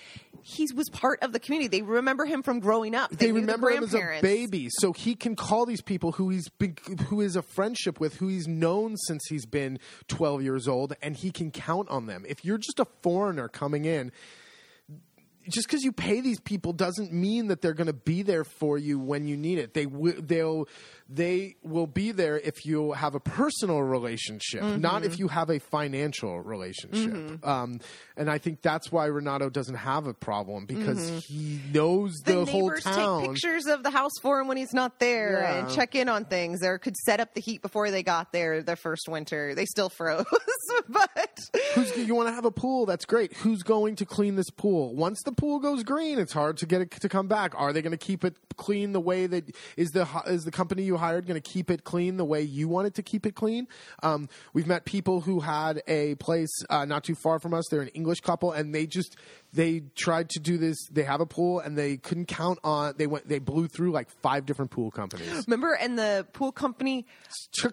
he 0.43 0.67
was 0.75 0.89
part 0.89 1.23
of 1.23 1.33
the 1.33 1.39
community. 1.39 1.67
They 1.67 1.81
remember 1.81 2.25
him 2.25 2.43
from 2.43 2.59
growing 2.59 2.93
up. 2.93 3.09
they 3.09 3.31
knew 3.31 3.33
the 3.33 3.39
remember 3.41 3.71
him 3.71 3.83
as 3.83 3.95
a 3.95 4.19
baby, 4.21 4.69
so 4.69 4.93
he 4.93 5.15
can 5.15 5.35
call 5.35 5.65
these 5.65 5.81
people 5.81 6.11
who 6.13 6.29
he's 6.29 6.49
been, 6.49 6.77
who 7.07 7.19
is 7.19 7.35
a 7.35 7.41
friendship 7.41 7.99
with, 7.99 8.17
who 8.17 8.27
he's 8.27 8.47
known 8.47 8.95
since 9.07 9.25
he's 9.27 9.47
been 9.47 9.79
12 10.07 10.43
years 10.43 10.67
old, 10.67 10.93
and 11.01 11.15
he 11.15 11.31
can 11.31 11.49
count 11.49 11.89
on 11.89 12.05
them. 12.05 12.25
If 12.27 12.45
you're 12.45 12.59
just 12.59 12.79
a 12.79 12.85
foreigner 13.01 13.47
coming 13.47 13.85
in, 13.85 14.11
just 15.49 15.67
because 15.67 15.83
you 15.83 15.91
pay 15.91 16.21
these 16.21 16.39
people 16.39 16.73
doesn't 16.73 17.11
mean 17.11 17.47
that 17.47 17.61
they're 17.61 17.73
going 17.73 17.87
to 17.87 17.93
be 17.93 18.21
there 18.21 18.43
for 18.43 18.77
you 18.77 18.99
when 18.99 19.27
you 19.27 19.37
need 19.37 19.59
it. 19.59 19.73
They 19.73 19.85
will 19.85 20.15
they'll 20.19 20.67
they 21.07 21.55
will 21.61 21.87
be 21.87 22.11
there 22.11 22.39
if 22.39 22.65
you 22.65 22.93
have 22.93 23.13
a 23.13 23.19
personal 23.19 23.81
relationship, 23.81 24.63
not 24.63 25.03
if 25.03 25.13
mm-hmm. 25.13 25.21
you 25.21 25.27
have 25.27 25.49
a 25.49 25.59
financial 25.59 26.39
relationship. 26.39 27.13
Mm-hmm. 27.13 27.47
Um, 27.47 27.79
and 28.17 28.29
I 28.29 28.39
think 28.39 28.61
that's 28.61 28.91
why 28.91 29.05
Renato 29.05 29.49
doesn't 29.49 29.75
have 29.75 30.07
a 30.07 30.13
problem 30.13 30.65
because 30.65 30.99
mm-hmm. 30.99 31.17
he 31.19 31.59
knows 31.71 32.13
the, 32.25 32.45
the 32.45 32.45
whole 32.45 32.71
town. 32.71 33.21
take 33.21 33.31
pictures 33.33 33.67
of 33.67 33.83
the 33.83 33.91
house 33.91 34.13
for 34.21 34.39
him 34.39 34.47
when 34.47 34.57
he's 34.57 34.73
not 34.73 34.99
there 34.99 35.41
Yeah. 35.41 35.59
and 35.59 35.69
check 35.75 35.93
in 35.93 36.09
on 36.09 36.25
things 36.25 36.63
or 36.63 36.79
could 36.79 36.95
set 36.97 37.19
up 37.19 37.35
the 37.35 37.41
heat 37.41 37.61
before 37.61 37.91
they 37.91 38.01
got 38.01 38.31
there 38.31 38.63
the 38.63 38.75
first 38.75 39.07
winter 39.07 39.53
they 39.53 39.65
still 39.65 39.89
froze 39.89 40.25
but 40.89 41.39
Who's 41.75 41.95
you 41.97 42.15
want 42.15 42.29
to 42.29 42.33
have 42.33 42.45
a 42.45 42.51
pool? 42.51 42.85
That's 42.85 43.05
great. 43.05 43.33
Who's 43.33 43.63
going 43.63 43.97
to 43.97 44.05
clean 44.05 44.35
this 44.35 44.49
pool? 44.49 44.95
Once 44.95 45.21
the 45.23 45.31
pool 45.35 45.59
goes 45.59 45.83
green, 45.83 46.19
it's 46.19 46.33
hard 46.33 46.57
to 46.57 46.65
get 46.65 46.81
it 46.81 46.91
to 46.91 47.09
come 47.09 47.27
back. 47.27 47.53
Are 47.55 47.73
they 47.73 47.81
going 47.81 47.91
to 47.91 47.97
keep 47.97 48.23
it 48.23 48.35
clean 48.57 48.93
the 48.93 48.99
way 48.99 49.27
that 49.27 49.55
is 49.77 49.91
the 49.91 50.07
is 50.25 50.43
the 50.43 50.51
company 50.51 50.83
you 50.83 50.97
hired 50.97 51.27
going 51.27 51.41
to 51.41 51.49
keep 51.49 51.69
it 51.69 51.83
clean 51.83 52.17
the 52.17 52.25
way 52.25 52.41
you 52.41 52.67
want 52.67 52.87
it 52.87 52.95
to 52.95 53.03
keep 53.03 53.25
it 53.25 53.35
clean? 53.35 53.67
Um, 54.03 54.29
we've 54.53 54.67
met 54.67 54.85
people 54.85 55.21
who 55.21 55.39
had 55.41 55.81
a 55.87 56.15
place 56.15 56.51
uh, 56.69 56.85
not 56.85 57.03
too 57.03 57.15
far 57.15 57.39
from 57.39 57.53
us. 57.53 57.65
They're 57.69 57.81
an 57.81 57.89
English 57.89 58.21
couple, 58.21 58.51
and 58.51 58.73
they 58.73 58.87
just 58.87 59.15
they 59.55 59.81
tried 59.95 60.29
to 60.31 60.39
do 60.39 60.57
this. 60.57 60.77
They 60.91 61.03
have 61.03 61.21
a 61.21 61.25
pool, 61.25 61.59
and 61.59 61.77
they 61.77 61.97
couldn't 61.97 62.25
count 62.27 62.59
on. 62.63 62.93
They 62.97 63.07
went. 63.07 63.27
They 63.27 63.39
blew 63.39 63.67
through 63.67 63.91
like 63.91 64.09
five 64.21 64.45
different 64.45 64.71
pool 64.71 64.91
companies. 64.91 65.45
remember 65.47 65.73
and 65.73 65.97
the 65.97 66.27
pool 66.33 66.51
company 66.51 67.05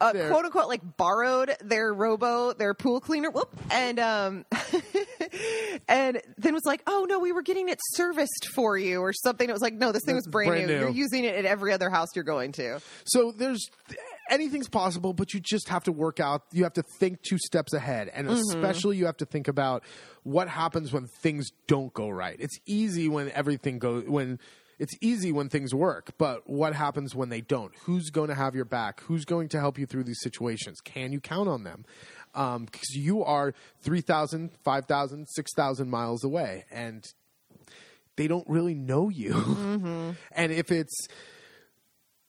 uh, 0.00 0.12
their- 0.12 0.30
quote 0.30 0.44
unquote 0.44 0.68
like 0.68 0.96
borrowed 0.96 1.54
their 1.60 1.92
robo 1.92 2.52
their 2.52 2.74
pool 2.74 3.00
cleaner 3.00 3.30
whoop 3.30 3.50
and 3.70 3.98
um 3.98 4.44
and 5.88 6.20
then 6.38 6.54
was 6.54 6.64
like 6.64 6.82
oh 6.86 7.06
no 7.08 7.18
we 7.18 7.32
were 7.32 7.42
getting 7.42 7.68
it 7.68 7.78
serviced 7.94 8.48
for 8.54 8.76
you 8.76 9.00
or 9.00 9.12
something 9.12 9.48
it 9.48 9.52
was 9.52 9.62
like 9.62 9.74
no 9.74 9.92
this 9.92 10.02
thing 10.04 10.14
was 10.14 10.26
brand, 10.26 10.50
brand 10.50 10.66
new. 10.66 10.74
new. 10.74 10.80
you're 10.80 10.90
using 10.90 11.24
it 11.24 11.34
at 11.34 11.44
every 11.44 11.72
other 11.72 11.90
house 11.90 12.08
you're 12.14 12.24
going 12.24 12.52
to 12.52 12.80
So 13.04 13.32
there's 13.36 13.68
anything's 14.30 14.68
possible, 14.68 15.12
but 15.12 15.34
you 15.34 15.40
just 15.40 15.68
have 15.68 15.84
to 15.84 15.92
work 15.92 16.20
out. 16.20 16.42
You 16.52 16.64
have 16.64 16.74
to 16.74 16.82
think 16.98 17.22
two 17.22 17.38
steps 17.38 17.72
ahead, 17.72 18.10
and 18.12 18.26
mm-hmm. 18.26 18.34
especially 18.34 18.96
you 18.96 19.06
have 19.06 19.16
to 19.18 19.26
think 19.26 19.48
about 19.48 19.82
what 20.22 20.48
happens 20.48 20.92
when 20.92 21.06
things 21.06 21.50
don't 21.66 21.92
go 21.92 22.08
right. 22.08 22.36
It's 22.38 22.58
easy 22.66 23.08
when 23.08 23.30
everything 23.32 23.78
goes 23.78 24.04
when. 24.06 24.38
It's 24.78 24.94
easy 25.00 25.30
when 25.30 25.48
things 25.48 25.72
work, 25.72 26.10
but 26.18 26.48
what 26.50 26.74
happens 26.74 27.14
when 27.14 27.28
they 27.28 27.40
don't? 27.40 27.72
Who's 27.84 28.10
going 28.10 28.30
to 28.30 28.34
have 28.34 28.56
your 28.56 28.64
back? 28.64 29.00
Who's 29.02 29.24
going 29.24 29.48
to 29.50 29.60
help 29.60 29.78
you 29.78 29.86
through 29.86 30.02
these 30.02 30.18
situations? 30.20 30.80
Can 30.80 31.12
you 31.12 31.20
count 31.20 31.48
on 31.48 31.62
them? 31.62 31.84
Um, 32.34 32.64
because 32.64 32.88
you 32.96 33.22
are 33.22 33.54
3,000, 33.82 34.50
5,000, 34.64 35.26
6,000 35.28 35.88
miles 35.88 36.24
away, 36.24 36.64
and 36.72 37.04
they 38.16 38.26
don't 38.26 38.48
really 38.48 38.74
know 38.74 39.08
you. 39.08 39.34
Mm-hmm. 39.34 40.10
and 40.32 40.52
if 40.52 40.72
it's 40.72 41.06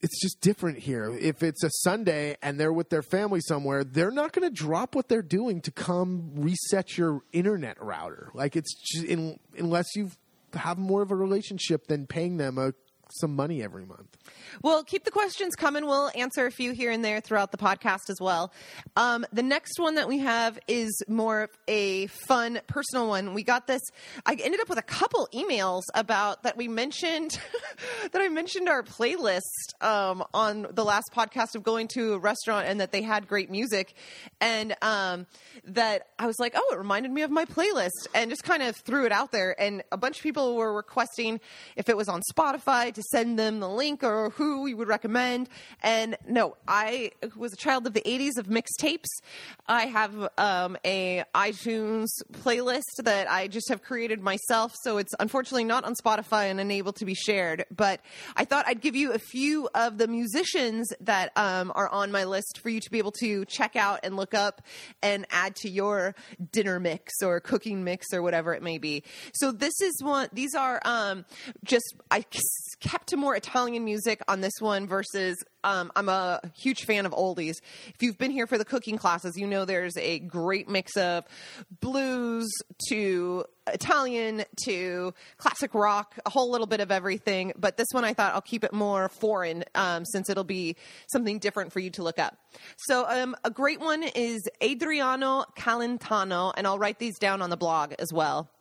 it's 0.04 0.20
just 0.22 0.42
different 0.42 0.80
here. 0.80 1.10
If 1.18 1.42
it's 1.42 1.64
a 1.64 1.70
Sunday 1.70 2.36
and 2.42 2.60
they're 2.60 2.74
with 2.74 2.90
their 2.90 3.02
family 3.02 3.40
somewhere, 3.40 3.86
they're 3.86 4.12
not 4.12 4.34
going 4.34 4.48
to 4.48 4.54
drop 4.54 4.96
what 4.96 5.08
they're 5.08 5.22
doing 5.22 5.62
to 5.62 5.72
come 5.72 6.34
reset 6.36 6.98
your 6.98 7.22
internet 7.32 7.82
router. 7.82 8.30
Like 8.34 8.58
it's 8.58 8.74
just 8.74 9.06
in, 9.06 9.40
unless 9.58 9.96
you 9.96 10.12
have 10.54 10.78
more 10.78 11.02
of 11.02 11.12
a 11.12 11.16
relationship 11.16 11.88
than 11.88 12.06
paying 12.06 12.36
them 12.36 12.58
a, 12.58 12.74
some 13.20 13.36
money 13.36 13.62
every 13.62 13.86
month. 13.86 14.18
Well, 14.62 14.84
keep 14.84 15.04
the 15.04 15.12
questions 15.12 15.56
coming. 15.56 15.86
We'll 15.86 16.12
answer 16.16 16.46
a 16.46 16.52
few 16.52 16.72
here 16.72 16.92
and 16.92 17.04
there 17.04 17.22
throughout 17.22 17.52
the 17.52 17.58
podcast 17.58 18.10
as 18.10 18.18
well. 18.20 18.52
Um, 18.96 19.26
the 19.32 19.44
next 19.44 19.80
one 19.80 19.96
that 19.96 20.08
we 20.08 20.20
have 20.20 20.60
is 20.68 20.92
more 21.08 21.44
of 21.44 21.50
a 21.68 22.08
fun, 22.08 22.60
personal 22.68 23.08
one. 23.08 23.34
We 23.34 23.44
got 23.44 23.68
this. 23.68 23.82
I 24.26 24.34
ended 24.34 24.62
up 24.62 24.70
with 24.70 24.78
a 24.78 24.84
couple 24.84 25.28
emails 25.34 25.82
about 25.94 26.44
that 26.44 26.58
we 26.58 26.68
mentioned 26.68 27.40
that 28.12 28.22
I 28.22 28.30
mentioned 28.30 28.70
our 28.70 28.84
playlist 28.84 29.42
um, 29.82 30.24
on 30.34 30.68
the 30.72 30.86
last 30.86 31.12
podcast 31.16 31.56
of 31.56 31.64
going 31.64 31.88
to 31.90 32.14
a 32.14 32.20
restaurant 32.20 32.68
and 32.68 32.80
that 32.80 32.92
they 32.92 33.02
had 33.02 33.28
great 33.28 33.50
music, 33.50 33.94
and 34.42 34.76
um, 34.82 35.26
that 35.66 36.08
I 36.18 36.28
was 36.28 36.40
like, 36.40 36.54
oh, 36.56 36.70
it 36.74 36.78
reminded 36.78 37.12
me 37.12 37.22
of 37.22 37.32
my 37.32 37.46
playlist, 37.46 38.08
and 38.14 38.30
just 38.30 38.44
kind 38.44 38.64
of 38.64 38.76
threw 38.76 39.06
it 39.06 39.12
out 39.12 39.32
there. 39.32 39.60
And 39.60 39.84
a 39.92 39.98
bunch 39.98 40.18
of 40.18 40.24
people 40.24 40.56
were 40.56 40.74
requesting 40.74 41.40
if 41.76 41.90
it 41.90 41.98
was 41.98 42.10
on 42.10 42.22
Spotify 42.34 42.94
to 42.94 43.03
send 43.12 43.38
them 43.38 43.60
the 43.60 43.70
link 43.70 44.04
or 44.04 44.32
who 44.32 44.68
you 44.68 44.78
would 44.78 44.88
recommend. 44.88 45.50
And 45.82 46.18
no, 46.28 46.58
I 46.68 47.12
was 47.36 47.54
a 47.54 47.58
child 47.58 47.88
of 47.88 47.94
the 47.94 48.02
80s 48.02 48.38
of 48.38 48.48
mixtapes. 48.48 49.08
I 49.68 49.86
have 49.86 50.30
um, 50.38 50.78
a 50.86 51.24
iTunes 51.36 52.08
playlist 52.32 53.04
that 53.04 53.30
I 53.30 53.48
just 53.48 53.70
have 53.70 53.82
created 53.82 54.22
myself, 54.22 54.74
so 54.84 54.98
it's 54.98 55.14
unfortunately 55.20 55.64
not 55.64 55.84
on 55.84 55.94
Spotify 55.96 56.50
and 56.50 56.60
unable 56.60 56.94
to 56.94 57.06
be 57.06 57.14
shared. 57.14 57.66
But 57.76 58.02
I 58.36 58.46
thought 58.46 58.66
I'd 58.68 58.82
give 58.82 58.96
you 58.96 59.12
a 59.12 59.20
few 59.20 59.70
of 59.74 59.98
the 59.98 60.08
musicians 60.08 60.92
that 61.02 61.32
um, 61.36 61.72
are 61.76 61.90
on 61.90 62.12
my 62.12 62.24
list 62.26 62.60
for 62.62 62.70
you 62.70 62.80
to 62.80 62.92
be 62.92 62.98
able 62.98 63.14
to 63.20 63.46
check 63.46 63.76
out 63.76 64.02
and 64.04 64.16
look 64.16 64.34
up 64.34 64.62
and 65.02 65.26
add 65.32 65.56
to 65.58 65.70
your 65.70 66.16
dinner 66.52 66.80
mix 66.80 67.14
or 67.22 67.40
cooking 67.40 67.84
mix 67.84 68.14
or 68.14 68.22
whatever 68.22 68.54
it 68.54 68.64
may 68.64 68.78
be. 68.78 69.04
So 69.34 69.52
this 69.52 69.80
is 69.82 70.02
one. 70.02 70.30
These 70.34 70.56
are 70.56 70.82
um, 70.86 71.26
just 71.64 71.96
I 72.12 72.26
kept 72.94 73.10
to 73.10 73.18
more 73.18 73.36
Italian 73.36 73.84
music 73.84 74.22
on 74.28 74.42
this 74.42 74.54
one 74.60 74.86
versus 74.86 75.36
um, 75.64 75.92
I'm 75.96 76.10
a 76.10 76.40
huge 76.56 76.84
fan 76.86 77.08
of 77.08 77.12
oldies. 77.12 77.56
If 77.88 78.04
you've 78.04 78.20
been 78.20 78.30
here 78.30 78.46
for 78.46 78.60
the 78.60 78.66
cooking 78.66 79.00
classes, 79.00 79.36
you 79.36 79.48
know 79.48 79.66
there's 79.66 79.98
a 79.98 80.20
great 80.20 80.70
mix 80.70 80.96
of 80.96 81.26
blues 81.82 82.48
to 82.90 83.46
Italian 83.66 84.44
to 84.66 85.12
classic 85.38 85.74
rock, 85.74 86.20
a 86.24 86.30
whole 86.30 86.52
little 86.52 86.68
bit 86.68 86.82
of 86.82 86.92
everything. 86.92 87.54
But 87.58 87.78
this 87.78 87.88
one 87.94 88.06
I 88.06 88.14
thought 88.14 88.36
I'll 88.36 88.42
keep 88.42 88.64
it 88.64 88.74
more 88.74 89.10
foreign 89.10 89.64
um, 89.74 90.06
since 90.06 90.30
it'll 90.30 90.44
be 90.44 90.76
something 91.12 91.40
different 91.40 91.74
for 91.74 91.80
you 91.80 91.90
to 91.92 92.04
look 92.04 92.20
up. 92.20 92.38
So 92.78 93.10
um, 93.10 93.36
a 93.44 93.50
great 93.50 93.80
one 93.80 94.04
is 94.04 94.48
Adriano 94.62 95.46
Celentano, 95.58 96.54
and 96.56 96.68
I'll 96.68 96.78
write 96.78 97.00
these 97.00 97.18
down 97.18 97.42
on 97.42 97.50
the 97.50 97.58
blog 97.58 97.94
as 97.98 98.14
well. 98.14 98.52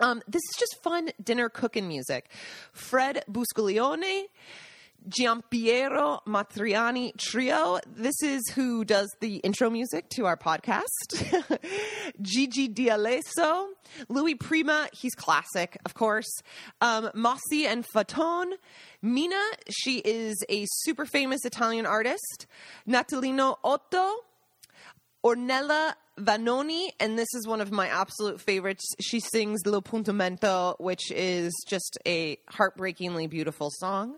Um, 0.00 0.22
this 0.26 0.42
is 0.50 0.56
just 0.58 0.82
fun 0.82 1.10
dinner 1.22 1.48
cooking 1.50 1.86
music. 1.86 2.30
Fred 2.72 3.22
Buscaglione, 3.30 4.24
Giampiero 5.08 6.20
Matriani 6.26 7.14
Trio. 7.18 7.78
This 7.86 8.22
is 8.22 8.42
who 8.54 8.84
does 8.84 9.08
the 9.20 9.36
intro 9.36 9.68
music 9.68 10.08
to 10.10 10.24
our 10.24 10.38
podcast. 10.38 11.58
Gigi 12.22 12.68
D'Alessio, 12.68 13.68
Louis 14.08 14.36
Prima, 14.36 14.88
he's 14.92 15.14
classic, 15.14 15.76
of 15.84 15.92
course. 15.92 16.30
Um, 16.80 17.10
Mossi 17.14 17.66
and 17.66 17.84
Fatone. 17.94 18.52
Mina, 19.02 19.42
she 19.70 19.98
is 19.98 20.42
a 20.48 20.66
super 20.70 21.04
famous 21.04 21.44
Italian 21.44 21.84
artist. 21.84 22.46
Natalino 22.88 23.56
Otto. 23.62 24.10
Ornella 25.24 25.92
Vanoni, 26.20 26.88
and 27.00 27.18
this 27.18 27.28
is 27.34 27.46
one 27.46 27.60
of 27.60 27.72
my 27.72 27.88
absolute 27.88 28.40
favorites. 28.40 28.84
She 29.00 29.20
sings 29.20 29.66
L'appuntamento, 29.66 30.78
which 30.78 31.10
is 31.10 31.52
just 31.66 31.98
a 32.06 32.38
heartbreakingly 32.48 33.26
beautiful 33.26 33.70
song. 33.70 34.16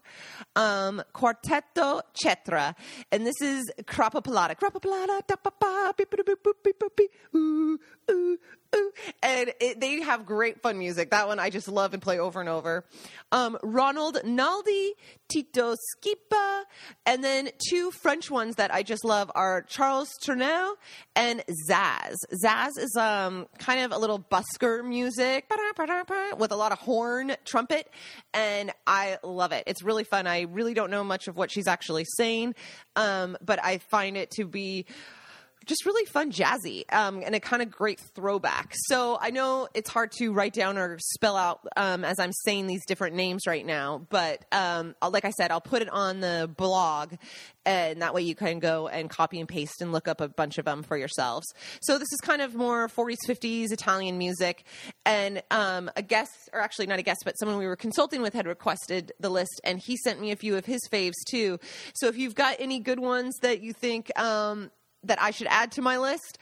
Um, 0.57 1.03
Quartetto 1.15 2.03
Cetra, 2.15 2.75
and 3.11 3.27
this 3.27 3.41
is 3.41 3.71
Crapa 3.85 4.23
Pelada. 4.23 4.57
Crapa 4.57 4.81
Pelada, 4.81 5.27
da 5.27 5.37
pa 5.37 5.51
pa, 5.51 5.93
beep, 5.97 6.11
beep, 6.11 6.27
beep, 6.27 6.43
beep, 6.43 6.79
beep, 6.79 6.97
beep, 6.97 7.11
ooh, 7.35 7.79
ooh, 8.11 8.39
ooh. 8.75 8.93
And 9.23 9.53
it, 9.61 9.81
they 9.81 10.01
have 10.01 10.27
great 10.27 10.63
fun 10.63 10.79
music. 10.79 11.11
That 11.11 11.29
one 11.29 11.39
I 11.39 11.51
just 11.51 11.69
love 11.69 11.95
and 11.95 12.03
play 12.03 12.19
over 12.19 12.41
and 12.41 12.49
over. 12.49 12.85
Um, 13.31 13.59
Ronald 13.63 14.19
Naldi, 14.25 14.91
Tito 15.29 15.75
Schipa, 15.75 16.63
and 17.07 17.23
then 17.23 17.51
two 17.69 17.91
French 17.91 18.31
ones 18.31 18.57
that 18.57 18.73
I 18.73 18.83
just 18.83 19.05
love 19.05 19.31
are 19.35 19.63
Charles 19.63 20.11
Trenet 20.23 20.75
and 21.15 21.43
Zaz. 22.43 22.79
Is 22.79 22.97
um, 22.97 23.47
kind 23.59 23.85
of 23.85 23.93
a 23.93 23.99
little 23.99 24.19
busker 24.19 24.85
music 24.87 25.47
with 26.39 26.53
a 26.53 26.57
lot 26.57 26.73
of 26.73 26.79
horn, 26.79 27.35
trumpet, 27.45 27.89
and 28.33 28.73
I 28.87 29.19
love 29.23 29.53
it. 29.53 29.65
It's 29.67 29.83
really 29.83 30.05
fun. 30.05 30.27
I 30.27 30.43
really 30.43 30.75
don't 30.75 30.91
know 30.91 31.05
much 31.05 31.29
of 31.29 31.37
what 31.37 31.51
she's 31.51 31.67
actually 31.67 32.05
saying, 32.17 32.55
um, 32.97 33.37
but 33.45 33.63
I 33.63 33.79
find 33.79 34.17
it 34.17 34.31
to 34.33 34.45
be 34.47 34.87
just 35.67 35.87
really 35.87 36.05
fun 36.07 36.33
jazzy 36.33 36.85
um, 36.93 37.23
and 37.25 37.35
a 37.35 37.41
kind 37.41 37.63
of 37.63 37.71
great 37.71 38.01
throwback. 38.15 38.75
So 38.87 39.19
i 39.21 39.31
know 39.31 39.69
it's 39.75 39.91
hard 39.91 40.13
to 40.13 40.33
write 40.33 40.53
down 40.53 40.79
or 40.79 40.99
spell 40.99 41.37
out 41.37 41.67
um, 41.77 42.05
as 42.05 42.19
i'm 42.19 42.33
saying 42.45 42.67
these 42.67 42.85
different 42.87 43.17
names 43.17 43.47
right 43.47 43.65
now 43.65 44.07
but 44.11 44.45
um, 44.53 44.95
like 45.11 45.25
i 45.25 45.31
said 45.31 45.51
i'll 45.51 45.61
put 45.61 45.83
it 45.83 45.89
on 45.89 46.21
the 46.21 46.51
blog 46.57 47.15
and 47.65 48.03
that 48.03 48.15
way 48.15 48.23
you 48.23 48.35
can 48.35 48.59
go 48.59 48.89
and 48.89 49.09
copy 49.09 49.39
and 49.39 49.49
paste 49.49 49.81
and 49.81 49.93
look 49.93 50.09
up 50.09 50.21
a 50.21 50.29
bunch 50.29 50.59
of 50.59 50.65
them 50.65 50.83
for 50.83 50.97
yourselves. 50.97 51.47
So 51.83 51.99
this 51.99 52.13
is 52.13 52.21
kind 52.21 52.43
of 52.43 52.55
more 52.55 52.89
40s 52.89 53.19
50s 53.29 53.73
italian 53.73 54.19
music 54.19 54.65
and 55.05 55.43
um, 55.51 55.91
a 55.97 56.03
guest 56.03 56.51
or 56.53 56.61
actually 56.61 56.87
not 56.87 56.99
a 56.99 57.03
guest 57.03 57.21
but 57.25 57.35
someone 57.39 57.59
we 57.59 57.67
were 57.67 57.77
consulting 57.77 58.23
with 58.23 58.35
had 58.35 58.47
requested 58.47 59.13
the 59.21 59.31
list 59.31 59.61
and 59.65 59.79
he 59.79 59.97
sent 59.97 60.21
me 60.21 60.33
a 60.33 60.37
few 60.37 60.57
of 60.57 60.67
his 60.67 60.81
faves 60.91 61.13
too. 61.29 61.59
So 61.95 62.09
if 62.09 62.17
you've 62.17 62.35
got 62.35 62.57
any 62.59 62.81
good 62.81 62.99
ones 62.99 63.37
that 63.43 63.63
you 63.63 63.73
think 63.73 64.11
um, 64.19 64.71
that 65.05 65.21
I 65.21 65.31
should 65.31 65.49
add 65.49 65.73
to 65.73 65.83
my 65.83 65.99
list, 65.99 66.39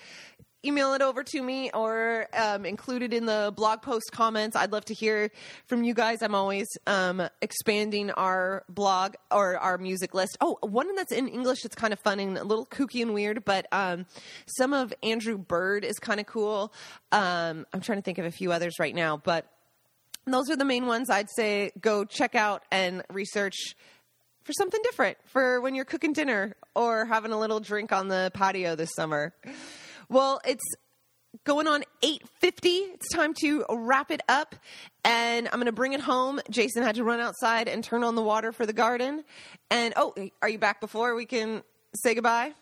email 0.65 0.93
it 0.93 1.01
over 1.01 1.23
to 1.24 1.43
me 1.43 1.70
or 1.73 2.27
um, 2.37 2.66
include 2.66 3.03
it 3.03 3.15
in 3.15 3.27
the 3.27 3.53
blog 3.57 3.81
post 3.82 4.12
comments. 4.12 4.57
I'd 4.57 4.73
love 4.73 4.85
to 4.87 4.95
hear 4.95 5.31
from 5.66 5.85
you 5.85 5.95
guys. 5.95 6.23
I'm 6.23 6.35
always 6.35 6.69
um, 6.87 7.23
expanding 7.41 8.11
our 8.11 8.65
blog 8.69 9.15
or 9.31 9.57
our 9.59 9.78
music 9.78 10.15
list. 10.15 10.37
Oh, 10.41 10.59
one 10.61 10.95
that's 10.97 11.12
in 11.12 11.28
English 11.28 11.62
that's 11.62 11.74
kind 11.74 11.93
of 11.93 12.01
fun 12.01 12.20
and 12.20 12.37
a 12.37 12.45
little 12.45 12.66
kooky 12.66 13.01
and 13.03 13.15
weird, 13.15 13.45
but 13.45 13.66
um, 13.73 14.07
some 14.47 14.73
of 14.74 14.93
Andrew 15.03 15.39
Bird 15.39 15.85
is 15.85 15.99
kind 15.99 16.20
of 16.20 16.27
cool. 16.27 16.73
Um, 17.12 17.66
I'm 17.73 17.81
trying 17.81 17.99
to 17.99 18.03
think 18.03 18.19
of 18.19 18.27
a 18.27 18.31
few 18.31 18.53
others 18.53 18.78
right 18.78 18.95
now, 18.95 19.16
but 19.16 19.47
those 20.27 20.51
are 20.51 20.57
the 20.57 20.65
main 20.66 20.87
ones 20.87 21.09
I'd 21.09 21.31
say 21.31 21.73
go 21.81 22.05
check 22.05 22.35
out 22.35 22.65
and 22.70 23.03
research 23.11 23.74
for 24.51 24.55
something 24.55 24.81
different 24.83 25.17
for 25.27 25.61
when 25.61 25.77
you're 25.77 25.85
cooking 25.85 26.13
dinner 26.13 26.57
or 26.75 27.05
having 27.05 27.31
a 27.31 27.39
little 27.39 27.61
drink 27.61 27.93
on 27.93 28.09
the 28.09 28.33
patio 28.35 28.75
this 28.75 28.91
summer. 28.97 29.33
Well, 30.09 30.41
it's 30.45 30.65
going 31.45 31.69
on 31.69 31.85
8:50. 32.03 32.19
It's 32.95 33.09
time 33.15 33.33
to 33.43 33.65
wrap 33.71 34.11
it 34.11 34.23
up 34.29 34.57
and 35.05 35.47
I'm 35.47 35.55
going 35.55 35.67
to 35.67 35.73
bring 35.73 35.93
it 35.93 36.01
home. 36.01 36.41
Jason 36.51 36.83
had 36.83 36.97
to 36.97 37.05
run 37.05 37.21
outside 37.21 37.69
and 37.69 37.85
turn 37.85 38.03
on 38.03 38.17
the 38.17 38.23
water 38.23 38.51
for 38.51 38.67
the 38.67 38.73
garden. 38.73 39.23
And 39.71 39.95
oh, 39.97 40.15
are 40.43 40.49
you 40.49 40.59
back 40.59 40.81
before 40.81 41.15
we 41.15 41.27
can 41.27 41.63
say 41.95 42.15
goodbye? 42.15 42.53